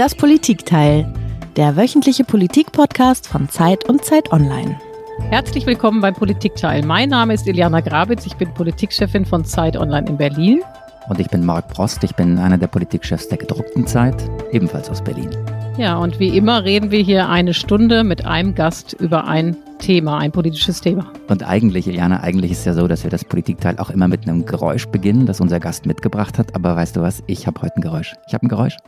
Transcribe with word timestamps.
Das 0.00 0.14
Politikteil, 0.14 1.12
der 1.56 1.76
wöchentliche 1.76 2.24
Politikpodcast 2.24 3.26
von 3.28 3.50
Zeit 3.50 3.86
und 3.86 4.02
Zeit 4.02 4.32
Online. 4.32 4.80
Herzlich 5.28 5.66
willkommen 5.66 6.00
beim 6.00 6.14
Politikteil. 6.14 6.82
Mein 6.86 7.10
Name 7.10 7.34
ist 7.34 7.46
Iliana 7.46 7.80
Grabitz, 7.82 8.24
ich 8.24 8.34
bin 8.36 8.54
Politikchefin 8.54 9.26
von 9.26 9.44
Zeit 9.44 9.76
Online 9.76 10.08
in 10.08 10.16
Berlin. 10.16 10.62
Und 11.10 11.20
ich 11.20 11.28
bin 11.28 11.44
Marc 11.44 11.68
Prost, 11.68 12.02
ich 12.02 12.14
bin 12.14 12.38
einer 12.38 12.56
der 12.56 12.68
Politikchefs 12.68 13.28
der 13.28 13.36
gedruckten 13.36 13.86
Zeit, 13.86 14.14
ebenfalls 14.52 14.88
aus 14.88 15.04
Berlin. 15.04 15.28
Ja, 15.76 15.98
und 15.98 16.18
wie 16.18 16.34
immer 16.34 16.64
reden 16.64 16.90
wir 16.90 17.02
hier 17.02 17.28
eine 17.28 17.52
Stunde 17.52 18.02
mit 18.02 18.24
einem 18.24 18.54
Gast 18.54 18.94
über 18.94 19.26
ein 19.26 19.54
Thema, 19.80 20.16
ein 20.16 20.32
politisches 20.32 20.80
Thema. 20.80 21.12
Und 21.28 21.46
eigentlich, 21.46 21.86
Iliana, 21.86 22.22
eigentlich 22.22 22.52
ist 22.52 22.60
es 22.60 22.64
ja 22.64 22.72
so, 22.72 22.88
dass 22.88 23.04
wir 23.04 23.10
das 23.10 23.26
Politikteil 23.26 23.78
auch 23.78 23.90
immer 23.90 24.08
mit 24.08 24.26
einem 24.26 24.46
Geräusch 24.46 24.86
beginnen, 24.86 25.26
das 25.26 25.42
unser 25.42 25.60
Gast 25.60 25.84
mitgebracht 25.84 26.38
hat. 26.38 26.54
Aber 26.54 26.74
weißt 26.74 26.96
du 26.96 27.02
was? 27.02 27.22
Ich 27.26 27.46
habe 27.46 27.60
heute 27.60 27.76
ein 27.76 27.82
Geräusch. 27.82 28.14
Ich 28.28 28.32
habe 28.32 28.46
ein 28.46 28.48
Geräusch. 28.48 28.78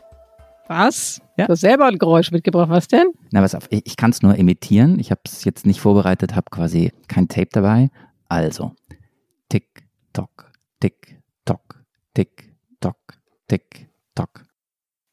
Was? 0.67 1.21
Ja. 1.37 1.45
Du 1.45 1.53
hast 1.53 1.61
selber 1.61 1.85
ein 1.85 1.97
Geräusch 1.97 2.31
mitgebracht. 2.31 2.69
Was 2.69 2.87
denn? 2.87 3.07
Na, 3.31 3.41
was 3.41 3.55
auf. 3.55 3.67
Ich, 3.69 3.85
ich 3.85 3.97
kann 3.97 4.11
es 4.11 4.21
nur 4.21 4.35
imitieren. 4.35 4.99
Ich 4.99 5.11
habe 5.11 5.21
es 5.25 5.43
jetzt 5.43 5.65
nicht 5.65 5.81
vorbereitet, 5.81 6.35
habe 6.35 6.49
quasi 6.49 6.91
kein 7.07 7.27
Tape 7.27 7.49
dabei. 7.51 7.89
Also, 8.29 8.71
tick, 9.49 9.83
tock, 10.13 10.51
tick, 10.79 11.21
tock, 11.45 11.83
tick, 12.13 12.53
tock, 12.79 12.97
tick, 13.47 13.89
tock. 14.15 14.45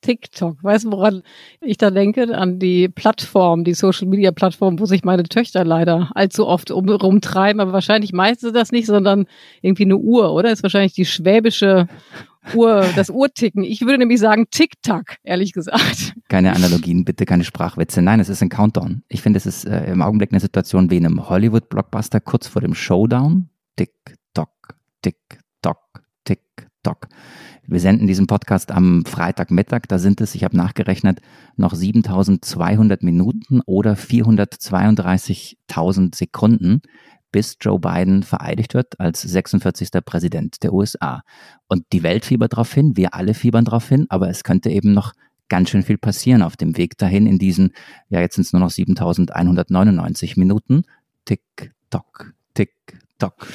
TikTok. 0.02 0.62
Weißt 0.62 0.86
du, 0.86 0.92
woran 0.92 1.22
ich 1.60 1.76
da 1.76 1.90
denke? 1.90 2.34
An 2.36 2.58
die 2.58 2.88
Plattform, 2.88 3.64
die 3.64 3.74
Social 3.74 4.08
Media 4.08 4.32
Plattform, 4.32 4.78
wo 4.78 4.86
sich 4.86 5.04
meine 5.04 5.24
Töchter 5.24 5.64
leider 5.64 6.10
allzu 6.14 6.46
oft 6.46 6.70
um, 6.70 6.88
rumtreiben. 6.88 7.60
Aber 7.60 7.72
wahrscheinlich 7.72 8.12
meisten 8.12 8.46
sie 8.46 8.52
das 8.52 8.72
nicht, 8.72 8.86
sondern 8.86 9.26
irgendwie 9.60 9.84
eine 9.84 9.98
Uhr, 9.98 10.32
oder? 10.32 10.50
Ist 10.50 10.62
wahrscheinlich 10.62 10.94
die 10.94 11.04
schwäbische 11.04 11.86
Uhr, 12.54 12.86
das 12.96 13.10
Uhrticken. 13.10 13.64
Ich 13.64 13.82
würde 13.82 13.98
nämlich 13.98 14.18
sagen 14.18 14.46
Tick-Tack, 14.50 15.18
ehrlich 15.22 15.52
gesagt. 15.52 16.14
Keine 16.28 16.54
Analogien, 16.54 17.04
bitte 17.04 17.26
keine 17.26 17.44
Sprachwitze. 17.44 18.02
Nein, 18.02 18.20
es 18.20 18.28
ist 18.28 18.42
ein 18.42 18.48
Countdown. 18.48 19.02
Ich 19.08 19.22
finde, 19.22 19.36
es 19.36 19.46
ist 19.46 19.66
äh, 19.66 19.90
im 19.90 20.02
Augenblick 20.02 20.32
eine 20.32 20.40
Situation 20.40 20.90
wie 20.90 20.96
in 20.96 21.06
einem 21.06 21.28
Hollywood-Blockbuster 21.28 22.20
kurz 22.20 22.46
vor 22.46 22.62
dem 22.62 22.74
Showdown. 22.74 23.50
Tick-Tock, 23.76 24.74
Tick-Tock, 25.02 26.02
Tick-Tock. 26.24 27.08
Wir 27.66 27.78
senden 27.78 28.08
diesen 28.08 28.26
Podcast 28.26 28.72
am 28.72 29.04
Freitagmittag. 29.04 29.82
Da 29.86 29.98
sind 29.98 30.20
es, 30.20 30.34
ich 30.34 30.42
habe 30.42 30.56
nachgerechnet, 30.56 31.20
noch 31.56 31.74
7200 31.74 33.04
Minuten 33.04 33.60
oder 33.64 33.92
432.000 33.92 36.16
Sekunden, 36.16 36.82
bis 37.32 37.56
Joe 37.60 37.78
Biden 37.78 38.22
vereidigt 38.22 38.74
wird 38.74 38.98
als 38.98 39.22
46. 39.22 39.90
Präsident 40.04 40.62
der 40.62 40.72
USA. 40.72 41.22
Und 41.68 41.84
die 41.92 42.02
Welt 42.02 42.24
fiebert 42.24 42.52
darauf 42.52 42.72
hin, 42.72 42.96
wir 42.96 43.14
alle 43.14 43.34
fiebern 43.34 43.64
darauf 43.64 43.88
hin, 43.88 44.06
aber 44.08 44.28
es 44.28 44.44
könnte 44.44 44.70
eben 44.70 44.92
noch 44.92 45.12
ganz 45.48 45.70
schön 45.70 45.82
viel 45.82 45.98
passieren 45.98 46.42
auf 46.42 46.56
dem 46.56 46.76
Weg 46.76 46.96
dahin 46.98 47.26
in 47.26 47.38
diesen, 47.38 47.72
ja 48.08 48.20
jetzt 48.20 48.36
sind 48.36 48.46
es 48.46 48.52
nur 48.52 48.60
noch 48.60 48.70
7199 48.70 50.36
Minuten. 50.36 50.84
Tick, 51.24 51.72
tock, 51.90 52.34
tick, 52.54 52.72
TikTok? 53.20 53.46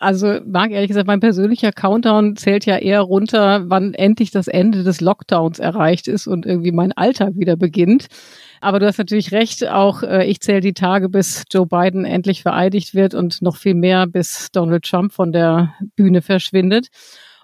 Also, 0.00 0.40
mag 0.46 0.70
ehrlich 0.70 0.88
gesagt, 0.88 1.06
mein 1.06 1.20
persönlicher 1.20 1.72
Countdown 1.72 2.36
zählt 2.36 2.66
ja 2.66 2.76
eher 2.76 3.00
runter, 3.00 3.70
wann 3.70 3.94
endlich 3.94 4.30
das 4.30 4.48
Ende 4.48 4.82
des 4.82 5.00
Lockdowns 5.00 5.58
erreicht 5.58 6.08
ist 6.08 6.26
und 6.26 6.46
irgendwie 6.46 6.72
mein 6.72 6.92
Alltag 6.92 7.32
wieder 7.36 7.56
beginnt. 7.56 8.08
Aber 8.62 8.78
du 8.78 8.86
hast 8.86 8.98
natürlich 8.98 9.32
recht, 9.32 9.68
auch 9.68 10.04
äh, 10.04 10.24
ich 10.24 10.40
zähle 10.40 10.60
die 10.60 10.72
Tage, 10.72 11.08
bis 11.08 11.42
Joe 11.50 11.66
Biden 11.66 12.04
endlich 12.04 12.42
vereidigt 12.42 12.94
wird 12.94 13.12
und 13.12 13.42
noch 13.42 13.56
viel 13.56 13.74
mehr, 13.74 14.06
bis 14.06 14.52
Donald 14.52 14.84
Trump 14.84 15.12
von 15.12 15.32
der 15.32 15.74
Bühne 15.96 16.22
verschwindet. 16.22 16.86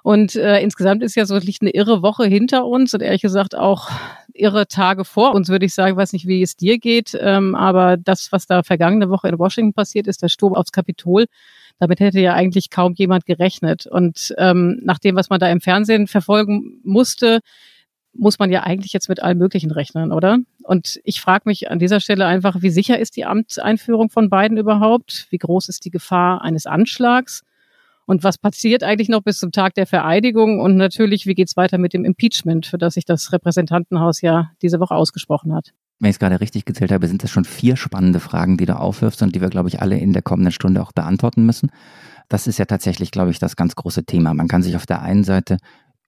Und 0.05 0.37
äh, 0.37 0.61
insgesamt 0.61 1.03
ist 1.03 1.17
ja 1.17 1.27
so 1.27 1.37
liegt 1.37 1.61
eine 1.61 1.73
irre 1.73 2.03
Woche 2.03 2.25
hinter 2.27 2.67
uns 2.67 2.95
und 2.95 3.03
ehrlich 3.03 3.23
gesagt 3.23 3.57
auch 3.57 3.91
irre 4.33 4.69
Tage 4.69 5.05
vor 5.05 5.35
uns, 5.35 5.49
würde 5.49 5.67
ich 5.67 5.75
sagen. 5.75 5.91
Ich 5.91 5.97
weiß 5.97 6.13
nicht, 6.13 6.29
wie 6.29 6.41
es 6.41 6.55
dir 6.55 6.79
geht, 6.79 7.19
ähm, 7.21 7.57
aber 7.57 7.97
das, 7.97 8.31
was 8.31 8.47
da 8.47 8.63
vergangene 8.63 9.11
Woche 9.11 9.27
in 9.29 9.41
Washington 9.41 9.73
passiert 9.73 10.07
ist, 10.07 10.23
der 10.23 10.29
Sturm 10.29 10.55
aufs 10.55 10.71
Kapitol, 10.71 11.27
damit 11.81 11.99
hätte 11.99 12.21
ja 12.21 12.35
eigentlich 12.35 12.71
kaum 12.71 12.95
jemand 12.95 13.27
gerechnet. 13.27 13.89
Und 13.89 14.35
ähm, 14.39 14.79
nach 14.85 15.01
dem, 15.01 15.17
was 15.17 15.31
man 15.31 15.41
da 15.41 15.51
im 15.51 15.61
Fernsehen 15.61 16.07
verfolgen 16.07 16.81
musste, 16.85 17.41
muss 18.13 18.39
man 18.39 18.51
ja 18.51 18.63
eigentlich 18.63 18.93
jetzt 18.93 19.09
mit 19.09 19.23
allem 19.23 19.39
Möglichen 19.39 19.71
rechnen, 19.71 20.13
oder? 20.13 20.39
Und 20.65 21.01
ich 21.05 21.21
frage 21.21 21.43
mich 21.47 21.71
an 21.71 21.79
dieser 21.79 22.01
Stelle 22.01 22.27
einfach, 22.27 22.63
wie 22.63 22.71
sicher 22.71 22.99
ist 22.99 23.17
die 23.17 23.25
Amtseinführung 23.25 24.11
von 24.11 24.31
Biden 24.31 24.59
überhaupt? 24.59 25.27
Wie 25.31 25.39
groß 25.39 25.69
ist 25.69 25.85
die 25.85 25.91
Gefahr 25.91 26.43
eines 26.43 26.67
Anschlags? 26.67 27.43
Und 28.07 28.25
was 28.25 28.39
passiert 28.39 28.83
eigentlich 28.83 29.11
noch 29.11 29.23
bis 29.23 29.39
zum 29.39 29.53
Tag 29.53 29.75
der 29.75 29.87
Vereidigung? 29.87 30.61
Und 30.61 30.77
natürlich, 30.77 31.27
wie 31.27 31.35
geht's 31.35 31.59
weiter 31.59 31.77
mit 31.77 31.93
dem 31.93 32.07
Impeachment, 32.07 32.67
für 32.67 32.79
das 32.79 32.95
sich 32.95 33.05
das 33.05 33.33
Repräsentantenhaus 33.33 34.23
ja 34.23 34.51
diese 34.63 34.81
Woche 34.81 34.95
ausgesprochen 34.95 35.55
hat? 35.55 35.75
Wenn 36.01 36.09
ich 36.09 36.15
es 36.15 36.19
gerade 36.19 36.41
richtig 36.41 36.65
gezählt 36.65 36.91
habe, 36.91 37.07
sind 37.07 37.23
das 37.23 37.31
schon 37.31 37.45
vier 37.45 37.77
spannende 37.77 38.19
Fragen, 38.19 38.57
die 38.57 38.67
du 38.67 38.79
aufwirfst 38.79 39.21
und 39.23 39.35
die 39.35 39.43
wir, 39.43 39.51
glaube 39.51 39.69
ich, 39.69 39.83
alle 39.83 39.99
in 39.99 40.15
der 40.15 40.23
kommenden 40.23 40.53
Stunde 40.53 40.81
auch 40.81 40.93
beantworten 40.93 41.45
müssen. 41.45 41.71
Das 42.31 42.47
ist 42.47 42.59
ja 42.59 42.65
tatsächlich, 42.65 43.11
glaube 43.11 43.31
ich, 43.31 43.39
das 43.39 43.57
ganz 43.57 43.75
große 43.75 44.05
Thema. 44.05 44.33
Man 44.33 44.49
kann 44.49 44.63
sich 44.63 44.77
auf 44.77 44.87
der 44.87 45.03
einen 45.03 45.25
Seite 45.25 45.59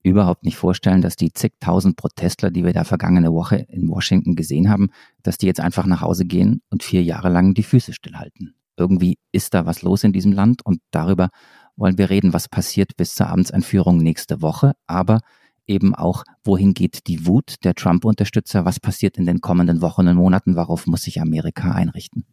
überhaupt 0.02 0.44
nicht 0.44 0.56
vorstellen, 0.56 1.02
dass 1.02 1.16
die 1.16 1.32
zigtausend 1.32 1.96
Protestler, 1.96 2.50
die 2.50 2.64
wir 2.64 2.72
da 2.72 2.84
vergangene 2.84 3.32
Woche 3.32 3.56
in 3.68 3.88
Washington 3.88 4.34
gesehen 4.34 4.70
haben, 4.70 4.88
dass 5.22 5.38
die 5.38 5.46
jetzt 5.46 5.60
einfach 5.60 5.86
nach 5.86 6.00
Hause 6.00 6.24
gehen 6.24 6.62
und 6.70 6.82
vier 6.82 7.02
Jahre 7.02 7.28
lang 7.28 7.54
die 7.54 7.62
Füße 7.62 7.92
stillhalten. 7.92 8.54
Irgendwie 8.76 9.18
ist 9.32 9.52
da 9.52 9.66
was 9.66 9.82
los 9.82 10.04
in 10.04 10.12
diesem 10.12 10.32
Land 10.32 10.64
und 10.64 10.80
darüber 10.90 11.28
wollen 11.76 11.98
wir 11.98 12.10
reden, 12.10 12.32
was 12.32 12.48
passiert 12.48 12.96
bis 12.96 13.14
zur 13.14 13.28
Amtseinführung 13.28 13.98
nächste 13.98 14.42
Woche, 14.42 14.72
aber 14.86 15.20
eben 15.66 15.94
auch, 15.94 16.24
wohin 16.44 16.74
geht 16.74 17.06
die 17.06 17.26
Wut 17.26 17.56
der 17.64 17.74
Trump-Unterstützer, 17.74 18.64
was 18.64 18.80
passiert 18.80 19.18
in 19.18 19.26
den 19.26 19.40
kommenden 19.40 19.80
Wochen 19.80 20.08
und 20.08 20.16
Monaten, 20.16 20.56
worauf 20.56 20.86
muss 20.86 21.02
sich 21.02 21.20
Amerika 21.20 21.72
einrichten. 21.72 22.24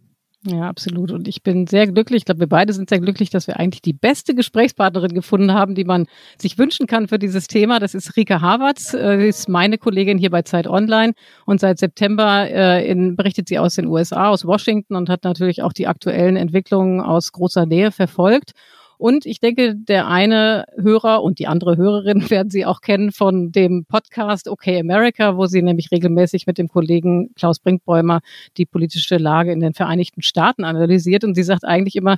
Ja, 0.50 0.70
absolut. 0.70 1.12
Und 1.12 1.28
ich 1.28 1.44
bin 1.44 1.68
sehr 1.68 1.88
glücklich, 1.88 2.20
ich 2.20 2.26
glaube, 2.26 2.40
wir 2.40 2.48
beide 2.48 2.72
sind 2.72 2.88
sehr 2.88 3.02
glücklich, 3.02 3.30
dass 3.30 3.48
wir 3.48 3.60
eigentlich 3.60 3.82
die 3.82 3.92
beste 3.92 4.34
Gesprächspartnerin 4.34 5.14
gefunden 5.14 5.54
haben, 5.54 5.76
die 5.76 5.84
man 5.84 6.08
sich 6.38 6.58
wünschen 6.58 6.88
kann 6.88 7.10
für 7.10 7.20
dieses 7.20 7.48
Thema. 7.48 7.80
Das 7.80 7.94
ist 7.94 8.16
Rika 8.16 8.40
Havertz, 8.40 8.94
äh, 8.94 9.20
sie 9.20 9.28
ist 9.28 9.50
meine 9.50 9.78
Kollegin 9.78 10.18
hier 10.18 10.30
bei 10.30 10.44
Zeit 10.44 10.66
Online 10.66 11.14
und 11.46 11.60
seit 11.60 11.80
September 11.80 12.50
äh, 12.50 12.90
in, 12.90 13.18
berichtet 13.18 13.50
sie 13.50 13.60
aus 13.60 13.76
den 13.76 13.88
USA, 13.88 14.30
aus 14.30 14.46
Washington 14.46 14.96
und 14.96 15.10
hat 15.10 15.26
natürlich 15.26 15.64
auch 15.64 15.74
die 15.74 15.88
aktuellen 15.88 16.38
Entwicklungen 16.38 17.02
aus 17.02 17.34
großer 17.34 17.66
Nähe 17.66 17.92
verfolgt. 17.92 18.52
Und 18.98 19.26
ich 19.26 19.40
denke, 19.40 19.76
der 19.76 20.08
eine 20.08 20.66
Hörer 20.76 21.22
und 21.22 21.40
die 21.40 21.48
andere 21.48 21.78
Hörerin 21.78 22.30
werden 22.30 22.50
Sie 22.50 22.66
auch 22.66 22.82
kennen 22.82 23.12
von 23.12 23.52
dem 23.52 23.86
Podcast 23.86 24.48
Okay 24.48 24.80
America, 24.80 25.38
wo 25.38 25.46
sie 25.46 25.62
nämlich 25.62 25.92
regelmäßig 25.92 26.48
mit 26.48 26.58
dem 26.58 26.68
Kollegen 26.68 27.34
Klaus 27.36 27.60
Brinkbäumer 27.60 28.22
die 28.58 28.66
politische 28.66 29.18
Lage 29.18 29.52
in 29.52 29.60
den 29.60 29.74
Vereinigten 29.74 30.22
Staaten 30.22 30.64
analysiert. 30.64 31.24
Und 31.24 31.36
sie 31.36 31.44
sagt 31.44 31.64
eigentlich 31.64 31.96
immer, 31.96 32.18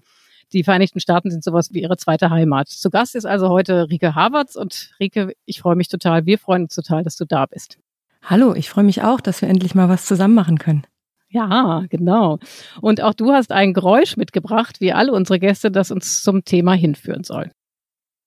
die 0.53 0.63
Vereinigten 0.63 0.99
Staaten 0.99 1.29
sind 1.29 1.43
sowas 1.43 1.73
wie 1.73 1.81
ihre 1.81 1.97
zweite 1.97 2.29
Heimat. 2.29 2.69
Zu 2.69 2.89
Gast 2.89 3.15
ist 3.15 3.25
also 3.25 3.49
heute 3.49 3.89
Rike 3.89 4.15
Havertz 4.15 4.55
und 4.55 4.91
Rike, 4.99 5.33
ich 5.45 5.59
freue 5.59 5.75
mich 5.75 5.89
total, 5.89 6.25
wir 6.25 6.39
freuen 6.39 6.63
uns 6.63 6.75
total, 6.75 7.03
dass 7.03 7.17
du 7.17 7.25
da 7.25 7.45
bist. 7.45 7.77
Hallo, 8.23 8.55
ich 8.55 8.69
freue 8.69 8.83
mich 8.83 9.03
auch, 9.03 9.21
dass 9.21 9.41
wir 9.41 9.49
endlich 9.49 9.75
mal 9.75 9.89
was 9.89 10.05
zusammen 10.05 10.33
machen 10.33 10.57
können. 10.57 10.83
Ja, 11.31 11.85
genau. 11.89 12.39
Und 12.81 13.01
auch 13.01 13.13
du 13.13 13.31
hast 13.31 13.51
ein 13.51 13.73
Geräusch 13.73 14.17
mitgebracht, 14.17 14.81
wie 14.81 14.93
alle 14.93 15.13
unsere 15.13 15.39
Gäste, 15.39 15.69
das 15.69 15.91
uns 15.91 16.23
zum 16.23 16.43
Thema 16.43 16.73
hinführen 16.73 17.23
soll. 17.23 17.51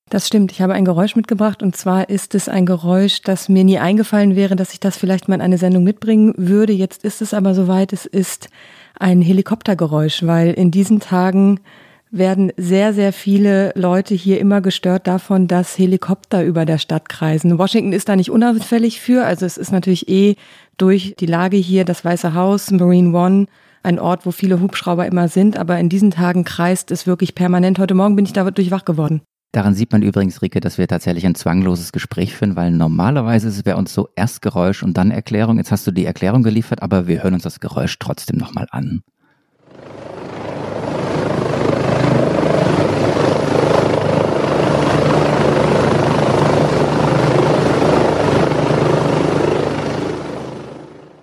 Das 0.08 0.26
stimmt. 0.26 0.52
Ich 0.52 0.60
habe 0.60 0.74
ein 0.74 0.84
Geräusch 0.84 1.16
mitgebracht 1.16 1.62
und 1.62 1.74
zwar 1.74 2.10
ist 2.10 2.34
es 2.34 2.48
ein 2.48 2.66
Geräusch, 2.66 3.22
das 3.22 3.48
mir 3.48 3.64
nie 3.64 3.78
eingefallen 3.78 4.36
wäre, 4.36 4.56
dass 4.56 4.72
ich 4.72 4.80
das 4.80 4.96
vielleicht 4.96 5.26
mal 5.26 5.36
in 5.36 5.40
eine 5.40 5.58
Sendung 5.58 5.84
mitbringen 5.84 6.34
würde. 6.36 6.72
Jetzt 6.72 7.02
ist 7.02 7.22
es 7.22 7.32
aber 7.34 7.54
soweit. 7.54 7.92
Es 7.92 8.06
ist 8.06 8.50
ein 8.98 9.22
Helikoptergeräusch, 9.22 10.24
weil 10.24 10.52
in 10.52 10.70
diesen 10.70 11.00
Tagen 11.00 11.60
werden 12.10 12.52
sehr, 12.58 12.92
sehr 12.92 13.12
viele 13.12 13.72
Leute 13.74 14.14
hier 14.14 14.38
immer 14.38 14.60
gestört 14.60 15.06
davon, 15.06 15.48
dass 15.48 15.78
Helikopter 15.78 16.44
über 16.44 16.66
der 16.66 16.76
Stadt 16.76 17.08
kreisen. 17.08 17.58
Washington 17.58 17.94
ist 17.94 18.08
da 18.10 18.16
nicht 18.16 18.30
unauffällig 18.30 19.00
für. 19.00 19.24
Also 19.24 19.46
es 19.46 19.56
ist 19.56 19.72
natürlich 19.72 20.08
eh 20.10 20.36
durch 20.78 21.14
die 21.18 21.26
Lage 21.26 21.56
hier, 21.56 21.84
das 21.84 22.04
Weiße 22.04 22.34
Haus, 22.34 22.70
Marine 22.70 23.16
One, 23.16 23.46
ein 23.82 23.98
Ort, 23.98 24.26
wo 24.26 24.30
viele 24.30 24.60
Hubschrauber 24.60 25.06
immer 25.06 25.28
sind. 25.28 25.56
Aber 25.56 25.78
in 25.78 25.88
diesen 25.88 26.10
Tagen 26.10 26.44
kreist 26.44 26.90
es 26.90 27.06
wirklich 27.06 27.34
permanent. 27.34 27.78
Heute 27.78 27.94
Morgen 27.94 28.16
bin 28.16 28.24
ich 28.24 28.32
dadurch 28.32 28.70
wach 28.70 28.84
geworden. 28.84 29.22
Daran 29.52 29.74
sieht 29.74 29.92
man 29.92 30.00
übrigens, 30.00 30.40
Rike, 30.40 30.60
dass 30.60 30.78
wir 30.78 30.88
tatsächlich 30.88 31.26
ein 31.26 31.34
zwangloses 31.34 31.92
Gespräch 31.92 32.34
führen, 32.34 32.56
weil 32.56 32.70
normalerweise 32.70 33.48
ist 33.48 33.56
es 33.56 33.62
bei 33.62 33.76
uns 33.76 33.92
so 33.92 34.08
erst 34.16 34.40
Geräusch 34.40 34.82
und 34.82 34.96
dann 34.96 35.10
Erklärung. 35.10 35.58
Jetzt 35.58 35.70
hast 35.70 35.86
du 35.86 35.90
die 35.90 36.06
Erklärung 36.06 36.42
geliefert, 36.42 36.82
aber 36.82 37.06
wir 37.06 37.22
hören 37.22 37.34
uns 37.34 37.42
das 37.42 37.60
Geräusch 37.60 37.98
trotzdem 37.98 38.38
nochmal 38.38 38.66
an. 38.70 39.02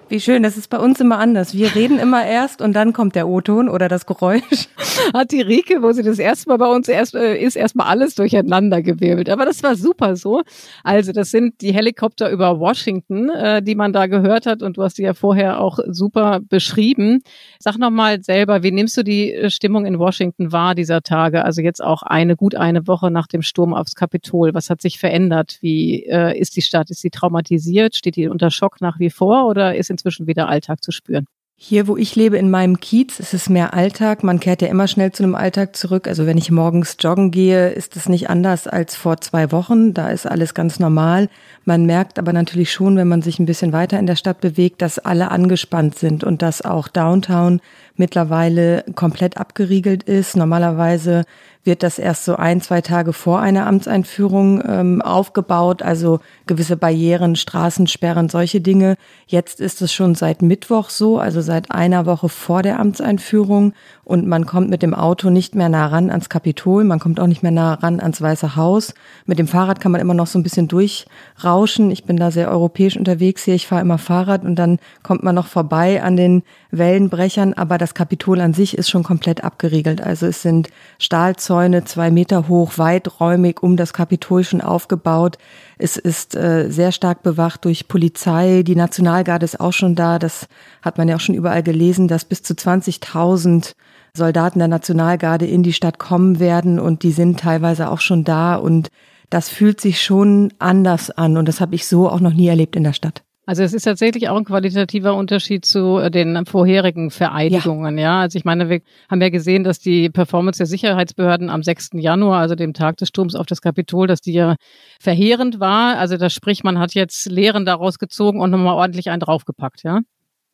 Wie 0.09 0.19
schön, 0.19 0.41
das 0.41 0.57
ist 0.57 0.71
bei 0.71 0.79
uns 0.79 0.99
immer 0.99 1.19
anders. 1.19 1.53
Wir 1.53 1.75
reden 1.75 1.99
immer 1.99 2.25
erst 2.25 2.63
und 2.63 2.73
dann 2.73 2.93
kommt 2.93 3.13
der 3.13 3.27
O-Ton 3.27 3.69
oder 3.69 3.87
das 3.87 4.07
Geräusch. 4.07 4.41
Hat 5.13 5.31
die 5.31 5.41
Rike, 5.41 5.83
wo 5.83 5.91
sie 5.91 6.01
das 6.01 6.17
erste 6.17 6.49
Mal 6.49 6.57
bei 6.57 6.65
uns 6.65 6.87
erst, 6.87 7.13
äh, 7.13 7.37
ist, 7.37 7.55
erstmal 7.55 7.85
alles 7.85 8.15
durcheinander 8.15 8.81
gewirbelt. 8.81 9.29
Aber 9.29 9.45
das 9.45 9.61
war 9.61 9.75
super 9.75 10.15
so. 10.15 10.41
Also, 10.83 11.11
das 11.11 11.29
sind 11.29 11.61
die 11.61 11.73
Helikopter 11.73 12.31
über 12.31 12.59
Washington, 12.59 13.29
äh, 13.29 13.61
die 13.61 13.75
man 13.75 13.93
da 13.93 14.07
gehört 14.07 14.47
hat 14.47 14.63
und 14.63 14.77
du 14.77 14.83
hast 14.83 14.97
die 14.97 15.03
ja 15.03 15.13
vorher 15.13 15.59
auch 15.59 15.77
super 15.87 16.39
beschrieben. 16.41 17.21
Sag 17.59 17.77
nochmal 17.77 18.23
selber, 18.23 18.63
wie 18.63 18.71
nimmst 18.71 18.97
du 18.97 19.03
die 19.03 19.31
äh, 19.31 19.51
Stimmung 19.51 19.85
in 19.85 19.99
Washington 19.99 20.51
wahr 20.51 20.73
dieser 20.73 21.03
Tage? 21.03 21.45
Also 21.45 21.61
jetzt 21.61 21.83
auch 21.83 22.01
eine, 22.01 22.35
gut 22.35 22.55
eine 22.55 22.87
Woche 22.87 23.11
nach 23.11 23.27
dem 23.27 23.43
Sturm 23.43 23.75
aufs 23.75 23.93
Kapitol. 23.93 24.55
Was 24.55 24.71
hat 24.71 24.81
sich 24.81 24.97
verändert? 24.97 25.59
Wie 25.61 26.07
äh, 26.07 26.35
ist 26.35 26.55
die 26.55 26.63
Stadt? 26.63 26.89
Ist 26.89 27.01
sie 27.01 27.11
traumatisiert? 27.11 27.95
Steht 27.95 28.15
die 28.15 28.27
unter 28.27 28.49
Schock 28.49 28.81
nach 28.81 28.97
wie 28.97 29.11
vor 29.11 29.45
oder 29.45 29.75
ist 29.75 29.98
inzwischen 29.99 30.27
wieder 30.27 30.47
Alltag 30.47 30.83
zu 30.83 30.91
spüren? 30.91 31.25
Hier, 31.61 31.87
wo 31.89 31.97
ich 31.97 32.15
lebe, 32.15 32.37
in 32.37 32.49
meinem 32.49 32.79
Kiez, 32.79 33.19
ist 33.19 33.33
es 33.33 33.49
mehr 33.49 33.73
Alltag. 33.73 34.23
Man 34.23 34.39
kehrt 34.39 34.61
ja 34.61 34.69
immer 34.69 34.87
schnell 34.87 35.11
zu 35.11 35.23
einem 35.23 35.35
Alltag 35.35 35.75
zurück. 35.75 36.07
Also 36.07 36.25
wenn 36.25 36.37
ich 36.37 36.51
morgens 36.51 36.95
joggen 37.01 37.31
gehe, 37.31 37.71
ist 37.71 37.97
es 37.97 38.07
nicht 38.07 38.29
anders 38.29 38.65
als 38.65 38.95
vor 38.95 39.19
zwei 39.19 39.51
Wochen. 39.51 39.93
Da 39.93 40.07
ist 40.07 40.25
alles 40.25 40.53
ganz 40.53 40.79
normal. 40.79 41.27
Man 41.65 41.85
merkt 41.85 42.17
aber 42.17 42.33
natürlich 42.33 42.71
schon, 42.71 42.95
wenn 42.95 43.07
man 43.07 43.21
sich 43.21 43.39
ein 43.39 43.45
bisschen 43.45 43.73
weiter 43.73 43.99
in 43.99 44.07
der 44.07 44.15
Stadt 44.15 44.41
bewegt, 44.41 44.81
dass 44.81 44.99
alle 44.99 45.31
angespannt 45.31 45.97
sind 45.97 46.23
und 46.23 46.41
dass 46.41 46.61
auch 46.61 46.87
Downtown 46.87 47.61
mittlerweile 47.95 48.83
komplett 48.95 49.37
abgeriegelt 49.37 50.03
ist. 50.03 50.35
Normalerweise 50.35 51.25
wird 51.63 51.83
das 51.83 51.99
erst 51.99 52.25
so 52.25 52.35
ein, 52.35 52.61
zwei 52.61 52.81
Tage 52.81 53.13
vor 53.13 53.41
einer 53.41 53.67
Amtseinführung 53.67 54.63
ähm, 54.65 55.01
aufgebaut, 55.01 55.81
also 55.81 56.21
gewisse 56.47 56.77
Barrieren, 56.77 57.35
Straßensperren, 57.35 58.29
solche 58.29 58.61
Dinge. 58.61 58.95
Jetzt 59.27 59.59
ist 59.59 59.81
es 59.81 59.93
schon 59.93 60.15
seit 60.15 60.41
Mittwoch 60.41 60.89
so, 60.89 61.19
also 61.19 61.41
seit 61.41 61.71
einer 61.71 62.05
Woche 62.05 62.29
vor 62.29 62.63
der 62.63 62.79
Amtseinführung 62.79 63.73
und 64.09 64.25
man 64.25 64.47
kommt 64.47 64.71
mit 64.71 64.81
dem 64.81 64.95
Auto 64.95 65.29
nicht 65.29 65.53
mehr 65.53 65.69
nah 65.69 65.85
ran 65.85 66.09
ans 66.09 66.29
Kapitol, 66.29 66.83
man 66.83 66.97
kommt 66.97 67.19
auch 67.19 67.27
nicht 67.27 67.43
mehr 67.43 67.51
nah 67.51 67.75
ran 67.75 67.99
ans 67.99 68.19
Weiße 68.19 68.55
Haus. 68.55 68.95
Mit 69.27 69.37
dem 69.37 69.47
Fahrrad 69.47 69.79
kann 69.79 69.91
man 69.91 70.01
immer 70.01 70.15
noch 70.15 70.25
so 70.25 70.39
ein 70.39 70.43
bisschen 70.43 70.67
durchrauschen. 70.67 71.91
Ich 71.91 72.05
bin 72.05 72.17
da 72.17 72.31
sehr 72.31 72.49
europäisch 72.49 72.97
unterwegs 72.97 73.43
hier, 73.43 73.53
ich 73.53 73.67
fahre 73.67 73.83
immer 73.83 73.99
Fahrrad 73.99 74.43
und 74.43 74.55
dann 74.55 74.79
kommt 75.03 75.21
man 75.21 75.35
noch 75.35 75.45
vorbei 75.45 76.01
an 76.01 76.17
den 76.17 76.41
Wellenbrechern, 76.71 77.53
aber 77.53 77.77
das 77.77 77.93
Kapitol 77.93 78.41
an 78.41 78.55
sich 78.55 78.75
ist 78.75 78.89
schon 78.89 79.03
komplett 79.03 79.43
abgeriegelt. 79.43 80.01
Also 80.01 80.25
es 80.25 80.41
sind 80.41 80.69
Stahlzäune, 80.97 81.83
zwei 81.85 82.09
Meter 82.09 82.47
hoch, 82.47 82.79
weiträumig 82.79 83.61
um 83.61 83.77
das 83.77 83.93
Kapitol 83.93 84.43
schon 84.43 84.61
aufgebaut. 84.61 85.37
Es 85.77 85.97
ist 85.97 86.35
äh, 86.35 86.71
sehr 86.71 86.91
stark 86.91 87.21
bewacht 87.21 87.63
durch 87.63 87.87
Polizei. 87.87 88.63
Die 88.63 88.75
Nationalgarde 88.75 89.45
ist 89.45 89.59
auch 89.59 89.73
schon 89.73 89.93
da. 89.93 90.17
Das 90.17 90.47
hat 90.81 90.97
man 90.97 91.07
ja 91.07 91.15
auch 91.15 91.21
schon 91.21 91.35
überall 91.35 91.61
gelesen, 91.61 92.07
dass 92.07 92.25
bis 92.25 92.41
zu 92.41 92.55
20.000 92.55 93.75
Soldaten 94.19 94.59
der 94.59 94.67
Nationalgarde 94.67 95.47
in 95.47 95.63
die 95.63 95.73
Stadt 95.73 95.97
kommen 95.97 96.39
werden 96.39 96.79
und 96.79 97.01
die 97.01 97.11
sind 97.11 97.39
teilweise 97.39 97.89
auch 97.89 98.01
schon 98.01 98.23
da 98.23 98.55
und 98.55 98.89
das 99.31 99.49
fühlt 99.49 99.81
sich 99.81 100.01
schon 100.01 100.53
anders 100.59 101.09
an 101.09 101.37
und 101.37 101.47
das 101.47 101.61
habe 101.61 101.73
ich 101.73 101.87
so 101.87 102.07
auch 102.07 102.19
noch 102.19 102.33
nie 102.33 102.47
erlebt 102.47 102.75
in 102.75 102.83
der 102.83 102.93
Stadt. 102.93 103.23
Also 103.49 103.63
es 103.63 103.73
ist 103.73 103.81
tatsächlich 103.81 104.29
auch 104.29 104.37
ein 104.37 104.45
qualitativer 104.45 105.15
Unterschied 105.15 105.65
zu 105.65 105.97
äh, 105.97 106.11
den 106.11 106.45
vorherigen 106.45 107.09
Vereidigungen, 107.09 107.97
ja. 107.97 108.03
ja. 108.03 108.19
Also 108.19 108.37
ich 108.37 108.45
meine, 108.45 108.69
wir 108.69 108.81
haben 109.09 109.21
ja 109.23 109.29
gesehen, 109.29 109.63
dass 109.63 109.79
die 109.79 110.11
Performance 110.11 110.59
der 110.59 110.67
Sicherheitsbehörden 110.67 111.49
am 111.49 111.63
6. 111.63 111.89
Januar, 111.93 112.41
also 112.41 112.53
dem 112.53 112.73
Tag 112.73 112.97
des 112.97 113.07
Sturms 113.07 113.33
auf 113.33 113.47
das 113.47 113.61
Kapitol, 113.61 114.05
dass 114.05 114.21
die 114.21 114.33
ja 114.33 114.55
verheerend 115.01 115.59
war. 115.59 115.97
Also 115.97 116.17
das 116.17 116.31
sprich, 116.31 116.63
man 116.63 116.77
hat 116.77 116.93
jetzt 116.93 117.25
Lehren 117.25 117.65
daraus 117.65 117.97
gezogen 117.97 118.39
und 118.39 118.51
nochmal 118.51 118.75
ordentlich 118.75 119.09
einen 119.09 119.21
draufgepackt, 119.21 119.81
ja. 119.81 120.01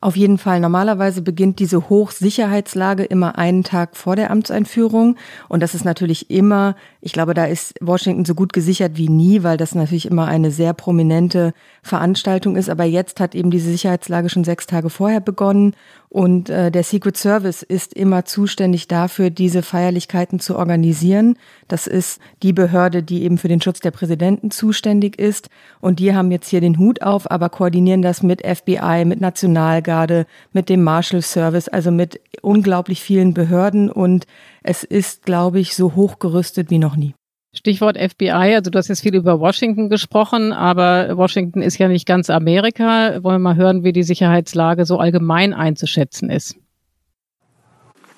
Auf 0.05 0.15
jeden 0.15 0.37
Fall. 0.37 0.59
Normalerweise 0.59 1.23
beginnt 1.23 1.57
diese 1.57 1.89
Hochsicherheitslage 1.89 3.03
immer 3.03 3.39
einen 3.39 3.63
Tag 3.63 3.97
vor 3.97 4.15
der 4.15 4.29
Amtseinführung. 4.29 5.15
Und 5.49 5.63
das 5.63 5.73
ist 5.73 5.83
natürlich 5.83 6.29
immer, 6.29 6.75
ich 7.01 7.11
glaube, 7.11 7.33
da 7.33 7.45
ist 7.45 7.73
Washington 7.81 8.23
so 8.23 8.35
gut 8.35 8.53
gesichert 8.53 8.97
wie 8.97 9.09
nie, 9.09 9.41
weil 9.41 9.57
das 9.57 9.73
natürlich 9.73 10.05
immer 10.05 10.27
eine 10.27 10.51
sehr 10.51 10.73
prominente 10.73 11.55
Veranstaltung 11.81 12.55
ist. 12.55 12.69
Aber 12.69 12.83
jetzt 12.83 13.19
hat 13.19 13.33
eben 13.33 13.49
diese 13.49 13.71
Sicherheitslage 13.71 14.29
schon 14.29 14.43
sechs 14.43 14.67
Tage 14.67 14.91
vorher 14.91 15.21
begonnen. 15.21 15.75
Und 16.15 16.49
äh, 16.49 16.71
der 16.71 16.83
Secret 16.83 17.17
Service 17.17 17.61
ist 17.61 17.93
immer 17.93 18.23
zuständig 18.23 18.87
dafür, 18.87 19.29
diese 19.29 19.61
Feierlichkeiten 19.61 20.39
zu 20.39 20.57
organisieren. 20.57 21.37
Das 21.67 21.87
ist 21.87 22.21
die 22.41 22.53
Behörde, 22.53 23.03
die 23.03 23.23
eben 23.23 23.37
für 23.37 23.49
den 23.49 23.59
Schutz 23.59 23.81
der 23.81 23.91
Präsidenten 23.91 24.49
zuständig 24.49 25.19
ist. 25.19 25.49
Und 25.81 25.99
die 25.99 26.15
haben 26.15 26.31
jetzt 26.31 26.47
hier 26.47 26.61
den 26.61 26.77
Hut 26.77 27.01
auf, 27.01 27.29
aber 27.29 27.49
koordinieren 27.49 28.01
das 28.01 28.23
mit 28.23 28.47
FBI, 28.47 29.03
mit 29.03 29.19
Nationalgarde, 29.19 30.25
mit 30.53 30.69
dem 30.69 30.83
Marshal 30.83 31.21
Service, 31.21 31.67
also 31.67 31.91
mit 31.91 32.21
unglaublich 32.41 33.01
vielen 33.01 33.33
Behörden. 33.33 33.91
Und 33.91 34.25
es 34.63 34.85
ist, 34.85 35.25
glaube 35.25 35.59
ich, 35.59 35.75
so 35.75 35.95
hochgerüstet 35.95 36.69
wie 36.69 36.79
noch 36.79 36.95
nie. 36.95 37.13
Stichwort 37.55 37.97
FBI, 37.97 38.55
also 38.55 38.69
du 38.69 38.77
hast 38.77 38.89
jetzt 38.89 39.01
viel 39.01 39.15
über 39.15 39.39
Washington 39.39 39.89
gesprochen, 39.89 40.51
aber 40.51 41.17
Washington 41.17 41.61
ist 41.61 41.77
ja 41.77 41.87
nicht 41.87 42.05
ganz 42.05 42.29
Amerika. 42.29 43.23
Wollen 43.23 43.35
wir 43.35 43.39
mal 43.39 43.55
hören, 43.55 43.83
wie 43.83 43.93
die 43.93 44.03
Sicherheitslage 44.03 44.85
so 44.85 44.99
allgemein 44.99 45.53
einzuschätzen 45.53 46.29
ist. 46.29 46.55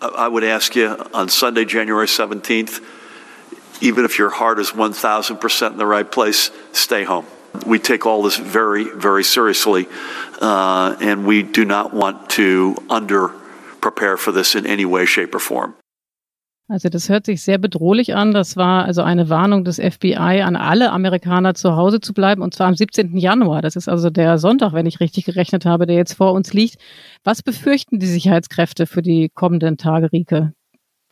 I 0.02 0.28
would 0.30 0.44
ask 0.44 0.76
you 0.76 0.96
on 1.14 1.28
Sunday, 1.30 1.66
January 1.66 2.06
17th, 2.06 2.82
even 3.82 4.06
if 4.06 4.20
your 4.20 4.30
heart 4.30 4.60
is 4.60 4.74
1000% 4.74 5.72
in 5.72 5.78
the 5.78 5.86
right 5.86 6.10
place, 6.10 6.52
stay 6.72 7.04
home. 7.04 7.26
We 7.66 7.80
take 7.80 8.06
all 8.06 8.22
this 8.22 8.38
very, 8.38 8.86
very 8.96 9.24
seriously, 9.24 9.88
uh, 10.42 10.96
and 11.02 11.26
we 11.26 11.42
do 11.42 11.66
not 11.66 11.94
want 11.94 12.30
to 12.32 12.76
under 12.90 13.34
prepare 13.82 14.18
for 14.18 14.32
this 14.32 14.56
in 14.56 14.68
any 14.68 14.86
way, 14.86 15.06
shape, 15.06 15.34
or 15.34 15.40
form. 15.40 15.74
Also 16.70 16.90
das 16.90 17.08
hört 17.08 17.26
sich 17.26 17.44
sehr 17.44 17.58
bedrohlich 17.58 18.14
an. 18.14 18.34
Das 18.34 18.58
war 18.58 18.84
also 18.84 19.02
eine 19.02 19.30
Warnung 19.30 19.64
des 19.64 19.78
FBI 19.78 20.42
an 20.42 20.58
alle 20.58 20.92
Amerikaner 20.92 21.54
zu 21.54 21.78
Hause 21.78 22.02
zu 22.02 22.14
bleiben 22.14 22.42
und 22.42 22.54
zwar 22.54 22.68
am 22.68 22.76
17. 22.76 23.16
Januar. 23.16 23.62
Das 23.62 23.78
ist 23.78 23.88
also 23.88 24.10
der 24.10 24.38
Sonntag, 24.38 24.74
wenn 24.74 24.86
ich 24.86 25.00
richtig 25.00 25.24
gerechnet 25.26 25.66
habe, 25.66 25.86
der 25.86 25.96
jetzt 25.96 26.14
vor 26.14 26.34
uns 26.34 26.54
liegt. 26.54 26.76
Was 27.24 27.42
befürchten 27.42 28.00
die 28.00 28.06
Sicherheitskräfte 28.06 28.86
für 28.86 29.02
die 29.02 29.30
kommenden 29.34 29.78
Tage, 29.78 30.12
Rike? 30.12 30.52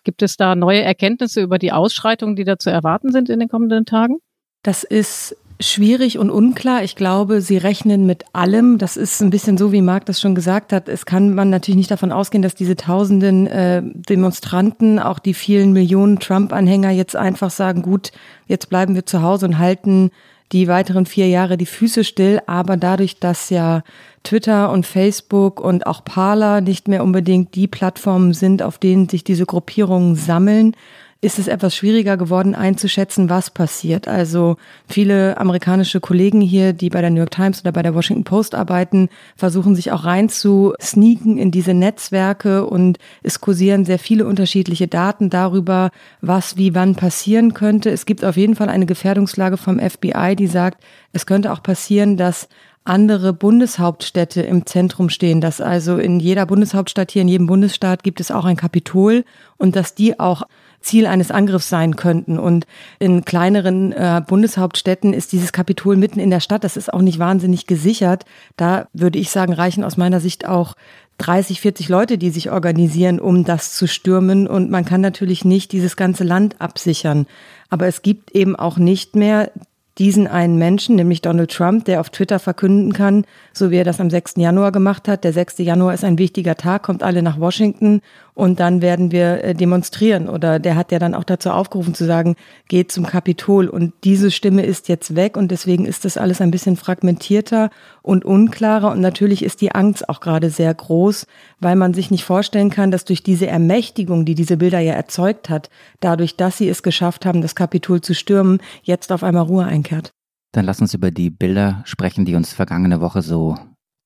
Gibt 0.04 0.22
es 0.22 0.36
da 0.36 0.56
neue 0.56 0.84
Erkenntnisse 0.84 1.42
über 1.42 1.58
die 1.58 1.72
Ausschreitungen, 1.72 2.36
die 2.36 2.44
da 2.44 2.60
zu 2.60 2.70
erwarten 2.70 3.14
sind 3.14 3.30
in 3.30 3.40
den 3.40 3.48
kommenden 3.48 3.86
Tagen? 3.86 4.18
Das 4.62 4.84
ist 4.84 5.38
schwierig 5.60 6.18
und 6.18 6.30
unklar. 6.30 6.84
Ich 6.84 6.96
glaube, 6.96 7.42
sie 7.42 7.58
rechnen 7.58 8.06
mit 8.06 8.26
allem. 8.34 8.78
Das 8.78 8.98
ist 8.98 9.22
ein 9.22 9.30
bisschen 9.30 9.58
so, 9.58 9.72
wie 9.72 9.82
Marc 9.82 10.06
das 10.06 10.20
schon 10.20 10.36
gesagt 10.36 10.74
hat. 10.74 10.90
Es 10.90 11.06
kann 11.06 11.34
man 11.34 11.50
natürlich 11.50 11.78
nicht 11.78 11.92
davon 11.92 12.12
ausgehen, 12.12 12.42
dass 12.42 12.56
diese 12.56 12.76
tausenden 12.76 13.48
äh, 13.48 13.82
Demonstranten, 13.84 15.00
auch 15.00 15.20
die 15.20 15.34
vielen 15.34 15.72
Millionen 15.72 16.20
Trump-Anhänger 16.20 16.92
jetzt 16.92 17.16
einfach 17.16 17.52
sagen, 17.52 17.82
gut, 17.82 18.12
jetzt 18.48 18.70
bleiben 18.70 18.96
wir 18.96 19.06
zu 19.06 19.22
Hause 19.22 19.46
und 19.46 19.58
halten 19.58 20.12
die 20.52 20.68
weiteren 20.68 21.06
vier 21.06 21.28
Jahre 21.28 21.58
die 21.58 21.66
Füße 21.66 22.04
still. 22.04 22.42
Aber 22.48 22.78
dadurch, 22.78 23.20
dass 23.20 23.50
ja 23.50 23.84
Twitter 24.24 24.72
und 24.72 24.86
Facebook 24.86 25.60
und 25.60 25.88
auch 25.88 26.04
Parler 26.04 26.62
nicht 26.62 26.88
mehr 26.88 27.04
unbedingt 27.04 27.56
die 27.56 27.68
Plattformen 27.68 28.34
sind, 28.34 28.62
auf 28.62 28.78
denen 28.78 29.10
sich 29.10 29.24
diese 29.24 29.46
Gruppierungen 29.46 30.16
sammeln, 30.16 30.76
ist 31.26 31.40
es 31.40 31.48
etwas 31.48 31.76
schwieriger 31.76 32.18
geworden 32.18 32.54
einzuschätzen, 32.54 33.32
was 33.32 33.50
passiert. 33.50 34.08
Also 34.08 34.58
viele 34.88 35.38
amerikanische 35.40 36.00
Kollegen 36.00 36.40
hier, 36.40 36.72
die 36.72 36.92
bei 36.92 37.02
der 37.02 37.10
New 37.10 37.18
York 37.18 37.32
Times 37.32 37.62
oder 37.62 37.72
bei 37.72 37.82
der 37.82 37.96
Washington 37.96 38.24
Post 38.24 38.54
arbeiten, 38.54 39.10
versuchen 39.36 39.74
sich 39.74 39.92
auch 39.92 40.06
rein 40.06 40.30
zu 40.30 40.76
sneaken 40.80 41.40
in 41.40 41.50
diese 41.50 41.74
Netzwerke 41.74 42.68
und 42.68 43.00
es 43.24 43.42
kursieren 43.42 43.86
sehr 43.86 43.98
viele 43.98 44.28
unterschiedliche 44.28 44.88
Daten 44.88 45.32
darüber, 45.32 45.90
was 46.22 46.58
wie 46.58 46.76
wann 46.76 46.94
passieren 46.94 47.56
könnte. 47.56 47.90
Es 47.90 48.06
gibt 48.06 48.24
auf 48.24 48.38
jeden 48.38 48.56
Fall 48.56 48.70
eine 48.70 48.86
Gefährdungslage 48.86 49.58
vom 49.58 49.80
FBI, 49.80 50.36
die 50.36 50.48
sagt, 50.48 50.84
es 51.12 51.26
könnte 51.26 51.52
auch 51.52 51.64
passieren, 51.64 52.18
dass 52.18 52.48
andere 52.84 53.34
Bundeshauptstädte 53.34 54.44
im 54.44 54.68
Zentrum 54.68 55.10
stehen, 55.10 55.42
dass 55.42 55.60
also 55.60 55.98
in 55.98 56.20
jeder 56.20 56.46
Bundeshauptstadt 56.46 57.10
hier, 57.10 57.24
in 57.24 57.28
jedem 57.28 57.48
Bundesstaat 57.48 58.04
gibt 58.04 58.20
es 58.20 58.30
auch 58.30 58.46
ein 58.46 58.58
Kapitol 58.58 59.26
und 59.58 59.76
dass 59.76 59.96
die 59.96 60.20
auch 60.20 60.44
Ziel 60.86 61.08
eines 61.08 61.32
Angriffs 61.32 61.68
sein 61.68 61.96
könnten. 61.96 62.40
Und 62.40 62.66
in 63.00 63.26
kleineren 63.26 63.92
äh, 63.92 64.22
Bundeshauptstädten 64.26 65.14
ist 65.14 65.32
dieses 65.32 65.52
Kapitol 65.52 65.98
mitten 65.98 66.20
in 66.20 66.30
der 66.30 66.40
Stadt. 66.40 66.64
Das 66.64 66.78
ist 66.78 66.94
auch 66.94 67.02
nicht 67.02 67.20
wahnsinnig 67.20 67.68
gesichert. 67.68 68.26
Da 68.56 68.88
würde 68.94 69.20
ich 69.20 69.32
sagen, 69.32 69.54
reichen 69.54 69.84
aus 69.84 69.98
meiner 69.98 70.20
Sicht 70.20 70.48
auch 70.48 70.76
30, 71.18 71.62
40 71.62 71.90
Leute, 71.90 72.18
die 72.18 72.30
sich 72.30 72.52
organisieren, 72.52 73.20
um 73.20 73.44
das 73.44 73.74
zu 73.74 73.88
stürmen. 73.88 74.48
Und 74.48 74.70
man 74.70 74.86
kann 74.86 75.02
natürlich 75.02 75.44
nicht 75.44 75.72
dieses 75.72 75.96
ganze 75.96 76.24
Land 76.24 76.62
absichern. 76.62 77.26
Aber 77.70 77.88
es 77.88 78.02
gibt 78.02 78.32
eben 78.32 78.56
auch 78.56 78.78
nicht 78.78 79.16
mehr 79.16 79.52
diesen 79.98 80.28
einen 80.28 80.58
Menschen, 80.58 80.96
nämlich 80.98 81.22
Donald 81.22 81.52
Trump, 81.52 81.86
der 81.86 82.02
auf 82.02 82.10
Twitter 82.10 82.40
verkünden 82.40 82.92
kann, 82.92 83.26
so 83.54 83.72
wie 83.72 83.78
er 83.78 83.86
das 83.86 84.02
am 84.02 84.10
6. 84.10 84.34
Januar 84.38 84.72
gemacht 84.74 85.08
hat. 85.08 85.24
Der 85.24 85.32
6. 85.32 85.60
Januar 85.60 85.94
ist 85.94 86.04
ein 86.04 86.18
wichtiger 86.18 86.56
Tag, 86.56 86.84
kommt 86.84 87.02
alle 87.02 87.24
nach 87.24 87.40
Washington 87.40 88.02
und 88.36 88.60
dann 88.60 88.82
werden 88.82 89.12
wir 89.12 89.44
äh, 89.44 89.54
demonstrieren. 89.56 90.30
Oder 90.30 90.60
der 90.60 90.76
hat 90.76 90.92
ja 90.92 91.00
dann 91.00 91.16
auch 91.16 91.24
dazu 91.24 91.50
aufgerufen 91.50 91.96
zu 91.96 92.06
sagen, 92.06 92.36
geht 92.68 92.92
zum 92.92 93.06
Kapitol. 93.06 93.68
Und 93.68 93.94
diese 94.04 94.30
Stimme 94.30 94.64
ist 94.64 94.90
jetzt 94.90 95.16
weg 95.16 95.38
und 95.38 95.50
deswegen 95.50 95.86
ist 95.86 96.06
das 96.06 96.18
alles 96.18 96.42
ein 96.42 96.52
bisschen 96.52 96.76
fragmentierter 96.76 97.70
und 98.02 98.26
unklarer. 98.26 98.92
Und 98.92 99.00
natürlich 99.00 99.44
ist 99.44 99.62
die 99.62 99.72
Angst 99.72 100.10
auch 100.10 100.20
gerade 100.20 100.50
sehr 100.50 100.74
groß, 100.74 101.26
weil 101.60 101.78
man 101.78 101.94
sich 101.94 102.12
nicht 102.12 102.26
vorstellen 102.26 102.70
kann, 102.70 102.92
dass 102.92 103.06
durch 103.06 103.24
diese 103.24 103.48
Ermächtigung, 103.48 104.26
die 104.26 104.36
diese 104.36 104.58
Bilder 104.58 104.80
ja 104.80 104.94
erzeugt 104.94 105.50
hat, 105.50 105.70
dadurch, 106.02 106.36
dass 106.36 106.58
sie 106.58 106.68
es 106.68 106.84
geschafft 106.84 107.26
haben, 107.26 107.42
das 107.42 107.56
Kapitol 107.56 108.02
zu 108.02 108.14
stürmen, 108.14 108.60
jetzt 108.84 109.14
auf 109.14 109.24
einmal 109.24 109.44
Ruhe 109.44 109.64
einkehrt. 109.64 110.12
Dann 110.52 110.66
lass 110.66 110.82
uns 110.82 110.94
über 110.94 111.10
die 111.10 111.30
Bilder 111.30 111.82
sprechen, 111.86 112.26
die 112.26 112.36
uns 112.36 112.54
vergangene 112.54 113.00
Woche 113.00 113.22
so 113.22 113.58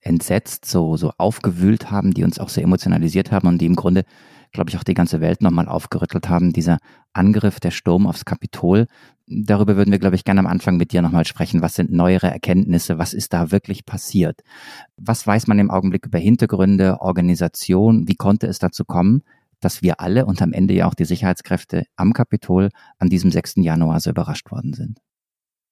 entsetzt, 0.02 0.66
so, 0.66 0.98
so 0.98 1.12
aufgewühlt 1.18 1.92
haben, 1.92 2.14
die 2.14 2.24
uns 2.24 2.40
auch 2.40 2.50
sehr 2.50 2.64
emotionalisiert 2.64 3.32
haben 3.32 3.48
und 3.48 3.60
die 3.60 3.66
im 3.66 3.76
Grunde, 3.76 4.04
glaube 4.52 4.70
ich, 4.70 4.78
auch 4.78 4.84
die 4.84 4.94
ganze 4.94 5.22
Welt 5.22 5.42
nochmal 5.42 5.68
aufgerüttelt 5.68 6.30
haben. 6.30 6.54
Dieser 6.54 6.78
Angriff, 7.14 7.60
der 7.60 7.72
Sturm 7.72 8.08
aufs 8.08 8.26
Kapitol, 8.26 8.88
darüber 9.28 9.76
würden 9.76 9.92
wir, 9.92 10.00
glaube 10.00 10.16
ich, 10.16 10.24
gerne 10.24 10.40
am 10.40 10.48
Anfang 10.48 10.78
mit 10.78 10.94
dir 10.94 11.02
nochmal 11.02 11.26
sprechen. 11.26 11.62
Was 11.62 11.76
sind 11.76 11.92
neuere 11.92 12.32
Erkenntnisse? 12.32 12.98
Was 12.98 13.14
ist 13.14 13.34
da 13.34 13.52
wirklich 13.52 13.86
passiert? 13.86 14.42
Was 14.98 15.26
weiß 15.26 15.48
man 15.48 15.60
im 15.60 15.72
Augenblick 15.72 16.06
über 16.06 16.20
Hintergründe, 16.20 17.02
Organisation? 17.02 18.08
Wie 18.08 18.16
konnte 18.16 18.48
es 18.48 18.60
dazu 18.60 18.86
kommen, 18.86 19.22
dass 19.60 19.82
wir 19.82 20.00
alle 20.00 20.26
und 20.26 20.42
am 20.42 20.54
Ende 20.54 20.74
ja 20.74 20.88
auch 20.88 20.94
die 20.94 21.06
Sicherheitskräfte 21.06 21.84
am 21.96 22.14
Kapitol 22.14 22.70
an 22.98 23.10
diesem 23.10 23.32
6. 23.32 23.56
Januar 23.58 24.00
so 24.00 24.10
überrascht 24.10 24.50
worden 24.52 24.74
sind? 24.74 25.00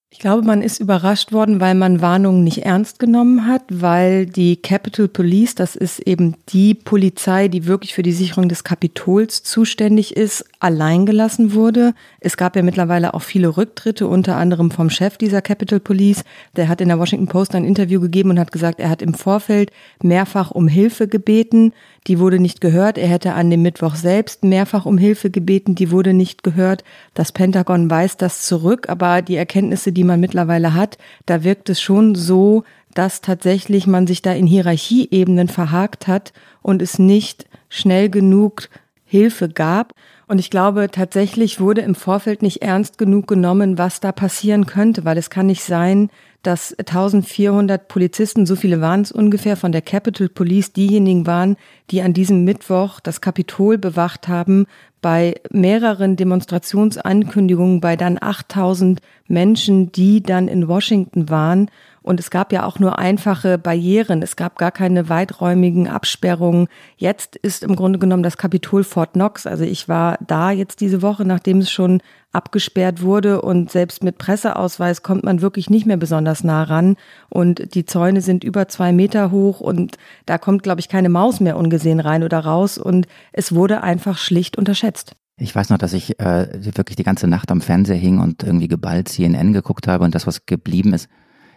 Ich 0.10 0.20
glaube, 0.20 0.42
man 0.42 0.62
ist 0.62 0.80
überrascht 0.80 1.34
worden, 1.34 1.60
weil 1.60 1.76
man 1.76 2.00
Warnungen 2.00 2.46
nicht 2.46 2.60
ernst 2.66 2.98
genommen 2.98 3.46
hat, 3.46 3.64
weil 3.70 4.26
die 4.26 4.56
Capitol 4.56 5.10
Police, 5.10 5.54
das 5.54 5.76
ist 5.76 6.00
eben 6.00 6.36
die 6.48 6.76
Polizei, 6.76 7.50
die 7.50 7.66
wirklich 7.66 7.94
für 7.94 8.04
die 8.04 8.14
Sicherung 8.14 8.48
des 8.48 8.64
Kapitols 8.64 9.44
zuständig 9.44 10.16
ist, 10.16 10.46
allein 10.62 11.06
gelassen 11.06 11.54
wurde. 11.54 11.94
Es 12.22 12.38
gab 12.38 12.56
ja 12.56 12.64
mittlerweile 12.64 13.16
auch 13.16 13.22
viele 13.22 13.58
Rücktritte, 13.58 14.08
unter 14.08 14.38
anderem 14.38 14.72
vom 14.72 14.90
Chef 14.90 15.18
dieser 15.18 15.42
Capitol 15.42 15.82
Police. 15.82 16.24
Der 16.56 16.70
hat 16.70 16.80
in 16.80 16.88
der 16.88 17.00
Washington 17.00 17.28
Post 17.28 17.54
ein 17.54 17.66
Interview 17.66 18.00
gegeben 18.00 18.30
und 18.30 18.40
hat 18.40 18.54
gesagt, 18.54 18.80
er 18.80 18.90
hat 18.90 19.02
im 19.02 19.14
Vorfeld 19.14 19.72
mehrfach 20.02 20.52
um 20.52 20.70
Hilfe 20.70 21.10
gebeten. 21.10 21.74
Die 22.06 22.20
wurde 22.20 22.40
nicht 22.40 22.62
gehört. 22.62 22.98
Er 22.98 23.08
hätte 23.08 23.34
an 23.34 23.50
dem 23.50 23.64
Mittwoch 23.64 23.96
selbst 23.96 24.44
mehrfach 24.44 24.86
um 24.86 24.98
Hilfe 24.98 25.30
gebeten. 25.30 25.76
Die 25.76 25.92
wurde 25.92 26.14
nicht 26.14 26.44
gehört. 26.44 26.84
Das 27.14 27.32
Pentagon 27.32 27.90
weist 27.90 28.22
das 28.22 28.44
zurück. 28.44 28.88
Aber 28.90 29.22
die 29.22 29.36
Erkenntnisse, 29.36 29.92
die 29.92 30.04
man 30.04 30.20
mittlerweile 30.20 30.74
hat, 30.74 30.98
da 31.26 31.44
wirkt 31.44 31.70
es 31.70 31.82
schon 31.82 32.16
so, 32.16 32.64
dass 32.94 33.22
tatsächlich 33.22 33.88
man 33.88 34.08
sich 34.08 34.22
da 34.22 34.34
in 34.34 34.48
Hierarchieebenen 34.48 35.48
verhakt 35.48 36.08
hat 36.08 36.34
und 36.62 36.82
es 36.82 37.00
nicht 37.00 37.46
schnell 37.70 38.10
genug 38.10 38.70
Hilfe 39.06 39.50
gab. 39.50 39.94
Und 40.28 40.40
ich 40.40 40.50
glaube, 40.50 40.90
tatsächlich 40.92 41.62
wurde 41.62 41.82
im 41.82 41.96
Vorfeld 41.96 42.42
nicht 42.42 42.62
ernst 42.62 42.98
genug 42.98 43.28
genommen, 43.28 43.78
was 43.78 44.02
da 44.02 44.12
passieren 44.12 44.66
könnte, 44.66 45.06
weil 45.06 45.18
es 45.18 45.30
kann 45.30 45.46
nicht 45.46 45.64
sein, 45.64 46.10
dass 46.44 46.78
1400 46.78 47.88
Polizisten, 47.88 48.46
so 48.46 48.58
viele 48.58 48.82
waren 48.82 49.02
es 49.02 49.12
ungefähr, 49.12 49.56
von 49.56 49.72
der 49.72 49.82
Capitol 49.82 50.28
Police 50.28 50.74
diejenigen 50.74 51.26
waren, 51.26 51.56
die 51.92 52.02
an 52.02 52.14
diesem 52.14 52.44
Mittwoch 52.44 53.00
das 53.00 53.22
Kapitol 53.22 53.78
bewacht 53.78 54.28
haben, 54.28 54.66
bei 55.02 55.36
mehreren 55.50 56.18
Demonstrationsankündigungen, 56.18 57.80
bei 57.80 57.96
dann 57.96 58.18
8000 58.20 59.00
Menschen, 59.28 59.92
die 59.94 60.22
dann 60.22 60.50
in 60.50 60.68
Washington 60.68 61.30
waren. 61.30 61.70
Und 62.08 62.22
es 62.22 62.30
gab 62.30 62.54
ja 62.54 62.66
auch 62.66 62.80
nur 62.80 63.00
einfache 63.00 63.58
Barrieren. 63.58 64.22
Es 64.22 64.38
gab 64.38 64.58
gar 64.58 64.72
keine 64.72 65.10
weiträumigen 65.10 65.90
Absperrungen. 65.90 66.70
Jetzt 66.96 67.36
ist 67.36 67.64
im 67.64 67.76
Grunde 67.76 68.00
genommen 68.00 68.24
das 68.24 68.38
Kapitol 68.38 68.86
Fort 68.86 69.12
Knox. 69.12 69.46
Also 69.46 69.66
ich 69.66 69.90
war 69.90 70.18
da 70.26 70.52
jetzt 70.52 70.80
diese 70.80 71.02
Woche, 71.02 71.26
nachdem 71.26 71.58
es 71.58 71.70
schon 71.70 72.02
abgesperrt 72.32 73.02
wurde 73.02 73.42
und 73.42 73.72
selbst 73.72 74.06
mit 74.06 74.20
Presseausweis 74.20 75.04
kommt 75.04 75.26
man 75.26 75.42
wirklich 75.42 75.70
nicht 75.70 75.86
mehr 75.86 75.98
besonders 75.98 76.46
nah 76.46 76.64
ran 76.64 76.96
und 77.30 77.76
die 77.76 77.86
Zäune 77.86 78.22
sind 78.22 78.44
über 78.44 78.68
zwei 78.70 78.94
Meter 78.94 79.32
hoch 79.32 79.60
und 79.60 79.98
da 80.26 80.38
kommt, 80.38 80.62
glaube 80.64 80.80
ich, 80.80 80.88
keine 80.88 81.10
Maus 81.10 81.40
mehr 81.40 81.58
ungesehen 81.58 82.00
rein 82.00 82.24
oder 82.24 82.40
raus 82.40 82.78
und 82.78 83.08
es 83.34 83.56
wurde 83.56 83.82
einfach 83.82 84.18
schlicht 84.18 84.58
unterschätzt. 84.58 85.14
Ich 85.40 85.56
weiß 85.56 85.70
noch, 85.70 85.78
dass 85.78 85.94
ich 85.94 86.20
äh, 86.20 86.48
wirklich 86.76 86.96
die 86.96 87.04
ganze 87.04 87.28
Nacht 87.28 87.52
am 87.52 87.62
Fernseher 87.62 87.96
hing 87.96 88.20
und 88.20 88.44
irgendwie 88.44 88.68
geballt 88.68 89.10
CNN 89.10 89.54
geguckt 89.54 89.88
habe 89.88 90.04
und 90.04 90.16
das, 90.16 90.28
was 90.28 90.46
geblieben 90.46 90.94
ist, 90.94 91.10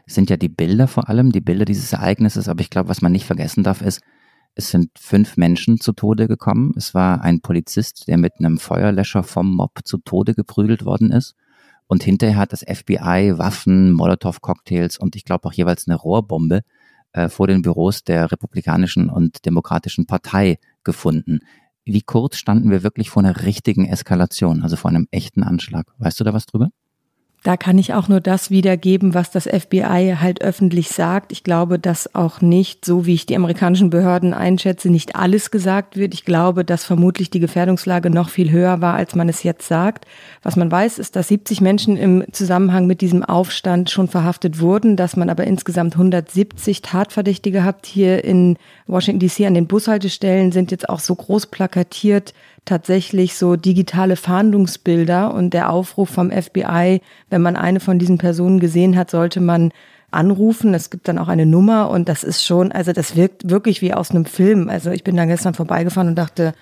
sind 0.07 0.31
ja 0.31 0.37
die 0.37 0.49
Bilder 0.49 0.89
vor 0.89 1.09
allem, 1.09 1.33
die 1.33 1.41
Bilder 1.41 1.65
dieses 1.65 1.93
Ereignisses, 1.93 2.49
aber 2.49 2.61
ich 2.61 2.71
glaube, 2.71 2.89
was 2.89 3.03
man 3.03 3.13
nicht 3.13 3.25
vergessen 3.25 3.63
darf, 3.63 3.83
ist, 3.83 4.01
es 4.55 4.71
sind 4.71 4.91
fünf 4.99 5.37
Menschen 5.37 5.81
zu 5.81 5.93
Tode 5.93 6.27
gekommen. 6.27 6.73
Es 6.77 6.93
war 6.93 7.23
ein 7.23 7.41
Polizist, 7.41 8.09
der 8.09 8.19
mit 8.19 8.35
einem 8.39 8.59
Feuerlöscher 8.59 9.23
vom 9.23 9.55
Mob 9.55 9.81
zu 9.85 9.99
Tode 9.99 10.35
geprügelt 10.35 10.85
worden 10.85 11.13
ist. 11.13 11.35
Und 11.87 12.03
hinterher 12.03 12.37
hat 12.37 12.53
das 12.53 12.61
FBI 12.61 13.35
Waffen, 13.37 13.93
Molotow-Cocktails 13.93 14.99
und 14.99 15.17
ich 15.17 15.25
glaube 15.25 15.49
auch 15.49 15.53
jeweils 15.53 15.89
eine 15.89 15.97
Rohrbombe 15.97 16.63
äh, 17.13 17.29
vor 17.29 17.47
den 17.47 17.63
Büros 17.63 18.05
der 18.05 18.31
Republikanischen 18.31 19.11
und 19.11 19.45
Demokratischen 19.45 20.07
Partei 20.07 20.59
gefunden. 20.85 21.41
Wie 21.85 22.03
kurz 22.03 22.37
standen 22.37 22.71
wir 22.71 22.83
wirklich 22.85 23.11
vor 23.11 23.25
einer 23.25 23.43
richtigen 23.43 23.87
Eskalation, 23.87 24.63
also 24.63 24.77
vor 24.77 24.91
einem 24.91 25.09
echten 25.11 25.43
Anschlag? 25.43 25.87
Weißt 25.99 26.21
du 26.21 26.25
da 26.25 26.33
was 26.33 26.47
drüber? 26.47 26.71
Da 27.43 27.57
kann 27.57 27.79
ich 27.79 27.95
auch 27.95 28.07
nur 28.07 28.21
das 28.21 28.51
wiedergeben, 28.51 29.15
was 29.15 29.31
das 29.31 29.45
FBI 29.45 30.17
halt 30.21 30.43
öffentlich 30.43 30.91
sagt. 30.91 31.33
Ich 31.33 31.43
glaube, 31.43 31.79
dass 31.79 32.15
auch 32.15 32.43
nicht, 32.43 32.85
so 32.85 33.07
wie 33.07 33.15
ich 33.15 33.25
die 33.25 33.35
amerikanischen 33.35 33.89
Behörden 33.89 34.35
einschätze, 34.35 34.91
nicht 34.91 35.17
alles 35.17 35.51
gesagt 35.51 35.97
wird. 35.97 36.13
Ich 36.13 36.27
glaube, 36.27 36.67
dass 36.67 36.85
vermutlich 36.85 37.31
die 37.31 37.41
Gefährdungslage 37.41 38.11
noch 38.11 38.29
viel 38.29 38.51
höher 38.51 38.83
war, 38.83 38.93
als 38.93 39.15
man 39.15 39.31
es 39.31 39.43
jetzt 39.43 39.67
sagt. 39.67 40.05
Was 40.43 40.57
man 40.57 40.71
weiß, 40.71 40.99
ist, 40.99 41.17
dass 41.17 41.29
70 41.29 41.63
Menschen 41.63 41.97
im 41.97 42.25
Zusammenhang 42.31 42.87
mit 42.87 43.01
diesem 43.01 43.25
Aufstand 43.25 43.89
schon 43.89 44.09
verhaftet 44.09 44.61
wurden, 44.61 44.97
dass 44.97 45.17
man 45.17 45.31
aber 45.31 45.45
insgesamt 45.45 45.95
170 45.95 46.83
Tatverdächtige 46.83 47.65
hat. 47.65 47.87
Hier 47.87 48.23
in 48.23 48.59
Washington 48.87 49.27
DC 49.27 49.47
an 49.47 49.55
den 49.55 49.67
Bushaltestellen 49.67 50.53
sind 50.53 50.71
jetzt 50.73 50.91
auch 50.91 51.01
so 51.01 51.15
groß 51.15 51.47
plakatiert 51.47 52.35
tatsächlich 52.65 53.35
so 53.37 53.57
digitale 53.57 54.17
Fahndungsbilder 54.17 55.35
und 55.35 55.55
der 55.55 55.71
Aufruf 55.71 56.11
vom 56.11 56.31
FBI, 56.31 57.01
wenn 57.29 57.43
man 57.43 57.57
eine 57.57 57.81
von 57.81 57.99
diesen 57.99 58.19
Personen 58.19 58.61
gesehen 58.61 58.97
hat, 58.97 59.11
sollte 59.11 59.41
man 59.41 59.73
anrufen. 60.11 60.75
Es 60.75 60.91
gibt 60.91 61.09
dann 61.09 61.19
auch 61.19 61.29
eine 61.29 61.47
Nummer 61.47 61.91
und 61.91 62.09
das 62.09 62.25
ist 62.25 62.45
schon, 62.45 62.73
also 62.73 62.93
das 62.93 63.17
wirkt 63.17 63.49
wirklich 63.49 63.81
wie 63.83 63.95
aus 63.95 64.11
einem 64.11 64.25
Film. 64.25 64.69
Also 64.69 64.91
ich 64.91 65.05
bin 65.05 65.17
da 65.17 65.25
gestern 65.25 65.55
vorbeigefahren 65.55 66.09
und 66.09 66.17
dachte, 66.17 66.55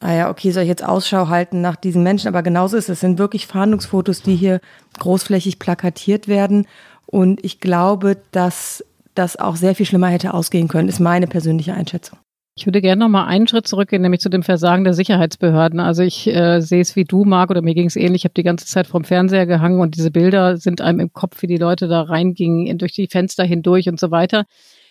ah 0.00 0.12
ja, 0.12 0.30
okay, 0.30 0.50
soll 0.50 0.64
ich 0.64 0.68
jetzt 0.68 0.84
Ausschau 0.84 1.28
halten 1.28 1.60
nach 1.60 1.76
diesen 1.76 2.02
Menschen? 2.02 2.28
Aber 2.28 2.42
genauso 2.42 2.76
ist 2.76 2.84
es. 2.84 2.94
Es 2.94 3.00
sind 3.00 3.18
wirklich 3.18 3.46
Fahndungsfotos, 3.46 4.22
die 4.22 4.36
hier 4.36 4.60
großflächig 4.98 5.58
plakatiert 5.58 6.28
werden. 6.28 6.66
Und 7.06 7.44
ich 7.44 7.60
glaube, 7.60 8.16
dass 8.32 8.84
das 9.14 9.36
auch 9.36 9.56
sehr 9.56 9.74
viel 9.74 9.86
schlimmer 9.86 10.08
hätte 10.08 10.32
ausgehen 10.32 10.68
können, 10.68 10.88
ist 10.88 11.00
meine 11.00 11.26
persönliche 11.26 11.74
Einschätzung. 11.74 12.18
Ich 12.60 12.66
würde 12.66 12.82
gerne 12.82 13.00
noch 13.00 13.08
mal 13.08 13.24
einen 13.24 13.48
Schritt 13.48 13.66
zurückgehen, 13.66 14.02
nämlich 14.02 14.20
zu 14.20 14.28
dem 14.28 14.42
Versagen 14.42 14.84
der 14.84 14.92
Sicherheitsbehörden. 14.92 15.80
Also 15.80 16.02
ich 16.02 16.26
äh, 16.26 16.60
sehe 16.60 16.82
es 16.82 16.94
wie 16.94 17.04
du, 17.04 17.24
Marc, 17.24 17.48
oder 17.48 17.62
mir 17.62 17.72
ging 17.72 17.86
es 17.86 17.96
ähnlich. 17.96 18.20
Ich 18.20 18.24
habe 18.24 18.34
die 18.34 18.42
ganze 18.42 18.66
Zeit 18.66 18.86
vom 18.86 19.02
Fernseher 19.02 19.46
gehangen 19.46 19.80
und 19.80 19.96
diese 19.96 20.10
Bilder 20.10 20.58
sind 20.58 20.82
einem 20.82 21.00
im 21.00 21.10
Kopf, 21.10 21.40
wie 21.40 21.46
die 21.46 21.56
Leute 21.56 21.88
da 21.88 22.02
reingingen, 22.02 22.76
durch 22.76 22.92
die 22.92 23.06
Fenster 23.06 23.44
hindurch 23.44 23.88
und 23.88 23.98
so 23.98 24.10
weiter. 24.10 24.44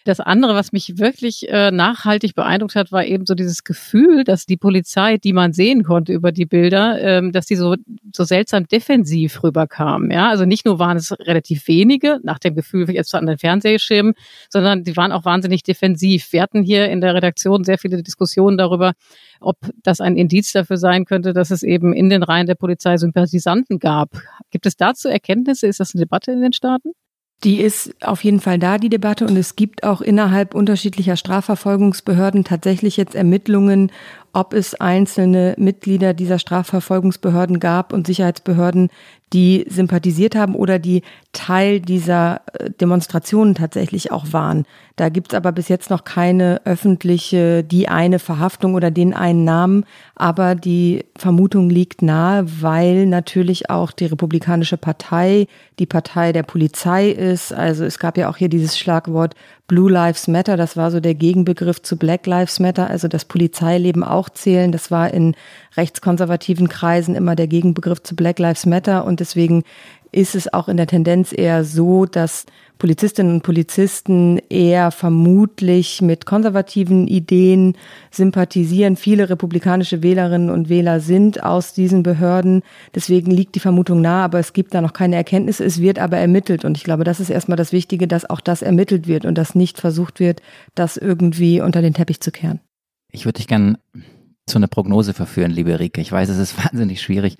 Das 0.06 0.20
andere, 0.20 0.56
was 0.56 0.72
mich 0.72 0.98
wirklich 0.98 1.50
äh, 1.50 1.72
nachhaltig 1.72 2.36
beeindruckt 2.36 2.75
hat, 2.75 2.91
war 2.91 3.06
eben 3.06 3.25
so 3.25 3.36
dieses 3.36 3.63
Gefühl, 3.63 4.24
dass 4.24 4.46
die 4.46 4.58
Polizei, 4.58 5.18
die 5.18 5.34
man 5.34 5.53
sehen 5.53 5.84
konnte 5.84 6.13
über 6.13 6.32
die 6.32 6.46
Bilder, 6.46 7.00
ähm, 7.01 7.32
dass 7.32 7.46
die 7.46 7.56
so, 7.56 7.75
so 8.15 8.24
seltsam 8.24 8.68
defensiv 8.68 9.44
rüberkam. 9.44 10.10
Ja, 10.12 10.29
also 10.29 10.46
nicht 10.46 10.65
nur 10.65 10.79
waren 10.79 10.98
es 10.98 11.12
relativ 11.12 11.68
wenige, 11.68 12.20
nach 12.24 12.39
dem 12.39 12.56
Gefühl 12.56 12.89
jetzt 12.89 13.13
an 13.13 13.25
den 13.25 13.38
Fernsehschirmen, 13.38 14.13
sondern 14.50 14.84
die 14.84 14.96
waren 14.96 15.12
auch 15.12 15.25
wahnsinnig 15.25 15.63
defensiv. 15.63 16.32
Wir 16.32 16.41
hatten 16.41 16.63
hier 16.63 16.89
in 16.89 17.01
der 17.01 17.13
Redaktion 17.13 17.63
sehr 17.63 17.77
viele 17.77 18.01
Diskussionen 18.01 18.58
darüber, 18.58 18.94
ob 19.41 19.58
das 19.84 20.01
ein 20.01 20.15
Indiz 20.15 20.51
dafür 20.51 20.77
sein 20.77 21.06
könnte, 21.06 21.34
dass 21.34 21.51
es 21.51 21.63
eben 21.63 21.94
in 21.94 22.10
den 22.10 22.24
Reihen 22.24 22.48
der 22.48 22.56
Polizei 22.56 22.98
Sympathisanten 22.98 23.79
gab. 23.79 24.12
Gibt 24.51 24.65
es 24.65 24.75
dazu 24.75 25.10
Erkenntnisse? 25.10 25.68
Ist 25.68 25.79
das 25.79 25.94
eine 25.94 26.03
Debatte 26.03 26.32
in 26.32 26.41
den 26.41 26.53
Staaten? 26.53 26.94
Die 27.43 27.62
ist 27.62 27.96
auf 28.01 28.24
jeden 28.24 28.41
Fall 28.41 28.60
da, 28.60 28.77
die 28.77 28.89
Debatte. 28.89 29.25
Und 29.25 29.38
es 29.38 29.55
gibt 29.55 29.84
auch 29.84 30.01
innerhalb 30.01 30.53
unterschiedlicher 30.53 31.15
Strafverfolgungsbehörden 31.15 32.43
tatsächlich 32.43 32.98
jetzt 32.98 33.15
Ermittlungen, 33.15 33.91
ob 34.34 34.54
es 34.54 34.76
einzelne 34.76 35.56
Mitglieder 35.58 36.14
dieser 36.14 36.40
Strafverfolgungsbehörden 36.40 37.60
gab 37.60 37.94
und 37.94 38.08
Sicherheitsbehörden, 38.08 38.90
die 39.34 39.66
sympathisiert 39.70 40.36
haben 40.36 40.56
oder 40.56 40.80
die 40.80 41.04
Teil 41.34 41.80
dieser 41.80 42.42
äh, 42.54 42.72
Demonstrationen 42.72 43.54
tatsächlich 43.54 44.12
auch 44.12 44.34
waren. 44.34 44.66
Da 44.96 45.10
gibt's 45.10 45.36
aber 45.36 45.52
bis 45.52 45.68
jetzt 45.68 45.90
noch 45.90 46.04
keine 46.04 46.62
öffentliche, 46.66 47.64
die 47.64 47.88
eine 47.88 48.20
Verhaftung 48.20 48.74
oder 48.74 48.92
den 48.92 49.14
einen 49.14 49.44
Namen. 49.44 49.86
Aber 50.16 50.56
die 50.56 51.06
Vermutung 51.16 51.70
liegt 51.70 52.02
nahe, 52.02 52.46
weil 52.62 53.06
natürlich 53.06 53.70
auch 53.70 53.92
die 53.92 54.08
Republikanische 54.08 54.78
Partei 54.78 55.48
die 55.80 55.86
Partei 55.86 56.34
der 56.34 56.44
Polizei 56.44 57.10
ist. 57.10 57.54
Also 57.54 57.86
es 57.86 58.00
gab 58.00 58.18
ja 58.18 58.30
auch 58.30 58.38
hier 58.38 58.50
dieses 58.50 58.78
Schlagwort 58.78 59.36
Blue 59.68 59.90
Lives 59.90 60.28
Matter. 60.28 60.58
Das 60.58 60.76
war 60.76 60.92
so 60.92 61.00
der 61.00 61.16
Gegenbegriff 61.16 61.82
zu 61.82 61.96
Black 61.96 62.26
Lives 62.26 62.60
Matter. 62.60 62.90
Also 62.90 63.08
das 63.08 63.24
Polizeileben 63.24 64.04
auch 64.04 64.28
zählen. 64.34 64.72
Das 64.72 64.92
war 64.92 65.14
in 65.14 65.36
rechtskonservativen 65.78 66.70
Kreisen 66.70 67.16
immer 67.16 67.36
der 67.36 67.48
Gegenbegriff 67.48 68.04
zu 68.04 68.16
Black 68.16 68.40
Lives 68.40 68.66
Matter 68.66 69.06
und 69.06 69.20
deswegen 69.20 69.64
ist 70.12 70.36
es 70.36 70.52
auch 70.52 70.68
in 70.68 70.78
der 70.78 70.88
Tendenz 70.88 71.34
eher 71.36 71.64
so, 71.64 72.06
dass 72.06 72.46
Polizistinnen 72.80 73.36
und 73.36 73.44
Polizisten 73.44 74.40
eher 74.50 74.92
vermutlich 74.92 76.02
mit 76.02 76.26
konservativen 76.26 77.08
Ideen 77.08 77.76
sympathisieren. 78.10 78.96
Viele 78.96 79.30
republikanische 79.30 80.02
Wählerinnen 80.02 80.50
und 80.50 80.70
Wähler 80.70 81.02
sind 81.02 81.44
aus 81.44 81.74
diesen 81.74 82.04
Behörden. 82.04 82.64
Deswegen 82.96 83.32
liegt 83.32 83.56
die 83.56 83.60
Vermutung 83.60 84.00
nahe, 84.00 84.24
aber 84.24 84.40
es 84.40 84.54
gibt 84.54 84.74
da 84.74 84.82
noch 84.82 84.94
keine 84.94 85.18
Erkenntnisse. 85.18 85.66
Es 85.66 85.82
wird 85.82 86.00
aber 86.00 86.18
ermittelt. 86.18 86.64
Und 86.64 86.78
ich 86.78 86.86
glaube, 86.86 87.04
das 87.04 87.20
ist 87.20 87.30
erstmal 87.30 87.58
das 87.58 87.74
Wichtige, 87.74 88.08
dass 88.08 88.30
auch 88.30 88.40
das 88.40 88.62
ermittelt 88.62 89.08
wird 89.08 89.26
und 89.26 89.38
dass 89.38 89.56
nicht 89.56 89.78
versucht 89.78 90.22
wird, 90.22 90.42
das 90.74 90.96
irgendwie 90.96 91.60
unter 91.60 91.82
den 91.82 91.94
Teppich 91.94 92.22
zu 92.22 92.32
kehren. 92.32 92.62
Ich 93.12 93.26
würde 93.26 93.38
dich 93.38 93.48
gerne 93.48 93.78
zu 94.50 94.58
einer 94.58 94.68
Prognose 94.68 95.13
verführen, 95.13 95.51
liebe 95.51 95.79
Rike. 95.79 96.01
Ich 96.01 96.12
weiß, 96.12 96.29
es 96.29 96.38
ist 96.38 96.58
wahnsinnig 96.63 97.01
schwierig 97.01 97.38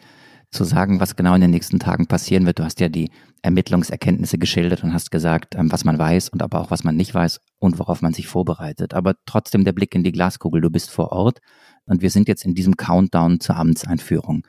zu 0.52 0.64
sagen, 0.64 1.00
was 1.00 1.16
genau 1.16 1.36
in 1.36 1.42
den 1.42 1.52
nächsten 1.52 1.80
Tagen 1.80 2.08
passieren 2.08 2.46
wird. 2.46 2.60
Du 2.60 2.64
hast 2.64 2.80
ja 2.80 2.90
die 2.90 3.12
Ermittlungserkenntnisse 3.42 4.38
geschildert 4.38 4.84
und 4.84 4.94
hast 4.94 5.12
gesagt, 5.12 5.56
ähm, 5.56 5.72
was 5.72 5.86
man 5.86 6.00
weiß 6.00 6.30
und 6.30 6.42
aber 6.42 6.60
auch 6.60 6.72
was 6.72 6.84
man 6.84 6.96
nicht 6.96 7.14
weiß 7.14 7.40
und 7.60 7.78
worauf 7.78 8.02
man 8.02 8.14
sich 8.14 8.28
vorbereitet. 8.28 8.94
Aber 8.94 9.16
trotzdem 9.26 9.64
der 9.64 9.74
Blick 9.74 9.94
in 9.94 10.04
die 10.04 10.12
Glaskugel. 10.12 10.62
Du 10.62 10.70
bist 10.70 10.90
vor 10.90 11.12
Ort 11.12 11.40
und 11.86 12.02
wir 12.02 12.10
sind 12.10 12.28
jetzt 12.28 12.46
in 12.46 12.56
diesem 12.56 12.78
Countdown 12.78 13.40
zur 13.40 13.58
Amtseinführung. 13.58 14.46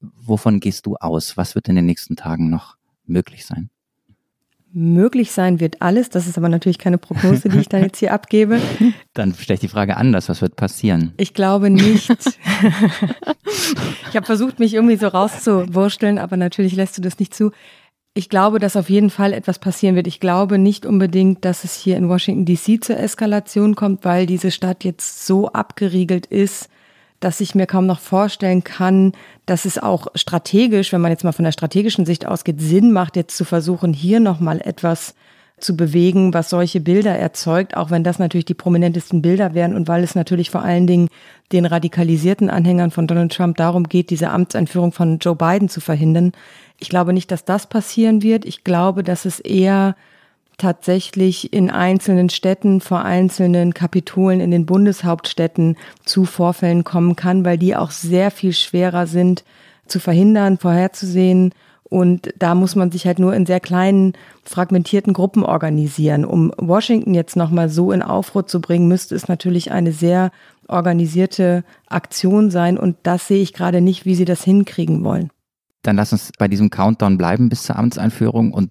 Wovon 0.00 0.60
gehst 0.60 0.86
du 0.86 0.96
aus? 0.96 1.36
Was 1.36 1.54
wird 1.54 1.68
in 1.68 1.76
den 1.76 1.86
nächsten 1.86 2.16
Tagen 2.16 2.48
noch 2.48 2.76
möglich 3.04 3.44
sein? 3.44 3.70
Möglich 4.74 5.32
sein 5.32 5.60
wird 5.60 5.82
alles. 5.82 6.08
Das 6.08 6.26
ist 6.26 6.38
aber 6.38 6.48
natürlich 6.48 6.78
keine 6.78 6.96
Prognose, 6.96 7.50
die 7.50 7.58
ich 7.58 7.68
dann 7.68 7.82
jetzt 7.82 7.98
hier 7.98 8.12
abgebe. 8.12 8.58
Dann 9.14 9.34
stelle 9.34 9.56
ich 9.56 9.60
die 9.60 9.68
Frage 9.68 9.98
anders. 9.98 10.30
Was 10.30 10.40
wird 10.40 10.56
passieren? 10.56 11.12
Ich 11.18 11.34
glaube 11.34 11.68
nicht. 11.68 12.10
ich 14.08 14.16
habe 14.16 14.24
versucht, 14.24 14.58
mich 14.60 14.72
irgendwie 14.72 14.96
so 14.96 15.08
rauszuwursteln, 15.08 16.18
aber 16.18 16.38
natürlich 16.38 16.74
lässt 16.74 16.96
du 16.96 17.02
das 17.02 17.18
nicht 17.18 17.34
zu. 17.34 17.50
Ich 18.14 18.30
glaube, 18.30 18.58
dass 18.58 18.76
auf 18.76 18.88
jeden 18.88 19.10
Fall 19.10 19.34
etwas 19.34 19.58
passieren 19.58 19.94
wird. 19.94 20.06
Ich 20.06 20.20
glaube 20.20 20.58
nicht 20.58 20.86
unbedingt, 20.86 21.44
dass 21.44 21.64
es 21.64 21.74
hier 21.74 21.98
in 21.98 22.08
Washington 22.08 22.46
DC 22.46 22.82
zur 22.82 22.98
Eskalation 22.98 23.74
kommt, 23.74 24.04
weil 24.06 24.24
diese 24.24 24.50
Stadt 24.50 24.84
jetzt 24.84 25.26
so 25.26 25.48
abgeriegelt 25.48 26.26
ist, 26.26 26.68
dass 27.22 27.40
ich 27.40 27.54
mir 27.54 27.66
kaum 27.66 27.86
noch 27.86 28.00
vorstellen 28.00 28.64
kann, 28.64 29.12
dass 29.46 29.64
es 29.64 29.78
auch 29.78 30.08
strategisch, 30.14 30.92
wenn 30.92 31.00
man 31.00 31.12
jetzt 31.12 31.24
mal 31.24 31.32
von 31.32 31.44
der 31.44 31.52
strategischen 31.52 32.04
Sicht 32.04 32.26
ausgeht, 32.26 32.60
Sinn 32.60 32.92
macht, 32.92 33.16
jetzt 33.16 33.36
zu 33.36 33.44
versuchen, 33.44 33.92
hier 33.92 34.20
nochmal 34.20 34.60
etwas 34.60 35.14
zu 35.58 35.76
bewegen, 35.76 36.34
was 36.34 36.50
solche 36.50 36.80
Bilder 36.80 37.16
erzeugt, 37.16 37.76
auch 37.76 37.90
wenn 37.90 38.02
das 38.02 38.18
natürlich 38.18 38.44
die 38.44 38.54
prominentesten 38.54 39.22
Bilder 39.22 39.54
wären 39.54 39.76
und 39.76 39.86
weil 39.86 40.02
es 40.02 40.16
natürlich 40.16 40.50
vor 40.50 40.62
allen 40.62 40.88
Dingen 40.88 41.08
den 41.52 41.64
radikalisierten 41.64 42.50
Anhängern 42.50 42.90
von 42.90 43.06
Donald 43.06 43.32
Trump 43.32 43.56
darum 43.56 43.88
geht, 43.88 44.10
diese 44.10 44.30
Amtseinführung 44.30 44.90
von 44.90 45.18
Joe 45.18 45.36
Biden 45.36 45.68
zu 45.68 45.80
verhindern. 45.80 46.32
Ich 46.78 46.88
glaube 46.88 47.12
nicht, 47.12 47.30
dass 47.30 47.44
das 47.44 47.68
passieren 47.68 48.22
wird. 48.22 48.44
Ich 48.44 48.64
glaube, 48.64 49.04
dass 49.04 49.24
es 49.24 49.38
eher 49.38 49.94
tatsächlich 50.62 51.52
in 51.52 51.70
einzelnen 51.70 52.30
Städten, 52.30 52.80
vor 52.80 53.04
einzelnen 53.04 53.74
Kapitolen 53.74 54.40
in 54.40 54.52
den 54.52 54.64
Bundeshauptstädten 54.64 55.76
zu 56.04 56.24
Vorfällen 56.24 56.84
kommen 56.84 57.16
kann, 57.16 57.44
weil 57.44 57.58
die 57.58 57.74
auch 57.74 57.90
sehr 57.90 58.30
viel 58.30 58.52
schwerer 58.52 59.08
sind 59.08 59.42
zu 59.88 59.98
verhindern, 59.98 60.58
vorherzusehen. 60.58 61.52
Und 61.82 62.32
da 62.38 62.54
muss 62.54 62.76
man 62.76 62.92
sich 62.92 63.06
halt 63.06 63.18
nur 63.18 63.34
in 63.34 63.44
sehr 63.44 63.58
kleinen, 63.58 64.12
fragmentierten 64.44 65.12
Gruppen 65.12 65.44
organisieren. 65.44 66.24
Um 66.24 66.52
Washington 66.56 67.12
jetzt 67.12 67.34
nochmal 67.34 67.68
so 67.68 67.90
in 67.90 68.00
Aufruhr 68.00 68.46
zu 68.46 68.60
bringen, 68.60 68.86
müsste 68.86 69.16
es 69.16 69.26
natürlich 69.26 69.72
eine 69.72 69.90
sehr 69.90 70.30
organisierte 70.68 71.64
Aktion 71.88 72.52
sein. 72.52 72.78
Und 72.78 72.96
das 73.02 73.26
sehe 73.26 73.42
ich 73.42 73.52
gerade 73.52 73.80
nicht, 73.80 74.06
wie 74.06 74.14
sie 74.14 74.24
das 74.24 74.44
hinkriegen 74.44 75.02
wollen. 75.02 75.30
Dann 75.82 75.96
lass 75.96 76.12
uns 76.12 76.30
bei 76.38 76.46
diesem 76.46 76.70
Countdown 76.70 77.18
bleiben 77.18 77.48
bis 77.48 77.64
zur 77.64 77.76
Amtseinführung. 77.76 78.52
Und 78.52 78.70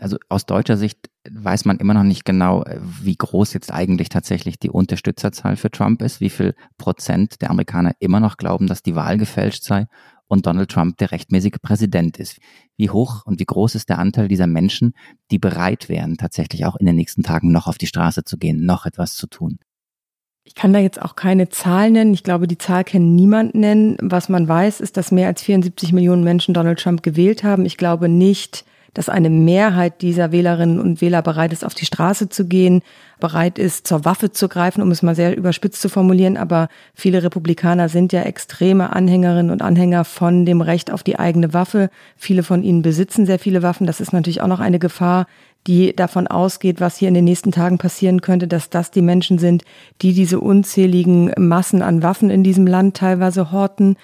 also 0.00 0.16
aus 0.28 0.44
deutscher 0.44 0.76
Sicht 0.76 1.08
weiß 1.30 1.64
man 1.64 1.78
immer 1.78 1.94
noch 1.94 2.02
nicht 2.02 2.24
genau, 2.24 2.64
wie 3.00 3.16
groß 3.16 3.52
jetzt 3.52 3.72
eigentlich 3.72 4.08
tatsächlich 4.08 4.58
die 4.58 4.70
Unterstützerzahl 4.70 5.56
für 5.56 5.70
Trump 5.70 6.02
ist, 6.02 6.20
wie 6.20 6.30
viel 6.30 6.54
Prozent 6.76 7.40
der 7.42 7.50
Amerikaner 7.50 7.92
immer 8.00 8.18
noch 8.18 8.36
glauben, 8.36 8.66
dass 8.66 8.82
die 8.82 8.96
Wahl 8.96 9.18
gefälscht 9.18 9.62
sei 9.62 9.86
und 10.26 10.46
Donald 10.46 10.70
Trump 10.70 10.98
der 10.98 11.12
rechtmäßige 11.12 11.58
Präsident 11.62 12.18
ist. 12.18 12.38
Wie 12.76 12.90
hoch 12.90 13.24
und 13.24 13.40
wie 13.40 13.46
groß 13.46 13.74
ist 13.76 13.88
der 13.88 13.98
Anteil 13.98 14.28
dieser 14.28 14.46
Menschen, 14.46 14.94
die 15.30 15.38
bereit 15.38 15.88
wären, 15.88 16.16
tatsächlich 16.16 16.66
auch 16.66 16.76
in 16.76 16.86
den 16.86 16.96
nächsten 16.96 17.22
Tagen 17.22 17.50
noch 17.52 17.66
auf 17.66 17.78
die 17.78 17.86
Straße 17.86 18.24
zu 18.24 18.36
gehen, 18.36 18.66
noch 18.66 18.84
etwas 18.84 19.14
zu 19.14 19.26
tun? 19.26 19.58
Ich 20.48 20.54
kann 20.54 20.72
da 20.72 20.78
jetzt 20.78 21.00
auch 21.02 21.14
keine 21.14 21.50
Zahl 21.50 21.90
nennen. 21.90 22.14
Ich 22.14 22.22
glaube, 22.24 22.48
die 22.48 22.56
Zahl 22.56 22.82
kann 22.82 23.14
niemand 23.14 23.54
nennen. 23.54 23.98
Was 24.00 24.30
man 24.30 24.48
weiß, 24.48 24.80
ist, 24.80 24.96
dass 24.96 25.12
mehr 25.12 25.26
als 25.26 25.42
74 25.42 25.92
Millionen 25.92 26.24
Menschen 26.24 26.54
Donald 26.54 26.80
Trump 26.80 27.02
gewählt 27.02 27.44
haben. 27.44 27.66
Ich 27.66 27.76
glaube 27.76 28.08
nicht, 28.08 28.64
dass 28.98 29.08
eine 29.08 29.30
Mehrheit 29.30 30.02
dieser 30.02 30.32
Wählerinnen 30.32 30.80
und 30.80 31.00
Wähler 31.00 31.22
bereit 31.22 31.52
ist, 31.52 31.64
auf 31.64 31.72
die 31.72 31.86
Straße 31.86 32.30
zu 32.30 32.46
gehen, 32.46 32.82
bereit 33.20 33.56
ist, 33.56 33.86
zur 33.86 34.04
Waffe 34.04 34.32
zu 34.32 34.48
greifen, 34.48 34.82
um 34.82 34.90
es 34.90 35.02
mal 35.02 35.14
sehr 35.14 35.36
überspitzt 35.36 35.80
zu 35.80 35.88
formulieren. 35.88 36.36
Aber 36.36 36.66
viele 36.94 37.22
Republikaner 37.22 37.88
sind 37.88 38.12
ja 38.12 38.22
extreme 38.22 38.92
Anhängerinnen 38.92 39.52
und 39.52 39.62
Anhänger 39.62 40.04
von 40.04 40.44
dem 40.44 40.62
Recht 40.62 40.90
auf 40.90 41.04
die 41.04 41.16
eigene 41.16 41.54
Waffe. 41.54 41.90
Viele 42.16 42.42
von 42.42 42.64
ihnen 42.64 42.82
besitzen 42.82 43.24
sehr 43.24 43.38
viele 43.38 43.62
Waffen. 43.62 43.86
Das 43.86 44.00
ist 44.00 44.12
natürlich 44.12 44.40
auch 44.40 44.48
noch 44.48 44.58
eine 44.58 44.80
Gefahr, 44.80 45.28
die 45.68 45.94
davon 45.94 46.26
ausgeht, 46.26 46.80
was 46.80 46.96
hier 46.96 47.06
in 47.06 47.14
den 47.14 47.24
nächsten 47.24 47.52
Tagen 47.52 47.78
passieren 47.78 48.20
könnte, 48.20 48.48
dass 48.48 48.68
das 48.68 48.90
die 48.90 49.02
Menschen 49.02 49.38
sind, 49.38 49.62
die 50.02 50.12
diese 50.12 50.40
unzähligen 50.40 51.30
Massen 51.36 51.82
an 51.82 52.02
Waffen 52.02 52.30
in 52.30 52.42
diesem 52.42 52.66
Land 52.66 52.96
teilweise 52.96 53.52
horten. 53.52 53.96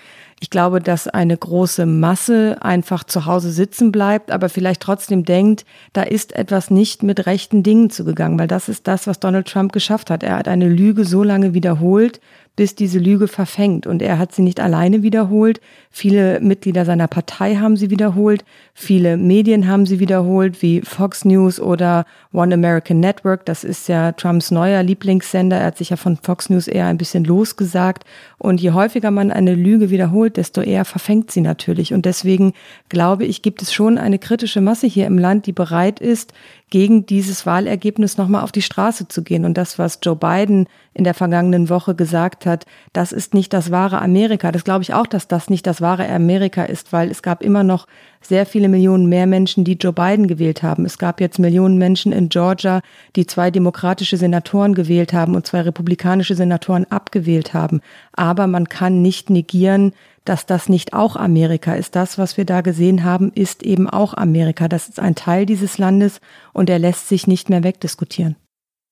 Ich 0.44 0.50
glaube, 0.50 0.80
dass 0.80 1.08
eine 1.08 1.34
große 1.34 1.86
Masse 1.86 2.58
einfach 2.60 3.02
zu 3.04 3.24
Hause 3.24 3.50
sitzen 3.50 3.90
bleibt, 3.90 4.30
aber 4.30 4.50
vielleicht 4.50 4.82
trotzdem 4.82 5.24
denkt, 5.24 5.64
da 5.94 6.02
ist 6.02 6.36
etwas 6.36 6.70
nicht 6.70 7.02
mit 7.02 7.24
rechten 7.24 7.62
Dingen 7.62 7.88
zugegangen, 7.88 8.38
weil 8.38 8.46
das 8.46 8.68
ist 8.68 8.86
das, 8.86 9.06
was 9.06 9.18
Donald 9.18 9.48
Trump 9.48 9.72
geschafft 9.72 10.10
hat. 10.10 10.22
Er 10.22 10.36
hat 10.36 10.46
eine 10.46 10.68
Lüge 10.68 11.06
so 11.06 11.22
lange 11.22 11.54
wiederholt, 11.54 12.20
bis 12.56 12.76
diese 12.76 12.98
Lüge 12.98 13.26
verfängt. 13.26 13.86
Und 13.86 14.00
er 14.00 14.18
hat 14.18 14.32
sie 14.32 14.42
nicht 14.42 14.60
alleine 14.60 15.02
wiederholt. 15.02 15.60
Viele 15.90 16.38
Mitglieder 16.40 16.84
seiner 16.84 17.08
Partei 17.08 17.56
haben 17.56 17.76
sie 17.76 17.90
wiederholt. 17.90 18.44
Viele 18.74 19.16
Medien 19.16 19.66
haben 19.66 19.86
sie 19.86 19.98
wiederholt, 19.98 20.62
wie 20.62 20.80
Fox 20.82 21.24
News 21.24 21.58
oder 21.58 22.04
One 22.32 22.54
American 22.54 23.00
Network. 23.00 23.44
Das 23.46 23.64
ist 23.64 23.88
ja 23.88 24.12
Trumps 24.12 24.52
neuer 24.52 24.82
Lieblingssender. 24.82 25.56
Er 25.56 25.66
hat 25.66 25.78
sich 25.78 25.90
ja 25.90 25.96
von 25.96 26.16
Fox 26.16 26.48
News 26.48 26.68
eher 26.68 26.86
ein 26.86 26.98
bisschen 26.98 27.24
losgesagt. 27.24 28.04
Und 28.38 28.60
je 28.60 28.70
häufiger 28.70 29.10
man 29.10 29.32
eine 29.32 29.54
Lüge 29.54 29.90
wiederholt, 29.90 30.36
desto 30.36 30.60
eher 30.60 30.84
verfängt 30.84 31.32
sie 31.32 31.40
natürlich. 31.40 31.92
Und 31.92 32.04
deswegen 32.04 32.52
glaube 32.88 33.24
ich, 33.24 33.42
gibt 33.42 33.62
es 33.62 33.72
schon 33.72 33.98
eine 33.98 34.20
kritische 34.20 34.60
Masse 34.60 34.86
hier 34.86 35.06
im 35.06 35.18
Land, 35.18 35.46
die 35.46 35.52
bereit 35.52 35.98
ist, 35.98 36.32
gegen 36.70 37.06
dieses 37.06 37.46
Wahlergebnis 37.46 38.16
nochmal 38.16 38.42
auf 38.42 38.50
die 38.50 38.62
Straße 38.62 39.06
zu 39.06 39.22
gehen. 39.22 39.44
Und 39.44 39.54
das, 39.56 39.78
was 39.78 40.00
Joe 40.02 40.16
Biden 40.16 40.66
in 40.92 41.04
der 41.04 41.14
vergangenen 41.14 41.68
Woche 41.68 41.94
gesagt 41.94 42.46
hat, 42.46 42.66
das 42.92 43.12
ist 43.12 43.34
nicht 43.34 43.52
das 43.52 43.70
wahre 43.70 44.00
Amerika. 44.00 44.50
Das 44.50 44.64
glaube 44.64 44.82
ich 44.82 44.94
auch, 44.94 45.06
dass 45.06 45.28
das 45.28 45.50
nicht 45.50 45.66
das 45.66 45.80
wahre 45.80 46.08
Amerika 46.08 46.64
ist, 46.64 46.92
weil 46.92 47.10
es 47.10 47.22
gab 47.22 47.42
immer 47.42 47.62
noch 47.62 47.86
sehr 48.20 48.46
viele 48.46 48.68
Millionen 48.68 49.08
mehr 49.08 49.26
Menschen, 49.26 49.64
die 49.64 49.74
Joe 49.74 49.92
Biden 49.92 50.26
gewählt 50.26 50.62
haben. 50.62 50.84
Es 50.84 50.98
gab 50.98 51.20
jetzt 51.20 51.38
Millionen 51.38 51.78
Menschen 51.78 52.12
in 52.12 52.28
Georgia, 52.28 52.80
die 53.16 53.26
zwei 53.26 53.50
demokratische 53.50 54.16
Senatoren 54.16 54.74
gewählt 54.74 55.12
haben 55.12 55.34
und 55.36 55.46
zwei 55.46 55.60
republikanische 55.60 56.34
Senatoren 56.34 56.86
abgewählt 56.90 57.54
haben. 57.54 57.82
Aber 58.12 58.46
man 58.46 58.68
kann 58.68 59.02
nicht 59.02 59.30
negieren, 59.30 59.92
dass 60.24 60.46
das 60.46 60.68
nicht 60.68 60.92
auch 60.92 61.16
Amerika 61.16 61.74
ist. 61.74 61.96
Das, 61.96 62.18
was 62.18 62.36
wir 62.36 62.44
da 62.44 62.60
gesehen 62.60 63.04
haben, 63.04 63.32
ist 63.32 63.62
eben 63.62 63.88
auch 63.88 64.14
Amerika. 64.14 64.68
Das 64.68 64.88
ist 64.88 65.00
ein 65.00 65.14
Teil 65.14 65.46
dieses 65.46 65.78
Landes 65.78 66.20
und 66.52 66.70
er 66.70 66.78
lässt 66.78 67.08
sich 67.08 67.26
nicht 67.26 67.50
mehr 67.50 67.62
wegdiskutieren. 67.62 68.36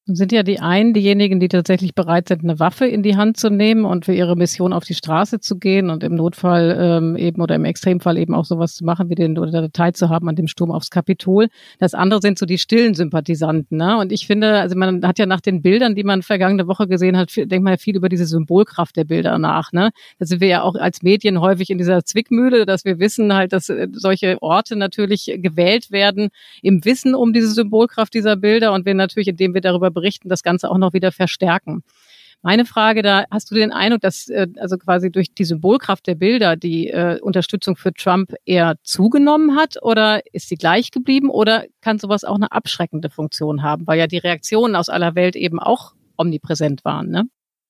Sind 0.07 0.33
ja 0.33 0.43
die 0.43 0.59
einen 0.59 0.95
diejenigen, 0.95 1.39
die 1.39 1.47
tatsächlich 1.47 1.95
bereit 1.95 2.27
sind, 2.27 2.43
eine 2.43 2.59
Waffe 2.59 2.87
in 2.87 3.05
die 3.05 3.17
Hand 3.17 3.37
zu 3.37 3.51
nehmen 3.51 3.85
und 3.85 4.05
für 4.05 4.13
ihre 4.13 4.35
Mission 4.35 4.73
auf 4.73 4.83
die 4.83 4.95
Straße 4.95 5.39
zu 5.39 5.61
gehen 5.61 5.91
und 5.91 6.03
im 6.03 6.17
Notfall 6.17 6.77
ähm, 6.77 7.17
eben 7.17 7.41
oder 7.41 7.55
im 7.55 7.65
Extremfall 7.65 8.19
eben 8.19 8.35
auch 8.35 8.45
sowas 8.45 8.75
zu 8.75 8.85
machen, 8.85 9.11
wie 9.11 9.15
den 9.15 9.39
oder 9.39 9.53
der 9.53 9.61
Datei 9.61 9.93
zu 9.93 10.09
haben 10.09 10.29
an 10.29 10.35
dem 10.35 10.49
Sturm 10.49 10.73
aufs 10.73 10.91
Kapitol. 10.91 11.47
Das 11.79 11.95
andere 11.95 12.21
sind 12.21 12.37
so 12.37 12.47
die 12.47 12.59
stillen 12.59 12.95
Sympathisanten. 12.95 13.79
Ne? 13.79 13.97
Und 13.97 14.11
ich 14.11 14.27
finde, 14.27 14.59
also 14.59 14.77
man 14.77 15.07
hat 15.07 15.21
ja 15.21 15.27
nach 15.27 15.41
den 15.41 15.63
Bildern, 15.63 15.95
die 15.95 16.03
man 16.03 16.23
vergangene 16.23 16.67
Woche 16.67 16.89
gesehen 16.89 17.17
hat, 17.17 17.37
denkt 17.37 17.63
man 17.63 17.75
ja 17.75 17.77
viel 17.77 17.95
über 17.95 18.09
diese 18.09 18.27
Symbolkraft 18.27 18.97
der 18.97 19.05
Bilder 19.05 19.39
nach. 19.39 19.71
Ne? 19.71 19.91
Da 20.19 20.27
sind 20.27 20.41
wir 20.41 20.49
ja 20.49 20.63
auch 20.63 20.75
als 20.75 21.03
Medien 21.03 21.41
häufig 21.41 21.71
in 21.71 21.79
dieser 21.79 22.05
Zwickmühle, 22.05 22.67
dass 22.67 22.85
wir 22.85 22.99
wissen 22.99 23.33
halt, 23.35 23.53
dass 23.53 23.69
äh, 23.69 23.87
solche 23.93 24.43
Orte 24.43 24.75
natürlich 24.75 25.33
gewählt 25.37 25.93
werden 25.93 26.31
im 26.61 26.85
Wissen 26.85 27.15
um 27.15 27.33
diese 27.33 27.53
Symbolkraft 27.53 28.13
dieser 28.15 28.35
Bilder 28.35 28.73
und 28.73 28.85
wir 28.85 28.95
natürlich, 28.95 29.29
indem 29.29 29.55
wir 29.55 29.61
darüber 29.61 29.92
berichten, 29.93 30.29
das 30.29 30.43
Ganze 30.43 30.71
auch 30.71 30.79
noch 30.79 30.93
wieder 30.93 31.13
verstärken. 31.13 31.83
Meine 32.45 32.65
Frage 32.65 33.03
da, 33.03 33.25
hast 33.31 33.53
du 33.53 33.55
den 33.55 33.73
Eindruck, 33.73 34.01
dass 34.01 34.29
äh, 34.29 34.49
also 34.59 34.77
quasi 34.77 35.13
durch 35.13 35.33
die 35.33 35.45
Symbolkraft 35.45 36.09
der 36.09 36.17
Bilder 36.17 36.57
die 36.57 36.89
äh, 36.89 37.21
Unterstützung 37.21 37.77
für 37.77 37.93
Trump 37.93 38.35
eher 38.45 38.75
zugenommen 38.83 39.57
hat 39.57 39.81
oder 39.81 40.23
ist 40.33 40.49
sie 40.49 40.57
gleich 40.57 40.91
geblieben 40.91 41.31
oder 41.31 41.65
kann 41.81 42.01
sowas 42.01 42.25
auch 42.25 42.35
eine 42.35 42.51
abschreckende 42.51 43.11
Funktion 43.11 43.63
haben, 43.63 43.87
weil 43.87 43.99
ja 43.99 44.09
die 44.09 44.19
Reaktionen 44.19 44.75
aus 44.75 44.89
aller 44.89 45.15
Welt 45.15 45.37
eben 45.37 45.61
auch 45.61 45.95
omnipräsent 46.17 46.85
waren, 46.85 47.11
ne? 47.11 47.25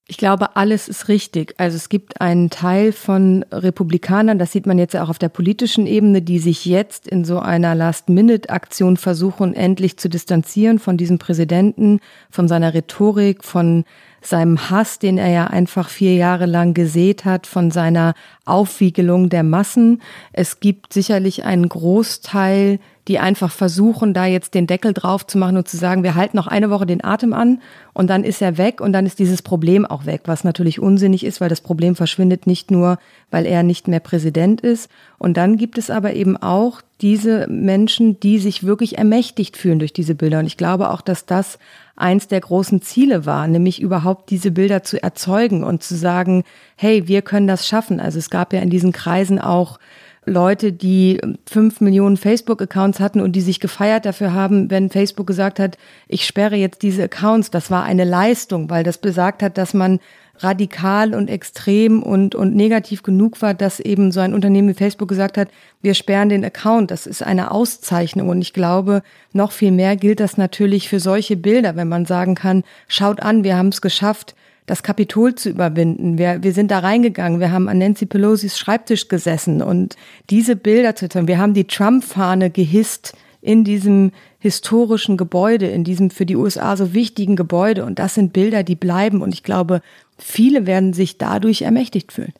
Ich 0.08 0.16
glaube, 0.16 0.56
alles 0.56 0.88
ist 0.88 1.08
richtig. 1.08 1.54
Also 1.58 1.76
es 1.76 1.88
gibt 1.88 2.20
einen 2.20 2.50
Teil 2.50 2.92
von 2.92 3.44
Republikanern, 3.52 4.38
das 4.38 4.50
sieht 4.52 4.66
man 4.66 4.78
jetzt 4.78 4.96
auch 4.96 5.08
auf 5.08 5.18
der 5.18 5.28
politischen 5.28 5.86
Ebene, 5.86 6.22
die 6.22 6.40
sich 6.40 6.66
jetzt 6.66 7.06
in 7.06 7.24
so 7.24 7.38
einer 7.38 7.74
Last-Minute-Aktion 7.74 8.96
versuchen, 8.96 9.54
endlich 9.54 9.98
zu 9.98 10.08
distanzieren 10.08 10.80
von 10.80 10.96
diesem 10.96 11.18
Präsidenten, 11.18 12.00
von 12.30 12.48
seiner 12.48 12.74
Rhetorik, 12.74 13.44
von 13.44 13.84
seinem 14.22 14.70
Hass, 14.70 14.98
den 14.98 15.18
er 15.18 15.28
ja 15.28 15.46
einfach 15.46 15.88
vier 15.88 16.14
Jahre 16.14 16.46
lang 16.46 16.74
gesät 16.74 17.24
hat, 17.24 17.46
von 17.46 17.70
seiner 17.70 18.14
Aufwiegelung 18.44 19.28
der 19.28 19.42
Massen. 19.42 20.02
Es 20.32 20.60
gibt 20.60 20.92
sicherlich 20.92 21.44
einen 21.44 21.68
Großteil 21.68 22.78
die 23.08 23.18
einfach 23.18 23.50
versuchen, 23.50 24.14
da 24.14 24.26
jetzt 24.26 24.54
den 24.54 24.66
Deckel 24.66 24.92
drauf 24.92 25.26
zu 25.26 25.36
machen 25.36 25.56
und 25.56 25.66
zu 25.66 25.76
sagen, 25.76 26.04
wir 26.04 26.14
halten 26.14 26.36
noch 26.36 26.46
eine 26.46 26.70
Woche 26.70 26.86
den 26.86 27.02
Atem 27.02 27.32
an 27.32 27.60
und 27.92 28.08
dann 28.08 28.22
ist 28.22 28.40
er 28.40 28.58
weg 28.58 28.80
und 28.80 28.92
dann 28.92 29.06
ist 29.06 29.18
dieses 29.18 29.42
Problem 29.42 29.84
auch 29.84 30.06
weg, 30.06 30.22
was 30.26 30.44
natürlich 30.44 30.80
unsinnig 30.80 31.24
ist, 31.24 31.40
weil 31.40 31.48
das 31.48 31.60
Problem 31.60 31.96
verschwindet 31.96 32.46
nicht 32.46 32.70
nur, 32.70 32.98
weil 33.30 33.44
er 33.44 33.64
nicht 33.64 33.88
mehr 33.88 34.00
Präsident 34.00 34.60
ist. 34.60 34.88
Und 35.18 35.36
dann 35.36 35.56
gibt 35.56 35.78
es 35.78 35.90
aber 35.90 36.14
eben 36.14 36.36
auch 36.36 36.80
diese 37.02 37.48
Menschen, 37.48 38.20
die 38.20 38.38
sich 38.38 38.64
wirklich 38.64 38.96
ermächtigt 38.96 39.56
fühlen 39.56 39.80
durch 39.80 39.92
diese 39.92 40.14
Bilder. 40.14 40.38
Und 40.38 40.46
ich 40.46 40.56
glaube 40.56 40.90
auch, 40.90 41.00
dass 41.00 41.26
das 41.26 41.58
eins 41.96 42.28
der 42.28 42.40
großen 42.40 42.80
Ziele 42.80 43.26
war, 43.26 43.46
nämlich 43.48 43.82
überhaupt 43.82 44.30
diese 44.30 44.50
Bilder 44.52 44.82
zu 44.82 45.02
erzeugen 45.02 45.64
und 45.64 45.82
zu 45.82 45.96
sagen, 45.96 46.44
hey, 46.76 47.08
wir 47.08 47.22
können 47.22 47.46
das 47.46 47.66
schaffen. 47.66 48.00
Also 48.00 48.18
es 48.18 48.30
gab 48.30 48.52
ja 48.52 48.60
in 48.60 48.70
diesen 48.70 48.92
Kreisen 48.92 49.38
auch 49.38 49.78
Leute, 50.24 50.72
die 50.72 51.20
fünf 51.46 51.80
Millionen 51.80 52.16
Facebook-Accounts 52.16 53.00
hatten 53.00 53.20
und 53.20 53.32
die 53.32 53.40
sich 53.40 53.58
gefeiert 53.58 54.06
dafür 54.06 54.32
haben, 54.32 54.70
wenn 54.70 54.88
Facebook 54.88 55.26
gesagt 55.26 55.58
hat, 55.58 55.76
ich 56.06 56.24
sperre 56.24 56.54
jetzt 56.54 56.82
diese 56.82 57.04
Accounts. 57.04 57.50
Das 57.50 57.72
war 57.72 57.82
eine 57.82 58.04
Leistung, 58.04 58.70
weil 58.70 58.84
das 58.84 58.98
besagt 58.98 59.42
hat, 59.42 59.58
dass 59.58 59.74
man 59.74 59.98
radikal 60.42 61.14
und 61.14 61.28
extrem 61.28 62.02
und, 62.02 62.34
und 62.34 62.54
negativ 62.54 63.02
genug 63.02 63.40
war, 63.42 63.54
dass 63.54 63.80
eben 63.80 64.12
so 64.12 64.20
ein 64.20 64.34
Unternehmen 64.34 64.68
wie 64.68 64.74
Facebook 64.74 65.08
gesagt 65.08 65.38
hat, 65.38 65.48
wir 65.80 65.94
sperren 65.94 66.28
den 66.28 66.44
Account. 66.44 66.90
Das 66.90 67.06
ist 67.06 67.22
eine 67.22 67.50
Auszeichnung. 67.50 68.28
Und 68.28 68.40
ich 68.42 68.52
glaube, 68.52 69.02
noch 69.32 69.52
viel 69.52 69.72
mehr 69.72 69.96
gilt 69.96 70.20
das 70.20 70.36
natürlich 70.36 70.88
für 70.88 71.00
solche 71.00 71.36
Bilder, 71.36 71.76
wenn 71.76 71.88
man 71.88 72.06
sagen 72.06 72.34
kann, 72.34 72.64
schaut 72.88 73.20
an, 73.20 73.44
wir 73.44 73.56
haben 73.56 73.68
es 73.68 73.80
geschafft, 73.80 74.34
das 74.66 74.82
Kapitol 74.82 75.34
zu 75.34 75.50
überwinden. 75.50 76.18
Wir, 76.18 76.42
wir 76.42 76.52
sind 76.52 76.70
da 76.70 76.78
reingegangen, 76.78 77.40
wir 77.40 77.50
haben 77.50 77.68
an 77.68 77.78
Nancy 77.78 78.06
Pelosis 78.06 78.58
Schreibtisch 78.58 79.08
gesessen 79.08 79.60
und 79.60 79.96
diese 80.30 80.56
Bilder 80.56 80.94
zu 80.94 81.08
tun. 81.08 81.26
Wir 81.26 81.38
haben 81.38 81.54
die 81.54 81.66
Trump-Fahne 81.66 82.50
gehisst 82.50 83.14
in 83.40 83.64
diesem 83.64 84.12
historischen 84.38 85.16
Gebäude, 85.16 85.66
in 85.66 85.84
diesem 85.84 86.10
für 86.10 86.24
die 86.24 86.36
USA 86.36 86.76
so 86.76 86.94
wichtigen 86.94 87.36
Gebäude. 87.36 87.84
Und 87.84 87.98
das 87.98 88.14
sind 88.14 88.32
Bilder, 88.32 88.62
die 88.62 88.76
bleiben. 88.76 89.20
Und 89.20 89.34
ich 89.34 89.42
glaube, 89.42 89.82
viele 90.24 90.66
werden 90.66 90.92
sich 90.92 91.18
dadurch 91.18 91.62
ermächtigt 91.62 92.12
fühlen. 92.12 92.32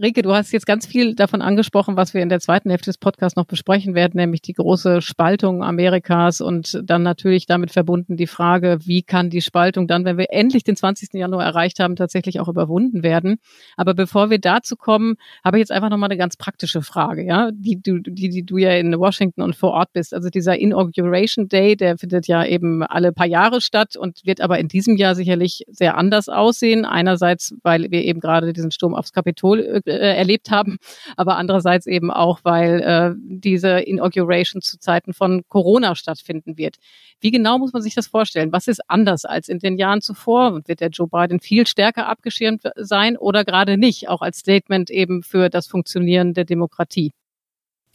Rike, 0.00 0.22
du 0.22 0.34
hast 0.34 0.52
jetzt 0.52 0.66
ganz 0.66 0.86
viel 0.86 1.14
davon 1.14 1.42
angesprochen, 1.42 1.96
was 1.96 2.14
wir 2.14 2.22
in 2.22 2.28
der 2.28 2.40
zweiten 2.40 2.70
Hälfte 2.70 2.86
des 2.90 2.98
Podcasts 2.98 3.36
noch 3.36 3.44
besprechen 3.44 3.94
werden, 3.94 4.16
nämlich 4.16 4.42
die 4.42 4.52
große 4.52 5.02
Spaltung 5.02 5.62
Amerikas 5.62 6.40
und 6.40 6.80
dann 6.84 7.02
natürlich 7.02 7.46
damit 7.46 7.70
verbunden 7.70 8.16
die 8.16 8.26
Frage, 8.26 8.78
wie 8.84 9.02
kann 9.02 9.30
die 9.30 9.42
Spaltung 9.42 9.86
dann, 9.86 10.04
wenn 10.04 10.18
wir 10.18 10.26
endlich 10.30 10.64
den 10.64 10.76
20. 10.76 11.14
Januar 11.14 11.44
erreicht 11.44 11.80
haben, 11.80 11.96
tatsächlich 11.96 12.40
auch 12.40 12.48
überwunden 12.48 13.02
werden. 13.02 13.36
Aber 13.76 13.94
bevor 13.94 14.30
wir 14.30 14.38
dazu 14.38 14.76
kommen, 14.76 15.16
habe 15.44 15.58
ich 15.58 15.60
jetzt 15.60 15.72
einfach 15.72 15.90
nochmal 15.90 16.08
eine 16.10 16.18
ganz 16.18 16.36
praktische 16.36 16.82
Frage, 16.82 17.24
ja, 17.24 17.50
die 17.52 17.80
du, 17.80 17.98
die, 17.98 18.30
die 18.30 18.44
du 18.44 18.56
ja 18.56 18.72
in 18.72 18.98
Washington 18.98 19.42
und 19.42 19.54
vor 19.54 19.72
Ort 19.72 19.92
bist. 19.92 20.14
Also 20.14 20.28
dieser 20.28 20.58
Inauguration 20.58 21.48
Day, 21.48 21.76
der 21.76 21.98
findet 21.98 22.26
ja 22.26 22.44
eben 22.44 22.82
alle 22.82 23.12
paar 23.12 23.26
Jahre 23.26 23.60
statt 23.60 23.96
und 23.96 24.24
wird 24.24 24.40
aber 24.40 24.58
in 24.58 24.68
diesem 24.68 24.96
Jahr 24.96 25.14
sicherlich 25.14 25.64
sehr 25.68 25.96
anders 25.96 26.28
aussehen. 26.28 26.84
Einerseits, 26.84 27.54
weil 27.62 27.90
wir 27.90 28.02
eben 28.02 28.20
gerade 28.20 28.52
diesen 28.52 28.70
Sturm 28.70 28.94
aufs 28.94 29.12
Kapitol 29.12 29.82
äh, 29.86 30.04
äh, 30.04 30.16
erlebt 30.16 30.50
haben, 30.50 30.78
aber 31.16 31.36
andererseits 31.36 31.86
eben 31.86 32.10
auch, 32.10 32.40
weil 32.42 32.80
äh, 32.80 33.14
diese 33.16 33.80
Inauguration 33.80 34.60
zu 34.60 34.78
Zeiten 34.78 35.12
von 35.12 35.42
Corona 35.48 35.94
stattfinden 35.94 36.58
wird. 36.58 36.76
Wie 37.20 37.30
genau 37.30 37.58
muss 37.58 37.72
man 37.72 37.82
sich 37.82 37.94
das 37.94 38.06
vorstellen? 38.06 38.52
Was 38.52 38.68
ist 38.68 38.80
anders 38.88 39.24
als 39.24 39.48
in 39.48 39.58
den 39.58 39.76
Jahren 39.76 40.00
zuvor? 40.00 40.52
Und 40.52 40.68
wird 40.68 40.80
der 40.80 40.90
Joe 40.90 41.08
Biden 41.08 41.40
viel 41.40 41.66
stärker 41.66 42.06
abgeschirmt 42.06 42.62
sein 42.76 43.16
oder 43.16 43.44
gerade 43.44 43.76
nicht, 43.78 44.08
auch 44.08 44.20
als 44.20 44.38
Statement 44.38 44.90
eben 44.90 45.22
für 45.22 45.48
das 45.48 45.66
Funktionieren 45.66 46.34
der 46.34 46.44
Demokratie? 46.44 47.12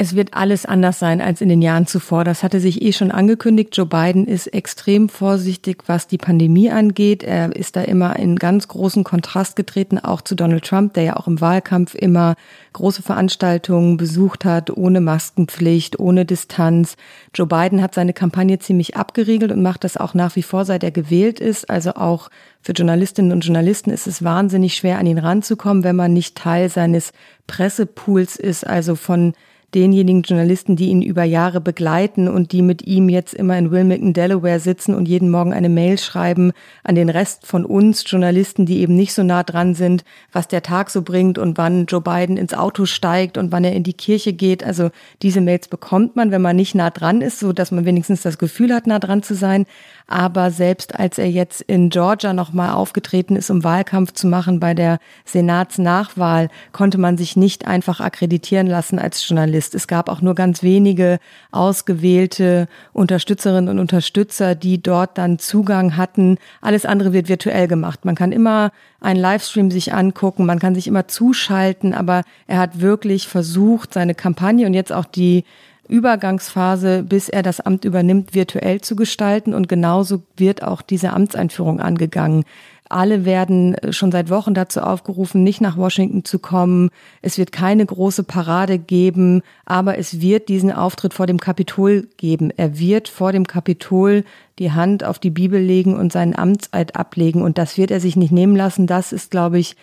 Es 0.02 0.16
wird 0.16 0.34
alles 0.34 0.66
anders 0.66 0.98
sein 0.98 1.20
als 1.20 1.42
in 1.42 1.50
den 1.50 1.62
Jahren 1.62 1.86
zuvor. 1.86 2.24
Das 2.24 2.42
hatte 2.42 2.62
sich 2.62 2.82
eh 2.82 2.94
schon 2.94 3.12
angekündigt. 3.12 3.76
Joe 3.76 3.86
Biden 3.86 4.28
ist 4.28 4.48
extrem 4.48 5.10
vorsichtig, 5.10 5.84
was 5.88 6.08
die 6.08 6.18
Pandemie 6.18 6.72
angeht. 6.72 7.22
Er 7.22 7.54
ist 7.54 7.76
da 7.76 7.82
immer 7.82 8.16
in 8.16 8.38
ganz 8.38 8.70
großen 8.70 9.04
Kontrast 9.04 9.58
getreten, 9.58 10.00
auch 10.00 10.22
zu 10.22 10.36
Donald 10.36 10.64
Trump, 10.64 10.94
der 10.94 11.04
ja 11.04 11.18
auch 11.18 11.28
im 11.28 11.42
Wahlkampf 11.42 11.96
immer 11.96 12.36
große 12.72 13.02
Veranstaltungen 13.02 13.98
besucht 13.98 14.46
hat, 14.46 14.70
ohne 14.70 15.02
Maskenpflicht, 15.02 16.00
ohne 16.00 16.24
Distanz. 16.24 16.96
Joe 17.36 17.48
Biden 17.48 17.82
hat 17.82 17.94
seine 17.94 18.14
Kampagne 18.14 18.58
ziemlich 18.58 18.96
abgeriegelt 18.96 19.52
und 19.52 19.62
macht 19.62 19.84
das 19.84 19.98
auch 19.98 20.14
nach 20.14 20.38
wie 20.38 20.44
vor, 20.44 20.64
seit 20.64 20.86
er 20.86 20.92
gewählt 20.92 21.42
ist. 21.42 21.70
Also 21.70 21.96
auch 21.96 22.30
für 22.62 22.72
Journalistinnen 22.72 23.34
und 23.34 23.44
Journalisten 23.44 23.90
ist 23.90 24.08
es 24.08 24.24
wahnsinnig 24.24 24.76
schwer, 24.76 24.98
an 24.98 25.08
ihn 25.08 25.20
ranzukommen, 25.20 25.84
wenn 25.84 25.98
man 25.98 26.14
nicht 26.14 26.38
Teil 26.38 26.70
seines 26.70 27.12
Pressepools 27.48 28.38
ist, 28.38 28.66
also 28.66 28.96
von 28.96 29.34
denjenigen 29.76 30.24
Journalisten, 30.24 30.76
die 30.76 30.90
ihn 30.90 31.02
über 31.02 31.24
Jahre 31.24 31.62
begleiten 31.62 32.28
und 32.28 32.52
die 32.52 32.62
mit 32.62 32.88
ihm 32.88 33.10
jetzt 33.10 33.34
immer 33.34 33.58
in 33.58 33.72
Wilmington, 33.72 34.14
Delaware 34.14 34.60
sitzen 34.60 34.96
und 34.96 35.08
jeden 35.08 35.30
Morgen 35.30 35.54
eine 35.54 35.70
Mail 35.70 35.98
schreiben 35.98 36.52
an 36.84 36.96
den 36.96 37.10
Rest 37.10 37.46
von 37.46 37.66
uns 37.66 38.04
Journalisten, 38.10 38.66
die 38.66 38.80
eben 38.80 38.96
nicht 38.96 39.14
so 39.14 39.24
nah 39.24 39.44
dran 39.44 39.76
sind, 39.76 40.04
was 40.32 40.48
der 40.48 40.64
Tag 40.64 40.90
so 40.90 41.04
bringt 41.04 41.38
und 41.38 41.58
wann 41.58 41.86
Joe 41.86 42.02
Biden 42.02 42.38
ins 42.38 42.54
Auto 42.54 42.86
steigt 42.86 43.38
und 43.38 43.52
wann 43.52 43.64
er 43.64 43.74
in 43.74 43.84
die 43.84 43.94
Kirche 43.94 44.34
geht. 44.34 44.64
Also 44.64 44.90
diese 45.22 45.42
Mails 45.42 45.68
bekommt 45.68 46.16
man, 46.16 46.32
wenn 46.32 46.42
man 46.42 46.56
nicht 46.56 46.74
nah 46.74 46.90
dran 46.90 47.22
ist, 47.22 47.40
so 47.40 47.54
dass 47.54 47.72
man 47.72 47.86
wenigstens 47.86 48.22
das 48.22 48.38
Gefühl 48.38 48.74
hat, 48.74 48.88
nah 48.88 49.00
dran 49.00 49.22
zu 49.22 49.36
sein. 49.36 49.66
Aber 50.08 50.50
selbst 50.50 51.00
als 51.00 51.20
er 51.20 51.30
jetzt 51.30 51.62
in 51.62 51.90
Georgia 51.90 52.34
nochmal 52.34 52.72
aufgetreten 52.72 53.36
ist, 53.36 53.52
um 53.52 53.64
Wahlkampf 53.64 54.14
zu 54.14 54.26
machen 54.26 54.60
bei 54.60 54.74
der 54.74 54.98
Senatsnachwahl, 55.26 56.50
konnte 56.72 56.98
man 56.98 57.18
sich 57.18 57.36
nicht 57.36 57.68
einfach 57.68 58.00
akkreditieren 58.00 58.66
lassen 58.66 58.98
als 58.98 59.28
Journalist. 59.28 59.59
Es 59.60 59.88
gab 59.88 60.10
auch 60.10 60.22
nur 60.22 60.36
ganz 60.36 60.64
wenige 60.64 61.20
ausgewählte 61.52 62.68
Unterstützerinnen 62.94 63.70
und 63.70 63.80
Unterstützer, 63.80 64.56
die 64.56 64.82
dort 64.82 65.18
dann 65.18 65.40
Zugang 65.40 65.98
hatten. 65.98 66.38
Alles 66.62 66.86
andere 66.86 67.14
wird 67.14 67.30
virtuell 67.30 67.68
gemacht. 67.68 68.06
Man 68.06 68.16
kann 68.16 68.32
immer 68.32 68.72
einen 69.02 69.20
Livestream 69.20 69.72
sich 69.72 69.94
angucken, 69.94 70.46
man 70.46 70.60
kann 70.60 70.76
sich 70.76 70.88
immer 70.88 71.08
zuschalten, 71.08 71.94
aber 71.94 72.24
er 72.48 72.60
hat 72.60 72.82
wirklich 72.82 73.28
versucht, 73.28 73.94
seine 73.94 74.16
Kampagne 74.16 74.66
und 74.66 74.74
jetzt 74.74 74.92
auch 74.92 75.06
die 75.06 75.44
Übergangsphase, 75.90 77.04
bis 77.04 77.30
er 77.30 77.42
das 77.42 77.60
Amt 77.60 77.84
übernimmt, 77.84 78.36
virtuell 78.36 78.80
zu 78.80 78.96
gestalten. 78.96 79.54
Und 79.54 79.68
genauso 79.68 80.22
wird 80.38 80.64
auch 80.64 80.82
diese 80.82 81.12
Amtseinführung 81.12 81.82
angegangen. 81.82 82.46
Alle 82.90 83.24
werden 83.24 83.76
äh, 83.76 83.94
schon 83.94 84.12
seit 84.12 84.30
Wochen 84.30 84.56
dazu 84.56 84.82
aufgerufen, 84.82 85.44
nicht 85.44 85.62
nach 85.62 85.78
Washington 85.78 86.26
zu 86.26 86.40
kommen. 86.40 86.90
Es 87.22 87.38
wird 87.38 87.52
keine 87.52 87.86
große 87.86 88.24
Parade 88.24 88.80
geben, 88.80 89.44
aber 89.66 89.98
es 90.00 90.22
wird 90.22 90.50
diesen 90.50 90.72
Auftritt 90.72 91.14
vor 91.14 91.28
dem 91.28 91.40
Kapitol 91.40 92.08
geben. 92.18 92.52
Er 92.58 92.80
wird 92.80 93.08
vor 93.08 93.32
dem 93.32 93.46
Kapitol 93.46 94.26
die 94.58 94.72
Hand 94.72 95.04
auf 95.04 95.20
die 95.20 95.30
Bibel 95.30 95.62
legen 95.62 95.96
und 95.96 96.12
seinen 96.12 96.36
Amtseid 96.36 96.96
ablegen. 96.96 97.44
Und 97.44 97.60
das 97.60 97.78
wird 97.78 97.92
er 97.92 98.00
sich 98.00 98.16
nicht 98.16 98.32
nehmen 98.32 98.56
lassen. 98.56 98.88
Das 98.88 99.14
ist, 99.14 99.30
glaube 99.30 99.60
ich, 99.60 99.76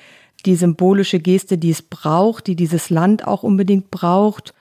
die 0.45 0.57
symbolische 0.57 1.21
Geste, 1.21 1.59
die 1.59 1.71
es 1.71 1.83
braucht, 1.83 2.49
die 2.49 2.57
dieses 2.57 2.91
Land 2.91 3.27
auch 3.27 3.45
unbedingt 3.45 3.91
braucht. 3.91 4.53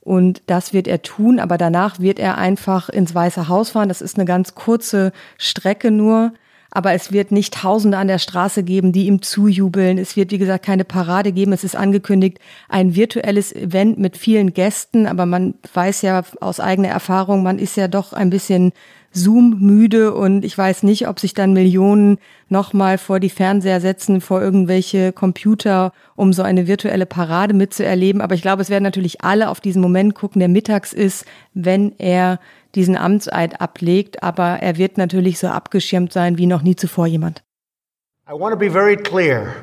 Und 0.00 0.42
das 0.46 0.74
wird 0.74 0.86
er 0.86 1.00
tun, 1.00 1.40
aber 1.40 1.56
danach 1.56 1.98
wird 1.98 2.18
er 2.18 2.36
einfach 2.36 2.90
ins 2.90 3.14
Weiße 3.14 3.48
Haus 3.48 3.70
fahren. 3.70 3.88
Das 3.88 4.02
ist 4.02 4.18
eine 4.18 4.26
ganz 4.26 4.54
kurze 4.54 5.12
Strecke 5.38 5.90
nur. 5.90 6.32
Aber 6.74 6.92
es 6.92 7.12
wird 7.12 7.30
nicht 7.30 7.54
Tausende 7.54 7.96
an 7.96 8.08
der 8.08 8.18
Straße 8.18 8.64
geben, 8.64 8.92
die 8.92 9.06
ihm 9.06 9.22
zujubeln. 9.22 9.96
Es 9.96 10.16
wird, 10.16 10.32
wie 10.32 10.38
gesagt, 10.38 10.66
keine 10.66 10.84
Parade 10.84 11.30
geben. 11.30 11.52
Es 11.52 11.62
ist 11.62 11.76
angekündigt, 11.76 12.40
ein 12.68 12.96
virtuelles 12.96 13.54
Event 13.54 13.98
mit 13.98 14.16
vielen 14.16 14.52
Gästen. 14.52 15.06
Aber 15.06 15.24
man 15.24 15.54
weiß 15.72 16.02
ja 16.02 16.22
aus 16.40 16.58
eigener 16.58 16.88
Erfahrung, 16.88 17.44
man 17.44 17.60
ist 17.60 17.76
ja 17.76 17.86
doch 17.86 18.12
ein 18.12 18.28
bisschen 18.28 18.72
Zoom 19.12 19.60
müde 19.60 20.12
und 20.12 20.44
ich 20.44 20.58
weiß 20.58 20.82
nicht, 20.82 21.06
ob 21.06 21.20
sich 21.20 21.34
dann 21.34 21.52
Millionen 21.52 22.18
nochmal 22.48 22.98
vor 22.98 23.20
die 23.20 23.30
Fernseher 23.30 23.80
setzen, 23.80 24.20
vor 24.20 24.42
irgendwelche 24.42 25.12
Computer, 25.12 25.92
um 26.16 26.32
so 26.32 26.42
eine 26.42 26.66
virtuelle 26.66 27.06
Parade 27.06 27.54
mitzuerleben. 27.54 28.20
Aber 28.20 28.34
ich 28.34 28.42
glaube, 28.42 28.62
es 28.62 28.70
werden 28.70 28.82
natürlich 28.82 29.22
alle 29.22 29.48
auf 29.48 29.60
diesen 29.60 29.80
Moment 29.80 30.16
gucken, 30.16 30.40
der 30.40 30.48
mittags 30.48 30.92
ist, 30.92 31.24
wenn 31.54 31.92
er 31.98 32.40
diesen 32.74 32.96
Amtseid 32.96 33.60
ablegt. 33.60 34.22
Aber 34.22 34.58
er 34.60 34.76
wird 34.76 34.98
natürlich 34.98 35.38
so 35.38 35.48
abgeschirmt 35.48 36.12
sein 36.12 36.38
wie 36.38 36.46
noch 36.46 36.62
nie 36.62 36.76
zuvor 36.76 37.06
jemand. 37.06 37.42
I 38.26 38.32
want 38.32 38.52
to 38.52 38.58
be 38.58 38.70
very 38.70 38.96
clear. 38.96 39.54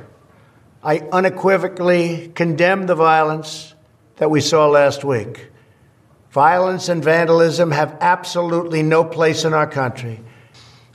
I 0.83 1.01
unequivocally 1.11 2.31
condemn 2.35 2.87
the 2.87 2.95
violence 2.95 3.75
that 4.17 4.29
we 4.29 4.39
saw 4.39 4.67
last 4.67 5.03
week. 5.03 5.51
Violence 6.31 6.89
and 6.89 7.03
vandalism 7.03 7.71
have 7.71 7.97
absolutely 8.01 8.83
no 8.83 9.03
place 9.03 9.43
in 9.43 9.53
our 9.53 9.67
country. 9.67 10.19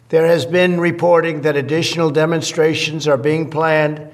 There 0.08 0.26
has 0.26 0.46
been 0.46 0.80
reporting 0.80 1.42
that 1.42 1.56
additional 1.56 2.10
demonstrations 2.10 3.08
are 3.08 3.16
being 3.18 3.50
planned 3.50 4.08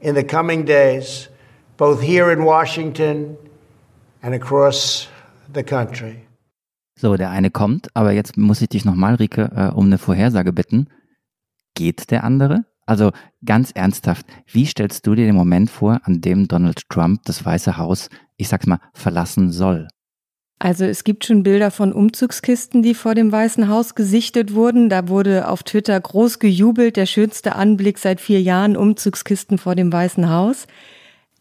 in 0.00 0.14
the 0.14 0.22
coming 0.22 0.64
days, 0.64 1.28
both 1.78 2.02
here 2.02 2.30
in 2.30 2.44
Washington 2.44 3.36
and 4.22 4.34
across 4.34 5.08
the 5.50 5.62
country. 5.62 6.25
So, 6.98 7.16
der 7.16 7.30
eine 7.30 7.50
kommt, 7.50 7.88
aber 7.94 8.12
jetzt 8.12 8.36
muss 8.38 8.62
ich 8.62 8.70
dich 8.70 8.84
nochmal, 8.86 9.16
Rike, 9.16 9.50
äh, 9.54 9.74
um 9.74 9.86
eine 9.86 9.98
Vorhersage 9.98 10.52
bitten. 10.52 10.88
Geht 11.74 12.10
der 12.10 12.24
andere? 12.24 12.64
Also 12.86 13.10
ganz 13.44 13.72
ernsthaft, 13.72 14.24
wie 14.50 14.64
stellst 14.64 15.06
du 15.06 15.14
dir 15.14 15.26
den 15.26 15.34
Moment 15.34 15.68
vor, 15.70 16.00
an 16.04 16.20
dem 16.20 16.48
Donald 16.48 16.88
Trump 16.88 17.22
das 17.24 17.44
Weiße 17.44 17.76
Haus, 17.76 18.08
ich 18.36 18.48
sag's 18.48 18.66
mal, 18.66 18.80
verlassen 18.94 19.50
soll? 19.50 19.88
Also 20.58 20.86
es 20.86 21.04
gibt 21.04 21.26
schon 21.26 21.42
Bilder 21.42 21.70
von 21.70 21.92
Umzugskisten, 21.92 22.82
die 22.82 22.94
vor 22.94 23.14
dem 23.14 23.30
Weißen 23.30 23.68
Haus 23.68 23.94
gesichtet 23.94 24.54
wurden. 24.54 24.88
Da 24.88 25.08
wurde 25.08 25.48
auf 25.48 25.64
Twitter 25.64 26.00
groß 26.00 26.38
gejubelt, 26.38 26.96
der 26.96 27.04
schönste 27.04 27.56
Anblick 27.56 27.98
seit 27.98 28.22
vier 28.22 28.40
Jahren, 28.40 28.74
Umzugskisten 28.74 29.58
vor 29.58 29.74
dem 29.74 29.92
Weißen 29.92 30.30
Haus. 30.30 30.66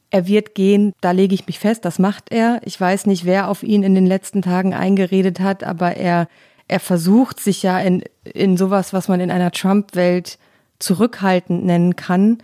Er 0.09 0.27
wird 0.27 0.55
gehen, 0.55 0.93
da 1.01 1.11
lege 1.11 1.35
ich 1.35 1.47
mich 1.47 1.59
fest, 1.59 1.83
das 1.83 1.99
macht 1.99 2.31
er. 2.31 2.61
Ich 2.63 2.79
weiß 2.79 3.05
nicht, 3.05 3.25
wer 3.25 3.49
auf 3.49 3.63
ihn 3.63 3.83
in 3.83 3.95
den 3.95 4.05
letzten 4.05 4.41
Tagen 4.41 4.73
eingeredet 4.73 5.39
hat, 5.39 5.63
aber 5.63 5.97
er, 5.97 6.27
er 6.67 6.79
versucht 6.79 7.39
sich 7.39 7.63
ja 7.63 7.79
in, 7.79 8.03
in 8.23 8.57
sowas, 8.57 8.93
was 8.93 9.07
man 9.07 9.19
in 9.19 9.31
einer 9.31 9.51
Trump-Welt 9.51 10.37
zurückhaltend 10.79 11.65
nennen 11.65 11.95
kann. 11.95 12.37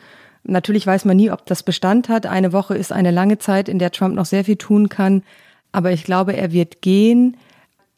Natürlich 0.43 0.87
weiß 0.87 1.05
man 1.05 1.17
nie, 1.17 1.31
ob 1.31 1.45
das 1.45 1.63
Bestand 1.63 2.09
hat. 2.09 2.25
Eine 2.25 2.51
Woche 2.51 2.75
ist 2.75 2.91
eine 2.91 3.11
lange 3.11 3.37
Zeit, 3.37 3.69
in 3.69 3.79
der 3.79 3.91
Trump 3.91 4.15
noch 4.15 4.25
sehr 4.25 4.43
viel 4.43 4.55
tun 4.55 4.89
kann. 4.89 5.23
Aber 5.71 5.91
ich 5.91 6.03
glaube, 6.03 6.35
er 6.35 6.51
wird 6.51 6.81
gehen. 6.81 7.37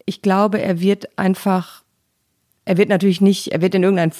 Ich 0.05 0.21
glaube, 0.21 0.61
er 0.61 0.81
wird 0.81 1.17
einfach, 1.17 1.83
er 2.65 2.77
wird 2.77 2.89
natürlich 2.89 3.21
nicht, 3.21 3.53
er 3.53 3.61
wird 3.61 3.75
in 3.75 3.83
irgendein 3.83 4.11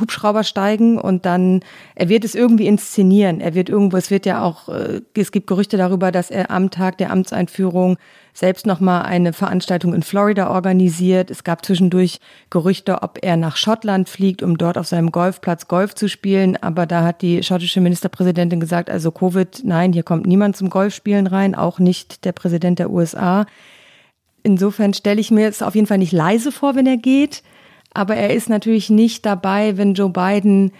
Hubschrauber 0.00 0.44
steigen 0.44 0.98
und 0.98 1.26
dann, 1.26 1.60
er 1.94 2.08
wird 2.08 2.24
es 2.24 2.34
irgendwie 2.34 2.66
inszenieren. 2.66 3.40
Er 3.40 3.54
wird 3.54 3.68
irgendwo, 3.68 3.96
es 3.96 4.10
wird 4.10 4.26
ja 4.26 4.42
auch, 4.42 4.68
äh, 4.68 5.00
es 5.16 5.32
gibt 5.32 5.46
Gerüchte 5.46 5.76
darüber, 5.76 6.10
dass 6.10 6.30
er 6.30 6.50
am 6.50 6.70
Tag 6.70 6.98
der 6.98 7.10
Amtseinführung 7.10 7.96
selbst 8.32 8.66
nochmal 8.66 9.02
eine 9.02 9.32
Veranstaltung 9.32 9.94
in 9.94 10.02
Florida 10.02 10.50
organisiert. 10.50 11.30
Es 11.30 11.44
gab 11.44 11.64
zwischendurch 11.64 12.20
Gerüchte, 12.50 13.02
ob 13.02 13.18
er 13.22 13.36
nach 13.36 13.56
Schottland 13.56 14.08
fliegt, 14.08 14.42
um 14.42 14.58
dort 14.58 14.76
auf 14.76 14.86
seinem 14.86 15.10
Golfplatz 15.10 15.68
Golf 15.68 15.94
zu 15.94 16.08
spielen. 16.08 16.56
Aber 16.56 16.86
da 16.86 17.02
hat 17.02 17.22
die 17.22 17.42
schottische 17.42 17.80
Ministerpräsidentin 17.80 18.60
gesagt, 18.60 18.90
also 18.90 19.10
Covid, 19.10 19.62
nein, 19.64 19.92
hier 19.92 20.02
kommt 20.02 20.26
niemand 20.26 20.56
zum 20.56 20.68
Golfspielen 20.68 21.26
rein, 21.26 21.54
auch 21.54 21.78
nicht 21.78 22.24
der 22.24 22.32
Präsident 22.32 22.78
der 22.78 22.90
USA. 22.90 23.46
Insofern 24.42 24.94
stelle 24.94 25.20
ich 25.20 25.30
mir 25.30 25.48
es 25.48 25.62
auf 25.62 25.74
jeden 25.74 25.86
Fall 25.86 25.98
nicht 25.98 26.12
leise 26.12 26.52
vor, 26.52 26.74
wenn 26.74 26.86
er 26.86 26.98
geht. 26.98 27.42
Aber 27.96 28.14
er 28.14 28.34
ist 28.34 28.50
natürlich 28.50 28.90
nicht 28.90 29.24
dabei, 29.24 29.78
wenn 29.78 29.94
Joe 29.94 30.10
Biden 30.10 30.72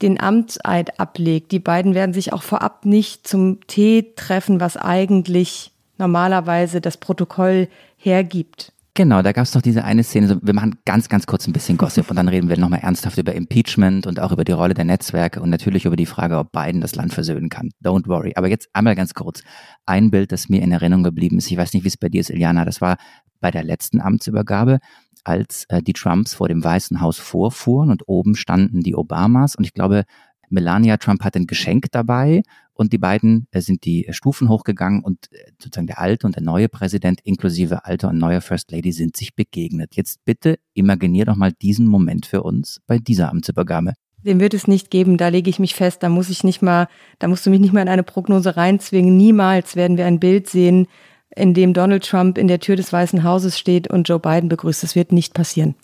den 0.00 0.18
Amtseid 0.18 0.98
ablegt. 0.98 1.52
Die 1.52 1.58
beiden 1.58 1.94
werden 1.94 2.14
sich 2.14 2.32
auch 2.32 2.42
vorab 2.42 2.86
nicht 2.86 3.28
zum 3.28 3.60
Tee 3.66 4.14
treffen, 4.16 4.58
was 4.58 4.78
eigentlich 4.78 5.70
normalerweise 5.98 6.80
das 6.80 6.96
Protokoll 6.96 7.68
hergibt. 7.98 8.72
Genau, 8.94 9.20
da 9.20 9.32
gab 9.32 9.44
es 9.44 9.52
doch 9.52 9.60
diese 9.60 9.84
eine 9.84 10.02
Szene, 10.02 10.38
wir 10.42 10.54
machen 10.54 10.76
ganz, 10.86 11.10
ganz 11.10 11.26
kurz 11.26 11.46
ein 11.46 11.52
bisschen 11.52 11.76
Gossip 11.76 12.08
und 12.08 12.16
dann 12.16 12.28
reden 12.28 12.48
wir 12.48 12.58
nochmal 12.58 12.80
ernsthaft 12.80 13.18
über 13.18 13.34
Impeachment 13.34 14.06
und 14.06 14.18
auch 14.18 14.32
über 14.32 14.44
die 14.44 14.52
Rolle 14.52 14.72
der 14.72 14.84
Netzwerke 14.86 15.42
und 15.42 15.50
natürlich 15.50 15.84
über 15.84 15.96
die 15.96 16.06
Frage, 16.06 16.38
ob 16.38 16.52
Biden 16.52 16.80
das 16.80 16.94
Land 16.94 17.12
versöhnen 17.12 17.50
kann. 17.50 17.70
Don't 17.84 18.06
worry. 18.08 18.32
Aber 18.36 18.48
jetzt 18.48 18.68
einmal 18.72 18.94
ganz 18.94 19.12
kurz. 19.12 19.42
Ein 19.84 20.10
Bild, 20.10 20.32
das 20.32 20.48
mir 20.48 20.62
in 20.62 20.72
Erinnerung 20.72 21.04
geblieben 21.04 21.36
ist, 21.36 21.50
ich 21.50 21.56
weiß 21.56 21.74
nicht, 21.74 21.84
wie 21.84 21.88
es 21.88 21.98
bei 21.98 22.08
dir 22.08 22.22
ist, 22.22 22.30
Iliana, 22.30 22.64
das 22.64 22.80
war 22.80 22.96
bei 23.40 23.50
der 23.50 23.62
letzten 23.62 24.00
Amtsübergabe 24.00 24.78
als 25.24 25.64
äh, 25.68 25.82
die 25.82 25.92
Trumps 25.92 26.34
vor 26.34 26.48
dem 26.48 26.62
Weißen 26.62 27.00
Haus 27.00 27.18
vorfuhren 27.18 27.90
und 27.90 28.08
oben 28.08 28.34
standen 28.34 28.80
die 28.80 28.94
Obamas 28.94 29.54
und 29.54 29.64
ich 29.64 29.74
glaube, 29.74 30.04
Melania 30.52 30.98
Trump 30.98 31.24
hat 31.24 31.34
ein 31.34 31.46
Geschenk 31.46 31.86
dabei 31.92 32.42
und 32.74 32.92
die 32.92 32.98
beiden 32.98 33.46
äh, 33.50 33.60
sind 33.60 33.84
die 33.84 34.06
Stufen 34.10 34.48
hochgegangen 34.48 35.02
und 35.02 35.32
äh, 35.32 35.50
sozusagen 35.58 35.86
der 35.86 35.98
alte 35.98 36.26
und 36.26 36.36
der 36.36 36.42
neue 36.42 36.68
Präsident 36.68 37.20
inklusive 37.24 37.84
alter 37.84 38.10
und 38.10 38.18
neuer 38.18 38.40
First 38.40 38.70
Lady 38.70 38.92
sind 38.92 39.16
sich 39.16 39.34
begegnet. 39.34 39.94
Jetzt 39.96 40.24
bitte 40.24 40.58
imaginier 40.74 41.24
doch 41.24 41.36
mal 41.36 41.52
diesen 41.52 41.86
Moment 41.86 42.26
für 42.26 42.42
uns 42.42 42.80
bei 42.86 42.98
dieser 42.98 43.30
Amtsübergabe. 43.30 43.94
Den 44.24 44.38
wird 44.38 44.54
es 44.54 44.68
nicht 44.68 44.90
geben, 44.90 45.16
da 45.16 45.28
lege 45.28 45.50
ich 45.50 45.58
mich 45.58 45.74
fest, 45.74 46.02
da 46.02 46.08
muss 46.08 46.30
ich 46.30 46.44
nicht 46.44 46.62
mal, 46.62 46.86
da 47.18 47.26
musst 47.26 47.44
du 47.44 47.50
mich 47.50 47.58
nicht 47.58 47.72
mal 47.72 47.82
in 47.82 47.88
eine 47.88 48.04
Prognose 48.04 48.56
reinzwingen. 48.56 49.16
Niemals 49.16 49.74
werden 49.74 49.96
wir 49.96 50.06
ein 50.06 50.20
Bild 50.20 50.48
sehen, 50.48 50.86
in 51.34 51.54
dem 51.54 51.72
Donald 51.74 52.06
Trump 52.08 52.38
in 52.38 52.48
der 52.48 52.60
Tür 52.60 52.76
des 52.76 52.92
Weißen 52.92 53.24
Hauses 53.24 53.58
steht 53.58 53.88
und 53.88 54.08
Joe 54.08 54.18
Biden 54.18 54.48
begrüßt. 54.48 54.82
Das 54.82 54.94
wird 54.94 55.12
nicht 55.12 55.34
passieren. 55.34 55.74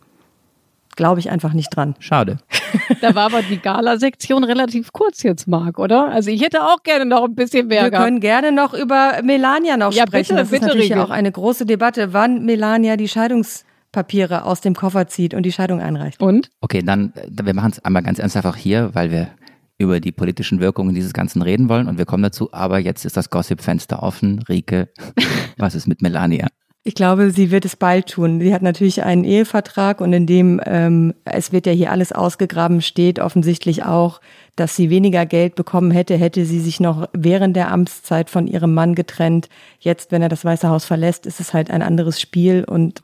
Glaube 0.96 1.20
ich 1.20 1.30
einfach 1.30 1.52
nicht 1.52 1.70
dran. 1.74 1.94
Schade. 2.00 2.38
da 3.00 3.14
war 3.14 3.26
aber 3.26 3.42
die 3.42 3.58
Gala-Sektion 3.60 4.42
relativ 4.42 4.92
kurz 4.92 5.22
jetzt, 5.22 5.46
Marc, 5.46 5.78
oder? 5.78 6.08
Also 6.08 6.30
ich 6.30 6.42
hätte 6.42 6.62
auch 6.64 6.82
gerne 6.82 7.04
noch 7.04 7.24
ein 7.24 7.34
bisschen 7.36 7.68
mehr 7.68 7.84
Wir 7.84 7.90
gehabt. 7.90 8.04
können 8.04 8.20
gerne 8.20 8.50
noch 8.50 8.74
über 8.74 9.20
Melania 9.22 9.76
noch 9.76 9.92
Ja, 9.92 10.06
sprechen. 10.06 10.34
bitte, 10.34 10.40
das 10.40 10.50
bitte, 10.50 10.64
ist 10.64 10.68
natürlich 10.68 10.90
Rieke. 10.92 11.02
auch 11.04 11.10
eine 11.10 11.30
große 11.30 11.66
Debatte, 11.66 12.12
wann 12.12 12.44
Melania 12.44 12.96
die 12.96 13.06
Scheidungspapiere 13.08 14.44
aus 14.44 14.60
dem 14.60 14.74
Koffer 14.74 15.06
zieht 15.06 15.34
und 15.34 15.44
die 15.44 15.52
Scheidung 15.52 15.80
einreicht. 15.80 16.20
Und? 16.20 16.50
Okay, 16.60 16.82
dann, 16.82 17.12
wir 17.30 17.54
machen 17.54 17.70
es 17.70 17.84
einmal 17.84 18.02
ganz 18.02 18.18
ernsthaft 18.18 18.46
auch 18.46 18.56
hier, 18.56 18.90
weil 18.92 19.12
wir 19.12 19.28
über 19.78 20.00
die 20.00 20.12
politischen 20.12 20.60
Wirkungen 20.60 20.94
dieses 20.94 21.12
Ganzen 21.12 21.40
reden 21.40 21.68
wollen 21.68 21.88
und 21.88 21.98
wir 21.98 22.04
kommen 22.04 22.22
dazu, 22.22 22.52
aber 22.52 22.78
jetzt 22.78 23.04
ist 23.04 23.16
das 23.16 23.30
Gossip-Fenster 23.30 24.02
offen. 24.02 24.40
Rike, 24.48 24.88
was 25.56 25.74
ist 25.74 25.86
mit 25.86 26.02
Melania? 26.02 26.48
Ich 26.84 26.94
glaube, 26.94 27.30
sie 27.30 27.50
wird 27.50 27.64
es 27.64 27.76
bald 27.76 28.06
tun. 28.06 28.40
Sie 28.40 28.54
hat 28.54 28.62
natürlich 28.62 29.02
einen 29.02 29.24
Ehevertrag 29.24 30.00
und 30.00 30.12
in 30.12 30.26
dem, 30.26 30.60
ähm, 30.64 31.12
es 31.24 31.52
wird 31.52 31.66
ja 31.66 31.72
hier 31.72 31.92
alles 31.92 32.12
ausgegraben, 32.12 32.80
steht 32.80 33.18
offensichtlich 33.18 33.84
auch, 33.84 34.20
dass 34.56 34.74
sie 34.74 34.88
weniger 34.88 35.26
Geld 35.26 35.54
bekommen 35.54 35.90
hätte, 35.90 36.16
hätte 36.16 36.44
sie 36.46 36.60
sich 36.60 36.80
noch 36.80 37.08
während 37.12 37.56
der 37.56 37.70
Amtszeit 37.72 38.30
von 38.30 38.46
ihrem 38.46 38.72
Mann 38.74 38.94
getrennt. 38.94 39.48
Jetzt, 39.78 40.12
wenn 40.12 40.22
er 40.22 40.28
das 40.30 40.44
Weiße 40.44 40.68
Haus 40.68 40.84
verlässt, 40.84 41.26
ist 41.26 41.40
es 41.40 41.52
halt 41.52 41.70
ein 41.70 41.82
anderes 41.82 42.20
Spiel 42.20 42.64
und 42.64 43.02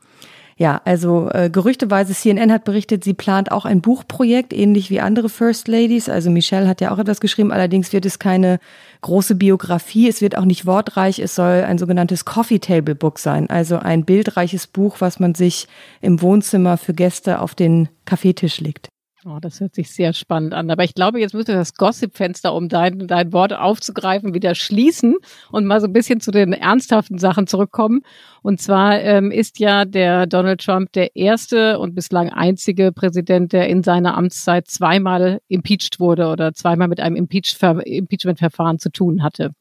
ja, 0.57 0.81
also 0.85 1.29
äh, 1.31 1.49
gerüchteweise 1.49 2.13
CNN 2.13 2.49
hat 2.49 2.63
berichtet, 2.63 3.03
sie 3.03 3.13
plant 3.13 3.51
auch 3.51 3.65
ein 3.65 3.81
Buchprojekt, 3.81 4.53
ähnlich 4.53 4.89
wie 4.89 5.01
andere 5.01 5.27
First 5.27 5.67
Ladies. 5.67 6.07
Also 6.07 6.29
Michelle 6.29 6.67
hat 6.69 6.79
ja 6.79 6.91
auch 6.91 6.97
etwas 6.97 7.19
geschrieben, 7.19 7.51
allerdings 7.51 7.91
wird 7.91 8.05
es 8.05 8.19
keine 8.19 8.59
große 9.01 9.35
Biografie, 9.35 10.07
es 10.07 10.21
wird 10.21 10.37
auch 10.37 10.45
nicht 10.45 10.65
wortreich, 10.65 11.19
es 11.19 11.35
soll 11.35 11.65
ein 11.65 11.77
sogenanntes 11.77 12.23
Coffee 12.23 12.59
Table 12.59 12.95
Book 12.95 13.19
sein, 13.19 13.49
also 13.49 13.77
ein 13.77 14.05
bildreiches 14.05 14.67
Buch, 14.67 15.01
was 15.01 15.19
man 15.19 15.35
sich 15.35 15.67
im 15.99 16.21
Wohnzimmer 16.21 16.77
für 16.77 16.93
Gäste 16.93 17.41
auf 17.41 17.53
den 17.53 17.89
Kaffeetisch 18.05 18.61
legt. 18.61 18.87
Oh, 19.27 19.39
das 19.41 19.59
hört 19.59 19.73
sich 19.73 19.89
sehr 19.89 20.13
spannend 20.13 20.53
an. 20.53 20.69
Aber 20.69 20.83
ich 20.83 20.93
glaube, 20.93 21.19
jetzt 21.19 21.33
müsste 21.33 21.53
das 21.53 21.73
Gossip-Fenster, 21.73 22.53
um 22.53 22.69
dein, 22.69 23.07
dein 23.07 23.33
Wort 23.33 23.53
aufzugreifen, 23.53 24.35
wieder 24.35 24.53
schließen 24.53 25.15
und 25.51 25.65
mal 25.65 25.81
so 25.81 25.87
ein 25.87 25.93
bisschen 25.93 26.19
zu 26.19 26.29
den 26.29 26.53
ernsthaften 26.53 27.17
Sachen 27.17 27.47
zurückkommen. 27.47 28.01
Und 28.43 28.61
zwar 28.61 29.01
ähm, 29.01 29.31
ist 29.31 29.57
ja 29.57 29.85
der 29.85 30.27
Donald 30.27 30.63
Trump 30.63 30.91
der 30.91 31.15
erste 31.15 31.79
und 31.79 31.95
bislang 31.95 32.29
einzige 32.29 32.91
Präsident, 32.91 33.51
der 33.51 33.67
in 33.67 33.81
seiner 33.81 34.15
Amtszeit 34.15 34.67
zweimal 34.67 35.39
impeached 35.47 35.99
wurde 35.99 36.27
oder 36.27 36.53
zweimal 36.53 36.87
mit 36.87 36.99
einem 36.99 37.15
Impeach 37.15 37.57
Impeachment-Verfahren 37.83 38.77
zu 38.77 38.91
tun 38.91 39.23
hatte. 39.23 39.53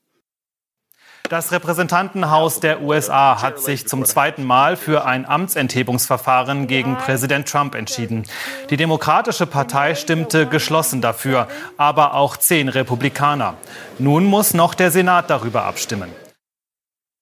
Das 1.31 1.53
Repräsentantenhaus 1.53 2.61
der 2.61 2.83
USA 2.83 3.41
hat 3.41 3.59
sich 3.59 3.89
zum 3.89 4.05
zweiten 4.05 4.45
Mal 4.45 4.77
für 4.77 5.07
ein 5.07 5.25
Amtsenthebungsverfahren 5.25 6.67
gegen 6.67 6.99
Präsident 6.99 7.49
Trump 7.49 7.75
entschieden. 7.75 8.25
Die 8.69 8.77
Demokratische 8.77 9.47
Partei 9.47 9.95
stimmte 9.95 10.47
geschlossen 10.47 11.01
dafür, 11.01 11.49
aber 11.79 12.13
auch 12.13 12.37
zehn 12.37 12.69
Republikaner. 12.69 13.55
Nun 13.99 14.27
muss 14.27 14.53
noch 14.53 14.75
der 14.75 14.91
Senat 14.91 15.31
darüber 15.31 15.65
abstimmen. 15.65 16.11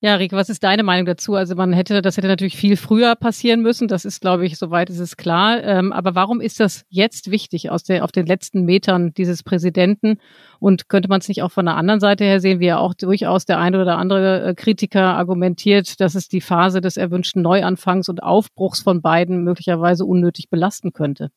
Ja, 0.04 0.16
Rieke, 0.16 0.34
was 0.34 0.48
ist 0.48 0.64
deine 0.64 0.82
Meinung 0.82 1.06
dazu? 1.06 1.36
Also 1.36 1.54
man 1.54 1.72
hätte, 1.72 2.02
das 2.02 2.16
hätte 2.16 2.26
natürlich 2.26 2.56
viel 2.56 2.76
früher 2.76 3.14
passieren 3.14 3.62
müssen. 3.62 3.86
Das 3.86 4.04
ist, 4.04 4.20
glaube 4.20 4.44
ich, 4.44 4.58
soweit 4.58 4.90
ist 4.90 4.98
es 4.98 5.16
klar. 5.16 5.62
Ähm, 5.62 5.92
aber 5.92 6.16
warum 6.16 6.40
ist 6.40 6.58
das 6.58 6.84
jetzt 6.88 7.30
wichtig 7.30 7.70
aus 7.70 7.84
der, 7.84 8.02
auf 8.02 8.10
den 8.10 8.26
letzten 8.26 8.64
Metern 8.64 9.14
dieses 9.14 9.44
Präsidenten? 9.44 10.18
Und 10.58 10.88
könnte 10.88 11.08
man 11.08 11.20
es 11.20 11.28
nicht 11.28 11.44
auch 11.44 11.52
von 11.52 11.66
der 11.66 11.76
anderen 11.76 12.00
Seite 12.00 12.24
her 12.24 12.40
sehen, 12.40 12.58
wie 12.58 12.66
ja 12.66 12.78
auch 12.78 12.94
durchaus 12.94 13.44
der 13.44 13.60
eine 13.60 13.80
oder 13.80 13.96
andere 13.96 14.42
äh, 14.42 14.54
Kritiker 14.54 15.14
argumentiert, 15.14 16.00
dass 16.00 16.16
es 16.16 16.26
die 16.26 16.40
Phase 16.40 16.80
des 16.80 16.96
erwünschten 16.96 17.40
Neuanfangs 17.40 18.08
und 18.08 18.24
Aufbruchs 18.24 18.82
von 18.82 19.02
beiden 19.02 19.44
möglicherweise 19.44 20.04
unnötig 20.04 20.50
belasten 20.50 20.92
könnte? 20.92 21.30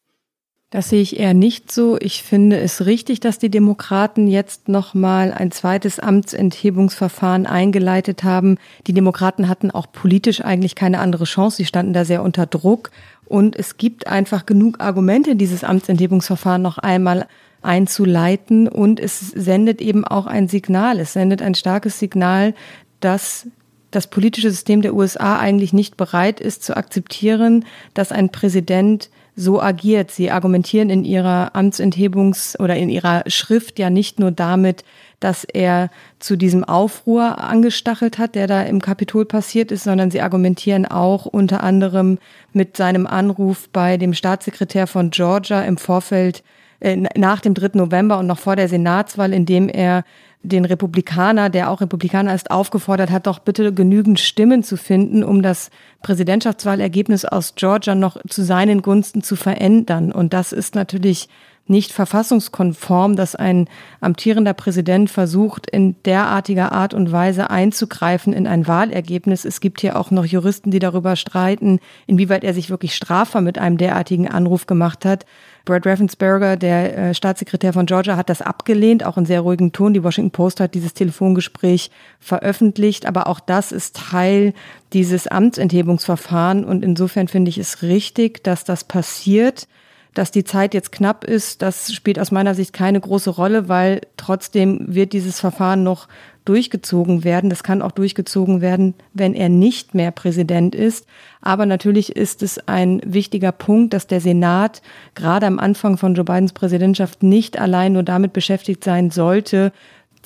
Das 0.75 0.89
sehe 0.89 1.01
ich 1.01 1.17
eher 1.17 1.33
nicht 1.33 1.71
so. 1.71 1.97
Ich 2.01 2.21
finde 2.21 2.59
es 2.59 2.85
richtig, 2.85 3.21
dass 3.21 3.39
die 3.39 3.49
Demokraten 3.49 4.27
jetzt 4.27 4.67
nochmal 4.67 5.31
ein 5.31 5.49
zweites 5.51 6.01
Amtsenthebungsverfahren 6.01 7.45
eingeleitet 7.45 8.25
haben. 8.25 8.57
Die 8.85 8.91
Demokraten 8.91 9.47
hatten 9.47 9.71
auch 9.71 9.89
politisch 9.89 10.41
eigentlich 10.41 10.75
keine 10.75 10.99
andere 10.99 11.23
Chance. 11.23 11.55
Sie 11.55 11.65
standen 11.65 11.93
da 11.93 12.03
sehr 12.03 12.21
unter 12.21 12.45
Druck. 12.45 12.91
Und 13.23 13.55
es 13.55 13.77
gibt 13.77 14.07
einfach 14.07 14.45
genug 14.45 14.81
Argumente, 14.81 15.37
dieses 15.37 15.63
Amtsenthebungsverfahren 15.63 16.61
noch 16.61 16.77
einmal 16.77 17.25
einzuleiten. 17.61 18.67
Und 18.67 18.99
es 18.99 19.29
sendet 19.29 19.79
eben 19.79 20.03
auch 20.03 20.25
ein 20.25 20.49
Signal. 20.49 20.99
Es 20.99 21.13
sendet 21.13 21.41
ein 21.41 21.55
starkes 21.55 21.99
Signal, 21.99 22.53
dass 22.99 23.47
das 23.91 24.07
politische 24.07 24.51
System 24.51 24.81
der 24.81 24.93
USA 24.93 25.39
eigentlich 25.39 25.71
nicht 25.71 25.95
bereit 25.95 26.41
ist 26.41 26.65
zu 26.65 26.75
akzeptieren, 26.75 27.63
dass 27.93 28.11
ein 28.11 28.29
Präsident 28.29 29.09
so 29.35 29.61
agiert. 29.61 30.11
Sie 30.11 30.31
argumentieren 30.31 30.89
in 30.89 31.03
ihrer 31.03 31.55
Amtsenthebungs- 31.55 32.59
oder 32.59 32.75
in 32.75 32.89
ihrer 32.89 33.23
Schrift 33.27 33.79
ja 33.79 33.89
nicht 33.89 34.19
nur 34.19 34.31
damit, 34.31 34.83
dass 35.19 35.43
er 35.43 35.89
zu 36.19 36.35
diesem 36.35 36.63
Aufruhr 36.63 37.39
angestachelt 37.39 38.17
hat, 38.17 38.35
der 38.35 38.47
da 38.47 38.61
im 38.63 38.81
Kapitol 38.81 39.25
passiert 39.25 39.71
ist, 39.71 39.83
sondern 39.83 40.11
sie 40.11 40.21
argumentieren 40.21 40.85
auch 40.85 41.25
unter 41.25 41.63
anderem 41.63 42.19
mit 42.53 42.77
seinem 42.77 43.07
Anruf 43.07 43.69
bei 43.69 43.97
dem 43.97 44.13
Staatssekretär 44.13 44.87
von 44.87 45.09
Georgia 45.09 45.61
im 45.63 45.77
Vorfeld 45.77 46.43
äh, 46.79 46.95
nach 46.95 47.41
dem 47.41 47.53
3. 47.53 47.71
November 47.73 48.19
und 48.19 48.27
noch 48.27 48.39
vor 48.39 48.55
der 48.55 48.67
Senatswahl, 48.67 49.33
in 49.33 49.45
dem 49.45 49.69
er 49.69 50.03
den 50.47 50.65
Republikaner, 50.65 51.49
der 51.49 51.69
auch 51.69 51.81
Republikaner 51.81 52.33
ist, 52.33 52.51
aufgefordert 52.51 53.11
hat, 53.11 53.27
doch 53.27 53.39
bitte 53.39 53.73
genügend 53.73 54.19
Stimmen 54.19 54.63
zu 54.63 54.77
finden, 54.77 55.23
um 55.23 55.41
das 55.41 55.69
Präsidentschaftswahlergebnis 56.01 57.25
aus 57.25 57.55
Georgia 57.55 57.95
noch 57.95 58.17
zu 58.27 58.43
seinen 58.43 58.81
Gunsten 58.81 59.21
zu 59.21 59.35
verändern. 59.35 60.11
Und 60.11 60.33
das 60.33 60.51
ist 60.51 60.75
natürlich 60.75 61.29
nicht 61.67 61.91
verfassungskonform, 61.91 63.15
dass 63.15 63.35
ein 63.35 63.67
amtierender 63.99 64.53
Präsident 64.53 65.09
versucht, 65.09 65.67
in 65.69 65.95
derartiger 66.03 66.71
Art 66.71 66.93
und 66.93 67.11
Weise 67.11 67.49
einzugreifen 67.49 68.33
in 68.33 68.45
ein 68.45 68.67
Wahlergebnis. 68.67 69.45
Es 69.45 69.61
gibt 69.61 69.81
hier 69.81 69.99
auch 69.99 70.11
noch 70.11 70.25
Juristen, 70.25 70.69
die 70.69 70.79
darüber 70.79 71.15
streiten, 71.15 71.79
inwieweit 72.05 72.43
er 72.43 72.53
sich 72.53 72.69
wirklich 72.69 72.95
strafbar 72.95 73.41
mit 73.41 73.57
einem 73.57 73.77
derartigen 73.77 74.27
Anruf 74.27 74.67
gemacht 74.67 75.05
hat. 75.05 75.25
Brad 75.65 75.85
Raffensperger, 75.85 76.55
der 76.57 76.97
äh, 76.97 77.13
Staatssekretär 77.13 77.73
von 77.73 77.87
Georgia, 77.87 78.15
hat 78.15 78.29
das 78.29 78.41
abgelehnt, 78.41 79.03
auch 79.03 79.17
in 79.17 79.25
sehr 79.25 79.41
ruhigem 79.41 79.71
Ton. 79.71 79.93
Die 79.93 80.03
Washington 80.03 80.31
Post 80.31 80.59
hat 80.59 80.75
dieses 80.75 80.93
Telefongespräch 80.93 81.91
veröffentlicht, 82.19 83.05
aber 83.05 83.27
auch 83.27 83.39
das 83.39 83.71
ist 83.71 83.95
Teil 83.95 84.53
dieses 84.93 85.27
Amtsenthebungsverfahrens 85.27 86.65
und 86.65 86.83
insofern 86.83 87.27
finde 87.27 87.49
ich 87.49 87.57
es 87.57 87.81
richtig, 87.81 88.43
dass 88.43 88.63
das 88.63 88.83
passiert. 88.83 89.67
Dass 90.13 90.31
die 90.31 90.45
Zeit 90.45 90.73
jetzt 90.73 90.93
knapp 90.93 91.25
ist, 91.25 91.61
das 91.61 91.91
spielt 91.93 92.19
aus 92.19 92.31
meiner 92.31 92.55
Sicht 92.55 92.71
keine 92.71 93.01
große 93.01 93.31
Rolle, 93.31 93.67
weil 93.67 93.99
trotzdem 94.15 94.85
wird 94.87 95.11
dieses 95.11 95.41
Verfahren 95.41 95.83
noch 95.83 96.07
durchgezogen 96.45 97.23
werden. 97.23 97.49
Das 97.49 97.63
kann 97.63 97.81
auch 97.81 97.91
durchgezogen 97.91 98.61
werden, 98.61 98.93
wenn 99.13 99.33
er 99.33 99.49
nicht 99.49 99.95
mehr 99.95 100.11
Präsident 100.11 100.75
ist. 100.75 101.05
Aber 101.41 101.65
natürlich 101.65 102.15
ist 102.15 102.43
es 102.43 102.67
ein 102.67 103.01
wichtiger 103.05 103.51
Punkt, 103.51 103.93
dass 103.93 104.07
der 104.07 104.21
Senat 104.21 104.81
gerade 105.15 105.47
am 105.47 105.59
Anfang 105.59 105.97
von 105.97 106.15
Joe 106.15 106.23
Bidens 106.23 106.53
Präsidentschaft 106.53 107.23
nicht 107.23 107.59
allein 107.59 107.93
nur 107.93 108.03
damit 108.03 108.33
beschäftigt 108.33 108.83
sein 108.83 109.11
sollte, 109.11 109.73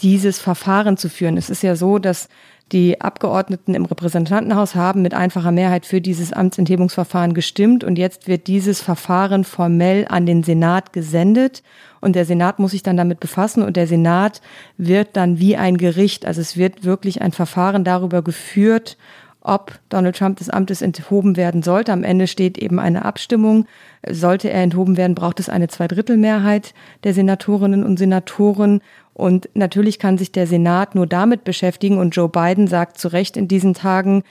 dieses 0.02 0.40
Verfahren 0.40 0.98
zu 0.98 1.10
führen. 1.10 1.38
Es 1.38 1.50
ist 1.50 1.64
ja 1.64 1.76
so, 1.76 2.00
dass 2.00 2.30
die 2.72 3.02
Abgeordneten 3.02 3.74
im 3.74 3.86
Repräsentantenhaus 3.86 4.76
haben 4.76 5.02
mit 5.02 5.14
einfacher 5.14 5.52
Mehrheit 5.52 5.86
für 5.86 6.02
dieses 6.02 6.34
Amtsenthebungsverfahren 6.34 7.34
gestimmt 7.34 7.84
und 7.84 7.98
jetzt 7.98 8.28
wird 8.28 8.48
dieses 8.48 8.82
Verfahren 8.82 9.44
formell 9.44 10.06
an 10.08 10.26
den 10.26 10.44
Senat 10.44 10.94
gesendet 10.94 11.64
und 12.02 12.16
der 12.16 12.26
Senat 12.26 12.60
muss 12.60 12.72
sich 12.72 12.84
dann 12.84 12.98
damit 12.98 13.20
befassen 13.20 13.64
und 13.64 13.76
der 13.76 13.88
Senat 13.88 14.42
wird 14.78 15.10
dann 15.14 15.40
wie 15.40 15.58
ein 15.58 15.78
Gericht, 15.78 16.26
also 16.26 16.42
es 16.42 16.58
wird 16.58 16.84
wirklich 16.84 17.22
ein 17.22 17.32
Verfahren 17.32 17.84
darüber 17.84 18.22
geführt, 18.22 18.98
ob 19.42 19.80
Donald 19.90 20.18
Trump 20.18 20.38
des 20.38 20.50
Amtes 20.50 20.82
enthoben 20.82 21.38
werden 21.38 21.64
sollte. 21.64 21.94
Am 21.94 22.04
Ende 22.04 22.28
steht 22.28 22.58
eben 22.58 22.80
eine 22.80 23.06
Abstimmung. 23.06 23.66
Sollte 24.08 24.50
er 24.50 24.62
enthoben 24.62 24.98
werden, 24.98 25.16
braucht 25.16 25.40
es 25.40 25.50
eine 25.50 25.68
Zweidrittelmehrheit 25.68 26.74
der 27.04 27.14
Senatorinnen 27.14 27.84
und 27.84 27.98
Senatoren. 27.98 28.82
Und 29.14 29.50
natürlich 29.54 29.98
kann 29.98 30.18
sich 30.18 30.32
der 30.32 30.46
Senat 30.46 30.94
nur 30.94 31.08
damit 31.08 31.44
beschäftigen 31.44 31.98
und 31.98 32.16
Joe 32.16 32.30
Biden 32.30 32.68
sagt 32.68 32.98
zu 32.98 33.08
Recht 33.10 33.38
in 33.38 33.48
diesen 33.48 33.74
Tagen, 33.74 34.24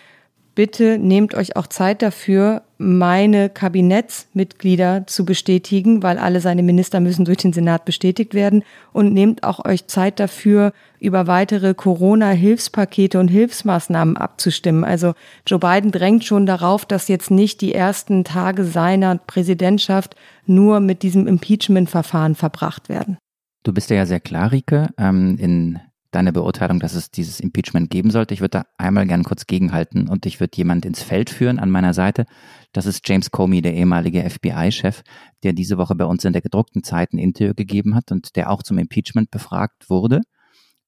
bitte 0.59 0.99
nehmt 0.99 1.37
euch 1.37 1.55
auch 1.55 1.68
Zeit 1.68 2.03
dafür, 2.03 2.62
meine 2.79 3.49
Kabinettsmitglieder 3.49 5.07
zu 5.07 5.25
bestätigen, 5.25 6.03
weil 6.03 6.18
alle 6.18 6.40
seine 6.40 6.64
Minister 6.64 6.99
müssen 6.99 7.25
durch 7.25 7.38
den 7.38 7.53
Senat 7.53 7.85
bestätigt 7.85 8.35
werden 8.35 8.64
und 8.92 9.14
nehmt 9.14 9.44
auch 9.44 9.64
euch 9.64 9.87
Zeit 9.87 10.18
dafür, 10.18 10.73
über 10.99 11.29
weitere 11.29 11.75
Corona-Hilfspakete 11.75 13.21
und 13.21 13.29
Hilfsmaßnahmen 13.29 14.16
abzustimmen. 14.16 14.83
Also 14.83 15.14
Joe 15.47 15.61
Biden 15.61 15.92
drängt 15.92 16.25
schon 16.25 16.44
darauf, 16.44 16.85
dass 16.85 17.07
jetzt 17.07 17.31
nicht 17.31 17.61
die 17.61 17.73
ersten 17.73 18.25
Tage 18.25 18.64
seiner 18.64 19.16
Präsidentschaft 19.16 20.16
nur 20.44 20.81
mit 20.81 21.05
diesem 21.05 21.29
Impeachment-Verfahren 21.29 22.35
verbracht 22.35 22.88
werden. 22.88 23.16
Du 23.62 23.73
bist 23.73 23.90
ja 23.90 24.05
sehr 24.07 24.18
klar, 24.18 24.51
Rike, 24.51 24.88
ähm, 24.99 25.37
in 25.38 25.79
deiner 26.11 26.33
Beurteilung, 26.33 26.81
dass 26.81 26.94
es 26.94 27.11
dieses 27.11 27.40
Impeachment 27.40 27.90
geben 27.90 28.11
sollte. 28.11 28.35
Ich 28.35 28.40
würde 28.40 28.59
da 28.59 28.66
einmal 28.79 29.07
gern 29.07 29.25
kurz 29.25 29.47
gegenhalten 29.47 30.09
und 30.09 30.27
ich 30.27 30.40
würde 30.40 30.57
jemand 30.57 30.87
ins 30.87 31.03
Feld 31.03 31.31
führen 31.31 31.59
an 31.59 31.71
meiner 31.71 31.94
Seite. 31.94 32.25
Das 32.73 32.87
ist 32.87 33.07
James 33.09 33.31
Comey, 33.31 33.61
der 33.61 33.75
ehemalige 33.75 34.29
FBI-Chef, 34.29 35.03
der 35.42 35.53
diese 35.53 35.77
Woche 35.77 35.94
bei 35.94 36.05
uns 36.05 36.25
in 36.25 36.33
der 36.33 36.42
gedruckten 36.42 36.83
Zeit 36.83 37.12
ein 37.12 37.18
Interview 37.18 37.55
gegeben 37.55 37.94
hat 37.94 38.11
und 38.11 38.37
der 38.37 38.51
auch 38.51 38.62
zum 38.62 38.79
Impeachment 38.79 39.31
befragt 39.31 39.90
wurde 39.90 40.23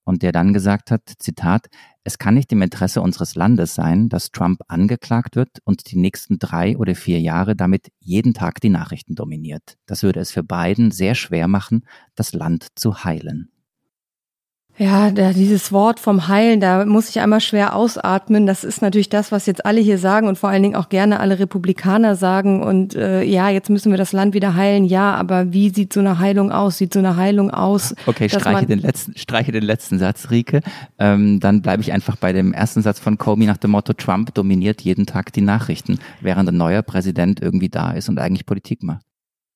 und 0.04 0.22
der 0.22 0.32
dann 0.32 0.52
gesagt 0.52 0.90
hat, 0.90 1.02
Zitat, 1.18 1.68
es 2.02 2.18
kann 2.18 2.34
nicht 2.34 2.50
im 2.52 2.62
Interesse 2.62 3.02
unseres 3.02 3.34
Landes 3.34 3.74
sein, 3.74 4.08
dass 4.08 4.30
Trump 4.30 4.62
angeklagt 4.68 5.36
wird 5.36 5.58
und 5.64 5.90
die 5.90 5.98
nächsten 5.98 6.38
drei 6.38 6.76
oder 6.76 6.94
vier 6.94 7.20
Jahre 7.20 7.54
damit 7.54 7.88
jeden 8.00 8.32
Tag 8.32 8.60
die 8.60 8.70
Nachrichten 8.70 9.14
dominiert. 9.14 9.76
Das 9.86 10.02
würde 10.02 10.20
es 10.20 10.32
für 10.32 10.42
Biden 10.42 10.90
sehr 10.90 11.14
schwer 11.14 11.46
machen, 11.46 11.86
das 12.14 12.32
Land 12.32 12.68
zu 12.74 13.04
heilen. 13.04 13.50
Ja, 14.80 15.10
da, 15.10 15.34
dieses 15.34 15.72
Wort 15.72 16.00
vom 16.00 16.26
Heilen, 16.26 16.58
da 16.58 16.86
muss 16.86 17.10
ich 17.10 17.20
einmal 17.20 17.42
schwer 17.42 17.76
ausatmen. 17.76 18.46
Das 18.46 18.64
ist 18.64 18.80
natürlich 18.80 19.10
das, 19.10 19.30
was 19.30 19.44
jetzt 19.44 19.66
alle 19.66 19.78
hier 19.78 19.98
sagen 19.98 20.26
und 20.26 20.38
vor 20.38 20.48
allen 20.48 20.62
Dingen 20.62 20.74
auch 20.74 20.88
gerne 20.88 21.20
alle 21.20 21.38
Republikaner 21.38 22.16
sagen. 22.16 22.62
Und 22.62 22.94
äh, 22.94 23.22
ja, 23.22 23.50
jetzt 23.50 23.68
müssen 23.68 23.90
wir 23.90 23.98
das 23.98 24.12
Land 24.12 24.32
wieder 24.32 24.54
heilen. 24.54 24.86
Ja, 24.86 25.12
aber 25.16 25.52
wie 25.52 25.68
sieht 25.68 25.92
so 25.92 26.00
eine 26.00 26.18
Heilung 26.18 26.50
aus? 26.50 26.78
Sieht 26.78 26.94
so 26.94 26.98
eine 26.98 27.16
Heilung 27.16 27.50
aus? 27.50 27.94
Okay, 28.06 28.30
streiche 28.30 28.64
den 28.64 28.78
letzten, 28.78 29.18
streiche 29.18 29.52
den 29.52 29.64
letzten 29.64 29.98
Satz, 29.98 30.30
Rike. 30.30 30.62
Ähm, 30.98 31.40
dann 31.40 31.60
bleibe 31.60 31.82
ich 31.82 31.92
einfach 31.92 32.16
bei 32.16 32.32
dem 32.32 32.54
ersten 32.54 32.80
Satz 32.80 32.98
von 32.98 33.18
Comey 33.18 33.44
nach 33.44 33.58
dem 33.58 33.72
Motto: 33.72 33.92
Trump 33.92 34.32
dominiert 34.32 34.80
jeden 34.80 35.04
Tag 35.04 35.34
die 35.34 35.42
Nachrichten, 35.42 35.98
während 36.22 36.48
ein 36.48 36.56
neuer 36.56 36.80
Präsident 36.80 37.42
irgendwie 37.42 37.68
da 37.68 37.90
ist 37.90 38.08
und 38.08 38.18
eigentlich 38.18 38.46
Politik 38.46 38.82
macht. 38.82 39.09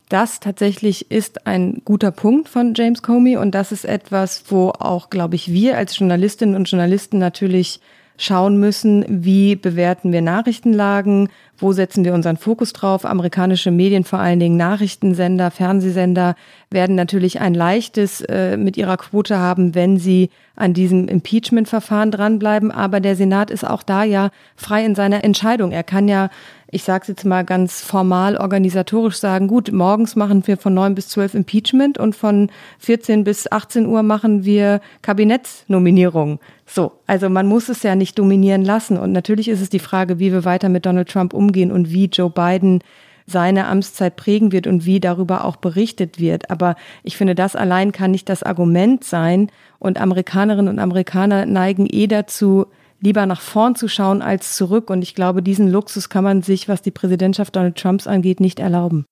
Das 0.09 0.40
tatsächlich 0.40 1.11
ist 1.11 1.47
ein 1.47 1.83
guter 1.85 2.11
Punkt 2.11 2.49
von 2.49 2.75
James 2.75 3.03
Comey 3.03 3.37
und 3.37 3.55
das 3.55 3.73
ist 3.73 3.85
etwas, 3.85 4.45
wo 4.49 4.69
auch, 4.69 5.09
glaube 5.11 5.35
ich, 5.35 5.51
wir 5.51 5.79
als 5.79 5.99
Journalistinnen 5.99 6.57
und 6.57 6.71
Journalisten 6.71 7.19
natürlich 7.19 7.81
schauen 8.17 8.59
müssen, 8.59 9.05
wie 9.09 9.57
bewerten 9.57 10.12
wir 10.12 10.23
Nachrichtenlagen, 10.23 11.31
wo 11.59 11.73
setzen 11.73 12.05
wir 12.05 12.14
unseren 12.14 12.37
Fokus 12.37 12.73
drauf. 12.73 13.05
Amerikanische 13.05 13.71
Medien, 13.71 14.05
vor 14.05 14.21
allen 14.21 14.38
Dingen 14.38 14.57
Nachrichtensender, 14.57 15.51
Fernsehsender, 15.51 16.37
werden 16.71 16.95
natürlich 16.95 17.40
ein 17.40 17.55
leichtes 17.55 18.21
äh, 18.21 18.57
mit 18.57 18.77
ihrer 18.77 18.97
Quote 18.97 19.38
haben, 19.38 19.75
wenn 19.75 19.99
sie 19.99 20.31
an 20.55 20.75
diesem 20.75 21.09
Impeachment-Verfahren 21.09 22.12
dranbleiben. 22.12 22.71
Aber 22.71 23.01
der 23.01 23.17
Senat 23.17 23.51
ist 23.51 23.67
auch 23.69 23.83
da 23.83 24.05
ja 24.05 24.31
frei 24.55 24.85
in 24.85 24.95
seiner 24.95 25.25
Entscheidung. 25.25 25.73
Er 25.73 25.83
kann 25.83 26.07
ja 26.07 26.31
ich 26.75 26.83
sage 26.83 27.03
es 27.03 27.09
jetzt 27.09 27.25
mal 27.25 27.45
ganz 27.45 27.83
formal 27.83 28.37
organisatorisch 28.37 29.17
sagen, 29.17 29.47
gut, 29.47 29.71
morgens 29.71 30.17
machen 30.17 30.45
wir 30.47 30.57
von 30.57 30.75
9 30.75 30.95
bis 30.97 31.09
12 31.09 31.35
Impeachment 31.35 31.99
und 31.99 32.17
von 32.17 32.51
14 32.81 33.23
bis 33.23 33.51
18 33.51 33.87
Uhr 33.87 34.03
machen 34.03 34.45
wir 34.45 34.81
Kabinettsnominierungen. 35.03 36.41
So, 36.67 36.93
also 37.07 37.29
man 37.29 37.47
muss 37.47 37.69
es 37.69 37.85
ja 37.85 37.95
nicht 37.95 38.19
dominieren 38.19 38.65
lassen. 38.65 38.97
Und 38.97 39.13
natürlich 39.13 39.49
ist 39.49 39.61
es 39.61 39.71
die 39.71 39.79
Frage, 39.79 40.19
wie 40.19 40.33
wir 40.33 40.45
weiter 40.45 40.69
mit 40.69 40.85
Donald 40.85 41.09
Trump 41.09 41.33
umgehen 41.33 41.71
und 41.71 41.91
wie 41.91 42.07
Joe 42.07 42.31
Biden 42.31 42.83
seine 43.27 43.67
Amtszeit 43.69 44.17
prägen 44.17 44.51
wird 44.51 44.67
und 44.67 44.85
wie 44.85 45.01
darüber 45.01 45.45
auch 45.45 45.57
berichtet 45.57 46.19
wird. 46.19 46.51
Aber 46.51 46.75
ich 47.05 47.17
finde, 47.17 47.35
das 47.35 47.55
allein 47.55 47.93
kann 47.93 48.11
nicht 48.11 48.29
das 48.29 48.43
Argument 48.43 49.05
sein. 49.05 49.51
Und 49.79 50.01
Amerikanerinnen 50.01 50.69
und 50.69 50.79
Amerikaner 50.81 51.47
neigen 51.47 51.87
eh 51.89 52.09
dazu, 52.09 52.67
lieber 53.05 53.27
nach 53.27 53.40
vorn 53.40 53.77
zu 53.77 53.87
schauen 53.87 54.23
als 54.23 54.57
zurück. 54.57 54.90
Und 54.90 55.03
ich 55.03 55.14
glaube, 55.14 55.43
diesen 55.43 55.71
Luxus 55.71 56.09
kann 56.09 56.25
man 56.25 56.43
sich, 56.43 56.69
was 56.69 56.83
die 56.83 56.90
Präsidentschaft 56.90 57.55
Donald 57.55 57.77
Trumps 57.77 58.07
angeht, 58.07 58.40
nicht 58.40 58.59
erlauben. 58.59 59.05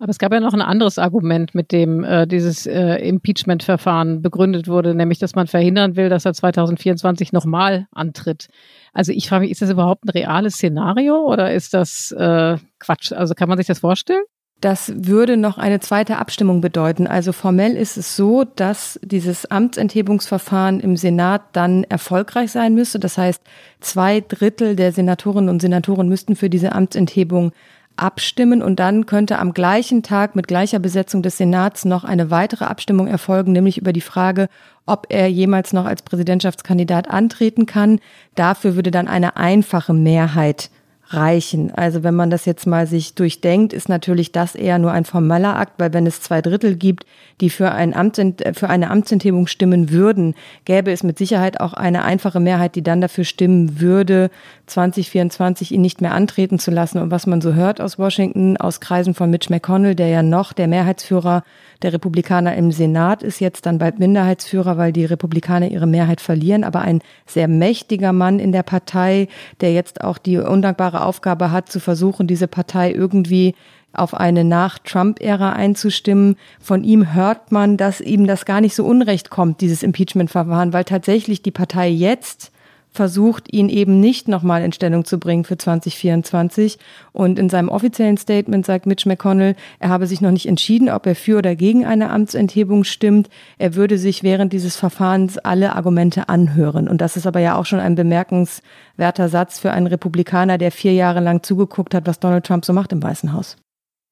Aber 0.00 0.10
es 0.10 0.18
gab 0.18 0.32
ja 0.32 0.40
noch 0.40 0.52
ein 0.52 0.62
anderes 0.62 0.98
Argument, 0.98 1.54
mit 1.54 1.70
dem 1.72 2.04
äh, 2.04 2.26
dieses 2.26 2.66
äh, 2.66 2.96
Impeachment-Verfahren 2.96 4.22
begründet 4.22 4.66
wurde, 4.66 4.94
nämlich, 4.94 5.18
dass 5.18 5.34
man 5.34 5.46
verhindern 5.46 5.96
will, 5.96 6.08
dass 6.08 6.24
er 6.24 6.34
2024 6.34 7.32
nochmal 7.32 7.86
antritt. 7.92 8.48
Also 8.92 9.12
ich 9.12 9.28
frage 9.28 9.42
mich, 9.42 9.52
ist 9.52 9.62
das 9.62 9.70
überhaupt 9.70 10.04
ein 10.04 10.10
reales 10.10 10.54
Szenario 10.54 11.16
oder 11.16 11.52
ist 11.52 11.74
das 11.74 12.10
äh, 12.12 12.58
Quatsch? 12.80 13.12
Also 13.12 13.34
kann 13.34 13.48
man 13.48 13.58
sich 13.58 13.68
das 13.68 13.78
vorstellen? 13.78 14.24
Das 14.60 14.92
würde 14.96 15.36
noch 15.36 15.58
eine 15.58 15.80
zweite 15.80 16.16
Abstimmung 16.16 16.62
bedeuten. 16.62 17.06
Also 17.06 17.32
formell 17.32 17.76
ist 17.76 17.98
es 17.98 18.16
so, 18.16 18.44
dass 18.44 18.98
dieses 19.02 19.50
Amtsenthebungsverfahren 19.50 20.80
im 20.80 20.96
Senat 20.96 21.42
dann 21.52 21.84
erfolgreich 21.84 22.50
sein 22.50 22.74
müsste. 22.74 22.98
Das 22.98 23.18
heißt, 23.18 23.42
zwei 23.80 24.22
Drittel 24.22 24.74
der 24.74 24.92
Senatorinnen 24.92 25.50
und 25.50 25.60
Senatoren 25.60 26.08
müssten 26.08 26.34
für 26.34 26.48
diese 26.48 26.72
Amtsenthebung 26.72 27.52
abstimmen 27.96 28.62
und 28.62 28.80
dann 28.80 29.06
könnte 29.06 29.38
am 29.38 29.52
gleichen 29.52 30.02
Tag 30.02 30.34
mit 30.34 30.48
gleicher 30.48 30.78
Besetzung 30.78 31.22
des 31.22 31.36
Senats 31.36 31.84
noch 31.84 32.04
eine 32.04 32.30
weitere 32.30 32.64
Abstimmung 32.64 33.06
erfolgen, 33.06 33.52
nämlich 33.52 33.78
über 33.78 33.92
die 33.92 34.00
Frage, 34.00 34.48
ob 34.86 35.06
er 35.10 35.28
jemals 35.28 35.72
noch 35.72 35.84
als 35.84 36.02
Präsidentschaftskandidat 36.02 37.08
antreten 37.08 37.66
kann. 37.66 38.00
Dafür 38.34 38.74
würde 38.74 38.90
dann 38.90 39.08
eine 39.08 39.36
einfache 39.36 39.94
Mehrheit 39.94 40.70
reichen. 41.08 41.70
Also 41.72 42.02
wenn 42.02 42.14
man 42.14 42.30
das 42.30 42.44
jetzt 42.44 42.66
mal 42.66 42.86
sich 42.86 43.14
durchdenkt, 43.14 43.72
ist 43.72 43.88
natürlich 43.88 44.32
das 44.32 44.54
eher 44.54 44.78
nur 44.78 44.92
ein 44.92 45.04
formeller 45.04 45.56
Akt, 45.56 45.74
weil 45.78 45.92
wenn 45.92 46.06
es 46.06 46.20
zwei 46.20 46.40
Drittel 46.40 46.76
gibt, 46.76 47.04
die 47.40 47.50
für, 47.50 47.72
ein 47.72 47.94
Amt, 47.94 48.20
für 48.54 48.70
eine 48.70 48.90
Amtsenthebung 48.90 49.46
stimmen 49.46 49.90
würden, 49.90 50.34
gäbe 50.64 50.92
es 50.92 51.02
mit 51.02 51.18
Sicherheit 51.18 51.60
auch 51.60 51.74
eine 51.74 52.04
einfache 52.04 52.40
Mehrheit, 52.40 52.74
die 52.74 52.82
dann 52.82 53.00
dafür 53.00 53.24
stimmen 53.24 53.80
würde, 53.80 54.30
2024 54.66 55.72
ihn 55.72 55.80
nicht 55.80 56.00
mehr 56.00 56.14
antreten 56.14 56.58
zu 56.58 56.70
lassen. 56.70 56.98
Und 56.98 57.10
was 57.10 57.26
man 57.26 57.40
so 57.40 57.54
hört 57.54 57.80
aus 57.80 57.98
Washington, 57.98 58.56
aus 58.56 58.80
Kreisen 58.80 59.14
von 59.14 59.30
Mitch 59.30 59.50
McConnell, 59.50 59.94
der 59.94 60.08
ja 60.08 60.22
noch 60.22 60.52
der 60.52 60.68
Mehrheitsführer 60.68 61.42
der 61.82 61.92
Republikaner 61.92 62.56
im 62.56 62.72
Senat 62.72 63.22
ist, 63.22 63.40
jetzt 63.40 63.66
dann 63.66 63.78
bald 63.78 63.98
Minderheitsführer, 63.98 64.78
weil 64.78 64.92
die 64.92 65.04
Republikaner 65.04 65.68
ihre 65.68 65.86
Mehrheit 65.86 66.20
verlieren, 66.20 66.64
aber 66.64 66.80
ein 66.80 67.00
sehr 67.26 67.48
mächtiger 67.48 68.12
Mann 68.12 68.38
in 68.38 68.52
der 68.52 68.62
Partei, 68.62 69.28
der 69.60 69.72
jetzt 69.74 70.02
auch 70.02 70.18
die 70.18 70.38
undankbare 70.38 71.04
Aufgabe 71.04 71.50
hat, 71.50 71.70
zu 71.70 71.80
versuchen, 71.80 72.26
diese 72.26 72.48
Partei 72.48 72.92
irgendwie 72.92 73.54
auf 73.92 74.14
eine 74.14 74.44
Nach-Trump-Ära 74.44 75.52
einzustimmen. 75.52 76.36
Von 76.60 76.84
ihm 76.84 77.14
hört 77.14 77.52
man, 77.52 77.76
dass 77.76 78.00
ihm 78.00 78.26
das 78.26 78.44
gar 78.44 78.60
nicht 78.60 78.74
so 78.74 78.84
unrecht 78.84 79.30
kommt, 79.30 79.60
dieses 79.60 79.82
Impeachment-Verfahren, 79.82 80.72
weil 80.72 80.84
tatsächlich 80.84 81.42
die 81.42 81.50
Partei 81.50 81.88
jetzt 81.88 82.50
versucht, 82.94 83.52
ihn 83.52 83.68
eben 83.68 83.98
nicht 83.98 84.28
nochmal 84.28 84.62
in 84.62 84.72
Stellung 84.72 85.04
zu 85.04 85.18
bringen 85.18 85.44
für 85.44 85.58
2024. 85.58 86.78
Und 87.12 87.38
in 87.40 87.50
seinem 87.50 87.68
offiziellen 87.68 88.16
Statement 88.16 88.64
sagt 88.64 88.86
Mitch 88.86 89.08
McConnell, 89.08 89.56
er 89.80 89.88
habe 89.88 90.06
sich 90.06 90.20
noch 90.20 90.30
nicht 90.30 90.46
entschieden, 90.46 90.88
ob 90.88 91.04
er 91.06 91.16
für 91.16 91.38
oder 91.38 91.56
gegen 91.56 91.84
eine 91.84 92.10
Amtsenthebung 92.10 92.84
stimmt. 92.84 93.28
Er 93.58 93.74
würde 93.74 93.98
sich 93.98 94.22
während 94.22 94.52
dieses 94.52 94.76
Verfahrens 94.76 95.38
alle 95.38 95.74
Argumente 95.74 96.28
anhören. 96.28 96.88
Und 96.88 97.00
das 97.00 97.16
ist 97.16 97.26
aber 97.26 97.40
ja 97.40 97.56
auch 97.56 97.66
schon 97.66 97.80
ein 97.80 97.96
bemerkenswerter 97.96 99.28
Satz 99.28 99.58
für 99.58 99.72
einen 99.72 99.88
Republikaner, 99.88 100.56
der 100.56 100.70
vier 100.70 100.94
Jahre 100.94 101.20
lang 101.20 101.42
zugeguckt 101.42 101.94
hat, 101.94 102.06
was 102.06 102.20
Donald 102.20 102.46
Trump 102.46 102.64
so 102.64 102.72
macht 102.72 102.92
im 102.92 103.02
Weißen 103.02 103.32
Haus. 103.32 103.56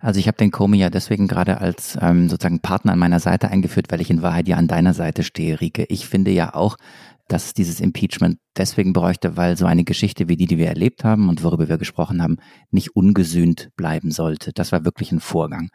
Also 0.02 0.18
ich 0.18 0.26
habe 0.26 0.36
den 0.36 0.50
Comey 0.50 0.78
ja 0.78 0.90
deswegen 0.90 1.28
gerade 1.28 1.60
als 1.60 1.96
ähm, 2.02 2.28
sozusagen 2.28 2.58
Partner 2.58 2.92
an 2.92 2.98
meiner 2.98 3.20
Seite 3.20 3.48
eingeführt, 3.48 3.86
weil 3.90 4.00
ich 4.00 4.10
in 4.10 4.20
Wahrheit 4.20 4.48
ja 4.48 4.56
an 4.56 4.66
deiner 4.66 4.94
Seite 4.94 5.22
stehe, 5.22 5.60
Rike. 5.60 5.84
Ich 5.88 6.08
finde 6.08 6.32
ja 6.32 6.54
auch, 6.54 6.76
dass 7.28 7.46
es 7.46 7.54
dieses 7.54 7.80
Impeachment 7.80 8.38
deswegen 8.56 8.92
bräuchte, 8.92 9.36
weil 9.36 9.56
so 9.56 9.66
eine 9.66 9.84
Geschichte 9.84 10.28
wie 10.28 10.36
die, 10.36 10.46
die 10.46 10.58
wir 10.58 10.68
erlebt 10.68 11.04
haben 11.04 11.28
und 11.28 11.42
worüber 11.42 11.68
wir 11.68 11.78
gesprochen 11.78 12.22
haben, 12.22 12.36
nicht 12.70 12.94
ungesühnt 12.94 13.70
bleiben 13.76 14.10
sollte. 14.10 14.52
Das 14.52 14.72
war 14.72 14.84
wirklich 14.84 15.12
ein 15.12 15.20
Vorgang. 15.20 15.70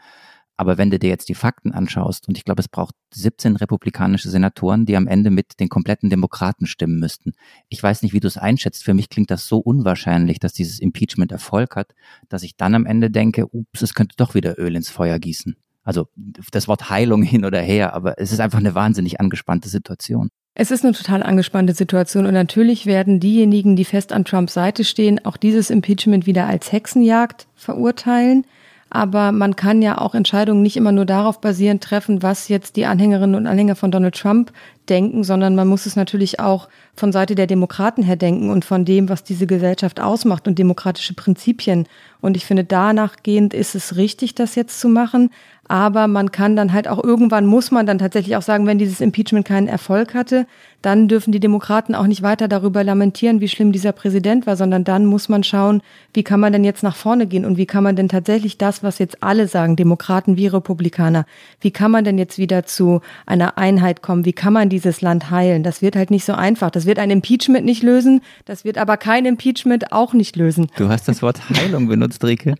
Aber 0.59 0.79
wenn 0.79 0.89
du 0.89 0.97
dir 0.97 1.09
jetzt 1.09 1.29
die 1.29 1.35
Fakten 1.35 1.71
anschaust, 1.71 2.27
und 2.27 2.35
ich 2.35 2.43
glaube, 2.43 2.61
es 2.61 2.67
braucht 2.67 2.95
17 3.13 3.55
republikanische 3.57 4.29
Senatoren, 4.29 4.87
die 4.87 4.97
am 4.97 5.05
Ende 5.05 5.29
mit 5.29 5.59
den 5.59 5.69
kompletten 5.69 6.09
Demokraten 6.09 6.65
stimmen 6.65 6.99
müssten. 6.99 7.33
Ich 7.69 7.81
weiß 7.81 8.01
nicht, 8.01 8.13
wie 8.13 8.19
du 8.19 8.27
es 8.27 8.37
einschätzt. 8.37 8.83
Für 8.83 8.95
mich 8.95 9.09
klingt 9.09 9.29
das 9.29 9.47
so 9.47 9.59
unwahrscheinlich, 9.59 10.39
dass 10.39 10.53
dieses 10.53 10.79
Impeachment 10.79 11.31
Erfolg 11.31 11.75
hat, 11.75 11.93
dass 12.27 12.41
ich 12.41 12.57
dann 12.57 12.73
am 12.73 12.87
Ende 12.87 13.11
denke, 13.11 13.45
ups, 13.53 13.83
es 13.83 13.93
könnte 13.93 14.15
doch 14.17 14.33
wieder 14.33 14.57
Öl 14.57 14.75
ins 14.75 14.89
Feuer 14.89 15.19
gießen. 15.19 15.55
Also 15.83 16.07
das 16.51 16.67
Wort 16.67 16.89
Heilung 16.89 17.21
hin 17.21 17.45
oder 17.45 17.61
her, 17.61 17.93
aber 17.93 18.19
es 18.19 18.31
ist 18.31 18.39
einfach 18.39 18.59
eine 18.59 18.73
wahnsinnig 18.73 19.21
angespannte 19.21 19.69
Situation. 19.69 20.29
Es 20.59 20.71
ist 20.71 20.83
eine 20.83 20.93
total 20.93 21.21
angespannte 21.21 21.73
Situation 21.73 22.25
und 22.25 22.33
natürlich 22.33 22.87
werden 22.87 23.19
diejenigen, 23.19 23.75
die 23.75 23.85
fest 23.85 24.11
an 24.11 24.25
Trumps 24.25 24.55
Seite 24.55 24.85
stehen, 24.85 25.23
auch 25.23 25.37
dieses 25.37 25.69
Impeachment 25.69 26.25
wieder 26.25 26.47
als 26.47 26.71
Hexenjagd 26.71 27.45
verurteilen. 27.55 28.43
Aber 28.89 29.31
man 29.31 29.55
kann 29.55 29.83
ja 29.83 29.99
auch 29.99 30.15
Entscheidungen 30.15 30.63
nicht 30.63 30.75
immer 30.75 30.91
nur 30.91 31.05
darauf 31.05 31.41
basierend 31.41 31.83
treffen, 31.83 32.23
was 32.23 32.47
jetzt 32.47 32.75
die 32.75 32.87
Anhängerinnen 32.87 33.35
und 33.35 33.45
Anhänger 33.45 33.75
von 33.75 33.91
Donald 33.91 34.15
Trump 34.15 34.51
denken, 34.89 35.23
sondern 35.23 35.53
man 35.53 35.67
muss 35.67 35.85
es 35.85 35.95
natürlich 35.95 36.39
auch 36.39 36.69
von 36.95 37.11
Seite 37.11 37.35
der 37.35 37.45
Demokraten 37.45 38.01
her 38.01 38.15
denken 38.15 38.49
und 38.49 38.65
von 38.65 38.83
dem, 38.83 39.09
was 39.09 39.23
diese 39.23 39.45
Gesellschaft 39.45 39.99
ausmacht 39.99 40.47
und 40.47 40.57
demokratische 40.57 41.13
Prinzipien. 41.13 41.85
Und 42.19 42.35
ich 42.35 42.45
finde, 42.45 42.63
danach 42.63 43.17
gehend 43.21 43.53
ist 43.53 43.75
es 43.75 43.95
richtig, 43.95 44.33
das 44.33 44.55
jetzt 44.55 44.79
zu 44.79 44.89
machen. 44.89 45.29
Aber 45.67 46.07
man 46.07 46.31
kann 46.31 46.55
dann 46.55 46.73
halt 46.73 46.87
auch 46.87 47.03
irgendwann 47.03 47.45
muss 47.45 47.71
man 47.71 47.85
dann 47.85 47.97
tatsächlich 47.97 48.35
auch 48.35 48.41
sagen, 48.41 48.65
wenn 48.67 48.77
dieses 48.77 49.01
Impeachment 49.01 49.45
keinen 49.45 49.67
Erfolg 49.67 50.13
hatte, 50.13 50.45
dann 50.81 51.07
dürfen 51.07 51.31
die 51.31 51.39
Demokraten 51.39 51.95
auch 51.95 52.07
nicht 52.07 52.21
weiter 52.21 52.47
darüber 52.47 52.83
lamentieren, 52.83 53.41
wie 53.41 53.47
schlimm 53.47 53.71
dieser 53.71 53.91
Präsident 53.91 54.45
war, 54.45 54.55
sondern 54.55 54.83
dann 54.83 55.05
muss 55.05 55.27
man 55.27 55.43
schauen, 55.43 55.81
wie 56.13 56.23
kann 56.23 56.39
man 56.39 56.53
denn 56.53 56.63
jetzt 56.63 56.83
nach 56.83 56.95
vorne 56.95 57.25
gehen 57.25 57.45
und 57.45 57.57
wie 57.57 57.65
kann 57.65 57.83
man 57.83 57.95
denn 57.95 58.09
tatsächlich 58.09 58.57
das, 58.57 58.83
was 58.83 58.99
jetzt 58.99 59.23
alle 59.23 59.47
sagen, 59.47 59.75
Demokraten 59.75 60.37
wie 60.37 60.47
Republikaner, 60.47 61.25
wie 61.61 61.71
kann 61.71 61.91
man 61.91 62.03
denn 62.03 62.17
jetzt 62.17 62.37
wieder 62.37 62.65
zu 62.65 63.01
einer 63.25 63.57
Einheit 63.57 64.01
kommen? 64.01 64.25
Wie 64.25 64.33
kann 64.33 64.53
man 64.53 64.69
dieses 64.69 65.01
Land 65.01 65.31
heilen? 65.31 65.63
Das 65.63 65.81
wird 65.81 65.95
halt 65.95 66.11
nicht 66.11 66.25
so 66.25 66.33
einfach. 66.33 66.69
Das 66.69 66.85
wird 66.85 66.99
ein 66.99 67.09
Impeachment 67.09 67.65
nicht 67.65 67.83
lösen, 67.83 68.21
das 68.45 68.63
wird 68.63 68.77
aber 68.77 68.97
kein 68.97 69.25
Impeachment 69.25 69.91
auch 69.91 70.13
nicht 70.13 70.35
lösen. 70.35 70.67
Du 70.77 70.89
hast 70.89 71.07
das 71.07 71.21
Wort 71.21 71.49
Heilung 71.49 71.87
benutzt, 71.87 72.23
Rike. 72.23 72.55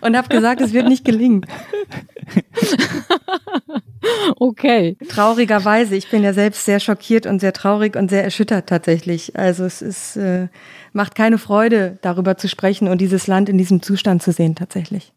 und 0.00 0.16
habe 0.16 0.28
gesagt, 0.28 0.60
es 0.60 0.72
wird 0.72 0.88
nicht 0.88 1.04
gelingen. 1.04 1.44
okay. 4.38 4.96
Traurigerweise, 5.08 5.96
ich 5.96 6.10
bin 6.10 6.22
ja 6.22 6.32
selbst 6.32 6.64
sehr 6.64 6.80
schockiert 6.80 7.15
und 7.24 7.40
sehr 7.40 7.54
traurig 7.54 7.96
und 7.96 8.10
sehr 8.10 8.24
erschüttert 8.24 8.68
tatsächlich. 8.68 9.38
Also 9.38 9.64
es 9.64 9.80
ist, 9.80 10.16
äh, 10.16 10.48
macht 10.92 11.14
keine 11.14 11.38
Freude, 11.38 11.98
darüber 12.02 12.36
zu 12.36 12.48
sprechen 12.48 12.88
und 12.88 13.00
dieses 13.00 13.26
Land 13.26 13.48
in 13.48 13.56
diesem 13.56 13.80
Zustand 13.80 14.22
zu 14.22 14.32
sehen 14.32 14.54
tatsächlich. 14.54 15.12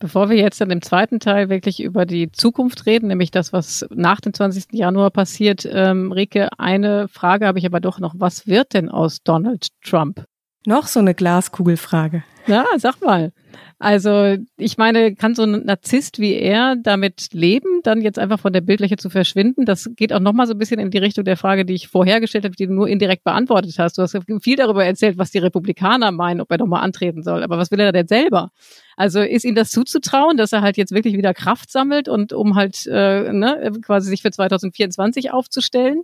Bevor 0.00 0.28
wir 0.28 0.36
jetzt 0.36 0.60
dann 0.60 0.70
im 0.70 0.82
zweiten 0.82 1.20
Teil 1.20 1.48
wirklich 1.48 1.82
über 1.82 2.04
die 2.04 2.32
Zukunft 2.32 2.86
reden, 2.86 3.08
nämlich 3.08 3.30
das, 3.30 3.52
was 3.52 3.86
nach 3.94 4.20
dem 4.20 4.34
20. 4.34 4.72
Januar 4.72 5.10
passiert, 5.10 5.68
ähm, 5.70 6.10
Rike, 6.10 6.48
eine 6.58 7.08
Frage 7.08 7.46
habe 7.46 7.58
ich 7.58 7.66
aber 7.66 7.80
doch 7.80 8.00
noch. 8.00 8.14
Was 8.18 8.46
wird 8.46 8.74
denn 8.74 8.88
aus 8.88 9.22
Donald 9.22 9.68
Trump? 9.82 10.24
Noch 10.66 10.88
so 10.88 10.98
eine 11.00 11.14
Glaskugelfrage. 11.14 12.24
Ja, 12.46 12.64
sag 12.76 13.00
mal. 13.02 13.32
Also 13.78 14.36
ich 14.56 14.78
meine, 14.78 15.14
kann 15.14 15.34
so 15.34 15.42
ein 15.42 15.64
Narzisst 15.64 16.18
wie 16.18 16.34
er 16.34 16.76
damit 16.76 17.28
leben, 17.32 17.80
dann 17.82 18.00
jetzt 18.02 18.18
einfach 18.18 18.40
von 18.40 18.52
der 18.52 18.60
Bildfläche 18.60 18.96
zu 18.96 19.10
verschwinden? 19.10 19.64
Das 19.64 19.90
geht 19.96 20.12
auch 20.12 20.20
nochmal 20.20 20.46
so 20.46 20.54
ein 20.54 20.58
bisschen 20.58 20.80
in 20.80 20.90
die 20.90 20.98
Richtung 20.98 21.24
der 21.24 21.36
Frage, 21.36 21.64
die 21.64 21.74
ich 21.74 21.88
vorher 21.88 22.20
gestellt 22.20 22.44
habe, 22.44 22.54
die 22.56 22.66
du 22.66 22.72
nur 22.72 22.88
indirekt 22.88 23.24
beantwortet 23.24 23.74
hast. 23.78 23.98
Du 23.98 24.02
hast 24.02 24.16
viel 24.40 24.56
darüber 24.56 24.84
erzählt, 24.84 25.18
was 25.18 25.30
die 25.30 25.38
Republikaner 25.38 26.12
meinen, 26.12 26.40
ob 26.40 26.50
er 26.50 26.58
nochmal 26.58 26.82
antreten 26.82 27.22
soll. 27.22 27.42
Aber 27.42 27.58
was 27.58 27.70
will 27.70 27.80
er 27.80 27.92
denn 27.92 28.08
selber? 28.08 28.50
Also 28.96 29.20
ist 29.20 29.44
ihm 29.44 29.54
das 29.54 29.70
zuzutrauen, 29.70 30.36
dass 30.36 30.52
er 30.52 30.62
halt 30.62 30.76
jetzt 30.76 30.92
wirklich 30.92 31.16
wieder 31.16 31.34
Kraft 31.34 31.70
sammelt 31.70 32.08
und 32.08 32.32
um 32.32 32.54
halt 32.54 32.86
äh, 32.86 33.32
ne, 33.32 33.72
quasi 33.82 34.08
sich 34.08 34.22
für 34.22 34.30
2024 34.30 35.32
aufzustellen? 35.32 36.02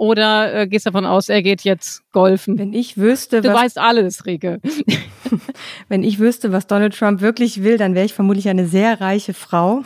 Oder 0.00 0.54
äh, 0.54 0.66
gehst 0.66 0.86
davon 0.86 1.04
aus, 1.04 1.28
er 1.28 1.42
geht 1.42 1.60
jetzt 1.60 2.10
golfen? 2.12 2.58
Wenn 2.58 2.72
ich 2.72 2.96
wüsste, 2.96 3.42
du 3.42 3.50
was, 3.50 3.62
weißt 3.64 3.78
alles, 3.78 4.24
Rike. 4.24 4.58
wenn 5.90 6.02
ich 6.02 6.18
wüsste, 6.18 6.52
was 6.52 6.66
Donald 6.66 6.96
Trump 6.96 7.20
wirklich 7.20 7.62
will, 7.62 7.76
dann 7.76 7.94
wäre 7.94 8.06
ich 8.06 8.14
vermutlich 8.14 8.48
eine 8.48 8.66
sehr 8.66 9.02
reiche 9.02 9.34
Frau 9.34 9.82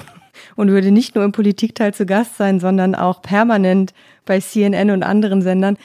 und 0.55 0.71
würde 0.71 0.93
nicht 0.93 1.17
nur 1.17 1.25
im 1.25 1.33
Politikteil 1.33 1.93
zu 1.95 2.07
Gast 2.07 2.37
sein, 2.37 2.61
sondern 2.61 2.95
auch 2.95 3.23
permanent 3.23 3.93
bei 4.25 4.39
CNN 4.39 4.93
und 4.93 5.03
anderen 5.03 5.43
Sendern. 5.43 5.77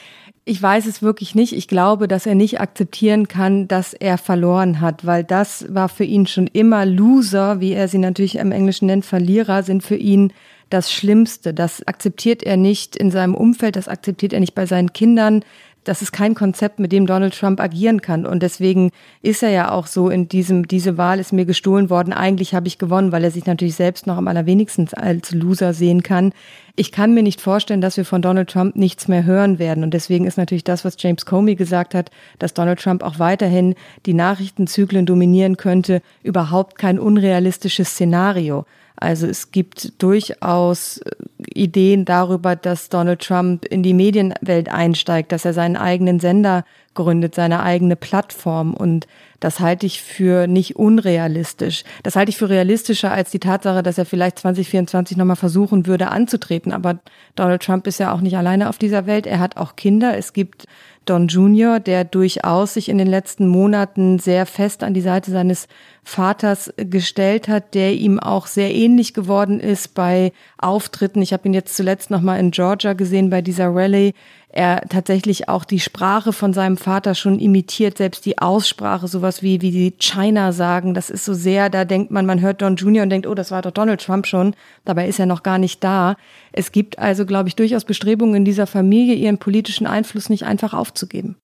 Ich 0.46 0.62
weiß 0.62 0.86
es 0.86 1.02
wirklich 1.02 1.34
nicht. 1.34 1.54
Ich 1.54 1.68
glaube, 1.68 2.08
dass 2.08 2.28
er 2.28 2.36
nicht 2.36 2.62
akzeptieren 2.62 3.28
kann, 3.28 3.68
dass 3.68 3.96
er 3.96 4.20
verloren 4.20 4.80
hat, 4.80 5.08
weil 5.08 5.24
das 5.24 5.66
war 5.74 5.90
für 5.90 6.04
ihn 6.04 6.28
schon 6.28 6.46
immer 6.46 6.86
Loser, 6.86 7.62
wie 7.62 7.74
er 7.74 7.88
sie 7.88 7.98
natürlich 7.98 8.36
im 8.36 8.52
Englischen 8.52 8.86
nennt, 8.86 9.06
Verlierer 9.06 9.64
sind 9.64 9.82
für 9.82 9.96
ihn 9.96 10.34
das 10.70 10.92
Schlimmste. 10.92 11.54
Das 11.54 11.86
akzeptiert 11.88 12.44
er 12.44 12.58
nicht 12.58 12.96
in 12.96 13.12
seinem 13.12 13.36
Umfeld, 13.36 13.76
das 13.76 13.88
akzeptiert 13.88 14.34
er 14.34 14.40
nicht 14.40 14.56
bei 14.56 14.66
seinen 14.66 14.94
Kindern. 14.94 15.44
Das 15.86 16.02
ist 16.02 16.12
kein 16.12 16.36
Konzept, 16.36 16.80
mit 16.80 16.92
dem 16.92 17.08
Donald 17.08 17.34
Trump 17.34 17.60
agieren 17.60 18.02
kann. 18.02 18.26
Und 18.26 18.44
deswegen 18.44 18.92
ist 19.22 19.42
er 19.42 19.50
ja 19.50 19.72
auch 19.72 19.88
so 19.88 20.10
in 20.10 20.28
diesem, 20.28 20.68
diese 20.68 20.98
Wahl 20.98 21.20
ist 21.20 21.32
mir 21.32 21.46
gestohlen 21.46 21.90
worden. 21.90 22.12
Eigentlich 22.12 22.54
habe 22.54 22.68
ich 22.68 22.78
gewonnen, 22.78 23.12
weil 23.12 23.24
er 23.24 23.32
sich 23.32 23.46
natürlich 23.46 23.76
selbst 23.76 24.06
noch 24.06 24.18
am 24.18 24.28
allerwenigsten 24.28 24.90
als 24.94 25.32
Loser 25.32 25.74
sehen 25.74 26.04
kann. 26.04 26.34
Ich 26.76 26.92
kann 26.92 27.14
mir 27.14 27.24
nicht 27.24 27.40
vorstellen, 27.40 27.82
dass 27.82 27.98
wir 27.98 28.06
von 28.06 28.22
Donald 28.22 28.50
Trump 28.50 28.76
nichts 28.76 29.08
mehr 29.08 29.24
hören 29.24 29.58
werden. 29.58 29.84
Und 29.84 29.94
deswegen 29.94 30.26
ist 30.26 30.38
natürlich 30.38 30.66
das, 30.66 30.84
was 30.84 30.96
James 31.00 31.26
Comey 31.26 31.56
gesagt 31.56 31.96
hat, 31.96 32.12
dass 32.40 32.54
Donald 32.54 32.80
Trump 32.80 33.02
auch 33.02 33.18
weiterhin 33.18 33.74
die 34.06 34.14
Nachrichtenzyklen 34.14 35.06
dominieren 35.06 35.56
könnte, 35.56 36.02
überhaupt 36.24 36.78
kein 36.78 37.00
unrealistisches 37.00 37.92
Szenario. 37.92 38.66
Also 39.00 39.28
es 39.28 39.52
gibt 39.52 40.02
durchaus 40.04 40.98
äh, 40.98 41.12
Ideen 41.54 42.04
darüber, 42.06 42.56
dass 42.56 42.90
Donald 42.90 43.22
Trump 43.22 43.66
in 43.66 43.82
die 43.82 43.94
Medienwelt 43.94 44.70
einsteigt, 44.70 45.32
dass 45.32 45.46
er 45.46 45.54
seinen 45.54 45.78
eigenen 45.78 46.20
Sender 46.20 46.66
gründet, 46.96 47.34
seine 47.34 47.64
eigene 47.64 47.96
Plattform. 47.96 48.74
Und 48.74 49.08
das 49.40 49.60
halte 49.60 49.86
ich 49.86 50.02
für 50.02 50.48
nicht 50.48 50.76
unrealistisch. 50.76 51.84
Das 52.04 52.16
halte 52.16 52.30
ich 52.30 52.38
für 52.38 52.50
realistischer 52.50 53.12
als 53.12 53.32
die 53.32 53.40
Tatsache, 53.40 53.84
dass 53.84 53.98
er 53.98 54.06
vielleicht 54.06 54.40
2024 54.40 55.18
nochmal 55.18 55.36
versuchen 55.36 55.86
würde 55.86 56.10
anzutreten. 56.10 56.72
Aber 56.74 57.00
Donald 57.36 57.64
Trump 57.64 57.88
ist 57.88 58.00
ja 58.00 58.14
auch 58.14 58.22
nicht 58.22 58.38
alleine 58.38 58.70
auf 58.70 58.78
dieser 58.78 59.06
Welt. 59.06 59.26
Er 59.28 59.40
hat 59.40 59.58
auch 59.58 59.76
Kinder. 59.76 60.18
Es 60.18 60.34
gibt 60.34 60.66
Don 61.06 61.28
Jr., 61.28 61.80
der 61.80 62.04
durchaus 62.04 62.76
sich 62.76 62.88
in 62.88 63.00
den 63.00 63.08
letzten 63.08 63.48
Monaten 63.48 64.20
sehr 64.20 64.46
fest 64.46 64.84
an 64.84 64.94
die 64.94 65.02
Seite 65.02 65.32
seines 65.32 65.68
Vaters 66.04 66.72
gestellt 66.78 67.48
hat, 67.48 67.74
der 67.74 67.94
ihm 67.94 68.20
auch 68.20 68.46
sehr 68.46 68.74
ähnlich 68.74 69.14
geworden 69.14 69.60
ist 69.60 69.96
bei 69.96 70.32
Auftritten. 70.58 71.22
Ich 71.22 71.34
habe 71.34 71.48
ihn 71.48 71.54
jetzt 71.54 71.76
zuletzt 71.76 72.12
noch 72.12 72.22
mal 72.22 72.40
in 72.40 72.52
Georgia 72.52 72.94
gesehen 72.94 73.30
bei 73.32 73.42
dieser 73.42 73.74
Rallye. 73.74 74.14
Er 74.52 74.82
tatsächlich 74.90 75.48
auch 75.48 75.64
die 75.64 75.80
Sprache 75.80 76.34
von 76.34 76.54
seinem 76.54 76.76
Vater 76.76 77.14
schon 77.14 77.38
imitiert, 77.38 78.00
selbst 78.00 78.26
die 78.26 78.40
Aussprache, 78.40 79.08
sowas 79.08 79.44
wie 79.44 79.62
wie 79.62 79.70
die 79.70 79.94
China 80.00 80.52
sagen. 80.52 80.96
Das 80.96 81.12
ist 81.12 81.24
so 81.24 81.36
sehr, 81.36 81.70
da 81.70 81.86
denkt 81.86 82.10
man, 82.10 82.26
man 82.26 82.42
hört 82.42 82.64
Don 82.64 82.76
Jr. 82.76 83.04
und 83.04 83.12
denkt, 83.12 83.28
oh, 83.28 83.36
das 83.36 83.52
war 83.52 83.62
doch 83.62 83.72
Donald 83.72 84.02
Trump 84.02 84.26
schon. 84.26 84.56
Dabei 84.86 85.08
ist 85.08 85.20
er 85.20 85.28
noch 85.28 85.44
gar 85.44 85.60
nicht 85.60 85.84
da. 85.84 86.16
Es 86.52 86.72
gibt 86.72 86.98
also, 86.98 87.28
glaube 87.28 87.48
ich, 87.48 87.56
durchaus 87.56 87.86
Bestrebungen 87.86 88.36
in 88.36 88.46
dieser 88.46 88.66
Familie, 88.66 89.14
ihren 89.14 89.38
politischen 89.38 89.86
Einfluss 89.86 90.30
nicht 90.30 90.46
einfach 90.46 90.74
aufzugeben. 90.74 91.36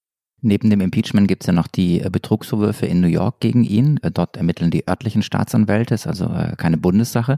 Neben 0.42 0.68
dem 0.68 0.80
Impeachment 0.80 1.28
gibt 1.28 1.42
es 1.42 1.46
ja 1.46 1.52
noch 1.52 1.66
die 1.66 2.00
äh, 2.00 2.10
Betrugsvorwürfe 2.10 2.86
in 2.86 3.00
New 3.00 3.08
York 3.08 3.40
gegen 3.40 3.64
ihn. 3.64 3.98
Äh, 4.02 4.10
dort 4.10 4.36
ermitteln 4.36 4.70
die 4.70 4.86
örtlichen 4.88 5.22
Staatsanwälte, 5.22 5.94
ist 5.94 6.06
also 6.06 6.26
äh, 6.26 6.54
keine 6.56 6.76
Bundessache. 6.76 7.36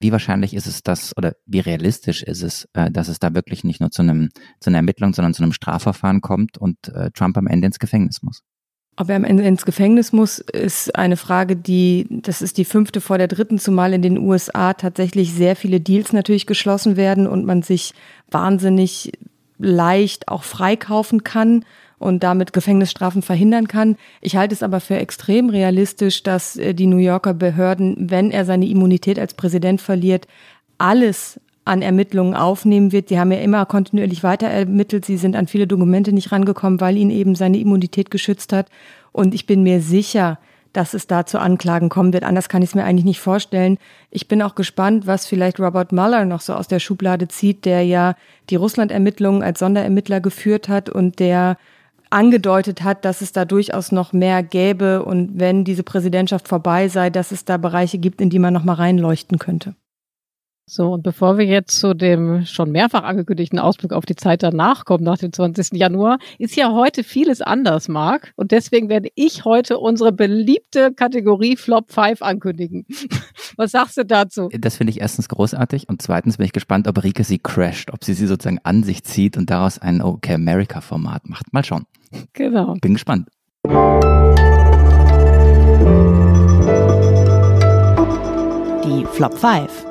Wie 0.00 0.12
wahrscheinlich 0.12 0.54
ist 0.54 0.66
es 0.66 0.82
das 0.82 1.16
oder 1.16 1.34
wie 1.46 1.60
realistisch 1.60 2.22
ist 2.22 2.42
es, 2.42 2.68
dass 2.72 3.08
es 3.08 3.18
da 3.18 3.34
wirklich 3.34 3.64
nicht 3.64 3.80
nur 3.80 3.90
zu 3.90 4.02
einem 4.02 4.28
zu 4.60 4.70
einer 4.70 4.78
Ermittlung, 4.78 5.12
sondern 5.12 5.34
zu 5.34 5.42
einem 5.42 5.52
Strafverfahren 5.52 6.20
kommt 6.20 6.56
und 6.56 6.76
Trump 7.14 7.36
am 7.36 7.46
Ende 7.46 7.66
ins 7.66 7.78
Gefängnis 7.78 8.22
muss? 8.22 8.42
Ob 9.00 9.10
er 9.10 9.16
am 9.16 9.22
Ende 9.22 9.44
ins 9.44 9.64
Gefängnis 9.64 10.12
muss, 10.12 10.40
ist 10.40 10.96
eine 10.96 11.16
Frage, 11.16 11.54
die, 11.54 12.08
das 12.10 12.42
ist 12.42 12.58
die 12.58 12.64
fünfte 12.64 13.00
vor 13.00 13.16
der 13.16 13.28
dritten, 13.28 13.60
zumal 13.60 13.92
in 13.92 14.02
den 14.02 14.18
USA 14.18 14.74
tatsächlich 14.74 15.32
sehr 15.32 15.54
viele 15.54 15.80
Deals 15.80 16.12
natürlich 16.12 16.48
geschlossen 16.48 16.96
werden 16.96 17.28
und 17.28 17.44
man 17.44 17.62
sich 17.62 17.94
wahnsinnig 18.28 19.12
leicht 19.56 20.26
auch 20.26 20.42
freikaufen 20.42 21.22
kann 21.22 21.64
und 21.98 22.22
damit 22.22 22.52
Gefängnisstrafen 22.52 23.22
verhindern 23.22 23.68
kann. 23.68 23.96
Ich 24.20 24.36
halte 24.36 24.54
es 24.54 24.62
aber 24.62 24.80
für 24.80 24.96
extrem 24.96 25.50
realistisch, 25.50 26.22
dass 26.22 26.56
äh, 26.56 26.74
die 26.74 26.86
New 26.86 26.98
Yorker 26.98 27.34
Behörden, 27.34 28.10
wenn 28.10 28.30
er 28.30 28.44
seine 28.44 28.66
Immunität 28.66 29.18
als 29.18 29.34
Präsident 29.34 29.80
verliert, 29.80 30.26
alles 30.78 31.40
an 31.64 31.82
Ermittlungen 31.82 32.34
aufnehmen 32.34 32.92
wird. 32.92 33.10
Die 33.10 33.18
haben 33.18 33.30
ja 33.30 33.38
immer 33.38 33.66
kontinuierlich 33.66 34.22
weiter 34.22 34.48
ermittelt. 34.48 35.04
Sie 35.04 35.18
sind 35.18 35.36
an 35.36 35.46
viele 35.46 35.66
Dokumente 35.66 36.12
nicht 36.12 36.32
rangekommen, 36.32 36.80
weil 36.80 36.96
ihn 36.96 37.10
eben 37.10 37.34
seine 37.34 37.58
Immunität 37.58 38.10
geschützt 38.10 38.52
hat. 38.52 38.68
Und 39.12 39.34
ich 39.34 39.44
bin 39.44 39.62
mir 39.62 39.80
sicher, 39.82 40.38
dass 40.72 40.94
es 40.94 41.06
da 41.06 41.26
zu 41.26 41.40
Anklagen 41.40 41.88
kommen 41.88 42.12
wird. 42.12 42.24
Anders 42.24 42.48
kann 42.48 42.62
ich 42.62 42.70
es 42.70 42.74
mir 42.74 42.84
eigentlich 42.84 43.04
nicht 43.04 43.20
vorstellen. 43.20 43.78
Ich 44.10 44.28
bin 44.28 44.40
auch 44.42 44.54
gespannt, 44.54 45.06
was 45.06 45.26
vielleicht 45.26 45.60
Robert 45.60 45.92
Mueller 45.92 46.24
noch 46.24 46.40
so 46.40 46.54
aus 46.54 46.68
der 46.68 46.78
Schublade 46.78 47.28
zieht, 47.28 47.64
der 47.64 47.82
ja 47.82 48.14
die 48.48 48.56
Russland-Ermittlungen 48.56 49.42
als 49.42 49.58
Sonderermittler 49.58 50.20
geführt 50.20 50.68
hat 50.68 50.88
und 50.88 51.18
der 51.18 51.58
angedeutet 52.10 52.82
hat, 52.82 53.04
dass 53.04 53.20
es 53.20 53.32
da 53.32 53.44
durchaus 53.44 53.92
noch 53.92 54.12
mehr 54.12 54.42
gäbe 54.42 55.04
und 55.04 55.38
wenn 55.38 55.64
diese 55.64 55.82
Präsidentschaft 55.82 56.48
vorbei 56.48 56.88
sei, 56.88 57.10
dass 57.10 57.32
es 57.32 57.44
da 57.44 57.56
Bereiche 57.56 57.98
gibt, 57.98 58.20
in 58.20 58.30
die 58.30 58.38
man 58.38 58.54
noch 58.54 58.64
mal 58.64 58.74
reinleuchten 58.74 59.38
könnte. 59.38 59.74
So, 60.70 60.92
und 60.92 61.02
bevor 61.02 61.38
wir 61.38 61.46
jetzt 61.46 61.80
zu 61.80 61.94
dem 61.94 62.44
schon 62.44 62.70
mehrfach 62.70 63.02
angekündigten 63.02 63.58
Ausblick 63.58 63.94
auf 63.94 64.04
die 64.04 64.16
Zeit 64.16 64.42
danach 64.42 64.84
kommen, 64.84 65.02
nach 65.02 65.16
dem 65.16 65.32
20. 65.32 65.72
Januar, 65.72 66.18
ist 66.38 66.56
ja 66.56 66.72
heute 66.72 67.04
vieles 67.04 67.40
anders, 67.40 67.88
Marc. 67.88 68.32
Und 68.36 68.50
deswegen 68.50 68.90
werde 68.90 69.08
ich 69.14 69.46
heute 69.46 69.78
unsere 69.78 70.12
beliebte 70.12 70.92
Kategorie 70.92 71.56
Flop 71.56 71.90
5 71.90 72.20
ankündigen. 72.20 72.84
Was 73.56 73.70
sagst 73.70 73.96
du 73.96 74.04
dazu? 74.04 74.50
Das 74.52 74.76
finde 74.76 74.90
ich 74.90 75.00
erstens 75.00 75.30
großartig 75.30 75.88
und 75.88 76.02
zweitens 76.02 76.36
bin 76.36 76.44
ich 76.44 76.52
gespannt, 76.52 76.86
ob 76.86 77.02
Rike 77.02 77.24
sie 77.24 77.38
crasht, 77.38 77.90
ob 77.90 78.04
sie 78.04 78.12
sie 78.12 78.26
sozusagen 78.26 78.60
an 78.62 78.82
sich 78.82 79.04
zieht 79.04 79.38
und 79.38 79.48
daraus 79.48 79.78
ein 79.78 80.02
Okay 80.02 80.34
America 80.34 80.82
Format 80.82 81.30
macht. 81.30 81.50
Mal 81.54 81.64
schauen. 81.64 81.86
Genau. 82.34 82.74
Bin 82.82 82.92
gespannt. 82.92 83.26
Die 88.84 89.06
Flop 89.06 89.38
5. 89.38 89.87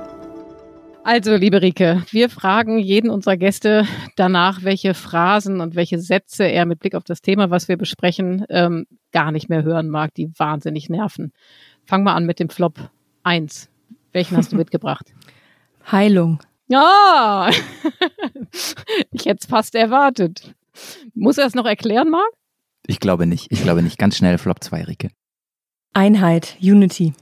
Also, 1.08 1.38
liebe 1.38 1.62
Rike, 1.62 2.03
wir 2.12 2.30
fragen 2.30 2.80
jeden 2.80 3.10
unserer 3.10 3.38
Gäste 3.38 3.88
danach, 4.18 4.64
welche 4.64 4.93
Phrasen 4.93 5.62
und 5.62 5.74
welche 5.74 5.99
Sätze 5.99 6.43
er 6.43 6.66
mit 6.66 6.80
Blick 6.80 6.95
auf 6.95 7.05
das 7.05 7.22
Thema, 7.22 7.49
was 7.49 7.70
wir 7.70 7.78
besprechen, 7.78 8.45
ähm, 8.49 8.88
gar 9.14 9.32
nicht 9.32 9.47
mehr 9.47 9.64
hören 9.64 9.88
mag, 9.88 10.14
die 10.16 10.30
wahnsinnig 10.38 10.89
nerven. 10.89 11.32
Fangen 11.86 12.03
wir 12.03 12.14
an 12.14 12.26
mit 12.26 12.41
dem 12.41 12.49
Flop 12.49 12.89
1. 13.24 13.70
Welchen 14.12 14.36
hast 14.36 14.51
du 14.51 14.55
mitgebracht? 14.58 15.14
Heilung. 15.89 16.39
Ja, 16.68 17.51
ich 19.14 19.26
hätte 19.28 19.39
es 19.39 19.45
fast 19.45 19.76
erwartet. 19.76 20.53
Muss 21.14 21.38
er 21.38 21.45
es 21.45 21.55
noch 21.55 21.66
erklären, 21.66 22.10
Marc? 22.10 22.34
Ich 22.86 22.99
glaube 22.99 23.28
nicht. 23.28 23.49
Ich 23.49 23.64
glaube 23.64 23.82
nicht. 23.82 23.97
Ganz 23.97 24.18
schnell 24.18 24.38
Flop 24.38 24.62
2, 24.62 24.84
Rike. 24.84 25.12
Einheit, 25.93 26.58
Unity. 26.62 27.14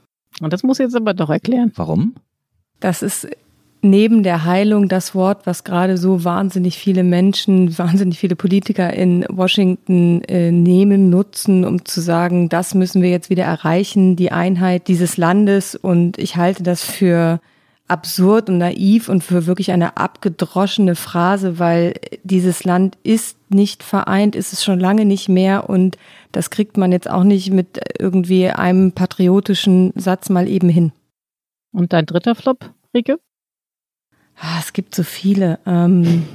Und 0.42 0.54
das 0.54 0.64
muss 0.64 0.80
jetzt 0.80 0.96
aber 0.96 1.14
doch 1.14 1.30
erklären. 1.30 1.72
Warum? 1.76 2.16
Das 2.80 3.04
ist 3.04 3.28
neben 3.86 4.24
der 4.24 4.44
Heilung 4.44 4.90
das 4.90 5.16
Wort, 5.16 5.46
was 5.46 5.64
gerade 5.64 5.98
so 5.98 6.24
wahnsinnig 6.24 6.78
viele 6.78 7.04
Menschen, 7.04 7.78
wahnsinnig 7.78 8.20
viele 8.20 8.36
Politiker 8.36 8.94
in 8.94 9.26
Washington 9.30 10.22
äh, 10.24 10.52
nehmen, 10.52 11.10
nutzen, 11.10 11.64
um 11.64 11.86
zu 11.86 12.02
sagen, 12.02 12.50
das 12.50 12.74
müssen 12.74 13.02
wir 13.02 13.10
jetzt 13.10 13.30
wieder 13.30 13.46
erreichen, 13.46 14.16
die 14.16 14.32
Einheit 14.32 14.88
dieses 14.88 15.18
Landes. 15.18 15.76
Und 15.76 16.18
ich 16.18 16.36
halte 16.36 16.64
das 16.64 16.84
für 16.84 17.40
absurd 17.88 18.50
und 18.50 18.58
naiv 18.58 19.10
und 19.10 19.24
für 19.24 19.46
wirklich 19.46 19.72
eine 19.72 19.98
abgedroschene 19.98 20.96
Phrase, 20.96 21.60
weil 21.60 21.94
dieses 22.24 22.64
Land 22.64 22.98
ist 23.04 23.38
nicht 23.50 23.84
vereint, 23.84 24.36
ist 24.36 24.54
es 24.54 24.64
schon 24.64 24.80
lange 24.80 25.06
nicht 25.06 25.30
mehr 25.30 25.70
und 25.70 25.98
das 26.32 26.50
kriegt 26.50 26.78
man 26.78 26.92
jetzt 26.92 27.10
auch 27.10 27.24
nicht 27.24 27.52
mit 27.52 27.80
irgendwie 28.00 28.50
einem 28.50 28.92
patriotischen 28.92 29.94
Satz 29.96 30.30
mal 30.30 30.48
eben 30.48 30.68
hin. 30.68 30.94
Und 31.72 31.94
dein 31.94 32.08
dritter 32.08 32.34
Flop, 32.34 32.72
Rike? 32.94 33.20
Ah, 34.38 34.60
es 34.60 34.74
gibt 34.74 34.96
so 34.96 35.04
viele. 35.04 35.60
Ähm, 35.66 36.26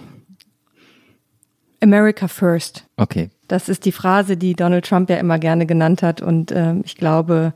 America 1.82 2.28
First. 2.28 2.86
Okay. 2.96 3.30
Das 3.48 3.68
ist 3.68 3.84
die 3.84 3.92
Phrase, 3.92 4.36
die 4.36 4.54
Donald 4.54 4.86
Trump 4.86 5.10
ja 5.10 5.16
immer 5.16 5.38
gerne 5.38 5.66
genannt 5.66 6.02
hat 6.02 6.20
und 6.20 6.52
ähm, 6.52 6.82
ich 6.84 6.96
glaube, 6.96 7.54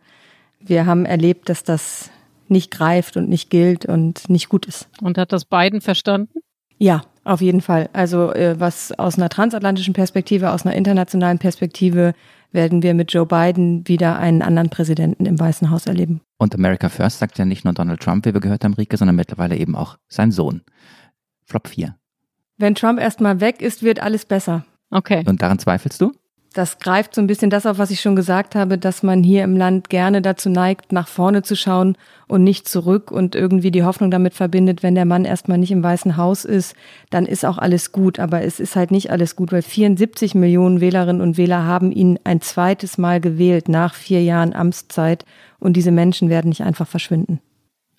wir 0.60 0.86
haben 0.86 1.04
erlebt, 1.04 1.48
dass 1.48 1.62
das 1.62 2.10
nicht 2.48 2.70
greift 2.70 3.16
und 3.16 3.28
nicht 3.28 3.50
gilt 3.50 3.86
und 3.86 4.28
nicht 4.28 4.48
gut 4.48 4.66
ist. 4.66 4.88
Und 5.00 5.18
hat 5.18 5.32
das 5.32 5.44
Biden 5.44 5.80
verstanden? 5.80 6.40
Ja, 6.78 7.02
auf 7.24 7.40
jeden 7.40 7.60
Fall. 7.60 7.88
Also 7.92 8.32
äh, 8.32 8.58
was 8.58 8.92
aus 8.98 9.16
einer 9.16 9.28
transatlantischen 9.28 9.94
Perspektive, 9.94 10.50
aus 10.50 10.66
einer 10.66 10.74
internationalen 10.74 11.38
Perspektive 11.38 12.14
werden 12.54 12.82
wir 12.82 12.94
mit 12.94 13.12
Joe 13.12 13.26
Biden 13.26 13.86
wieder 13.86 14.18
einen 14.18 14.40
anderen 14.40 14.70
Präsidenten 14.70 15.26
im 15.26 15.38
Weißen 15.38 15.70
Haus 15.70 15.86
erleben. 15.86 16.20
Und 16.38 16.54
America 16.54 16.88
First 16.88 17.18
sagt 17.18 17.36
ja 17.36 17.44
nicht 17.44 17.64
nur 17.64 17.74
Donald 17.74 18.00
Trump, 18.00 18.24
wie 18.24 18.32
wir 18.32 18.40
gehört 18.40 18.64
haben, 18.64 18.74
Rike, 18.74 18.96
sondern 18.96 19.16
mittlerweile 19.16 19.56
eben 19.56 19.74
auch 19.74 19.98
sein 20.08 20.30
Sohn. 20.30 20.62
Flop 21.44 21.68
4. 21.68 21.96
Wenn 22.56 22.74
Trump 22.74 23.00
erstmal 23.00 23.40
weg 23.40 23.60
ist, 23.60 23.82
wird 23.82 24.00
alles 24.00 24.24
besser. 24.24 24.64
Okay. 24.90 25.24
Und 25.26 25.42
daran 25.42 25.58
zweifelst 25.58 26.00
du? 26.00 26.12
Das 26.54 26.78
greift 26.78 27.14
so 27.14 27.20
ein 27.20 27.26
bisschen 27.26 27.50
das 27.50 27.66
auf, 27.66 27.78
was 27.78 27.90
ich 27.90 28.00
schon 28.00 28.14
gesagt 28.14 28.54
habe, 28.54 28.78
dass 28.78 29.02
man 29.02 29.24
hier 29.24 29.42
im 29.42 29.56
Land 29.56 29.90
gerne 29.90 30.22
dazu 30.22 30.48
neigt, 30.48 30.92
nach 30.92 31.08
vorne 31.08 31.42
zu 31.42 31.56
schauen 31.56 31.98
und 32.28 32.44
nicht 32.44 32.68
zurück 32.68 33.10
und 33.10 33.34
irgendwie 33.34 33.72
die 33.72 33.82
Hoffnung 33.82 34.10
damit 34.10 34.34
verbindet, 34.34 34.82
wenn 34.82 34.94
der 34.94 35.04
Mann 35.04 35.24
erstmal 35.24 35.58
nicht 35.58 35.72
im 35.72 35.82
Weißen 35.82 36.16
Haus 36.16 36.44
ist, 36.44 36.76
dann 37.10 37.26
ist 37.26 37.44
auch 37.44 37.58
alles 37.58 37.90
gut. 37.90 38.20
Aber 38.20 38.42
es 38.42 38.60
ist 38.60 38.76
halt 38.76 38.92
nicht 38.92 39.10
alles 39.10 39.34
gut, 39.34 39.50
weil 39.50 39.62
74 39.62 40.36
Millionen 40.36 40.80
Wählerinnen 40.80 41.20
und 41.20 41.36
Wähler 41.36 41.64
haben 41.64 41.90
ihn 41.90 42.20
ein 42.22 42.40
zweites 42.40 42.98
Mal 42.98 43.20
gewählt 43.20 43.68
nach 43.68 43.94
vier 43.94 44.22
Jahren 44.22 44.54
Amtszeit 44.54 45.24
und 45.58 45.76
diese 45.76 45.90
Menschen 45.90 46.30
werden 46.30 46.50
nicht 46.50 46.62
einfach 46.62 46.86
verschwinden. 46.86 47.40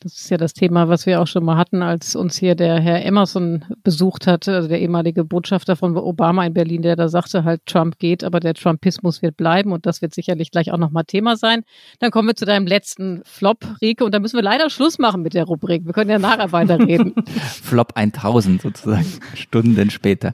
Das 0.05 0.19
ist 0.19 0.29
ja 0.29 0.37
das 0.37 0.53
Thema, 0.53 0.87
was 0.87 1.07
wir 1.07 1.19
auch 1.19 1.25
schon 1.25 1.43
mal 1.43 1.57
hatten, 1.57 1.81
als 1.81 2.15
uns 2.15 2.37
hier 2.37 2.53
der 2.53 2.79
Herr 2.79 3.03
Emerson 3.03 3.65
besucht 3.83 4.27
hatte, 4.27 4.53
also 4.53 4.67
der 4.67 4.79
ehemalige 4.79 5.23
Botschafter 5.23 5.75
von 5.75 5.97
Obama 5.97 6.45
in 6.45 6.53
Berlin, 6.53 6.83
der 6.83 6.95
da 6.95 7.09
sagte 7.09 7.43
halt, 7.43 7.65
Trump 7.65 7.97
geht, 7.97 8.23
aber 8.23 8.39
der 8.39 8.53
Trumpismus 8.53 9.23
wird 9.23 9.35
bleiben 9.35 9.71
und 9.71 9.87
das 9.87 10.03
wird 10.03 10.13
sicherlich 10.13 10.51
gleich 10.51 10.71
auch 10.71 10.77
nochmal 10.77 11.05
Thema 11.05 11.37
sein. 11.37 11.63
Dann 11.97 12.11
kommen 12.11 12.27
wir 12.27 12.35
zu 12.35 12.45
deinem 12.45 12.67
letzten 12.67 13.23
Flop, 13.25 13.65
Rike, 13.81 14.05
und 14.05 14.13
da 14.13 14.19
müssen 14.19 14.35
wir 14.35 14.43
leider 14.43 14.69
Schluss 14.69 14.99
machen 14.99 15.23
mit 15.23 15.33
der 15.33 15.45
Rubrik. 15.45 15.87
Wir 15.87 15.93
können 15.93 16.11
ja 16.11 16.19
nachher 16.19 16.51
weiterreden. 16.51 17.15
Flop 17.63 17.93
1000 17.95 18.61
sozusagen, 18.61 19.11
Stunden 19.33 19.89
später. 19.89 20.33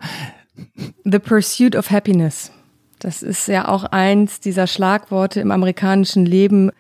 The 1.06 1.20
Pursuit 1.20 1.78
of 1.78 1.92
Happiness. 1.92 2.52
Das 3.00 3.24
ist 3.24 3.48
ja 3.48 3.70
auch 3.70 3.86
eins 3.86 4.42
dieser 4.42 4.68
Schlagworte 4.68 5.40
im 5.40 5.50
amerikanischen 5.50 6.26
Leben, 6.26 6.72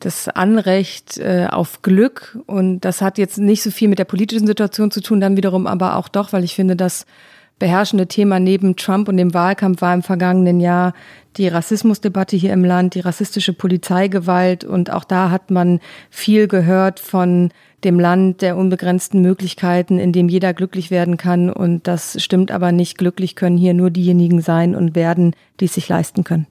das 0.00 0.28
Anrecht 0.28 1.18
äh, 1.18 1.46
auf 1.50 1.82
Glück. 1.82 2.38
Und 2.46 2.80
das 2.80 3.00
hat 3.00 3.18
jetzt 3.18 3.38
nicht 3.38 3.62
so 3.62 3.70
viel 3.70 3.88
mit 3.88 3.98
der 3.98 4.04
politischen 4.04 4.46
Situation 4.46 4.90
zu 4.90 5.00
tun, 5.00 5.20
dann 5.20 5.36
wiederum 5.36 5.66
aber 5.66 5.96
auch 5.96 6.08
doch, 6.08 6.32
weil 6.32 6.44
ich 6.44 6.54
finde, 6.54 6.74
dass 6.74 7.06
beherrschende 7.60 8.08
Thema 8.08 8.40
neben 8.40 8.74
Trump 8.74 9.08
und 9.08 9.18
dem 9.18 9.34
Wahlkampf 9.34 9.82
war 9.82 9.94
im 9.94 10.02
vergangenen 10.02 10.58
Jahr 10.58 10.94
die 11.36 11.46
Rassismusdebatte 11.46 12.36
hier 12.36 12.52
im 12.52 12.64
Land, 12.64 12.94
die 12.94 13.00
rassistische 13.00 13.52
Polizeigewalt. 13.52 14.64
Und 14.64 14.90
auch 14.90 15.04
da 15.04 15.30
hat 15.30 15.50
man 15.50 15.78
viel 16.10 16.48
gehört 16.48 16.98
von 16.98 17.50
dem 17.84 18.00
Land 18.00 18.42
der 18.42 18.56
unbegrenzten 18.56 19.22
Möglichkeiten, 19.22 19.98
in 19.98 20.12
dem 20.12 20.28
jeder 20.28 20.54
glücklich 20.54 20.90
werden 20.90 21.18
kann. 21.18 21.50
Und 21.50 21.86
das 21.86 22.20
stimmt 22.22 22.50
aber 22.50 22.72
nicht. 22.72 22.98
Glücklich 22.98 23.36
können 23.36 23.58
hier 23.58 23.74
nur 23.74 23.90
diejenigen 23.90 24.40
sein 24.40 24.74
und 24.74 24.94
werden, 24.94 25.36
die 25.60 25.66
es 25.66 25.74
sich 25.74 25.88
leisten 25.88 26.24
können. 26.24 26.46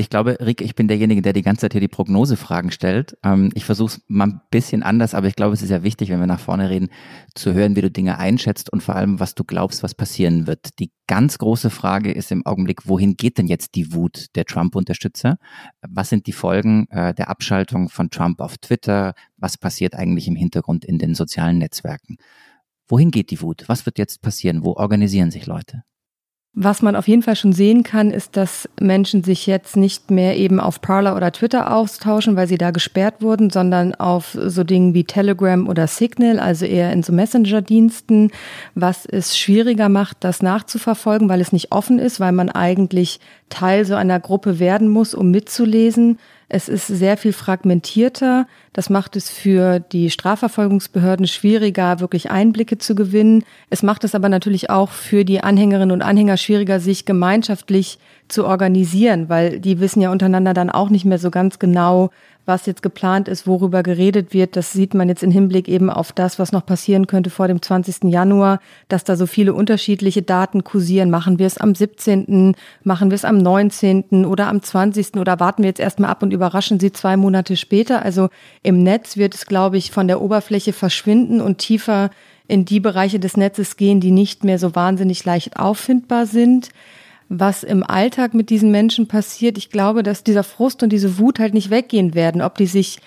Ich 0.00 0.08
glaube, 0.08 0.38
Rick, 0.40 0.62
ich 0.62 0.74
bin 0.74 0.88
derjenige, 0.88 1.20
der 1.20 1.34
die 1.34 1.42
ganze 1.42 1.60
Zeit 1.60 1.72
hier 1.72 1.80
die 1.82 1.86
Prognosefragen 1.86 2.70
stellt. 2.70 3.18
Ähm, 3.22 3.50
ich 3.52 3.66
versuche 3.66 3.96
es 3.96 4.02
mal 4.08 4.28
ein 4.28 4.40
bisschen 4.50 4.82
anders, 4.82 5.12
aber 5.12 5.26
ich 5.26 5.36
glaube, 5.36 5.52
es 5.52 5.60
ist 5.60 5.68
ja 5.68 5.82
wichtig, 5.82 6.08
wenn 6.08 6.20
wir 6.20 6.26
nach 6.26 6.40
vorne 6.40 6.70
reden, 6.70 6.88
zu 7.34 7.52
hören, 7.52 7.76
wie 7.76 7.82
du 7.82 7.90
Dinge 7.90 8.16
einschätzt 8.16 8.72
und 8.72 8.82
vor 8.82 8.96
allem, 8.96 9.20
was 9.20 9.34
du 9.34 9.44
glaubst, 9.44 9.82
was 9.82 9.94
passieren 9.94 10.46
wird. 10.46 10.78
Die 10.78 10.90
ganz 11.06 11.36
große 11.36 11.68
Frage 11.68 12.12
ist 12.12 12.32
im 12.32 12.46
Augenblick, 12.46 12.88
wohin 12.88 13.18
geht 13.18 13.36
denn 13.36 13.46
jetzt 13.46 13.74
die 13.74 13.92
Wut 13.92 14.28
der 14.36 14.46
Trump-Unterstützer? 14.46 15.36
Was 15.86 16.08
sind 16.08 16.26
die 16.26 16.32
Folgen 16.32 16.86
äh, 16.88 17.12
der 17.12 17.28
Abschaltung 17.28 17.90
von 17.90 18.08
Trump 18.08 18.40
auf 18.40 18.56
Twitter? 18.56 19.12
Was 19.36 19.58
passiert 19.58 19.94
eigentlich 19.94 20.26
im 20.28 20.34
Hintergrund 20.34 20.86
in 20.86 20.96
den 20.96 21.14
sozialen 21.14 21.58
Netzwerken? 21.58 22.16
Wohin 22.88 23.10
geht 23.10 23.30
die 23.30 23.42
Wut? 23.42 23.64
Was 23.66 23.84
wird 23.84 23.98
jetzt 23.98 24.22
passieren? 24.22 24.64
Wo 24.64 24.72
organisieren 24.76 25.30
sich 25.30 25.44
Leute? 25.44 25.82
Was 26.52 26.82
man 26.82 26.96
auf 26.96 27.06
jeden 27.06 27.22
Fall 27.22 27.36
schon 27.36 27.52
sehen 27.52 27.84
kann, 27.84 28.10
ist, 28.10 28.36
dass 28.36 28.68
Menschen 28.80 29.22
sich 29.22 29.46
jetzt 29.46 29.76
nicht 29.76 30.10
mehr 30.10 30.36
eben 30.36 30.58
auf 30.58 30.80
Parler 30.80 31.14
oder 31.14 31.30
Twitter 31.30 31.72
austauschen, 31.72 32.34
weil 32.34 32.48
sie 32.48 32.58
da 32.58 32.72
gesperrt 32.72 33.22
wurden, 33.22 33.50
sondern 33.50 33.94
auf 33.94 34.36
so 34.46 34.64
Dingen 34.64 34.92
wie 34.92 35.04
Telegram 35.04 35.68
oder 35.68 35.86
Signal, 35.86 36.40
also 36.40 36.66
eher 36.66 36.92
in 36.92 37.04
so 37.04 37.12
Messenger-Diensten, 37.12 38.32
was 38.74 39.06
es 39.06 39.38
schwieriger 39.38 39.88
macht, 39.88 40.16
das 40.20 40.42
nachzuverfolgen, 40.42 41.28
weil 41.28 41.40
es 41.40 41.52
nicht 41.52 41.70
offen 41.70 42.00
ist, 42.00 42.18
weil 42.18 42.32
man 42.32 42.50
eigentlich 42.50 43.20
Teil 43.48 43.84
so 43.84 43.94
einer 43.94 44.18
Gruppe 44.18 44.58
werden 44.58 44.88
muss, 44.88 45.14
um 45.14 45.30
mitzulesen. 45.30 46.18
Es 46.52 46.68
ist 46.68 46.88
sehr 46.88 47.16
viel 47.16 47.32
fragmentierter. 47.32 48.48
Das 48.72 48.90
macht 48.90 49.14
es 49.14 49.30
für 49.30 49.78
die 49.78 50.10
Strafverfolgungsbehörden 50.10 51.28
schwieriger, 51.28 52.00
wirklich 52.00 52.32
Einblicke 52.32 52.76
zu 52.76 52.96
gewinnen. 52.96 53.44
Es 53.70 53.84
macht 53.84 54.02
es 54.02 54.16
aber 54.16 54.28
natürlich 54.28 54.68
auch 54.68 54.90
für 54.90 55.24
die 55.24 55.44
Anhängerinnen 55.44 55.92
und 55.92 56.02
Anhänger 56.02 56.36
schwieriger, 56.36 56.80
sich 56.80 57.04
gemeinschaftlich 57.04 58.00
zu 58.26 58.46
organisieren, 58.46 59.28
weil 59.28 59.60
die 59.60 59.78
wissen 59.78 60.00
ja 60.00 60.10
untereinander 60.10 60.52
dann 60.52 60.70
auch 60.70 60.90
nicht 60.90 61.04
mehr 61.04 61.20
so 61.20 61.30
ganz 61.30 61.60
genau, 61.60 62.10
was 62.46 62.66
jetzt 62.66 62.82
geplant 62.82 63.28
ist, 63.28 63.46
worüber 63.46 63.82
geredet 63.82 64.32
wird. 64.32 64.56
Das 64.56 64.72
sieht 64.72 64.94
man 64.94 65.08
jetzt 65.08 65.22
im 65.22 65.30
Hinblick 65.30 65.68
eben 65.68 65.90
auf 65.90 66.12
das, 66.12 66.38
was 66.38 66.52
noch 66.52 66.64
passieren 66.64 67.06
könnte 67.06 67.30
vor 67.30 67.48
dem 67.48 67.62
20. 67.62 68.04
Januar, 68.04 68.60
dass 68.88 69.04
da 69.04 69.16
so 69.16 69.26
viele 69.26 69.54
unterschiedliche 69.54 70.22
Daten 70.22 70.64
kursieren. 70.64 71.10
Machen 71.10 71.38
wir 71.38 71.46
es 71.46 71.58
am 71.58 71.74
17., 71.74 72.54
machen 72.82 73.10
wir 73.10 73.14
es 73.14 73.24
am 73.24 73.38
19. 73.38 74.24
oder 74.24 74.48
am 74.48 74.62
20. 74.62 75.16
oder 75.16 75.40
warten 75.40 75.62
wir 75.62 75.68
jetzt 75.68 75.80
erstmal 75.80 76.10
ab 76.10 76.22
und 76.22 76.32
überraschen 76.32 76.80
sie 76.80 76.92
zwei 76.92 77.16
Monate 77.16 77.56
später. 77.56 78.02
Also 78.02 78.28
im 78.62 78.82
Netz 78.82 79.16
wird 79.16 79.34
es, 79.34 79.46
glaube 79.46 79.76
ich, 79.76 79.90
von 79.90 80.08
der 80.08 80.20
Oberfläche 80.20 80.72
verschwinden 80.72 81.40
und 81.40 81.58
tiefer 81.58 82.10
in 82.48 82.64
die 82.64 82.80
Bereiche 82.80 83.20
des 83.20 83.36
Netzes 83.36 83.76
gehen, 83.76 84.00
die 84.00 84.10
nicht 84.10 84.42
mehr 84.44 84.58
so 84.58 84.74
wahnsinnig 84.74 85.24
leicht 85.24 85.56
auffindbar 85.56 86.26
sind 86.26 86.70
was 87.30 87.62
im 87.62 87.84
Alltag 87.84 88.34
mit 88.34 88.50
diesen 88.50 88.72
Menschen 88.72 89.06
passiert. 89.06 89.56
Ich 89.56 89.70
glaube, 89.70 90.02
dass 90.02 90.24
dieser 90.24 90.42
Frust 90.42 90.82
und 90.82 90.92
diese 90.92 91.16
Wut 91.18 91.38
halt 91.38 91.54
nicht 91.54 91.70
weggehen 91.70 92.14
werden. 92.14 92.42
Ob 92.42 92.58
die 92.58 92.66
sich 92.66 92.98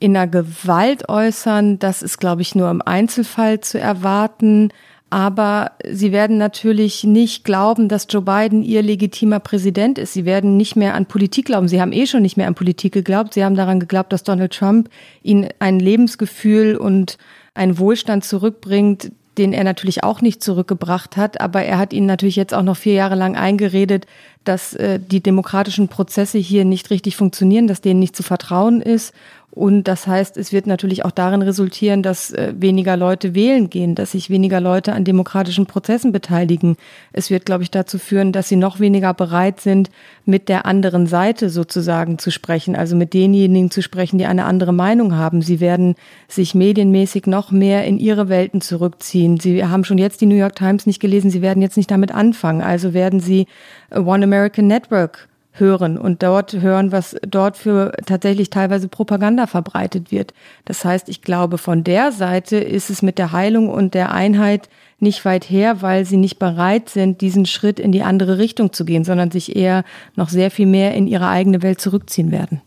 in 0.00 0.16
einer 0.16 0.26
Gewalt 0.26 1.08
äußern, 1.10 1.78
das 1.78 2.02
ist, 2.02 2.18
glaube 2.18 2.40
ich, 2.40 2.54
nur 2.54 2.70
im 2.70 2.80
Einzelfall 2.80 3.60
zu 3.60 3.78
erwarten. 3.78 4.70
Aber 5.10 5.72
sie 5.88 6.10
werden 6.10 6.38
natürlich 6.38 7.04
nicht 7.04 7.44
glauben, 7.44 7.88
dass 7.88 8.06
Joe 8.08 8.22
Biden 8.22 8.62
ihr 8.62 8.82
legitimer 8.82 9.40
Präsident 9.40 9.98
ist. 9.98 10.14
Sie 10.14 10.24
werden 10.24 10.56
nicht 10.56 10.74
mehr 10.74 10.94
an 10.94 11.04
Politik 11.04 11.44
glauben. 11.44 11.68
Sie 11.68 11.80
haben 11.80 11.92
eh 11.92 12.06
schon 12.06 12.22
nicht 12.22 12.38
mehr 12.38 12.48
an 12.48 12.54
Politik 12.54 12.94
geglaubt. 12.94 13.34
Sie 13.34 13.44
haben 13.44 13.56
daran 13.56 13.78
geglaubt, 13.78 14.10
dass 14.10 14.24
Donald 14.24 14.54
Trump 14.54 14.88
ihnen 15.22 15.48
ein 15.58 15.80
Lebensgefühl 15.80 16.76
und 16.76 17.18
einen 17.54 17.78
Wohlstand 17.78 18.24
zurückbringt, 18.24 19.12
den 19.38 19.52
er 19.52 19.64
natürlich 19.64 20.02
auch 20.02 20.20
nicht 20.20 20.42
zurückgebracht 20.42 21.16
hat, 21.16 21.40
aber 21.40 21.62
er 21.62 21.78
hat 21.78 21.92
ihnen 21.92 22.06
natürlich 22.06 22.36
jetzt 22.36 22.54
auch 22.54 22.62
noch 22.62 22.76
vier 22.76 22.94
Jahre 22.94 23.14
lang 23.14 23.36
eingeredet, 23.36 24.06
dass 24.44 24.74
äh, 24.74 24.98
die 25.00 25.22
demokratischen 25.22 25.88
Prozesse 25.88 26.38
hier 26.38 26.64
nicht 26.64 26.90
richtig 26.90 27.16
funktionieren, 27.16 27.66
dass 27.66 27.80
denen 27.80 28.00
nicht 28.00 28.16
zu 28.16 28.22
vertrauen 28.22 28.80
ist 28.80 29.14
und 29.56 29.84
das 29.84 30.06
heißt, 30.06 30.36
es 30.36 30.52
wird 30.52 30.66
natürlich 30.66 31.06
auch 31.06 31.10
darin 31.10 31.40
resultieren, 31.40 32.02
dass 32.02 32.30
äh, 32.30 32.52
weniger 32.58 32.94
Leute 32.94 33.34
wählen 33.34 33.70
gehen, 33.70 33.94
dass 33.94 34.12
sich 34.12 34.28
weniger 34.28 34.60
Leute 34.60 34.92
an 34.92 35.04
demokratischen 35.04 35.64
Prozessen 35.64 36.12
beteiligen. 36.12 36.76
Es 37.14 37.30
wird, 37.30 37.46
glaube 37.46 37.62
ich, 37.62 37.70
dazu 37.70 37.98
führen, 37.98 38.32
dass 38.32 38.50
sie 38.50 38.56
noch 38.56 38.80
weniger 38.80 39.14
bereit 39.14 39.60
sind, 39.60 39.88
mit 40.26 40.50
der 40.50 40.66
anderen 40.66 41.06
Seite 41.06 41.48
sozusagen 41.48 42.18
zu 42.18 42.30
sprechen, 42.30 42.76
also 42.76 42.96
mit 42.96 43.14
denjenigen 43.14 43.70
zu 43.70 43.80
sprechen, 43.80 44.18
die 44.18 44.26
eine 44.26 44.44
andere 44.44 44.74
Meinung 44.74 45.16
haben. 45.16 45.40
Sie 45.40 45.58
werden 45.58 45.94
sich 46.28 46.54
medienmäßig 46.54 47.26
noch 47.26 47.50
mehr 47.50 47.86
in 47.86 47.98
ihre 47.98 48.28
Welten 48.28 48.60
zurückziehen. 48.60 49.40
Sie 49.40 49.64
haben 49.64 49.84
schon 49.84 49.96
jetzt 49.96 50.20
die 50.20 50.26
New 50.26 50.34
York 50.34 50.56
Times 50.56 50.84
nicht 50.84 51.00
gelesen, 51.00 51.30
sie 51.30 51.40
werden 51.40 51.62
jetzt 51.62 51.78
nicht 51.78 51.90
damit 51.90 52.12
anfangen. 52.12 52.60
Also 52.60 52.92
werden 52.92 53.20
sie 53.20 53.46
One 53.90 54.22
American 54.22 54.66
Network 54.66 55.28
hören 55.58 55.98
und 55.98 56.22
dort 56.22 56.54
hören, 56.54 56.92
was 56.92 57.16
dort 57.26 57.56
für 57.56 57.92
tatsächlich 58.06 58.50
teilweise 58.50 58.88
Propaganda 58.88 59.46
verbreitet 59.46 60.10
wird. 60.10 60.34
Das 60.64 60.84
heißt, 60.84 61.08
ich 61.08 61.22
glaube, 61.22 61.58
von 61.58 61.84
der 61.84 62.12
Seite 62.12 62.56
ist 62.56 62.90
es 62.90 63.02
mit 63.02 63.18
der 63.18 63.32
Heilung 63.32 63.68
und 63.68 63.94
der 63.94 64.12
Einheit 64.12 64.68
nicht 64.98 65.24
weit 65.24 65.48
her, 65.50 65.82
weil 65.82 66.04
sie 66.04 66.16
nicht 66.16 66.38
bereit 66.38 66.88
sind, 66.88 67.20
diesen 67.20 67.46
Schritt 67.46 67.78
in 67.78 67.92
die 67.92 68.02
andere 68.02 68.38
Richtung 68.38 68.72
zu 68.72 68.84
gehen, 68.84 69.04
sondern 69.04 69.30
sich 69.30 69.54
eher 69.54 69.84
noch 70.14 70.28
sehr 70.28 70.50
viel 70.50 70.66
mehr 70.66 70.94
in 70.94 71.06
ihre 71.06 71.28
eigene 71.28 71.62
Welt 71.62 71.80
zurückziehen 71.80 72.30
werden. 72.30 72.62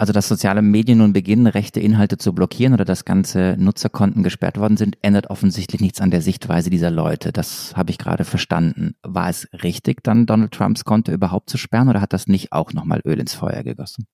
Also, 0.00 0.14
dass 0.14 0.28
soziale 0.28 0.62
Medien 0.62 0.96
nun 0.96 1.12
beginnen, 1.12 1.46
rechte 1.46 1.78
Inhalte 1.78 2.16
zu 2.16 2.32
blockieren 2.32 2.72
oder 2.72 2.86
dass 2.86 3.04
ganze 3.04 3.54
Nutzerkonten 3.58 4.22
gesperrt 4.22 4.58
worden 4.58 4.78
sind, 4.78 4.96
ändert 5.02 5.28
offensichtlich 5.28 5.82
nichts 5.82 6.00
an 6.00 6.10
der 6.10 6.22
Sichtweise 6.22 6.70
dieser 6.70 6.90
Leute. 6.90 7.32
Das 7.32 7.74
habe 7.76 7.90
ich 7.90 7.98
gerade 7.98 8.24
verstanden. 8.24 8.94
War 9.02 9.28
es 9.28 9.46
richtig, 9.62 10.02
dann 10.02 10.24
Donald 10.24 10.52
Trumps 10.52 10.86
Konto 10.86 11.12
überhaupt 11.12 11.50
zu 11.50 11.58
sperren 11.58 11.90
oder 11.90 12.00
hat 12.00 12.14
das 12.14 12.28
nicht 12.28 12.50
auch 12.50 12.72
nochmal 12.72 13.02
Öl 13.04 13.20
ins 13.20 13.34
Feuer 13.34 13.62
gegossen? 13.62 14.06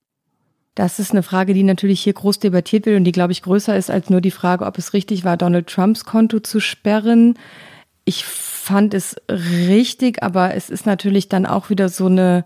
Das 0.74 0.98
ist 0.98 1.12
eine 1.12 1.22
Frage, 1.22 1.54
die 1.54 1.62
natürlich 1.62 2.00
hier 2.00 2.14
groß 2.14 2.40
debattiert 2.40 2.86
wird 2.86 2.96
und 2.96 3.04
die, 3.04 3.12
glaube 3.12 3.30
ich, 3.30 3.42
größer 3.42 3.76
ist 3.76 3.88
als 3.88 4.10
nur 4.10 4.20
die 4.20 4.32
Frage, 4.32 4.66
ob 4.66 4.78
es 4.78 4.92
richtig 4.92 5.22
war, 5.22 5.36
Donald 5.36 5.68
Trumps 5.68 6.04
Konto 6.04 6.40
zu 6.40 6.58
sperren. 6.58 7.34
Ich 8.04 8.24
fand 8.24 8.92
es 8.92 9.14
richtig, 9.28 10.24
aber 10.24 10.52
es 10.56 10.68
ist 10.68 10.84
natürlich 10.84 11.28
dann 11.28 11.46
auch 11.46 11.70
wieder 11.70 11.88
so 11.88 12.06
eine 12.06 12.44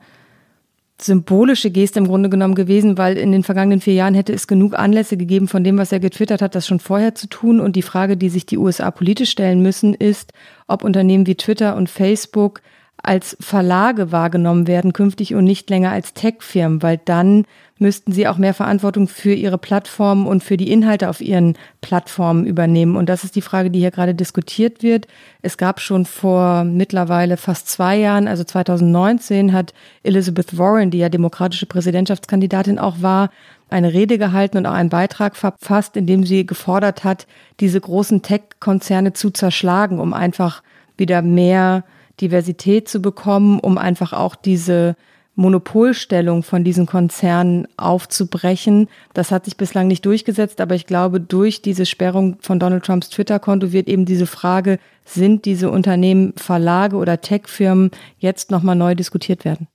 symbolische 1.05 1.71
Geste 1.71 1.99
im 1.99 2.07
Grunde 2.07 2.29
genommen 2.29 2.55
gewesen, 2.55 2.99
weil 2.99 3.17
in 3.17 3.33
den 3.33 3.43
vergangenen 3.43 3.81
vier 3.81 3.95
Jahren 3.95 4.15
hätte 4.15 4.33
es 4.33 4.47
genug 4.47 4.79
Anlässe 4.79 5.17
gegeben, 5.17 5.49
von 5.49 5.65
dem, 5.65 5.79
was 5.79 5.93
er 5.93 6.01
getwittert 6.01 6.43
hat, 6.43 6.55
das 6.55 6.67
schon 6.67 6.81
vorher 6.81 7.15
zu 7.15 7.29
tun. 7.29 7.61
Und 7.61 7.77
die 7.77 7.83
Frage, 7.83 8.17
die 8.17 8.29
sich 8.29 8.47
die 8.47 8.59
USA 8.59 8.91
politisch 8.91 9.31
stellen 9.31 9.63
müssen, 9.63 9.95
ist, 9.95 10.33
ob 10.67 10.85
Unternehmen 10.85 11.27
wie 11.27 11.35
Twitter 11.35 11.77
und 11.77 11.91
Facebook 11.91 12.61
als 13.03 13.37
Verlage 13.41 14.13
wahrgenommen 14.13 14.67
werden 14.67 14.93
künftig 14.93 15.35
und 15.35 15.45
nicht 15.45 15.71
länger 15.71 15.91
als 15.91 16.15
Tech-Firmen, 16.15 16.83
weil 16.83 17.01
dann 17.05 17.45
müssten 17.79 18.13
sie 18.13 18.29
auch 18.29 18.37
mehr 18.37 18.53
Verantwortung 18.53 19.09
für 19.09 19.33
ihre 19.33 19.57
Plattformen 19.57 20.27
und 20.27 20.45
für 20.45 20.59
die 20.59 20.71
Inhalte 20.71 21.09
auf 21.09 21.23
ihren 21.23 21.57
Plattformen 21.81 22.45
übernehmen. 22.45 22.95
Und 22.95 23.09
das 23.09 23.25
ist 23.25 23.37
die 23.37 23.41
Frage, 23.41 23.71
die 23.71 23.79
hier 23.79 23.91
gerade 23.91 24.15
diskutiert 24.15 24.83
wird. 24.83 25.07
Es 25.41 25.57
gab 25.57 25.81
schon 25.81 26.05
vor 26.05 26.65
mittlerweile 26.65 27.39
fast 27.39 27.69
zwei 27.69 27.97
Jahren, 27.97 28.29
also 28.29 28.45
2019, 28.45 29.55
hat 29.55 29.73
Elizabeth 30.03 30.59
Warren, 30.59 30.91
die 30.91 30.99
ja 30.99 31.09
demokratische 31.09 31.67
Präsidentschaftskandidatin 31.67 32.79
auch 32.79 33.01
war, 33.01 33.31
eine 33.71 33.95
Rede 33.95 34.19
gehalten 34.19 34.59
und 34.59 34.67
auch 34.67 34.75
einen 34.75 34.91
Beitrag 34.91 35.37
verfasst, 35.37 35.97
in 35.97 36.07
dem 36.07 36.25
sie 36.27 36.45
gefordert 36.45 37.03
hat, 37.05 37.27
diese 37.61 37.81
großen 37.81 38.21
Tech-Konzerne 38.21 39.15
zu 39.15 39.31
zerschlagen, 39.31 40.01
um 40.01 40.13
einfach 40.13 40.63
wieder 40.99 41.23
mehr 41.23 41.85
Diversität 42.21 42.89
zu 42.89 43.01
bekommen, 43.01 43.61
um 43.61 43.79
einfach 43.79 44.13
auch 44.13 44.35
diese 44.35 44.97
Monopolstellung 45.37 46.43
von 46.43 46.65
diesen 46.65 46.87
Konzernen 46.87 47.67
aufzubrechen. 47.77 48.89
Das 49.15 49.31
hat 49.31 49.47
sich 49.47 49.57
bislang 49.57 49.87
nicht 49.87 50.05
durchgesetzt, 50.05 50.61
aber 50.61 50.75
ich 50.75 50.87
glaube, 50.87 51.21
durch 51.21 51.63
diese 51.63 51.87
Sperrung 51.87 52.37
von 52.41 52.59
Donald 52.59 52.85
Trumps 52.85 53.09
Twitter-Konto 53.09 53.73
wird 53.73 53.89
eben 53.89 54.05
diese 54.05 54.27
Frage, 54.27 54.79
sind 55.05 55.45
diese 55.47 55.71
Unternehmen 55.71 56.35
Verlage 56.37 56.97
oder 56.97 57.21
Tech-Firmen 57.21 57.91
jetzt 58.19 58.51
nochmal 58.51 58.77
neu 58.77 58.95
diskutiert 58.95 59.45
werden? 59.45 59.67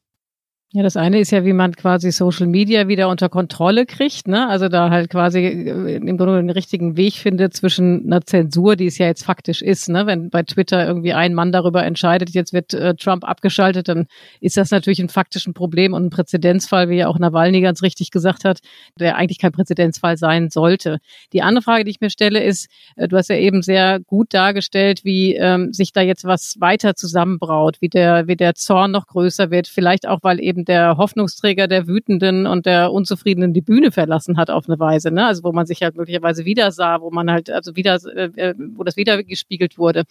Ja, 0.76 0.84
das 0.84 0.98
eine 0.98 1.22
ist 1.22 1.32
ja, 1.32 1.46
wie 1.46 1.54
man 1.54 1.74
quasi 1.74 2.12
Social 2.12 2.48
Media 2.48 2.90
wieder 2.90 3.08
unter 3.08 3.30
Kontrolle 3.30 3.86
kriegt, 3.86 4.28
ne? 4.28 4.50
Also 4.50 4.68
da 4.68 4.90
halt 4.90 5.10
quasi 5.10 5.40
äh, 5.40 5.96
im 5.96 6.18
Grunde 6.18 6.36
den 6.36 6.50
richtigen 6.50 6.98
Weg 6.98 7.14
findet 7.14 7.54
zwischen 7.54 8.06
einer 8.06 8.20
Zensur, 8.26 8.76
die 8.76 8.88
es 8.88 8.98
ja 8.98 9.06
jetzt 9.06 9.24
faktisch 9.24 9.62
ist, 9.62 9.88
ne? 9.88 10.06
Wenn 10.06 10.30
bei 10.30 10.44
Twitter 10.44 10.86
irgendwie 10.86 11.14
ein 11.14 11.34
Mann 11.34 11.54
darüber 11.54 11.86
entscheidet, 11.86 12.32
jetzt 12.32 12.52
wird 12.52 12.74
äh, 12.74 12.94
Trump 12.96 13.24
abgeschaltet, 13.24 13.88
dann 13.88 14.08
ist 14.42 14.58
das 14.58 14.70
natürlich 14.70 15.00
ein 15.00 15.08
faktischen 15.08 15.54
Problem 15.54 15.94
und 15.94 16.08
ein 16.08 16.10
Präzedenzfall, 16.10 16.90
wie 16.90 16.98
ja 16.98 17.08
auch 17.08 17.20
Nawalny 17.20 17.62
ganz 17.62 17.82
richtig 17.82 18.12
gesagt 18.12 18.44
hat, 18.44 18.60
der 19.00 19.16
eigentlich 19.16 19.40
kein 19.40 19.54
Präzedenzfall 19.54 20.18
sein 20.18 20.50
sollte. 20.50 20.98
Die 21.32 21.42
andere 21.42 21.64
Frage, 21.64 21.86
die 21.86 21.92
ich 21.92 22.02
mir 22.02 22.10
stelle, 22.10 22.44
ist, 22.44 22.68
äh, 22.98 23.08
du 23.08 23.16
hast 23.16 23.30
ja 23.30 23.38
eben 23.38 23.62
sehr 23.62 24.02
gut 24.02 24.34
dargestellt, 24.34 25.06
wie 25.06 25.36
ähm, 25.36 25.72
sich 25.72 25.94
da 25.94 26.02
jetzt 26.02 26.26
was 26.26 26.56
weiter 26.60 26.96
zusammenbraut, 26.96 27.78
wie 27.80 27.88
der, 27.88 28.28
wie 28.28 28.36
der 28.36 28.56
Zorn 28.56 28.92
noch 28.92 29.08
größer 29.08 29.52
wird, 29.52 29.70
vielleicht 29.70 30.06
auch, 30.06 30.20
weil 30.22 30.42
eben 30.42 30.65
der 30.68 30.98
Hoffnungsträger 30.98 31.68
der 31.68 31.88
Wütenden 31.88 32.48
und 32.48 32.66
der 32.66 32.92
Unzufriedenen 32.92 33.54
die 33.54 33.62
Bühne 33.62 33.92
verlassen 33.92 34.38
hat 34.38 34.50
auf 34.50 34.68
eine 34.68 34.80
Weise, 34.80 35.12
ne? 35.12 35.26
Also 35.26 35.44
wo 35.44 35.52
man 35.52 35.66
sich 35.66 35.82
halt 35.82 35.96
möglicherweise 35.96 36.46
wieder 36.46 36.72
sah, 36.72 37.02
wo 37.02 37.12
man 37.12 37.32
halt, 37.32 37.50
also 37.50 37.76
wieder, 37.76 37.96
äh, 38.16 38.54
wo 38.58 38.84
das 38.84 38.98
wieder 38.98 39.24
gespiegelt 39.24 39.78
wurde. 39.78 40.04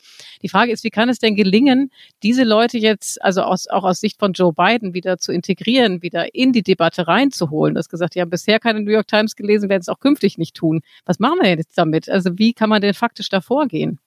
Die 0.42 0.48
Frage 0.48 0.72
ist, 0.72 0.84
wie 0.84 0.90
kann 0.90 1.09
es 1.09 1.18
denn 1.18 1.34
gelingen, 1.36 1.90
diese 2.22 2.44
Leute 2.44 2.78
jetzt, 2.78 3.22
also 3.22 3.42
aus, 3.42 3.68
auch 3.68 3.84
aus 3.84 4.00
Sicht 4.00 4.18
von 4.18 4.32
Joe 4.32 4.52
Biden 4.52 4.94
wieder 4.94 5.18
zu 5.18 5.32
integrieren, 5.32 6.02
wieder 6.02 6.34
in 6.34 6.52
die 6.52 6.62
Debatte 6.62 7.07
reinzuholen? 7.07 7.74
Du 7.74 7.78
hast 7.78 7.90
gesagt, 7.90 8.14
die 8.14 8.20
haben 8.20 8.30
bisher 8.30 8.61
keine 8.61 8.80
New 8.80 8.92
York 8.92 9.09
Times 9.09 9.36
gelesen, 9.36 9.68
werden 9.68 9.82
es 9.82 9.88
auch 9.88 10.00
künftig 10.00 10.38
nicht 10.38 10.55
tun. 10.55 10.80
Was 11.05 11.18
machen 11.18 11.38
wir 11.42 11.50
jetzt 11.50 11.76
damit? 11.76 12.09
Also 12.09 12.30
wie 12.38 12.52
kann 12.52 12.68
man 12.68 12.80
denn 12.80 12.94
faktisch 12.94 13.28
da 13.28 13.40
vorgehen? 13.40 13.98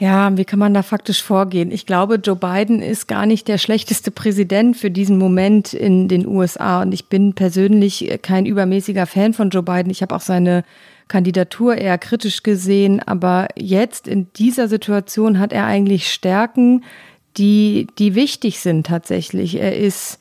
Ja, 0.00 0.36
wie 0.36 0.44
kann 0.44 0.60
man 0.60 0.74
da 0.74 0.84
faktisch 0.84 1.24
vorgehen? 1.24 1.72
Ich 1.72 1.84
glaube, 1.84 2.20
Joe 2.22 2.36
Biden 2.36 2.80
ist 2.80 3.08
gar 3.08 3.26
nicht 3.26 3.48
der 3.48 3.58
schlechteste 3.58 4.12
Präsident 4.12 4.76
für 4.76 4.92
diesen 4.92 5.18
Moment 5.18 5.74
in 5.74 6.06
den 6.06 6.24
USA. 6.24 6.82
Und 6.82 6.92
ich 6.92 7.06
bin 7.06 7.34
persönlich 7.34 8.20
kein 8.22 8.46
übermäßiger 8.46 9.06
Fan 9.06 9.34
von 9.34 9.50
Joe 9.50 9.64
Biden. 9.64 9.90
Ich 9.90 10.00
habe 10.00 10.14
auch 10.14 10.20
seine 10.20 10.64
Kandidatur 11.08 11.76
eher 11.76 11.98
kritisch 11.98 12.44
gesehen. 12.44 13.00
Aber 13.00 13.48
jetzt 13.56 14.06
in 14.06 14.28
dieser 14.34 14.68
Situation 14.68 15.40
hat 15.40 15.52
er 15.52 15.66
eigentlich 15.66 16.12
Stärken, 16.12 16.84
die, 17.36 17.88
die 17.98 18.14
wichtig 18.14 18.60
sind 18.60 18.86
tatsächlich. 18.86 19.56
Er 19.56 19.76
ist 19.76 20.20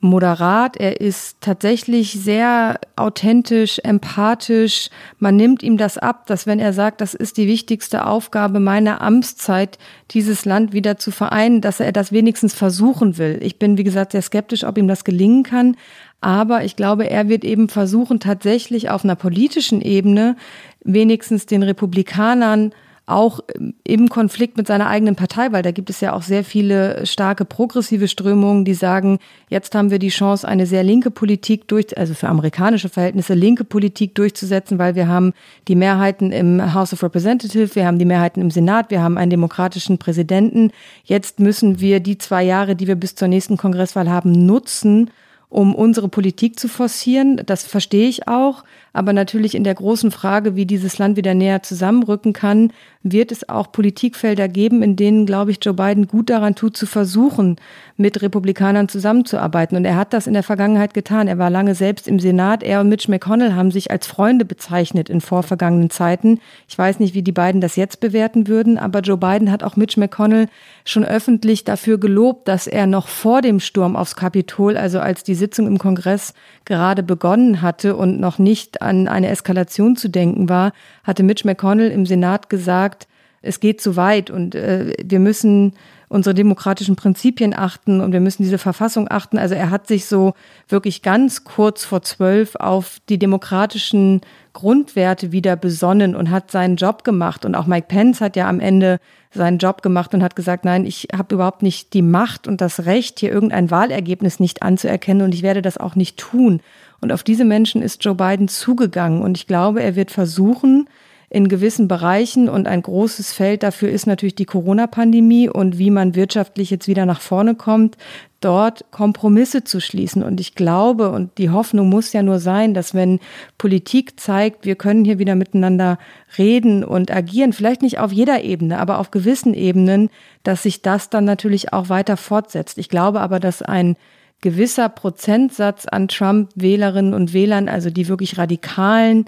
moderat, 0.00 0.76
er 0.76 1.00
ist 1.00 1.38
tatsächlich 1.40 2.12
sehr 2.12 2.78
authentisch, 2.96 3.80
empathisch. 3.82 4.90
Man 5.18 5.36
nimmt 5.36 5.62
ihm 5.62 5.78
das 5.78 5.96
ab, 5.96 6.26
dass 6.26 6.46
wenn 6.46 6.60
er 6.60 6.72
sagt, 6.72 7.00
das 7.00 7.14
ist 7.14 7.38
die 7.38 7.48
wichtigste 7.48 8.06
Aufgabe 8.06 8.60
meiner 8.60 9.00
Amtszeit, 9.00 9.78
dieses 10.10 10.44
Land 10.44 10.72
wieder 10.72 10.98
zu 10.98 11.10
vereinen, 11.10 11.62
dass 11.62 11.80
er 11.80 11.92
das 11.92 12.12
wenigstens 12.12 12.52
versuchen 12.52 13.16
will. 13.16 13.38
Ich 13.42 13.58
bin, 13.58 13.78
wie 13.78 13.84
gesagt, 13.84 14.12
sehr 14.12 14.22
skeptisch, 14.22 14.64
ob 14.64 14.76
ihm 14.76 14.88
das 14.88 15.04
gelingen 15.04 15.42
kann. 15.42 15.76
Aber 16.20 16.64
ich 16.64 16.76
glaube, 16.76 17.08
er 17.08 17.28
wird 17.28 17.44
eben 17.44 17.68
versuchen, 17.68 18.20
tatsächlich 18.20 18.90
auf 18.90 19.04
einer 19.04 19.16
politischen 19.16 19.80
Ebene 19.80 20.36
wenigstens 20.84 21.46
den 21.46 21.62
Republikanern 21.62 22.72
auch 23.06 23.38
im 23.84 24.08
Konflikt 24.08 24.56
mit 24.56 24.66
seiner 24.66 24.88
eigenen 24.88 25.14
Partei, 25.14 25.52
weil 25.52 25.62
da 25.62 25.70
gibt 25.70 25.90
es 25.90 26.00
ja 26.00 26.12
auch 26.12 26.22
sehr 26.22 26.42
viele 26.42 27.06
starke 27.06 27.44
progressive 27.44 28.08
Strömungen, 28.08 28.64
die 28.64 28.74
sagen, 28.74 29.20
jetzt 29.48 29.76
haben 29.76 29.92
wir 29.92 30.00
die 30.00 30.08
Chance, 30.08 30.46
eine 30.46 30.66
sehr 30.66 30.82
linke 30.82 31.12
Politik 31.12 31.68
durch, 31.68 31.96
also 31.96 32.14
für 32.14 32.26
amerikanische 32.26 32.88
Verhältnisse 32.88 33.34
linke 33.34 33.62
Politik 33.62 34.16
durchzusetzen, 34.16 34.80
weil 34.80 34.96
wir 34.96 35.06
haben 35.06 35.34
die 35.68 35.76
Mehrheiten 35.76 36.32
im 36.32 36.74
House 36.74 36.92
of 36.92 37.02
Representatives, 37.04 37.76
wir 37.76 37.86
haben 37.86 38.00
die 38.00 38.04
Mehrheiten 38.04 38.40
im 38.40 38.50
Senat, 38.50 38.90
wir 38.90 39.00
haben 39.00 39.18
einen 39.18 39.30
demokratischen 39.30 39.98
Präsidenten. 39.98 40.72
Jetzt 41.04 41.38
müssen 41.38 41.78
wir 41.78 42.00
die 42.00 42.18
zwei 42.18 42.42
Jahre, 42.42 42.74
die 42.74 42.88
wir 42.88 42.96
bis 42.96 43.14
zur 43.14 43.28
nächsten 43.28 43.56
Kongresswahl 43.56 44.10
haben, 44.10 44.32
nutzen, 44.32 45.10
um 45.48 45.76
unsere 45.76 46.08
Politik 46.08 46.58
zu 46.58 46.66
forcieren. 46.66 47.40
Das 47.46 47.64
verstehe 47.64 48.08
ich 48.08 48.26
auch. 48.26 48.64
Aber 48.96 49.12
natürlich 49.12 49.54
in 49.54 49.62
der 49.62 49.74
großen 49.74 50.10
Frage, 50.10 50.56
wie 50.56 50.64
dieses 50.64 50.96
Land 50.96 51.18
wieder 51.18 51.34
näher 51.34 51.62
zusammenrücken 51.62 52.32
kann, 52.32 52.72
wird 53.02 53.30
es 53.30 53.46
auch 53.46 53.70
Politikfelder 53.70 54.48
geben, 54.48 54.82
in 54.82 54.96
denen, 54.96 55.26
glaube 55.26 55.50
ich, 55.50 55.58
Joe 55.60 55.74
Biden 55.74 56.06
gut 56.06 56.30
daran 56.30 56.54
tut, 56.54 56.78
zu 56.78 56.86
versuchen, 56.86 57.56
mit 57.98 58.20
Republikanern 58.20 58.88
zusammenzuarbeiten. 58.88 59.76
Und 59.76 59.84
er 59.86 59.96
hat 59.96 60.12
das 60.12 60.26
in 60.26 60.34
der 60.34 60.42
Vergangenheit 60.42 60.92
getan. 60.92 61.28
Er 61.28 61.38
war 61.38 61.48
lange 61.48 61.74
selbst 61.74 62.06
im 62.06 62.20
Senat. 62.20 62.62
Er 62.62 62.80
und 62.80 62.90
Mitch 62.90 63.10
McConnell 63.10 63.54
haben 63.54 63.70
sich 63.70 63.90
als 63.90 64.06
Freunde 64.06 64.44
bezeichnet 64.44 65.08
in 65.08 65.22
vorvergangenen 65.22 65.88
Zeiten. 65.88 66.40
Ich 66.68 66.76
weiß 66.76 67.00
nicht, 67.00 67.14
wie 67.14 67.22
die 67.22 67.32
beiden 67.32 67.60
das 67.60 67.76
jetzt 67.76 68.00
bewerten 68.00 68.48
würden, 68.48 68.76
aber 68.76 69.00
Joe 69.00 69.16
Biden 69.16 69.50
hat 69.50 69.62
auch 69.62 69.76
Mitch 69.76 69.98
McConnell 69.98 70.48
schon 70.84 71.04
öffentlich 71.04 71.64
dafür 71.64 71.98
gelobt, 71.98 72.48
dass 72.48 72.66
er 72.66 72.86
noch 72.86 73.08
vor 73.08 73.40
dem 73.40 73.60
Sturm 73.60 73.96
aufs 73.96 74.14
Kapitol, 74.14 74.76
also 74.76 75.00
als 75.00 75.22
die 75.22 75.34
Sitzung 75.34 75.66
im 75.66 75.78
Kongress 75.78 76.34
gerade 76.66 77.02
begonnen 77.02 77.62
hatte 77.62 77.96
und 77.96 78.20
noch 78.20 78.38
nicht 78.38 78.82
an 78.82 79.08
eine 79.08 79.28
Eskalation 79.28 79.96
zu 79.96 80.08
denken 80.08 80.50
war, 80.50 80.72
hatte 81.02 81.22
Mitch 81.22 81.46
McConnell 81.46 81.90
im 81.90 82.04
Senat 82.04 82.50
gesagt, 82.50 83.06
es 83.42 83.60
geht 83.60 83.80
zu 83.80 83.96
weit 83.96 84.30
und 84.30 84.54
äh, 84.54 84.92
wir 85.02 85.20
müssen 85.20 85.74
unsere 86.08 86.34
demokratischen 86.34 86.96
Prinzipien 86.96 87.54
achten 87.54 88.00
und 88.00 88.12
wir 88.12 88.20
müssen 88.20 88.42
diese 88.42 88.58
Verfassung 88.58 89.10
achten. 89.10 89.38
Also 89.38 89.54
er 89.54 89.70
hat 89.70 89.86
sich 89.88 90.06
so 90.06 90.34
wirklich 90.68 91.02
ganz 91.02 91.44
kurz 91.44 91.84
vor 91.84 92.02
zwölf 92.02 92.54
auf 92.56 92.98
die 93.08 93.18
demokratischen 93.18 94.20
Grundwerte 94.52 95.32
wieder 95.32 95.56
besonnen 95.56 96.14
und 96.14 96.30
hat 96.30 96.50
seinen 96.50 96.76
Job 96.76 97.02
gemacht. 97.02 97.44
Und 97.44 97.54
auch 97.54 97.66
Mike 97.66 97.88
Pence 97.88 98.20
hat 98.20 98.36
ja 98.36 98.48
am 98.48 98.60
Ende 98.60 98.98
seinen 99.32 99.58
Job 99.58 99.82
gemacht 99.82 100.14
und 100.14 100.22
hat 100.22 100.36
gesagt, 100.36 100.64
nein, 100.64 100.86
ich 100.86 101.08
habe 101.14 101.34
überhaupt 101.34 101.62
nicht 101.62 101.92
die 101.92 102.02
Macht 102.02 102.46
und 102.46 102.60
das 102.60 102.86
Recht, 102.86 103.18
hier 103.20 103.32
irgendein 103.32 103.70
Wahlergebnis 103.70 104.40
nicht 104.40 104.62
anzuerkennen 104.62 105.22
und 105.22 105.34
ich 105.34 105.42
werde 105.42 105.60
das 105.60 105.76
auch 105.76 105.96
nicht 105.96 106.16
tun. 106.18 106.60
Und 107.00 107.12
auf 107.12 107.22
diese 107.22 107.44
Menschen 107.44 107.82
ist 107.82 108.04
Joe 108.04 108.14
Biden 108.14 108.48
zugegangen. 108.48 109.22
Und 109.22 109.36
ich 109.36 109.46
glaube, 109.46 109.82
er 109.82 109.96
wird 109.96 110.10
versuchen, 110.10 110.88
in 111.36 111.48
gewissen 111.48 111.86
Bereichen 111.86 112.48
und 112.48 112.66
ein 112.66 112.80
großes 112.80 113.34
Feld 113.34 113.62
dafür 113.62 113.90
ist 113.90 114.06
natürlich 114.06 114.36
die 114.36 114.46
Corona-Pandemie 114.46 115.50
und 115.50 115.76
wie 115.76 115.90
man 115.90 116.14
wirtschaftlich 116.14 116.70
jetzt 116.70 116.88
wieder 116.88 117.04
nach 117.04 117.20
vorne 117.20 117.54
kommt, 117.54 117.98
dort 118.40 118.90
Kompromisse 118.90 119.62
zu 119.62 119.78
schließen. 119.78 120.22
Und 120.22 120.40
ich 120.40 120.54
glaube, 120.54 121.10
und 121.10 121.36
die 121.36 121.50
Hoffnung 121.50 121.90
muss 121.90 122.14
ja 122.14 122.22
nur 122.22 122.38
sein, 122.38 122.72
dass 122.72 122.94
wenn 122.94 123.20
Politik 123.58 124.18
zeigt, 124.18 124.64
wir 124.64 124.76
können 124.76 125.04
hier 125.04 125.18
wieder 125.18 125.34
miteinander 125.34 125.98
reden 126.38 126.82
und 126.82 127.14
agieren, 127.14 127.52
vielleicht 127.52 127.82
nicht 127.82 127.98
auf 127.98 128.12
jeder 128.12 128.42
Ebene, 128.42 128.78
aber 128.78 128.98
auf 128.98 129.10
gewissen 129.10 129.52
Ebenen, 129.52 130.08
dass 130.42 130.62
sich 130.62 130.80
das 130.80 131.10
dann 131.10 131.26
natürlich 131.26 131.70
auch 131.70 131.90
weiter 131.90 132.16
fortsetzt. 132.16 132.78
Ich 132.78 132.88
glaube 132.88 133.20
aber, 133.20 133.40
dass 133.40 133.60
ein 133.60 133.96
gewisser 134.40 134.88
Prozentsatz 134.88 135.84
an 135.84 136.08
Trump-Wählerinnen 136.08 137.12
und 137.12 137.34
Wählern, 137.34 137.68
also 137.68 137.90
die 137.90 138.08
wirklich 138.08 138.38
radikalen, 138.38 139.26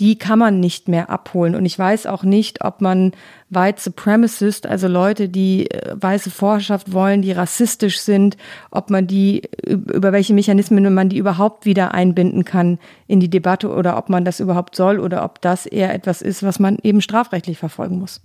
die 0.00 0.16
kann 0.16 0.38
man 0.38 0.60
nicht 0.60 0.88
mehr 0.88 1.10
abholen. 1.10 1.54
Und 1.54 1.66
ich 1.66 1.78
weiß 1.78 2.06
auch 2.06 2.22
nicht, 2.22 2.64
ob 2.64 2.80
man 2.80 3.12
White 3.50 3.82
Supremacist, 3.82 4.66
also 4.66 4.88
Leute, 4.88 5.28
die 5.28 5.70
äh, 5.70 5.94
weiße 5.94 6.30
Vorherrschaft 6.30 6.92
wollen, 6.92 7.20
die 7.20 7.32
rassistisch 7.32 8.00
sind, 8.00 8.38
ob 8.70 8.88
man 8.88 9.06
die, 9.06 9.42
über 9.66 10.12
welche 10.12 10.32
Mechanismen 10.32 10.92
man 10.92 11.10
die 11.10 11.18
überhaupt 11.18 11.66
wieder 11.66 11.92
einbinden 11.92 12.44
kann 12.44 12.78
in 13.06 13.20
die 13.20 13.28
Debatte 13.28 13.68
oder 13.68 13.98
ob 13.98 14.08
man 14.08 14.24
das 14.24 14.40
überhaupt 14.40 14.74
soll 14.74 14.98
oder 14.98 15.22
ob 15.22 15.42
das 15.42 15.66
eher 15.66 15.92
etwas 15.92 16.22
ist, 16.22 16.42
was 16.42 16.58
man 16.58 16.78
eben 16.82 17.02
strafrechtlich 17.02 17.58
verfolgen 17.58 17.98
muss. 17.98 18.22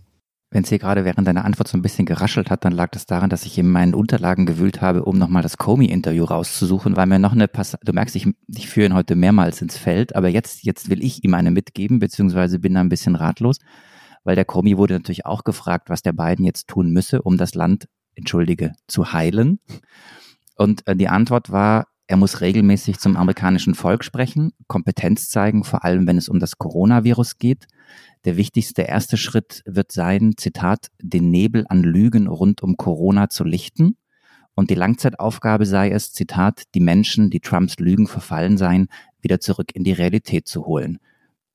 Wenn 0.56 0.64
es 0.64 0.70
hier 0.70 0.80
gerade 0.80 1.04
während 1.04 1.28
deiner 1.28 1.44
Antwort 1.44 1.68
so 1.68 1.78
ein 1.78 1.82
bisschen 1.82 2.06
geraschelt 2.06 2.50
hat, 2.50 2.64
dann 2.64 2.72
lag 2.72 2.90
das 2.92 3.06
daran, 3.06 3.30
dass 3.30 3.46
ich 3.46 3.58
in 3.58 3.70
meinen 3.70 3.94
Unterlagen 3.94 4.46
gewühlt 4.46 4.80
habe, 4.80 5.04
um 5.04 5.18
nochmal 5.18 5.44
das 5.44 5.58
Comey-Interview 5.58 6.24
rauszusuchen, 6.24 6.96
weil 6.96 7.08
mir 7.08 7.20
noch 7.20 7.34
eine 7.34 7.50
Pass 7.50 7.76
du 7.84 7.92
merkst, 7.92 8.16
ich, 8.16 8.30
ich 8.48 8.70
führe 8.70 8.86
ihn 8.86 8.94
heute 8.94 9.18
mehrmals 9.18 9.62
ins 9.62 9.78
Feld, 9.78 10.16
aber 10.16 10.30
jetzt, 10.30 10.64
jetzt 10.64 10.90
will 10.90 11.04
ich 11.04 11.26
ihm 11.26 11.34
eine 11.34 11.52
mitgeben, 11.52 12.00
beziehungsweise 12.00 12.60
bin 12.60 12.74
da 12.74 12.80
ein 12.80 12.88
bisschen 12.88 13.16
ratlos, 13.16 13.58
weil 14.24 14.38
der 14.38 14.46
Comey 14.46 14.78
wurde 14.78 14.94
natürlich 14.94 15.26
auch 15.26 15.44
gefragt, 15.44 15.90
was 15.90 16.04
der 16.04 16.14
Biden 16.14 16.46
jetzt 16.46 16.70
tun 16.70 16.90
müsse, 16.90 17.22
um 17.22 17.36
das 17.36 17.54
Land, 17.54 17.90
entschuldige, 18.16 18.72
zu 18.88 19.12
heilen. 19.12 19.60
Und 20.56 20.88
äh, 20.88 20.96
die 20.96 21.10
Antwort 21.10 21.52
war, 21.52 21.88
er 22.08 22.16
muss 22.16 22.40
regelmäßig 22.40 23.00
zum 23.00 23.18
amerikanischen 23.18 23.76
Volk 23.76 24.06
sprechen, 24.06 24.54
Kompetenz 24.68 25.28
zeigen, 25.30 25.66
vor 25.66 25.84
allem 25.84 26.08
wenn 26.08 26.18
es 26.18 26.30
um 26.30 26.40
das 26.40 26.58
Coronavirus 26.58 27.40
geht. 27.40 27.68
Der 28.26 28.38
wichtigste 28.38 28.82
erste 28.82 29.18
Schritt 29.18 29.62
wird 29.66 29.92
sein, 29.92 30.34
Zitat, 30.36 30.88
den 31.00 31.30
Nebel 31.30 31.66
an 31.70 31.84
Lügen 31.84 32.28
rund 32.28 32.64
um 32.64 32.76
Corona 32.76 33.30
zu 33.30 33.44
lichten. 33.44 33.98
Und 34.56 34.72
die 34.72 34.76
Langzeitaufgabe 34.76 35.66
sei 35.66 35.92
es, 35.92 36.12
Zitat, 36.12 36.64
die 36.74 36.80
Menschen, 36.80 37.30
die 37.30 37.40
Trumps 37.40 37.78
Lügen 37.78 38.08
verfallen 38.08 38.58
seien, 38.58 38.88
wieder 39.22 39.40
zurück 39.40 39.76
in 39.76 39.84
die 39.84 39.92
Realität 39.92 40.48
zu 40.48 40.66
holen. 40.66 40.98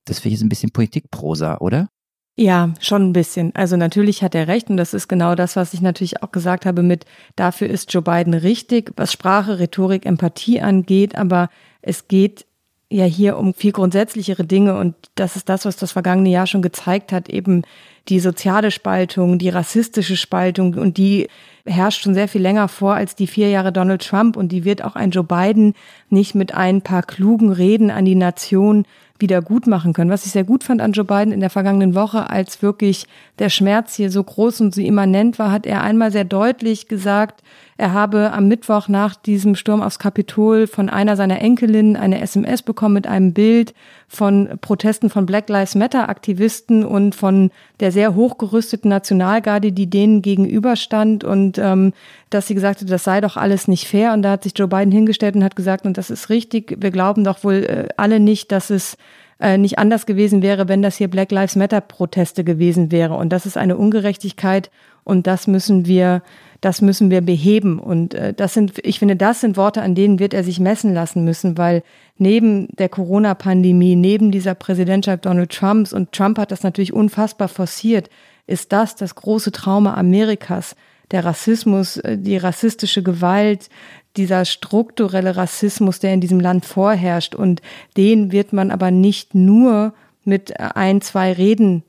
Das 0.05 0.19
finde 0.19 0.33
ich 0.33 0.39
ist 0.39 0.45
ein 0.45 0.49
bisschen 0.49 0.71
Politikprosa, 0.71 1.57
oder? 1.57 1.89
Ja, 2.37 2.73
schon 2.79 3.09
ein 3.09 3.13
bisschen. 3.13 3.53
Also 3.55 3.75
natürlich 3.75 4.23
hat 4.23 4.33
er 4.35 4.47
recht 4.47 4.69
und 4.69 4.77
das 4.77 4.93
ist 4.93 5.09
genau 5.09 5.35
das, 5.35 5.55
was 5.55 5.73
ich 5.73 5.81
natürlich 5.81 6.23
auch 6.23 6.31
gesagt 6.31 6.65
habe 6.65 6.81
mit, 6.81 7.05
dafür 7.35 7.69
ist 7.69 7.93
Joe 7.93 8.01
Biden 8.01 8.33
richtig, 8.33 8.93
was 8.95 9.11
Sprache, 9.11 9.59
Rhetorik, 9.59 10.05
Empathie 10.05 10.61
angeht, 10.61 11.15
aber 11.15 11.49
es 11.81 12.07
geht 12.07 12.45
ja 12.91 13.05
hier 13.05 13.37
um 13.37 13.53
viel 13.53 13.71
grundsätzlichere 13.71 14.43
Dinge 14.43 14.77
und 14.77 14.95
das 15.15 15.35
ist 15.35 15.47
das, 15.49 15.65
was 15.65 15.77
das 15.77 15.93
vergangene 15.93 16.29
Jahr 16.29 16.45
schon 16.45 16.61
gezeigt 16.61 17.11
hat, 17.11 17.29
eben 17.29 17.63
die 18.09 18.19
soziale 18.19 18.71
Spaltung, 18.71 19.37
die 19.37 19.49
rassistische 19.49 20.17
Spaltung 20.17 20.73
und 20.73 20.97
die 20.97 21.27
herrscht 21.65 22.03
schon 22.03 22.13
sehr 22.13 22.27
viel 22.27 22.41
länger 22.41 22.67
vor 22.67 22.95
als 22.95 23.15
die 23.15 23.27
vier 23.27 23.49
Jahre 23.49 23.71
Donald 23.71 24.05
Trump 24.05 24.35
und 24.35 24.51
die 24.51 24.65
wird 24.65 24.83
auch 24.83 24.95
ein 24.95 25.11
Joe 25.11 25.23
Biden 25.23 25.73
nicht 26.09 26.35
mit 26.35 26.53
ein 26.53 26.81
paar 26.81 27.03
klugen 27.03 27.51
Reden 27.51 27.91
an 27.91 28.05
die 28.05 28.15
Nation 28.15 28.85
wieder 29.19 29.41
gut 29.41 29.67
machen 29.67 29.93
können. 29.93 30.09
Was 30.09 30.25
ich 30.25 30.31
sehr 30.31 30.43
gut 30.43 30.63
fand 30.63 30.81
an 30.81 30.91
Joe 30.91 31.05
Biden 31.05 31.31
in 31.31 31.39
der 31.39 31.51
vergangenen 31.51 31.95
Woche, 31.95 32.29
als 32.29 32.61
wirklich 32.61 33.05
der 33.39 33.49
Schmerz 33.49 33.95
hier 33.95 34.11
so 34.11 34.23
groß 34.23 34.61
und 34.61 34.75
so 34.75 34.81
immanent 34.81 35.39
war, 35.39 35.51
hat 35.51 35.65
er 35.65 35.83
einmal 35.83 36.11
sehr 36.11 36.25
deutlich 36.25 36.87
gesagt, 36.87 37.41
er 37.81 37.93
habe 37.93 38.31
am 38.31 38.47
Mittwoch 38.47 38.89
nach 38.89 39.15
diesem 39.15 39.55
Sturm 39.55 39.81
aufs 39.81 39.97
Kapitol 39.97 40.67
von 40.67 40.87
einer 40.87 41.15
seiner 41.15 41.41
Enkelinnen 41.41 41.95
eine 41.95 42.21
SMS 42.21 42.61
bekommen 42.61 42.93
mit 42.93 43.07
einem 43.07 43.33
Bild 43.33 43.73
von 44.07 44.49
Protesten 44.61 45.09
von 45.09 45.25
Black 45.25 45.49
Lives 45.49 45.73
Matter 45.73 46.07
Aktivisten 46.07 46.85
und 46.85 47.15
von 47.15 47.49
der 47.79 47.91
sehr 47.91 48.13
hochgerüsteten 48.13 48.87
Nationalgarde, 48.87 49.71
die 49.71 49.89
denen 49.89 50.21
gegenüberstand 50.21 51.23
und 51.23 51.57
ähm, 51.57 51.93
dass 52.29 52.45
sie 52.45 52.53
gesagt 52.53 52.81
hat, 52.81 52.91
das 52.91 53.03
sei 53.03 53.19
doch 53.19 53.35
alles 53.35 53.67
nicht 53.67 53.87
fair. 53.87 54.13
Und 54.13 54.21
da 54.21 54.33
hat 54.33 54.43
sich 54.43 54.53
Joe 54.55 54.67
Biden 54.67 54.91
hingestellt 54.91 55.35
und 55.35 55.43
hat 55.43 55.55
gesagt, 55.55 55.87
und 55.87 55.97
das 55.97 56.11
ist 56.11 56.29
richtig, 56.29 56.77
wir 56.79 56.91
glauben 56.91 57.23
doch 57.23 57.43
wohl 57.43 57.63
äh, 57.63 57.87
alle 57.97 58.19
nicht, 58.19 58.51
dass 58.51 58.69
es 58.69 58.95
äh, 59.39 59.57
nicht 59.57 59.79
anders 59.79 60.05
gewesen 60.05 60.43
wäre, 60.43 60.67
wenn 60.67 60.83
das 60.83 60.97
hier 60.97 61.07
Black 61.07 61.31
Lives 61.31 61.55
Matter 61.55 61.81
Proteste 61.81 62.43
gewesen 62.43 62.91
wäre. 62.91 63.15
Und 63.15 63.29
das 63.29 63.47
ist 63.47 63.57
eine 63.57 63.75
Ungerechtigkeit 63.75 64.69
und 65.03 65.25
das 65.25 65.47
müssen 65.47 65.87
wir 65.87 66.21
das 66.61 66.81
müssen 66.81 67.09
wir 67.09 67.21
beheben. 67.21 67.79
Und 67.79 68.13
äh, 68.13 68.33
das 68.33 68.53
sind, 68.53 68.73
ich 68.83 68.99
finde, 68.99 69.15
das 69.15 69.41
sind 69.41 69.57
Worte, 69.57 69.81
an 69.81 69.95
denen 69.95 70.19
wird 70.19 70.33
er 70.33 70.43
sich 70.43 70.59
messen 70.59 70.93
lassen 70.93 71.25
müssen, 71.25 71.57
weil 71.57 71.83
neben 72.17 72.67
der 72.77 72.87
Corona-Pandemie, 72.87 73.95
neben 73.95 74.31
dieser 74.31 74.53
Präsidentschaft 74.53 75.25
Donald 75.25 75.51
Trumps, 75.51 75.91
und 75.91 76.11
Trump 76.11 76.37
hat 76.37 76.51
das 76.51 76.63
natürlich 76.63 76.93
unfassbar 76.93 77.47
forciert, 77.47 78.09
ist 78.45 78.71
das 78.71 78.95
das 78.95 79.15
große 79.15 79.51
Trauma 79.51 79.95
Amerikas. 79.95 80.75
Der 81.09 81.25
Rassismus, 81.25 81.97
äh, 81.97 82.17
die 82.17 82.37
rassistische 82.37 83.01
Gewalt, 83.01 83.69
dieser 84.17 84.45
strukturelle 84.45 85.35
Rassismus, 85.35 85.99
der 85.99 86.13
in 86.13 86.21
diesem 86.21 86.39
Land 86.39 86.65
vorherrscht. 86.65 87.33
Und 87.33 87.61
den 87.97 88.31
wird 88.31 88.53
man 88.53 88.69
aber 88.69 88.91
nicht 88.91 89.33
nur 89.33 89.93
mit 90.25 90.59
ein, 90.59 91.01
zwei 91.01 91.33
Reden 91.33 91.83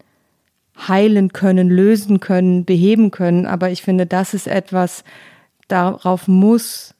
heilen 0.77 1.33
können, 1.33 1.69
lösen 1.69 2.21
können, 2.21 2.65
beheben 2.65 3.11
können. 3.11 3.47
Aber 3.47 3.71
ich 3.71 3.83
finde, 3.83 4.07
das 4.07 4.35
ist 4.35 4.47
etwas, 4.47 5.05
darauf 5.69 6.29
muss 6.29 6.95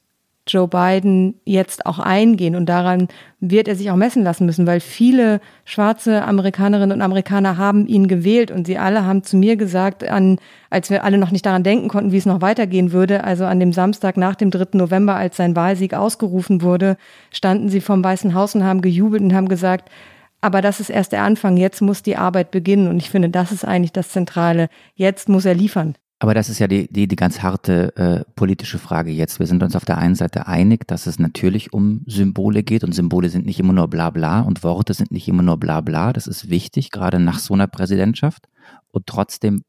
Joe 0.45 0.67
Biden 0.67 1.35
jetzt 1.45 1.85
auch 1.85 1.99
eingehen 1.99 2.57
und 2.57 2.65
daran 2.67 3.07
wird 3.39 3.69
er 3.69 3.77
sich 3.77 3.89
auch 3.91 3.95
messen 3.95 4.23
lassen 4.23 4.45
müssen, 4.45 4.67
weil 4.67 4.81
viele 4.81 5.39
schwarze 5.63 6.23
Amerikanerinnen 6.23 6.97
und 6.97 7.01
Amerikaner 7.01 7.57
haben 7.57 7.87
ihn 7.87 8.09
gewählt 8.09 8.51
und 8.51 8.67
sie 8.67 8.77
alle 8.77 9.05
haben 9.05 9.23
zu 9.23 9.37
mir 9.37 9.55
gesagt, 9.55 10.03
an, 10.03 10.39
als 10.69 10.89
wir 10.89 11.05
alle 11.05 11.17
noch 11.17 11.31
nicht 11.31 11.45
daran 11.45 11.63
denken 11.63 11.87
konnten, 11.87 12.11
wie 12.11 12.17
es 12.17 12.25
noch 12.25 12.41
weitergehen 12.41 12.91
würde, 12.91 13.23
also 13.23 13.45
an 13.45 13.61
dem 13.61 13.71
Samstag 13.71 14.17
nach 14.17 14.35
dem 14.35 14.51
3. 14.51 14.77
November, 14.77 15.15
als 15.15 15.37
sein 15.37 15.55
Wahlsieg 15.55 15.93
ausgerufen 15.93 16.61
wurde, 16.61 16.97
standen 17.31 17.69
sie 17.69 17.81
vom 17.81 18.03
Weißen 18.03 18.33
Haus 18.33 18.53
und 18.53 18.65
haben 18.65 18.81
gejubelt 18.81 19.21
und 19.21 19.33
haben 19.33 19.47
gesagt, 19.47 19.89
aber 20.43 20.61
das 20.61 20.79
ist 20.79 20.89
erst 20.89 21.13
der 21.13 21.23
Anfang. 21.23 21.55
Jetzt 21.55 21.81
muss 21.81 22.03
die 22.03 22.17
Arbeit 22.17 22.51
beginnen. 22.51 22.87
Und 22.87 22.97
ich 22.97 23.09
finde, 23.09 23.29
das 23.29 23.51
ist 23.51 23.63
eigentlich 23.63 23.93
das 23.93 24.09
Zentrale. 24.09 24.67
Jetzt 24.93 25.29
muss 25.29 25.45
er 25.45 25.55
liefern. 25.55 25.95
Aber 26.19 26.33
das 26.33 26.49
ist 26.49 26.59
ja 26.59 26.67
die, 26.67 26.87
die, 26.91 27.07
die 27.07 27.15
ganz 27.15 27.41
harte 27.41 27.95
äh, 27.95 28.23
politische 28.35 28.77
Frage 28.77 29.11
jetzt. 29.11 29.39
Wir 29.39 29.47
sind 29.47 29.63
uns 29.63 29.75
auf 29.75 29.85
der 29.85 29.97
einen 29.97 30.15
Seite 30.15 30.47
einig, 30.47 30.87
dass 30.87 31.05
es 31.05 31.17
natürlich 31.17 31.73
um 31.73 32.01
Symbole 32.07 32.63
geht 32.63 32.83
und 32.83 32.93
Symbole 32.93 33.29
sind 33.29 33.45
nicht 33.45 33.59
immer 33.59 33.73
nur 33.73 33.89
bla 33.89 34.09
bla 34.09 34.41
und 34.41 34.63
Worte 34.63 34.93
sind 34.93 35.11
nicht 35.11 35.27
immer 35.27 35.43
nur 35.43 35.57
bla 35.57 35.81
bla. 35.81 36.13
Das 36.13 36.27
ist 36.27 36.49
wichtig, 36.49 36.91
gerade 36.91 37.19
nach 37.19 37.39
so 37.39 37.53
einer 37.53 37.67
Präsidentschaft. 37.67 38.47
Und 38.91 39.07
trotzdem 39.07 39.63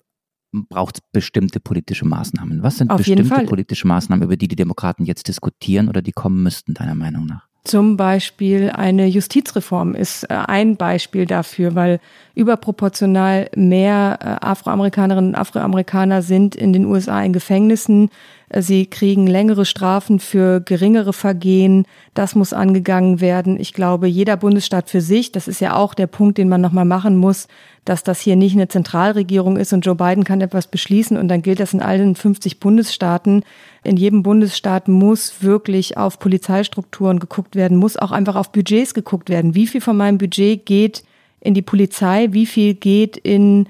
braucht 0.53 0.99
es 0.99 1.03
bestimmte 1.12 1.61
politische 1.61 2.05
Maßnahmen. 2.05 2.62
Was 2.62 2.79
sind 2.79 2.91
auf 2.91 2.99
bestimmte 2.99 3.45
politische 3.45 3.87
Maßnahmen, 3.87 4.25
über 4.25 4.37
die 4.37 4.49
die 4.49 4.57
Demokraten 4.57 5.05
jetzt 5.05 5.29
diskutieren 5.29 5.89
oder 5.89 6.03
die 6.03 6.12
kommen 6.12 6.43
müssten, 6.43 6.75
deiner 6.75 6.95
Meinung 6.95 7.27
nach? 7.27 7.49
Zum 7.67 7.97
Beispiel 7.97 8.69
eine 8.69 9.07
Justizreform 9.07 9.95
ist 9.95 10.25
äh, 10.25 10.35
ein 10.35 10.77
Beispiel 10.77 11.25
dafür, 11.25 11.75
weil 11.75 11.99
überproportional 12.35 13.49
mehr 13.57 14.19
äh, 14.21 14.45
Afroamerikanerinnen 14.45 15.31
und 15.31 15.35
Afroamerikaner 15.35 16.21
sind 16.21 16.55
in 16.55 16.75
den 16.75 16.85
USA 16.85 17.23
in 17.23 17.33
Gefängnissen. 17.33 18.11
Äh, 18.51 18.61
sie 18.61 18.85
kriegen 18.85 19.27
längere 19.27 19.65
Strafen 19.65 20.21
für 20.21 20.61
geringere 20.61 21.15
Vergehen. 21.15 21.87
Das 22.12 22.35
muss 22.35 22.53
angegangen 22.53 23.23
werden. 23.23 23.59
Ich 23.59 23.73
glaube, 23.73 24.09
jeder 24.09 24.37
Bundesstaat 24.37 24.91
für 24.91 25.01
sich, 25.01 25.33
das 25.33 25.49
ist 25.49 25.62
ja 25.62 25.75
auch 25.75 25.95
der 25.95 26.07
Punkt, 26.07 26.37
den 26.37 26.51
man 26.51 26.61
nochmal 26.61 26.85
machen 26.85 27.17
muss, 27.17 27.49
dass 27.87 28.03
das 28.03 28.21
hier 28.21 28.37
nicht 28.37 28.55
eine 28.55 28.69
Zentralregierung 28.69 29.57
ist 29.57 29.73
und 29.73 29.87
Joe 29.87 29.95
Biden 29.95 30.25
kann 30.25 30.43
etwas 30.43 30.67
beschließen 30.67 31.17
und 31.17 31.29
dann 31.29 31.41
gilt 31.41 31.61
das 31.61 31.73
in 31.73 31.81
allen 31.81 32.15
50 32.15 32.61
Bundesstaaten. 32.61 33.43
In 33.85 33.97
jedem 33.97 34.22
Bundesstaat 34.22 34.89
muss 34.89 35.43
wirklich 35.43 35.97
auf 35.97 36.18
Polizeistrukturen 36.18 37.18
geguckt 37.18 37.55
werden, 37.55 37.76
muss 37.76 37.97
auch 37.97 38.12
einfach 38.12 38.35
auf 38.35 38.51
Budgets 38.51 38.95
geguckt 38.95 39.28
werden. 39.28 39.55
Wie 39.55 39.66
viel 39.66 39.82
von 39.82 39.97
meinem 39.97 40.18
Budget 40.18 40.64
geht 40.64 41.05
in 41.41 41.53
die 41.53 41.62
Polizei, 41.62 42.28
wie 42.30 42.47
viel 42.47 42.74
geht 42.74 43.18
in 43.18 43.68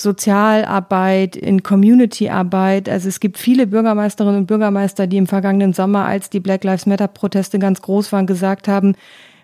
Sozialarbeit, 0.00 1.36
in 1.36 1.62
Communityarbeit. 1.62 2.88
Also 2.88 3.08
es 3.08 3.20
gibt 3.20 3.36
viele 3.36 3.66
Bürgermeisterinnen 3.66 4.40
und 4.40 4.46
Bürgermeister, 4.46 5.06
die 5.06 5.18
im 5.18 5.26
vergangenen 5.26 5.74
Sommer, 5.74 6.06
als 6.06 6.30
die 6.30 6.40
Black 6.40 6.64
Lives 6.64 6.86
Matter 6.86 7.08
Proteste 7.08 7.58
ganz 7.58 7.82
groß 7.82 8.10
waren, 8.12 8.26
gesagt 8.26 8.66
haben, 8.66 8.94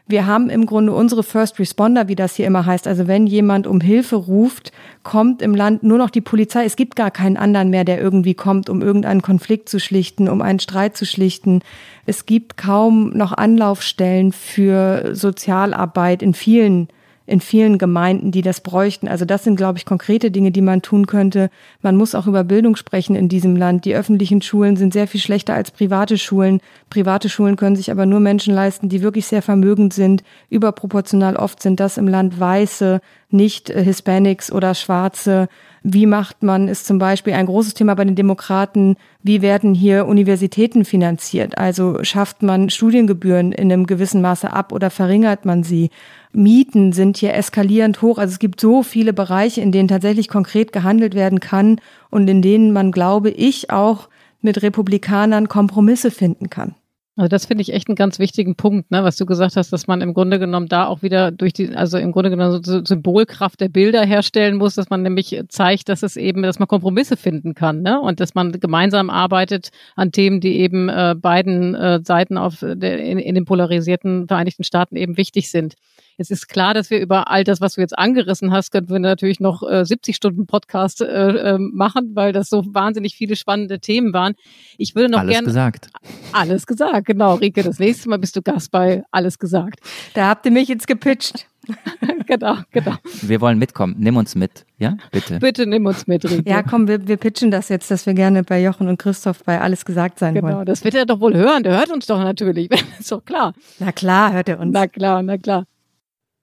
wir 0.08 0.26
haben 0.26 0.50
im 0.50 0.66
Grunde 0.66 0.92
unsere 0.92 1.24
First 1.24 1.58
Responder, 1.58 2.06
wie 2.06 2.14
das 2.14 2.36
hier 2.36 2.46
immer 2.46 2.64
heißt. 2.64 2.86
Also 2.86 3.08
wenn 3.08 3.26
jemand 3.26 3.66
um 3.66 3.80
Hilfe 3.80 4.16
ruft, 4.16 4.70
kommt 5.02 5.42
im 5.42 5.54
Land 5.54 5.82
nur 5.82 5.98
noch 5.98 6.10
die 6.10 6.20
Polizei. 6.20 6.64
Es 6.64 6.76
gibt 6.76 6.94
gar 6.94 7.10
keinen 7.10 7.36
anderen 7.36 7.70
mehr, 7.70 7.84
der 7.84 8.00
irgendwie 8.00 8.34
kommt, 8.34 8.70
um 8.70 8.82
irgendeinen 8.82 9.22
Konflikt 9.22 9.68
zu 9.68 9.80
schlichten, 9.80 10.28
um 10.28 10.42
einen 10.42 10.60
Streit 10.60 10.96
zu 10.96 11.06
schlichten. 11.06 11.60
Es 12.06 12.24
gibt 12.24 12.56
kaum 12.56 13.10
noch 13.10 13.32
Anlaufstellen 13.32 14.30
für 14.30 15.14
Sozialarbeit 15.14 16.22
in 16.22 16.34
vielen 16.34 16.88
in 17.26 17.40
vielen 17.40 17.78
Gemeinden, 17.78 18.30
die 18.30 18.42
das 18.42 18.60
bräuchten. 18.60 19.08
Also 19.08 19.24
das 19.24 19.44
sind, 19.44 19.56
glaube 19.56 19.78
ich, 19.78 19.84
konkrete 19.84 20.30
Dinge, 20.30 20.52
die 20.52 20.60
man 20.60 20.82
tun 20.82 21.06
könnte. 21.06 21.50
Man 21.82 21.96
muss 21.96 22.14
auch 22.14 22.26
über 22.26 22.44
Bildung 22.44 22.76
sprechen 22.76 23.16
in 23.16 23.28
diesem 23.28 23.56
Land. 23.56 23.84
Die 23.84 23.94
öffentlichen 23.94 24.42
Schulen 24.42 24.76
sind 24.76 24.92
sehr 24.92 25.08
viel 25.08 25.20
schlechter 25.20 25.54
als 25.54 25.70
private 25.70 26.18
Schulen. 26.18 26.60
Private 26.88 27.28
Schulen 27.28 27.56
können 27.56 27.76
sich 27.76 27.90
aber 27.90 28.06
nur 28.06 28.20
Menschen 28.20 28.54
leisten, 28.54 28.88
die 28.88 29.02
wirklich 29.02 29.26
sehr 29.26 29.42
vermögend 29.42 29.92
sind. 29.92 30.22
Überproportional 30.50 31.36
oft 31.36 31.60
sind 31.60 31.80
das 31.80 31.98
im 31.98 32.06
Land 32.06 32.38
Weiße, 32.38 33.00
nicht 33.30 33.70
äh, 33.70 33.82
Hispanics 33.82 34.52
oder 34.52 34.74
Schwarze. 34.74 35.48
Wie 35.88 36.06
macht 36.06 36.42
man, 36.42 36.66
ist 36.66 36.84
zum 36.84 36.98
Beispiel 36.98 37.34
ein 37.34 37.46
großes 37.46 37.74
Thema 37.74 37.94
bei 37.94 38.04
den 38.04 38.16
Demokraten, 38.16 38.96
wie 39.22 39.40
werden 39.40 39.72
hier 39.72 40.06
Universitäten 40.06 40.84
finanziert? 40.84 41.58
Also 41.58 42.02
schafft 42.02 42.42
man 42.42 42.70
Studiengebühren 42.70 43.52
in 43.52 43.70
einem 43.70 43.86
gewissen 43.86 44.20
Maße 44.20 44.52
ab 44.52 44.72
oder 44.72 44.90
verringert 44.90 45.44
man 45.44 45.62
sie? 45.62 45.90
Mieten 46.32 46.92
sind 46.92 47.18
hier 47.18 47.34
eskalierend 47.34 48.02
hoch. 48.02 48.18
Also 48.18 48.32
es 48.32 48.40
gibt 48.40 48.60
so 48.60 48.82
viele 48.82 49.12
Bereiche, 49.12 49.60
in 49.60 49.70
denen 49.70 49.86
tatsächlich 49.86 50.26
konkret 50.26 50.72
gehandelt 50.72 51.14
werden 51.14 51.38
kann 51.38 51.80
und 52.10 52.26
in 52.26 52.42
denen 52.42 52.72
man, 52.72 52.90
glaube 52.90 53.30
ich, 53.30 53.70
auch 53.70 54.08
mit 54.40 54.64
Republikanern 54.64 55.46
Kompromisse 55.46 56.10
finden 56.10 56.50
kann. 56.50 56.74
Also 57.18 57.28
das 57.28 57.46
finde 57.46 57.62
ich 57.62 57.72
echt 57.72 57.88
einen 57.88 57.96
ganz 57.96 58.18
wichtigen 58.18 58.56
Punkt, 58.56 58.90
ne, 58.90 59.02
was 59.02 59.16
du 59.16 59.24
gesagt 59.24 59.56
hast, 59.56 59.72
dass 59.72 59.86
man 59.86 60.02
im 60.02 60.12
Grunde 60.12 60.38
genommen 60.38 60.68
da 60.68 60.86
auch 60.86 61.00
wieder 61.00 61.30
durch 61.30 61.54
die, 61.54 61.74
also 61.74 61.96
im 61.96 62.12
Grunde 62.12 62.28
genommen 62.28 62.62
so 62.62 62.84
Symbolkraft 62.84 63.58
der 63.58 63.70
Bilder 63.70 64.04
herstellen 64.04 64.58
muss, 64.58 64.74
dass 64.74 64.90
man 64.90 65.02
nämlich 65.02 65.42
zeigt, 65.48 65.88
dass 65.88 66.02
es 66.02 66.18
eben, 66.18 66.42
dass 66.42 66.58
man 66.58 66.68
Kompromisse 66.68 67.16
finden 67.16 67.54
kann, 67.54 67.80
ne, 67.80 67.98
und 67.98 68.20
dass 68.20 68.34
man 68.34 68.52
gemeinsam 68.52 69.08
arbeitet 69.08 69.70
an 69.94 70.12
Themen, 70.12 70.40
die 70.40 70.58
eben 70.58 70.90
äh, 70.90 71.14
beiden 71.18 71.74
äh, 71.74 72.00
Seiten 72.04 72.36
auf 72.36 72.58
der, 72.60 72.98
in, 72.98 73.18
in 73.18 73.34
den 73.34 73.46
polarisierten 73.46 74.28
Vereinigten 74.28 74.62
Staaten 74.62 74.96
eben 74.96 75.16
wichtig 75.16 75.50
sind. 75.50 75.74
Es 76.18 76.30
ist 76.30 76.48
klar, 76.48 76.72
dass 76.72 76.90
wir 76.90 76.98
über 76.98 77.30
all 77.30 77.44
das, 77.44 77.60
was 77.60 77.74
du 77.74 77.82
jetzt 77.82 77.96
angerissen 77.98 78.50
hast, 78.50 78.70
könnten 78.70 78.90
wir 78.90 78.98
natürlich 78.98 79.38
noch 79.38 79.62
äh, 79.62 79.84
70 79.84 80.16
Stunden 80.16 80.46
Podcast 80.46 81.02
äh, 81.02 81.06
äh, 81.06 81.58
machen, 81.58 82.12
weil 82.14 82.32
das 82.32 82.48
so 82.48 82.64
wahnsinnig 82.74 83.14
viele 83.16 83.36
spannende 83.36 83.80
Themen 83.80 84.14
waren. 84.14 84.34
Ich 84.78 84.94
würde 84.94 85.10
noch 85.10 85.20
alles 85.20 85.32
gerne 85.32 85.46
gesagt. 85.46 85.90
Alles 86.32 86.66
gesagt, 86.66 87.06
genau, 87.06 87.34
Rike. 87.34 87.62
Das 87.62 87.78
nächste 87.78 88.08
Mal 88.08 88.18
bist 88.18 88.34
du 88.34 88.42
Gast 88.42 88.70
bei 88.70 89.02
Alles 89.10 89.38
gesagt. 89.38 89.80
Da 90.14 90.28
habt 90.28 90.46
ihr 90.46 90.52
mich 90.52 90.68
jetzt 90.68 90.86
gepitcht. 90.86 91.46
genau, 92.26 92.56
genau. 92.70 92.94
Wir 93.22 93.40
wollen 93.40 93.58
mitkommen. 93.58 93.96
Nimm 93.98 94.16
uns 94.16 94.34
mit, 94.34 94.64
ja? 94.78 94.96
Bitte. 95.10 95.38
Bitte 95.38 95.66
nimm 95.66 95.84
uns 95.84 96.06
mit, 96.06 96.24
Rike. 96.24 96.48
Ja, 96.48 96.62
komm, 96.62 96.88
wir, 96.88 97.06
wir 97.08 97.16
pitchen 97.16 97.50
das 97.50 97.68
jetzt, 97.68 97.90
dass 97.90 98.06
wir 98.06 98.14
gerne 98.14 98.42
bei 98.42 98.62
Jochen 98.62 98.88
und 98.88 98.98
Christoph 98.98 99.42
bei 99.44 99.60
Alles 99.60 99.84
gesagt 99.84 100.18
sein 100.18 100.34
genau, 100.34 100.46
wollen. 100.46 100.54
Genau, 100.54 100.64
das 100.64 100.84
wird 100.84 100.94
er 100.94 101.06
doch 101.06 101.20
wohl 101.20 101.34
hören. 101.34 101.62
Der 101.62 101.76
hört 101.76 101.90
uns 101.90 102.06
doch 102.06 102.18
natürlich. 102.18 102.70
ist 102.98 103.12
doch 103.12 103.24
klar. 103.24 103.52
Na 103.78 103.92
klar, 103.92 104.32
hört 104.32 104.48
er 104.48 104.60
uns. 104.60 104.72
Na 104.72 104.86
klar, 104.86 105.22
na 105.22 105.36
klar. 105.36 105.66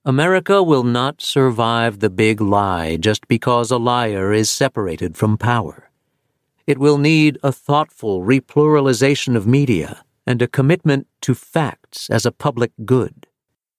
America 0.06 0.62
will 0.62 0.84
not 0.84 1.22
survive 1.22 2.00
the 2.00 2.10
big 2.10 2.42
lie 2.42 2.98
just 2.98 3.26
because 3.30 3.72
a 3.72 3.78
liar 3.78 4.34
is 4.34 4.50
separated 4.50 5.16
from 5.16 5.38
power. 5.38 5.90
It 6.68 6.78
will 6.78 6.98
need 6.98 7.38
a 7.42 7.54
thoughtful 7.54 8.22
repluralization 8.22 9.38
of 9.38 9.48
media 9.48 10.04
and 10.28 10.42
a 10.42 10.48
commitment 10.48 11.08
to 11.22 11.34
facts 11.34 12.10
as 12.10 12.26
a 12.26 12.34
public 12.34 12.74
good. 12.84 13.28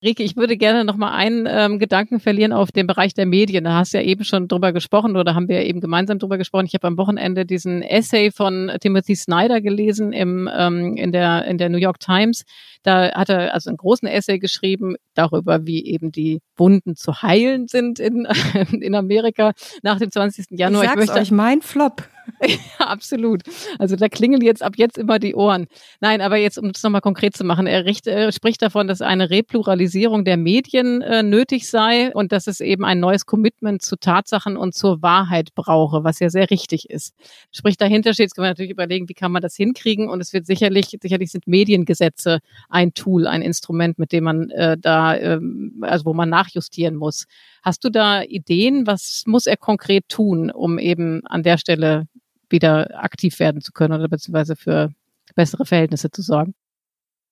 Rike, 0.04 0.22
ich 0.22 0.36
würde 0.36 0.58
gerne 0.58 0.84
noch 0.84 0.96
mal 0.96 1.12
einen 1.12 1.48
ähm, 1.48 1.78
Gedanken 1.78 2.20
verlieren 2.20 2.52
auf 2.52 2.70
den 2.70 2.86
Bereich 2.86 3.14
der 3.14 3.24
Medien. 3.24 3.64
Da 3.64 3.72
hast 3.72 3.94
du 3.94 3.98
ja 3.98 4.04
eben 4.04 4.22
schon 4.24 4.48
drüber 4.48 4.72
gesprochen 4.72 5.16
oder 5.16 5.34
haben 5.34 5.48
wir 5.48 5.64
eben 5.64 5.80
gemeinsam 5.80 6.18
drüber 6.18 6.36
gesprochen. 6.36 6.66
Ich 6.66 6.74
habe 6.74 6.86
am 6.86 6.98
Wochenende 6.98 7.46
diesen 7.46 7.82
Essay 7.82 8.30
von 8.30 8.70
Timothy 8.80 9.16
Snyder 9.16 9.62
gelesen 9.62 10.12
im, 10.12 10.48
ähm, 10.54 10.96
in, 10.96 11.10
der, 11.10 11.46
in 11.46 11.56
der 11.56 11.70
New 11.70 11.78
York 11.78 12.00
Times. 12.00 12.44
Da 12.82 13.12
hat 13.12 13.30
er 13.30 13.54
also 13.54 13.70
einen 13.70 13.78
großen 13.78 14.06
Essay 14.06 14.38
geschrieben 14.38 14.96
darüber, 15.14 15.66
wie 15.66 15.86
eben 15.86 16.12
die 16.12 16.40
Wunden 16.54 16.96
zu 16.96 17.22
heilen 17.22 17.66
sind 17.66 17.98
in, 17.98 18.28
in 18.72 18.94
Amerika 18.94 19.52
nach 19.82 19.98
dem 19.98 20.10
20. 20.10 20.46
Januar. 20.50 20.84
Ich 20.84 20.90
sag's 20.90 21.02
ich 21.02 21.08
möchte, 21.08 21.22
euch, 21.22 21.30
mein 21.30 21.62
Flop. 21.62 22.02
ja, 22.46 22.86
absolut. 22.86 23.42
Also 23.78 23.96
da 23.96 24.08
klingeln 24.08 24.42
jetzt 24.42 24.62
ab 24.62 24.74
jetzt 24.76 24.98
immer 24.98 25.18
die 25.18 25.34
Ohren. 25.34 25.66
Nein, 26.00 26.20
aber 26.20 26.36
jetzt, 26.36 26.58
um 26.58 26.70
es 26.70 26.82
nochmal 26.82 27.00
konkret 27.00 27.36
zu 27.36 27.44
machen, 27.44 27.66
er, 27.66 27.84
richt, 27.84 28.06
er, 28.06 28.32
spricht 28.32 28.62
davon, 28.62 28.86
dass 28.86 29.02
eine 29.02 29.30
Repluralisierung 29.30 30.24
der 30.24 30.36
Medien 30.36 31.02
äh, 31.02 31.22
nötig 31.22 31.68
sei 31.68 32.12
und 32.14 32.32
dass 32.32 32.46
es 32.46 32.60
eben 32.60 32.84
ein 32.84 33.00
neues 33.00 33.26
Commitment 33.26 33.82
zu 33.82 33.96
Tatsachen 33.96 34.56
und 34.56 34.74
zur 34.74 35.02
Wahrheit 35.02 35.54
brauche, 35.54 36.04
was 36.04 36.20
ja 36.20 36.30
sehr 36.30 36.50
richtig 36.50 36.90
ist. 36.90 37.14
Sprich, 37.50 37.76
dahinter 37.76 38.12
steht, 38.14 38.24
jetzt 38.24 38.34
können 38.34 38.46
wir 38.46 38.50
natürlich 38.50 38.72
überlegen, 38.72 39.08
wie 39.08 39.14
kann 39.14 39.32
man 39.32 39.42
das 39.42 39.56
hinkriegen 39.56 40.08
und 40.08 40.20
es 40.20 40.32
wird 40.32 40.46
sicherlich, 40.46 40.96
sicherlich 41.00 41.30
sind 41.30 41.46
Mediengesetze 41.46 42.38
ein 42.68 42.94
Tool, 42.94 43.26
ein 43.26 43.42
Instrument, 43.42 43.98
mit 43.98 44.12
dem 44.12 44.24
man 44.24 44.50
äh, 44.50 44.76
da, 44.78 45.14
äh, 45.14 45.40
also 45.82 46.06
wo 46.06 46.14
man 46.14 46.28
nachjustieren 46.28 46.96
muss. 46.96 47.26
Hast 47.64 47.82
du 47.82 47.88
da 47.88 48.22
Ideen? 48.22 48.86
Was 48.86 49.24
muss 49.26 49.46
er 49.46 49.56
konkret 49.56 50.10
tun, 50.10 50.50
um 50.50 50.78
eben 50.78 51.26
an 51.26 51.42
der 51.42 51.56
Stelle 51.56 52.06
wieder 52.50 53.02
aktiv 53.02 53.38
werden 53.38 53.62
zu 53.62 53.72
können 53.72 53.94
oder 53.94 54.06
beziehungsweise 54.06 54.54
für 54.54 54.90
bessere 55.34 55.64
Verhältnisse 55.64 56.10
zu 56.10 56.20
sorgen? 56.20 56.54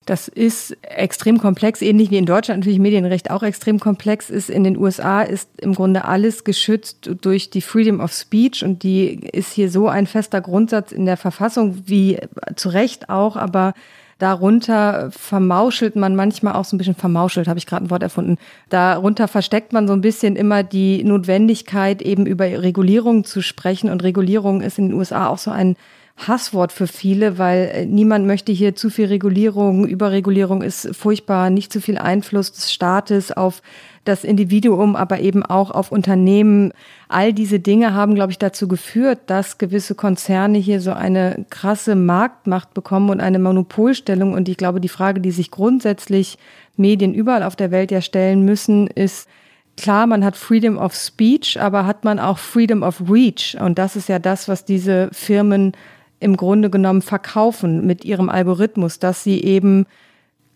Das 0.07 0.27
ist 0.27 0.77
extrem 0.83 1.39
komplex, 1.39 1.83
ähnlich 1.83 2.11
wie 2.11 2.17
in 2.17 2.27
Deutschland 2.27 2.61
natürlich 2.61 2.81
Medienrecht 2.81 3.31
auch 3.31 3.43
extrem 3.43 3.79
komplex 3.79 4.31
ist. 4.31 4.49
In 4.49 4.65
den 4.65 4.77
USA 4.79 5.23
ist 5.23 5.49
im 5.61 5.75
Grunde 5.75 6.07
alles 6.07 6.45
geschützt 6.45 7.11
durch 7.21 7.51
die 7.51 7.61
Freedom 7.61 8.01
of 8.01 8.13
Speech 8.13 8.65
und 8.65 8.83
die 8.83 9.11
ist 9.11 9.53
hier 9.53 9.71
so 9.71 9.87
ein 9.87 10.07
fester 10.07 10.41
Grundsatz 10.41 10.93
in 10.93 11.05
der 11.05 11.19
Verfassung 11.19 11.83
wie 11.87 12.19
zu 12.57 12.71
Recht 12.71 13.11
auch, 13.11 13.37
aber 13.37 13.75
darunter 14.23 15.11
vermauschelt 15.11 15.97
man 15.97 16.15
manchmal 16.15 16.55
auch 16.55 16.65
so 16.65 16.77
ein 16.77 16.79
bisschen 16.79 16.95
vermauschelt, 16.95 17.49
habe 17.49 17.59
ich 17.59 17.67
gerade 17.67 17.87
ein 17.87 17.91
Wort 17.91 18.05
erfunden. 18.05 18.39
Darunter 18.69 19.27
versteckt 19.27 19.73
man 19.73 19.89
so 19.89 19.95
ein 19.95 20.01
bisschen 20.01 20.37
immer 20.37 20.63
die 20.63 21.03
Notwendigkeit, 21.03 22.01
eben 22.01 22.25
über 22.25 22.45
Regulierung 22.45 23.25
zu 23.25 23.43
sprechen. 23.43 23.91
Und 23.91 24.05
Regulierung 24.05 24.61
ist 24.61 24.79
in 24.79 24.91
den 24.91 24.95
USA 24.95 25.27
auch 25.27 25.39
so 25.39 25.51
ein 25.51 25.75
Hasswort 26.17 26.71
für 26.71 26.87
viele, 26.87 27.39
weil 27.39 27.71
äh, 27.75 27.87
niemand 27.87 28.25
möchte 28.27 28.53
hier 28.53 28.77
zu 28.77 28.91
viel 28.91 29.07
Regulierung. 29.07 29.89
Überregulierung 29.89 30.63
ist 30.63 30.95
furchtbar, 30.95 31.51
nicht 31.51 31.73
zu 31.73 31.81
viel 31.81 31.99
Einfluss 31.99 32.53
des 32.53 32.73
Staates 32.73 33.33
auf 33.33 33.61
das 34.05 34.25
Individuum, 34.25 34.97
aber 34.97 35.21
eben 35.21 35.45
auch 35.45 35.71
auf 35.71 35.93
Unternehmen. 35.93 36.73
All 37.09 37.33
diese 37.33 37.61
Dinge 37.61 37.95
haben, 37.95 38.15
glaube 38.15 38.33
ich, 38.33 38.39
dazu 38.39 38.67
geführt, 38.67 39.21
dass 39.27 39.59
gewisse 39.59 39.95
Konzerne 39.95 40.59
hier 40.59 40.81
so 40.81 40.93
eine 40.93 41.47
krasse 41.51 41.95
Marktmacht 41.95 42.75
bekommen 42.75 43.11
und 43.11 43.21
eine 43.21 43.39
Monopolstellung. 43.39 44.33
Und 44.33 44.49
ich 44.49 44.57
glaube, 44.57 44.81
die 44.81 44.89
Frage, 44.89 45.21
die 45.21 45.31
sich 45.31 45.51
grundsätzlich 45.51 46.39
Medien 46.77 47.15
überall 47.15 47.43
auf 47.45 47.55
der 47.55 47.71
Welt 47.71 47.91
ja 47.91 48.01
stellen 48.01 48.45
müssen, 48.45 48.87
ist, 48.89 49.29
Klar, 49.77 50.07
man 50.07 50.25
hat 50.25 50.37
Freedom 50.37 50.77
of 50.77 50.95
Speech, 50.95 51.61
aber 51.61 51.87
hat 51.87 52.05
man 52.05 52.19
auch 52.19 52.39
Freedom 52.39 52.83
of 52.83 53.03
Reach? 53.09 53.57
Und 53.59 53.79
das 53.79 53.97
ist 53.97 54.09
ja 54.09 54.19
das, 54.19 54.47
was 54.47 54.65
diese 54.65 55.09
Firmen 55.13 55.73
im 56.21 56.37
Grunde 56.37 56.71
genommen 56.71 57.03
verkaufen 57.03 57.87
mit 57.87 58.05
ihrem 58.05 58.29
Algorithmus, 58.29 58.99
dass 58.99 59.25
sie 59.25 59.43
eben 59.43 59.87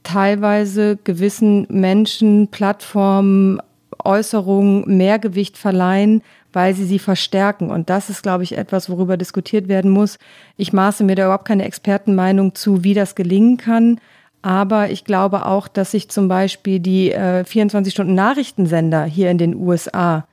teilweise 0.06 0.96
gewissen 1.02 1.66
Menschen, 1.68 2.48
Plattformen, 2.48 3.60
Äußerungen 4.04 4.96
mehr 4.96 5.18
Gewicht 5.18 5.58
verleihen, 5.58 6.22
weil 6.52 6.74
sie 6.74 6.84
sie 6.84 7.00
verstärken. 7.00 7.70
Und 7.70 7.90
das 7.90 8.08
ist, 8.08 8.22
glaube 8.22 8.44
ich, 8.44 8.56
etwas, 8.56 8.88
worüber 8.88 9.16
diskutiert 9.16 9.66
werden 9.66 9.90
muss. 9.90 10.18
Ich 10.56 10.72
maße 10.72 11.02
mir 11.02 11.16
da 11.16 11.24
überhaupt 11.24 11.44
keine 11.44 11.64
Expertenmeinung 11.64 12.54
zu, 12.54 12.84
wie 12.84 12.94
das 12.94 13.16
gelingen 13.16 13.56
kann. 13.56 14.00
Aber 14.42 14.90
ich 14.90 15.04
glaube 15.04 15.44
auch, 15.44 15.66
dass 15.66 15.90
sich 15.90 16.08
zum 16.08 16.28
Beispiel 16.28 16.78
die 16.78 17.10
äh, 17.10 17.42
24-Stunden-Nachrichtensender 17.42 19.04
hier 19.04 19.30
in 19.30 19.38
den 19.38 19.56
USA 19.56 20.26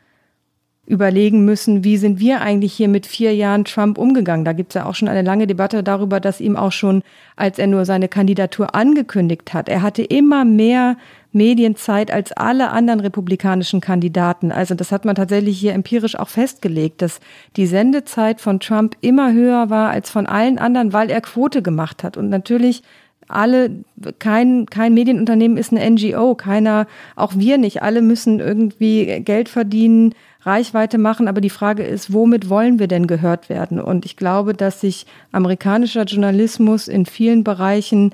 überlegen 0.85 1.45
müssen, 1.45 1.83
wie 1.85 1.95
sind 1.95 2.19
wir 2.19 2.41
eigentlich 2.41 2.73
hier 2.73 2.89
mit 2.89 3.05
vier 3.05 3.33
Jahren 3.33 3.63
Trump 3.63 3.97
umgegangen. 3.97 4.43
Da 4.43 4.51
gibt 4.51 4.71
es 4.71 4.75
ja 4.75 4.85
auch 4.85 4.95
schon 4.95 5.07
eine 5.07 5.21
lange 5.21 5.47
Debatte 5.47 5.81
darüber, 5.81 6.19
dass 6.19 6.41
ihm 6.41 6.57
auch 6.57 6.73
schon, 6.73 7.03
als 7.37 7.57
er 7.57 7.67
nur 7.67 7.85
seine 7.85 8.09
Kandidatur 8.09 8.75
angekündigt 8.75 9.53
hat, 9.53 9.69
er 9.69 9.81
hatte 9.81 10.03
immer 10.03 10.43
mehr 10.43 10.97
Medienzeit 11.31 12.11
als 12.11 12.31
alle 12.33 12.69
anderen 12.69 12.99
republikanischen 12.99 13.81
Kandidaten. 13.81 14.51
Also 14.51 14.75
das 14.75 14.91
hat 14.91 15.05
man 15.05 15.15
tatsächlich 15.15 15.57
hier 15.57 15.73
empirisch 15.73 16.19
auch 16.19 16.29
festgelegt, 16.29 17.01
dass 17.01 17.21
die 17.55 17.65
Sendezeit 17.65 18.39
von 18.39 18.59
Trump 18.59 18.95
immer 19.01 19.33
höher 19.33 19.69
war 19.69 19.89
als 19.89 20.11
von 20.11 20.27
allen 20.27 20.59
anderen, 20.59 20.93
weil 20.93 21.09
er 21.09 21.21
Quote 21.21 21.61
gemacht 21.61 22.03
hat. 22.03 22.17
Und 22.17 22.29
natürlich 22.29 22.83
alle, 23.27 23.83
kein, 24.19 24.65
kein 24.67 24.93
Medienunternehmen 24.93 25.57
ist 25.57 25.71
eine 25.71 25.89
NGO, 25.89 26.35
keiner, 26.35 26.87
auch 27.15 27.33
wir 27.35 27.57
nicht, 27.57 27.81
alle 27.81 28.01
müssen 28.01 28.39
irgendwie 28.39 29.21
Geld 29.21 29.49
verdienen, 29.49 30.13
Reichweite 30.45 30.97
machen, 30.97 31.27
aber 31.27 31.41
die 31.41 31.49
Frage 31.49 31.83
ist, 31.83 32.13
womit 32.13 32.49
wollen 32.49 32.79
wir 32.79 32.87
denn 32.87 33.07
gehört 33.07 33.49
werden? 33.49 33.79
Und 33.79 34.05
ich 34.05 34.17
glaube, 34.17 34.53
dass 34.53 34.81
sich 34.81 35.05
amerikanischer 35.31 36.03
Journalismus 36.03 36.87
in 36.87 37.05
vielen 37.05 37.43
Bereichen 37.43 38.13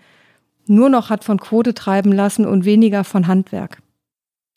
nur 0.67 0.89
noch 0.89 1.09
hat 1.09 1.23
von 1.23 1.39
Quote 1.39 1.73
treiben 1.73 2.11
lassen 2.11 2.45
und 2.45 2.65
weniger 2.65 3.03
von 3.03 3.27
Handwerk. 3.27 3.79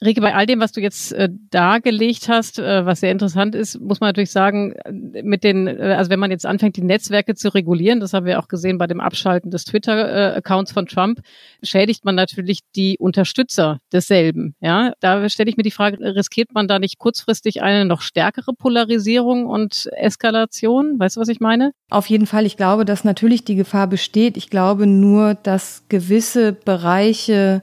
Rike, 0.05 0.21
bei 0.21 0.35
all 0.35 0.47
dem, 0.47 0.61
was 0.61 0.73
du 0.73 0.81
jetzt 0.81 1.13
äh, 1.13 1.29
dargelegt 1.51 2.29
hast, 2.29 2.59
äh, 2.59 2.85
was 2.85 3.01
sehr 3.01 3.13
interessant 3.13 3.55
ist, 3.55 3.81
muss 3.81 4.01
man 4.01 4.09
natürlich 4.09 4.33
sagen, 4.33 4.73
äh, 4.73 5.23
mit 5.23 5.45
den, 5.45 5.69
äh, 5.69 5.95
also 5.97 6.11
wenn 6.11 6.19
man 6.19 6.31
jetzt 6.31 6.45
anfängt, 6.45 6.77
die 6.77 6.83
Netzwerke 6.83 7.35
zu 7.35 7.55
regulieren, 7.55 8.01
das 8.01 8.13
haben 8.13 8.27
wir 8.27 8.41
auch 8.41 8.49
gesehen 8.49 8.79
bei 8.79 8.87
dem 8.89 9.01
Abschalten 9.01 9.51
des 9.51 9.65
Twitter-Accounts 9.65 10.73
von 10.73 10.87
Trump, 10.87 11.21
schädigt 11.63 12.05
man 12.05 12.17
natürlich 12.17 12.61
die 12.75 12.97
Unterstützer 12.99 13.79
desselben. 13.93 14.57
Ja, 14.61 14.93
da 15.01 15.29
stelle 15.29 15.51
ich 15.51 15.57
mir 15.57 15.63
die 15.63 15.71
Frage, 15.71 15.99
riskiert 16.01 16.53
man 16.53 16.67
da 16.67 16.79
nicht 16.79 16.99
kurzfristig 16.99 17.63
eine 17.63 17.85
noch 17.85 18.01
stärkere 18.01 18.53
Polarisierung 18.55 19.47
und 19.47 19.89
Eskalation? 19.97 20.99
Weißt 20.99 21.17
du, 21.17 21.21
was 21.21 21.29
ich 21.29 21.41
meine? 21.41 21.73
Auf 21.91 22.07
jeden 22.07 22.27
Fall. 22.27 22.47
Ich 22.47 22.57
glaube, 22.57 22.85
dass 22.85 23.05
natürlich 23.05 23.45
die 23.45 23.55
Gefahr 23.55 23.87
besteht. 23.87 24.37
Ich 24.37 24.51
glaube 24.51 24.87
nur, 24.87 25.35
dass 25.35 25.85
gewisse 25.89 26.53
Bereiche 26.53 27.63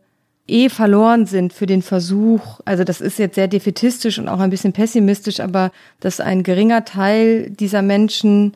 eh 0.49 0.69
verloren 0.69 1.25
sind 1.25 1.53
für 1.53 1.65
den 1.65 1.81
Versuch, 1.81 2.59
also 2.65 2.83
das 2.83 3.01
ist 3.01 3.19
jetzt 3.19 3.35
sehr 3.35 3.47
defetistisch 3.47 4.19
und 4.19 4.27
auch 4.27 4.39
ein 4.39 4.49
bisschen 4.49 4.73
pessimistisch, 4.73 5.39
aber 5.39 5.71
dass 5.99 6.19
ein 6.19 6.43
geringer 6.43 6.85
Teil 6.85 7.49
dieser 7.49 7.81
Menschen 7.81 8.53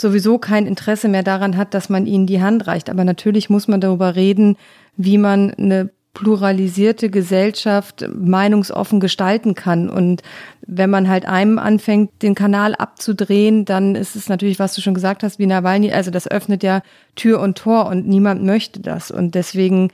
sowieso 0.00 0.38
kein 0.38 0.66
Interesse 0.66 1.08
mehr 1.08 1.22
daran 1.22 1.56
hat, 1.56 1.74
dass 1.74 1.88
man 1.88 2.06
ihnen 2.06 2.26
die 2.26 2.42
Hand 2.42 2.66
reicht. 2.66 2.90
Aber 2.90 3.04
natürlich 3.04 3.50
muss 3.50 3.68
man 3.68 3.80
darüber 3.80 4.16
reden, 4.16 4.56
wie 4.96 5.18
man 5.18 5.52
eine 5.54 5.90
pluralisierte 6.12 7.08
Gesellschaft 7.08 8.04
meinungsoffen 8.12 8.98
gestalten 8.98 9.54
kann. 9.54 9.88
Und 9.88 10.22
wenn 10.66 10.90
man 10.90 11.08
halt 11.08 11.24
einem 11.24 11.58
anfängt, 11.58 12.22
den 12.22 12.34
Kanal 12.34 12.74
abzudrehen, 12.74 13.64
dann 13.64 13.94
ist 13.94 14.16
es 14.16 14.28
natürlich, 14.28 14.58
was 14.58 14.74
du 14.74 14.80
schon 14.80 14.94
gesagt 14.94 15.22
hast, 15.22 15.38
wie 15.38 15.46
Nawalny, 15.46 15.92
also 15.92 16.10
das 16.10 16.28
öffnet 16.28 16.62
ja 16.62 16.82
Tür 17.14 17.40
und 17.40 17.58
Tor 17.58 17.86
und 17.86 18.08
niemand 18.08 18.42
möchte 18.42 18.80
das. 18.80 19.10
Und 19.10 19.34
deswegen 19.34 19.90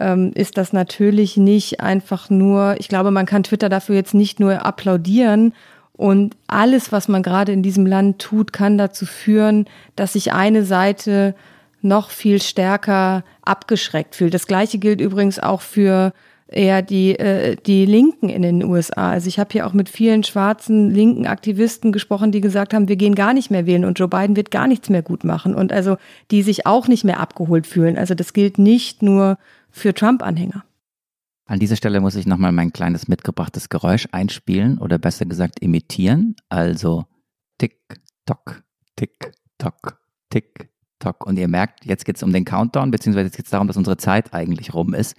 ähm, 0.00 0.32
ist 0.34 0.56
das 0.56 0.72
natürlich 0.72 1.36
nicht 1.36 1.80
einfach 1.80 2.30
nur, 2.30 2.76
ich 2.78 2.88
glaube, 2.88 3.10
man 3.10 3.26
kann 3.26 3.44
Twitter 3.44 3.68
dafür 3.68 3.94
jetzt 3.94 4.14
nicht 4.14 4.40
nur 4.40 4.64
applaudieren 4.64 5.52
und 5.92 6.34
alles, 6.46 6.92
was 6.92 7.08
man 7.08 7.22
gerade 7.22 7.52
in 7.52 7.62
diesem 7.62 7.84
Land 7.84 8.20
tut, 8.20 8.54
kann 8.54 8.78
dazu 8.78 9.04
führen, 9.04 9.66
dass 9.96 10.14
sich 10.14 10.32
eine 10.32 10.64
Seite 10.64 11.34
noch 11.82 12.08
viel 12.08 12.40
stärker 12.40 13.22
abgeschreckt 13.42 14.14
fühlt. 14.14 14.32
Das 14.32 14.46
gleiche 14.46 14.78
gilt 14.78 15.00
übrigens 15.00 15.38
auch 15.38 15.60
für 15.60 16.14
eher 16.48 16.82
die, 16.82 17.18
äh, 17.18 17.56
die 17.66 17.84
Linken 17.84 18.28
in 18.28 18.42
den 18.42 18.64
USA. 18.64 19.10
Also 19.10 19.28
ich 19.28 19.38
habe 19.38 19.50
hier 19.52 19.66
auch 19.66 19.72
mit 19.72 19.88
vielen 19.88 20.24
schwarzen 20.24 20.90
linken 20.90 21.26
Aktivisten 21.26 21.92
gesprochen, 21.92 22.32
die 22.32 22.40
gesagt 22.40 22.74
haben, 22.74 22.88
wir 22.88 22.96
gehen 22.96 23.14
gar 23.14 23.34
nicht 23.34 23.50
mehr 23.50 23.66
wählen 23.66 23.84
und 23.84 23.98
Joe 23.98 24.08
Biden 24.08 24.36
wird 24.36 24.50
gar 24.50 24.66
nichts 24.66 24.88
mehr 24.88 25.02
gut 25.02 25.22
machen. 25.22 25.54
Und 25.54 25.72
also 25.72 25.96
die 26.30 26.42
sich 26.42 26.66
auch 26.66 26.88
nicht 26.88 27.04
mehr 27.04 27.20
abgeholt 27.20 27.66
fühlen. 27.66 27.98
Also 27.98 28.14
das 28.14 28.32
gilt 28.32 28.58
nicht 28.58 29.02
nur 29.02 29.38
für 29.70 29.94
Trump-Anhänger. 29.94 30.64
An 31.46 31.58
dieser 31.58 31.76
Stelle 31.76 32.00
muss 32.00 32.14
ich 32.14 32.26
nochmal 32.26 32.52
mein 32.52 32.72
kleines 32.72 33.08
mitgebrachtes 33.08 33.68
Geräusch 33.68 34.08
einspielen 34.12 34.78
oder 34.78 34.98
besser 34.98 35.26
gesagt 35.26 35.60
imitieren. 35.60 36.36
Also 36.48 37.06
tick, 37.58 37.80
tock, 38.24 38.62
tick, 38.94 39.32
tock, 39.58 40.00
tick, 40.30 40.70
tock. 41.00 41.26
Und 41.26 41.38
ihr 41.38 41.48
merkt, 41.48 41.84
jetzt 41.84 42.04
geht 42.04 42.16
es 42.16 42.22
um 42.22 42.32
den 42.32 42.44
Countdown, 42.44 42.92
beziehungsweise 42.92 43.26
jetzt 43.26 43.36
geht 43.36 43.46
es 43.46 43.50
darum, 43.50 43.66
dass 43.66 43.76
unsere 43.76 43.96
Zeit 43.96 44.32
eigentlich 44.32 44.74
rum 44.74 44.94
ist. 44.94 45.16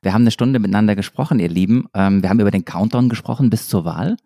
Wir 0.00 0.14
haben 0.14 0.22
eine 0.22 0.30
Stunde 0.30 0.58
miteinander 0.58 0.96
gesprochen, 0.96 1.38
ihr 1.38 1.48
Lieben. 1.48 1.86
Ähm, 1.94 2.22
wir 2.22 2.30
haben 2.30 2.40
über 2.40 2.50
den 2.50 2.64
Countdown 2.64 3.08
gesprochen 3.10 3.50
bis 3.50 3.68
zur 3.68 3.84
Wahl. 3.84 4.16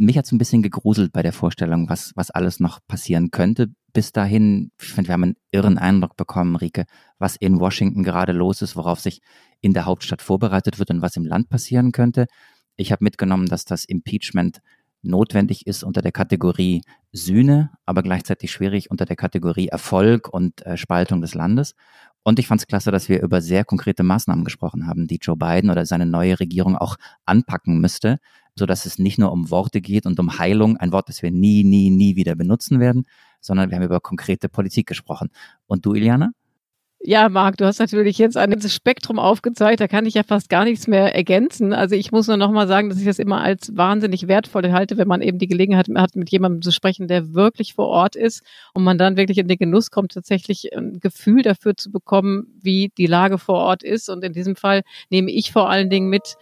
Mich 0.00 0.16
hat 0.16 0.26
es 0.26 0.32
ein 0.32 0.38
bisschen 0.38 0.62
gegruselt 0.62 1.12
bei 1.12 1.22
der 1.22 1.32
Vorstellung, 1.32 1.88
was, 1.88 2.12
was 2.14 2.30
alles 2.30 2.60
noch 2.60 2.78
passieren 2.86 3.32
könnte. 3.32 3.66
Bis 3.92 4.12
dahin, 4.12 4.70
ich 4.80 4.88
finde, 4.88 5.08
wir 5.08 5.14
haben 5.14 5.24
einen 5.24 5.36
irren 5.50 5.76
Eindruck 5.76 6.16
bekommen, 6.16 6.54
Rike, 6.54 6.84
was 7.18 7.34
in 7.34 7.58
Washington 7.58 8.04
gerade 8.04 8.30
los 8.30 8.62
ist, 8.62 8.76
worauf 8.76 9.00
sich 9.00 9.20
in 9.60 9.74
der 9.74 9.86
Hauptstadt 9.86 10.22
vorbereitet 10.22 10.78
wird 10.78 10.90
und 10.90 11.02
was 11.02 11.16
im 11.16 11.24
Land 11.24 11.48
passieren 11.48 11.90
könnte. 11.90 12.26
Ich 12.76 12.92
habe 12.92 13.02
mitgenommen, 13.02 13.46
dass 13.46 13.64
das 13.64 13.84
Impeachment 13.84 14.60
notwendig 15.02 15.66
ist 15.66 15.82
unter 15.82 16.00
der 16.00 16.12
Kategorie 16.12 16.82
Sühne, 17.10 17.70
aber 17.84 18.04
gleichzeitig 18.04 18.52
schwierig 18.52 18.92
unter 18.92 19.04
der 19.04 19.16
Kategorie 19.16 19.66
Erfolg 19.66 20.28
und 20.28 20.64
äh, 20.64 20.76
Spaltung 20.76 21.20
des 21.20 21.34
Landes. 21.34 21.74
Und 22.22 22.38
ich 22.38 22.46
fand 22.46 22.60
es 22.60 22.66
klasse, 22.68 22.92
dass 22.92 23.08
wir 23.08 23.22
über 23.22 23.40
sehr 23.40 23.64
konkrete 23.64 24.04
Maßnahmen 24.04 24.44
gesprochen 24.44 24.86
haben, 24.86 25.08
die 25.08 25.18
Joe 25.20 25.36
Biden 25.36 25.70
oder 25.70 25.86
seine 25.86 26.06
neue 26.06 26.38
Regierung 26.38 26.76
auch 26.76 26.96
anpacken 27.24 27.80
müsste, 27.80 28.18
so 28.58 28.66
dass 28.66 28.86
es 28.86 28.98
nicht 28.98 29.18
nur 29.18 29.32
um 29.32 29.50
Worte 29.50 29.80
geht 29.80 30.06
und 30.06 30.18
um 30.20 30.38
Heilung, 30.38 30.76
ein 30.76 30.92
Wort, 30.92 31.08
das 31.08 31.22
wir 31.22 31.30
nie, 31.30 31.64
nie, 31.64 31.90
nie 31.90 32.16
wieder 32.16 32.34
benutzen 32.34 32.80
werden, 32.80 33.06
sondern 33.40 33.70
wir 33.70 33.76
haben 33.76 33.84
über 33.84 34.00
konkrete 34.00 34.48
Politik 34.48 34.86
gesprochen. 34.86 35.30
Und 35.66 35.86
du, 35.86 35.94
Iliana? 35.94 36.32
Ja, 37.00 37.28
Marc, 37.28 37.56
du 37.58 37.64
hast 37.64 37.78
natürlich 37.78 38.18
jetzt 38.18 38.36
ein 38.36 38.60
Spektrum 38.60 39.20
aufgezeigt, 39.20 39.80
da 39.80 39.86
kann 39.86 40.04
ich 40.04 40.14
ja 40.14 40.24
fast 40.24 40.50
gar 40.50 40.64
nichts 40.64 40.88
mehr 40.88 41.14
ergänzen. 41.14 41.72
Also 41.72 41.94
ich 41.94 42.10
muss 42.10 42.26
nur 42.26 42.36
noch 42.36 42.50
mal 42.50 42.66
sagen, 42.66 42.88
dass 42.88 42.98
ich 42.98 43.04
das 43.04 43.20
immer 43.20 43.40
als 43.40 43.76
wahnsinnig 43.76 44.26
wertvoll 44.26 44.72
halte, 44.72 44.96
wenn 44.96 45.06
man 45.06 45.22
eben 45.22 45.38
die 45.38 45.46
Gelegenheit 45.46 45.86
hat, 45.94 46.16
mit 46.16 46.28
jemandem 46.30 46.60
zu 46.60 46.72
sprechen, 46.72 47.06
der 47.06 47.34
wirklich 47.34 47.74
vor 47.74 47.86
Ort 47.86 48.16
ist 48.16 48.42
und 48.74 48.82
man 48.82 48.98
dann 48.98 49.16
wirklich 49.16 49.38
in 49.38 49.46
den 49.46 49.58
Genuss 49.58 49.92
kommt, 49.92 50.12
tatsächlich 50.12 50.76
ein 50.76 50.98
Gefühl 50.98 51.42
dafür 51.42 51.76
zu 51.76 51.92
bekommen, 51.92 52.48
wie 52.60 52.90
die 52.98 53.06
Lage 53.06 53.38
vor 53.38 53.58
Ort 53.58 53.84
ist. 53.84 54.08
Und 54.10 54.24
in 54.24 54.32
diesem 54.32 54.56
Fall 54.56 54.82
nehme 55.08 55.30
ich 55.30 55.52
vor 55.52 55.70
allen 55.70 55.90
Dingen 55.90 56.08
mit, 56.08 56.34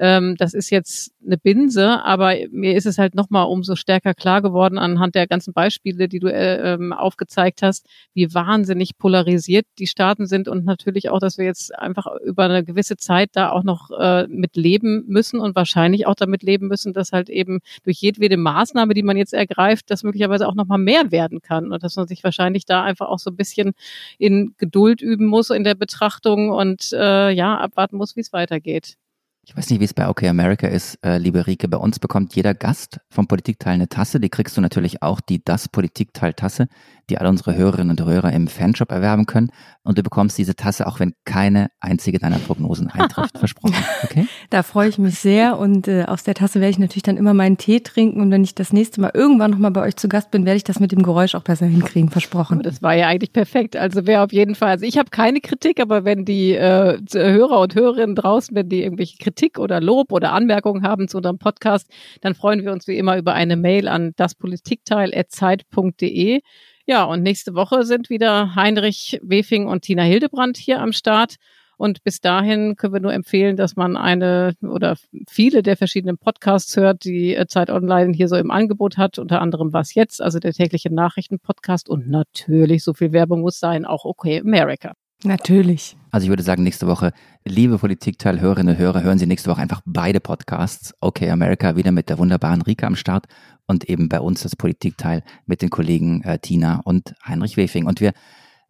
ähm, 0.00 0.34
das 0.38 0.54
ist 0.54 0.70
jetzt 0.70 1.12
eine 1.24 1.36
Binse, 1.36 2.02
aber 2.02 2.34
mir 2.50 2.74
ist 2.74 2.86
es 2.86 2.96
halt 2.96 3.14
nochmal 3.14 3.44
umso 3.44 3.76
stärker 3.76 4.14
klar 4.14 4.40
geworden 4.40 4.78
anhand 4.78 5.14
der 5.14 5.26
ganzen 5.26 5.52
Beispiele, 5.52 6.08
die 6.08 6.20
du 6.20 6.28
äh, 6.28 6.72
ähm, 6.72 6.94
aufgezeigt 6.94 7.60
hast, 7.60 7.86
wie 8.14 8.32
wahnsinnig 8.32 8.96
polarisiert 8.96 9.66
die 9.78 9.86
Staaten 9.86 10.26
sind 10.26 10.48
und 10.48 10.64
natürlich 10.64 11.10
auch, 11.10 11.18
dass 11.18 11.36
wir 11.36 11.44
jetzt 11.44 11.78
einfach 11.78 12.06
über 12.24 12.44
eine 12.44 12.64
gewisse 12.64 12.96
Zeit 12.96 13.30
da 13.34 13.50
auch 13.50 13.62
noch 13.62 13.90
äh, 13.90 14.26
mit 14.28 14.56
leben 14.56 15.04
müssen 15.06 15.38
und 15.38 15.54
wahrscheinlich 15.54 16.06
auch 16.06 16.14
damit 16.14 16.42
leben 16.42 16.68
müssen, 16.68 16.94
dass 16.94 17.12
halt 17.12 17.28
eben 17.28 17.60
durch 17.84 17.98
jedwede 17.98 18.38
Maßnahme, 18.38 18.94
die 18.94 19.02
man 19.02 19.18
jetzt 19.18 19.34
ergreift, 19.34 19.90
das 19.90 20.02
möglicherweise 20.02 20.48
auch 20.48 20.54
nochmal 20.54 20.78
mehr 20.78 21.12
werden 21.12 21.42
kann 21.42 21.72
und 21.72 21.82
dass 21.82 21.96
man 21.96 22.08
sich 22.08 22.24
wahrscheinlich 22.24 22.64
da 22.64 22.82
einfach 22.82 23.08
auch 23.08 23.18
so 23.18 23.30
ein 23.30 23.36
bisschen 23.36 23.72
in 24.18 24.54
Geduld 24.56 25.02
üben 25.02 25.26
muss 25.26 25.50
in 25.50 25.64
der 25.64 25.74
Betrachtung 25.74 26.50
und 26.50 26.90
äh, 26.94 27.30
ja, 27.32 27.58
abwarten 27.58 27.96
muss, 27.98 28.16
wie 28.16 28.20
es 28.20 28.32
weitergeht. 28.32 28.96
Ich 29.42 29.56
weiß 29.56 29.70
nicht, 29.70 29.80
wie 29.80 29.84
es 29.84 29.94
bei 29.94 30.08
OK 30.08 30.22
America 30.24 30.68
ist, 30.68 30.98
äh, 31.04 31.18
liebe 31.18 31.46
Rike. 31.46 31.66
Bei 31.66 31.78
uns 31.78 31.98
bekommt 31.98 32.36
jeder 32.36 32.54
Gast 32.54 33.00
vom 33.08 33.26
Politikteil 33.26 33.74
eine 33.74 33.88
Tasse. 33.88 34.20
Die 34.20 34.28
kriegst 34.28 34.56
du 34.56 34.60
natürlich 34.60 35.02
auch, 35.02 35.20
die 35.20 35.42
Das 35.42 35.68
Politikteil-Tasse 35.68 36.68
die 37.10 37.18
alle 37.18 37.28
unsere 37.28 37.54
Hörerinnen 37.54 37.90
und 37.90 38.06
Hörer 38.06 38.32
im 38.32 38.46
Fanshop 38.46 38.90
erwerben 38.92 39.26
können. 39.26 39.50
Und 39.82 39.98
du 39.98 40.02
bekommst 40.02 40.38
diese 40.38 40.54
Tasse, 40.54 40.86
auch 40.86 41.00
wenn 41.00 41.12
keine 41.24 41.70
einzige 41.80 42.18
deiner 42.18 42.38
Prognosen 42.38 42.88
eintrifft. 42.88 43.38
Versprochen. 43.38 43.74
Okay? 44.04 44.26
Da 44.50 44.62
freue 44.62 44.88
ich 44.88 44.98
mich 44.98 45.18
sehr 45.18 45.58
und 45.58 45.88
äh, 45.88 46.04
aus 46.04 46.22
der 46.22 46.34
Tasse 46.34 46.60
werde 46.60 46.70
ich 46.70 46.78
natürlich 46.78 47.02
dann 47.02 47.16
immer 47.16 47.34
meinen 47.34 47.58
Tee 47.58 47.80
trinken. 47.80 48.20
Und 48.20 48.30
wenn 48.30 48.44
ich 48.44 48.54
das 48.54 48.72
nächste 48.72 49.00
Mal 49.00 49.10
irgendwann 49.12 49.50
nochmal 49.50 49.70
bei 49.70 49.82
euch 49.82 49.96
zu 49.96 50.08
Gast 50.08 50.30
bin, 50.30 50.44
werde 50.44 50.58
ich 50.58 50.64
das 50.64 50.80
mit 50.80 50.92
dem 50.92 51.02
Geräusch 51.02 51.34
auch 51.34 51.42
besser 51.42 51.66
hinkriegen. 51.66 52.10
Versprochen. 52.10 52.54
Aber 52.54 52.62
das 52.62 52.82
war 52.82 52.94
ja 52.94 53.08
eigentlich 53.08 53.32
perfekt. 53.32 53.76
Also 53.76 54.06
wer 54.06 54.22
auf 54.22 54.32
jeden 54.32 54.54
Fall, 54.54 54.70
also 54.70 54.86
ich 54.86 54.98
habe 54.98 55.10
keine 55.10 55.40
Kritik, 55.40 55.80
aber 55.80 56.04
wenn 56.04 56.24
die 56.24 56.52
äh, 56.52 56.98
Hörer 57.12 57.60
und 57.60 57.74
Hörerinnen 57.74 58.14
draußen, 58.14 58.54
wenn 58.54 58.68
die 58.68 58.82
irgendwelche 58.82 59.16
Kritik 59.18 59.29
oder 59.58 59.80
Lob 59.80 60.12
oder 60.12 60.32
Anmerkungen 60.32 60.82
haben 60.82 61.08
zu 61.08 61.16
unserem 61.18 61.38
Podcast, 61.38 61.90
dann 62.20 62.34
freuen 62.34 62.64
wir 62.64 62.72
uns 62.72 62.86
wie 62.86 62.98
immer 62.98 63.16
über 63.16 63.32
eine 63.34 63.56
Mail 63.56 63.88
an 63.88 64.12
daspolitikteil.zeit.de. 64.16 66.40
Ja, 66.86 67.04
und 67.04 67.22
nächste 67.22 67.54
Woche 67.54 67.84
sind 67.84 68.10
wieder 68.10 68.54
Heinrich 68.54 69.18
Wefing 69.22 69.66
und 69.66 69.82
Tina 69.82 70.02
Hildebrand 70.02 70.56
hier 70.56 70.80
am 70.80 70.92
Start. 70.92 71.36
Und 71.76 72.02
bis 72.04 72.20
dahin 72.20 72.76
können 72.76 72.92
wir 72.92 73.00
nur 73.00 73.14
empfehlen, 73.14 73.56
dass 73.56 73.74
man 73.74 73.96
eine 73.96 74.52
oder 74.60 74.96
viele 75.26 75.62
der 75.62 75.78
verschiedenen 75.78 76.18
Podcasts 76.18 76.76
hört, 76.76 77.04
die 77.04 77.34
äh, 77.34 77.46
Zeit 77.46 77.70
Online 77.70 78.12
hier 78.12 78.28
so 78.28 78.36
im 78.36 78.50
Angebot 78.50 78.98
hat. 78.98 79.18
Unter 79.18 79.40
anderem 79.40 79.72
was 79.72 79.94
jetzt, 79.94 80.20
also 80.20 80.38
der 80.40 80.52
tägliche 80.52 80.92
Nachrichtenpodcast 80.92 81.88
und 81.88 82.06
natürlich, 82.06 82.84
so 82.84 82.92
viel 82.92 83.12
Werbung 83.12 83.40
muss 83.40 83.58
sein, 83.58 83.86
auch 83.86 84.04
Okay 84.04 84.40
America. 84.40 84.92
Natürlich. 85.24 85.96
Also 86.10 86.24
ich 86.24 86.30
würde 86.30 86.42
sagen, 86.42 86.62
nächste 86.62 86.86
Woche, 86.86 87.12
liebe 87.44 87.78
Politikteil, 87.78 88.40
Hörerinnen 88.40 88.74
und 88.74 88.80
Hörer, 88.80 89.02
hören 89.02 89.18
Sie 89.18 89.26
nächste 89.26 89.50
Woche 89.50 89.60
einfach 89.60 89.82
beide 89.84 90.18
Podcasts. 90.18 90.94
Okay 91.00 91.30
America 91.30 91.76
wieder 91.76 91.92
mit 91.92 92.08
der 92.08 92.18
wunderbaren 92.18 92.62
Rika 92.62 92.86
am 92.86 92.96
Start 92.96 93.26
und 93.66 93.88
eben 93.88 94.08
bei 94.08 94.20
uns 94.20 94.42
das 94.42 94.56
Politikteil 94.56 95.22
mit 95.46 95.62
den 95.62 95.70
Kollegen 95.70 96.22
äh, 96.22 96.38
Tina 96.38 96.80
und 96.84 97.14
Heinrich 97.24 97.56
Wefing. 97.56 97.86
Und 97.86 98.00
wir 98.00 98.12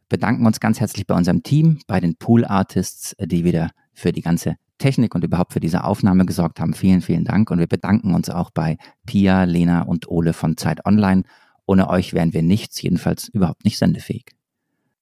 bedanken 0.08 0.44
uns 0.44 0.58
ganz 0.58 0.80
herzlich 0.80 1.06
bei 1.06 1.14
unserem 1.14 1.42
Team, 1.42 1.78
bei 1.86 2.00
den 2.00 2.16
Pool 2.16 2.44
Artists, 2.44 3.14
die 3.20 3.44
wieder 3.44 3.70
für 3.94 4.12
die 4.12 4.22
ganze 4.22 4.56
Technik 4.78 5.14
und 5.14 5.22
überhaupt 5.22 5.52
für 5.52 5.60
diese 5.60 5.84
Aufnahme 5.84 6.26
gesorgt 6.26 6.58
haben. 6.58 6.74
Vielen, 6.74 7.00
vielen 7.00 7.24
Dank. 7.24 7.50
Und 7.50 7.60
wir 7.60 7.68
bedanken 7.68 8.14
uns 8.14 8.28
auch 8.28 8.50
bei 8.50 8.76
Pia, 9.06 9.44
Lena 9.44 9.82
und 9.82 10.08
Ole 10.08 10.32
von 10.32 10.56
Zeit 10.56 10.84
Online. 10.84 11.22
Ohne 11.66 11.88
euch 11.88 12.12
wären 12.12 12.32
wir 12.32 12.42
nichts, 12.42 12.82
jedenfalls 12.82 13.28
überhaupt 13.28 13.64
nicht 13.64 13.78
sendefähig. 13.78 14.24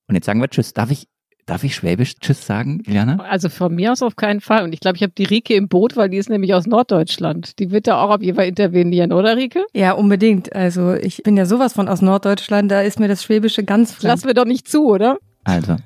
Und 0.09 0.15
jetzt 0.15 0.27
sagen 0.27 0.41
wir 0.41 0.49
Tschüss. 0.49 0.75
Darf 0.75 0.91
ich 0.91 1.09
Darf 1.49 1.65
ich 1.65 1.75
Schwäbisch 1.75 2.17
Tschüss 2.21 2.47
sagen, 2.47 2.83
Iliana? 2.85 3.25
Also 3.27 3.49
von 3.49 3.75
mir 3.75 3.93
aus 3.93 4.03
auf 4.03 4.17
keinen 4.17 4.43
Fall. 4.43 4.65
Und 4.65 4.75
ich 4.75 4.81
glaube, 4.81 4.97
ich 4.97 5.03
habe 5.03 5.15
die 5.17 5.25
Rike 5.25 5.55
im 5.55 5.67
Boot, 5.67 5.97
weil 5.97 6.11
die 6.11 6.19
ist 6.19 6.29
nämlich 6.29 6.53
aus 6.53 6.67
Norddeutschland. 6.67 7.59
Die 7.59 7.71
wird 7.71 7.87
da 7.87 8.03
auch 8.03 8.11
auf 8.11 8.21
jeden 8.21 8.37
Fall 8.37 8.49
intervenieren, 8.49 9.15
oder 9.15 9.35
Rike? 9.35 9.65
Ja, 9.73 9.93
unbedingt. 9.93 10.55
Also 10.55 10.93
ich 10.93 11.23
bin 11.23 11.39
ja 11.39 11.47
sowas 11.47 11.73
von 11.73 11.89
aus 11.89 12.03
Norddeutschland, 12.03 12.71
da 12.71 12.83
ist 12.83 13.01
mir 13.01 13.09
das 13.09 13.23
Schwäbische 13.23 13.65
ganz 13.65 13.93
fremd. 13.93 14.05
Lassen 14.05 14.27
wir 14.27 14.35
doch 14.35 14.45
nicht 14.45 14.69
zu, 14.69 14.89
oder? 14.89 15.17
Also, 15.45 15.77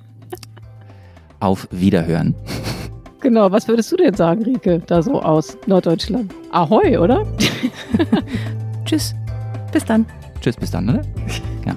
auf 1.38 1.68
Wiederhören. 1.70 2.34
Genau, 3.20 3.52
was 3.52 3.68
würdest 3.68 3.92
du 3.92 3.96
denn 3.96 4.14
sagen, 4.14 4.42
Rike, 4.42 4.82
da 4.84 5.00
so 5.00 5.22
aus 5.22 5.56
Norddeutschland? 5.66 6.34
Ahoi, 6.50 6.98
oder? 6.98 7.24
Tschüss. 8.84 9.14
Bis 9.72 9.84
dann. 9.84 10.06
Tschüss, 10.40 10.56
bis 10.56 10.72
dann, 10.72 10.88
oder? 10.88 11.02
Ja. 11.64 11.76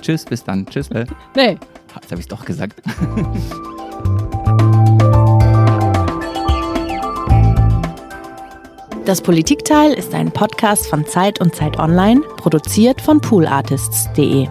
Tschüss, 0.00 0.24
bis 0.24 0.44
dann. 0.44 0.64
Tschüss. 0.66 0.88
Nee. 1.34 1.56
Jetzt 1.94 2.10
habe 2.10 2.20
ich 2.20 2.26
es 2.26 2.28
doch 2.28 2.44
gesagt. 2.44 2.80
Das 9.04 9.22
Politikteil 9.22 9.92
ist 9.92 10.14
ein 10.14 10.30
Podcast 10.30 10.86
von 10.86 11.04
Zeit 11.06 11.40
und 11.40 11.54
Zeit 11.56 11.78
Online, 11.78 12.20
produziert 12.36 13.00
von 13.00 13.20
poolartists.de. 13.20 14.46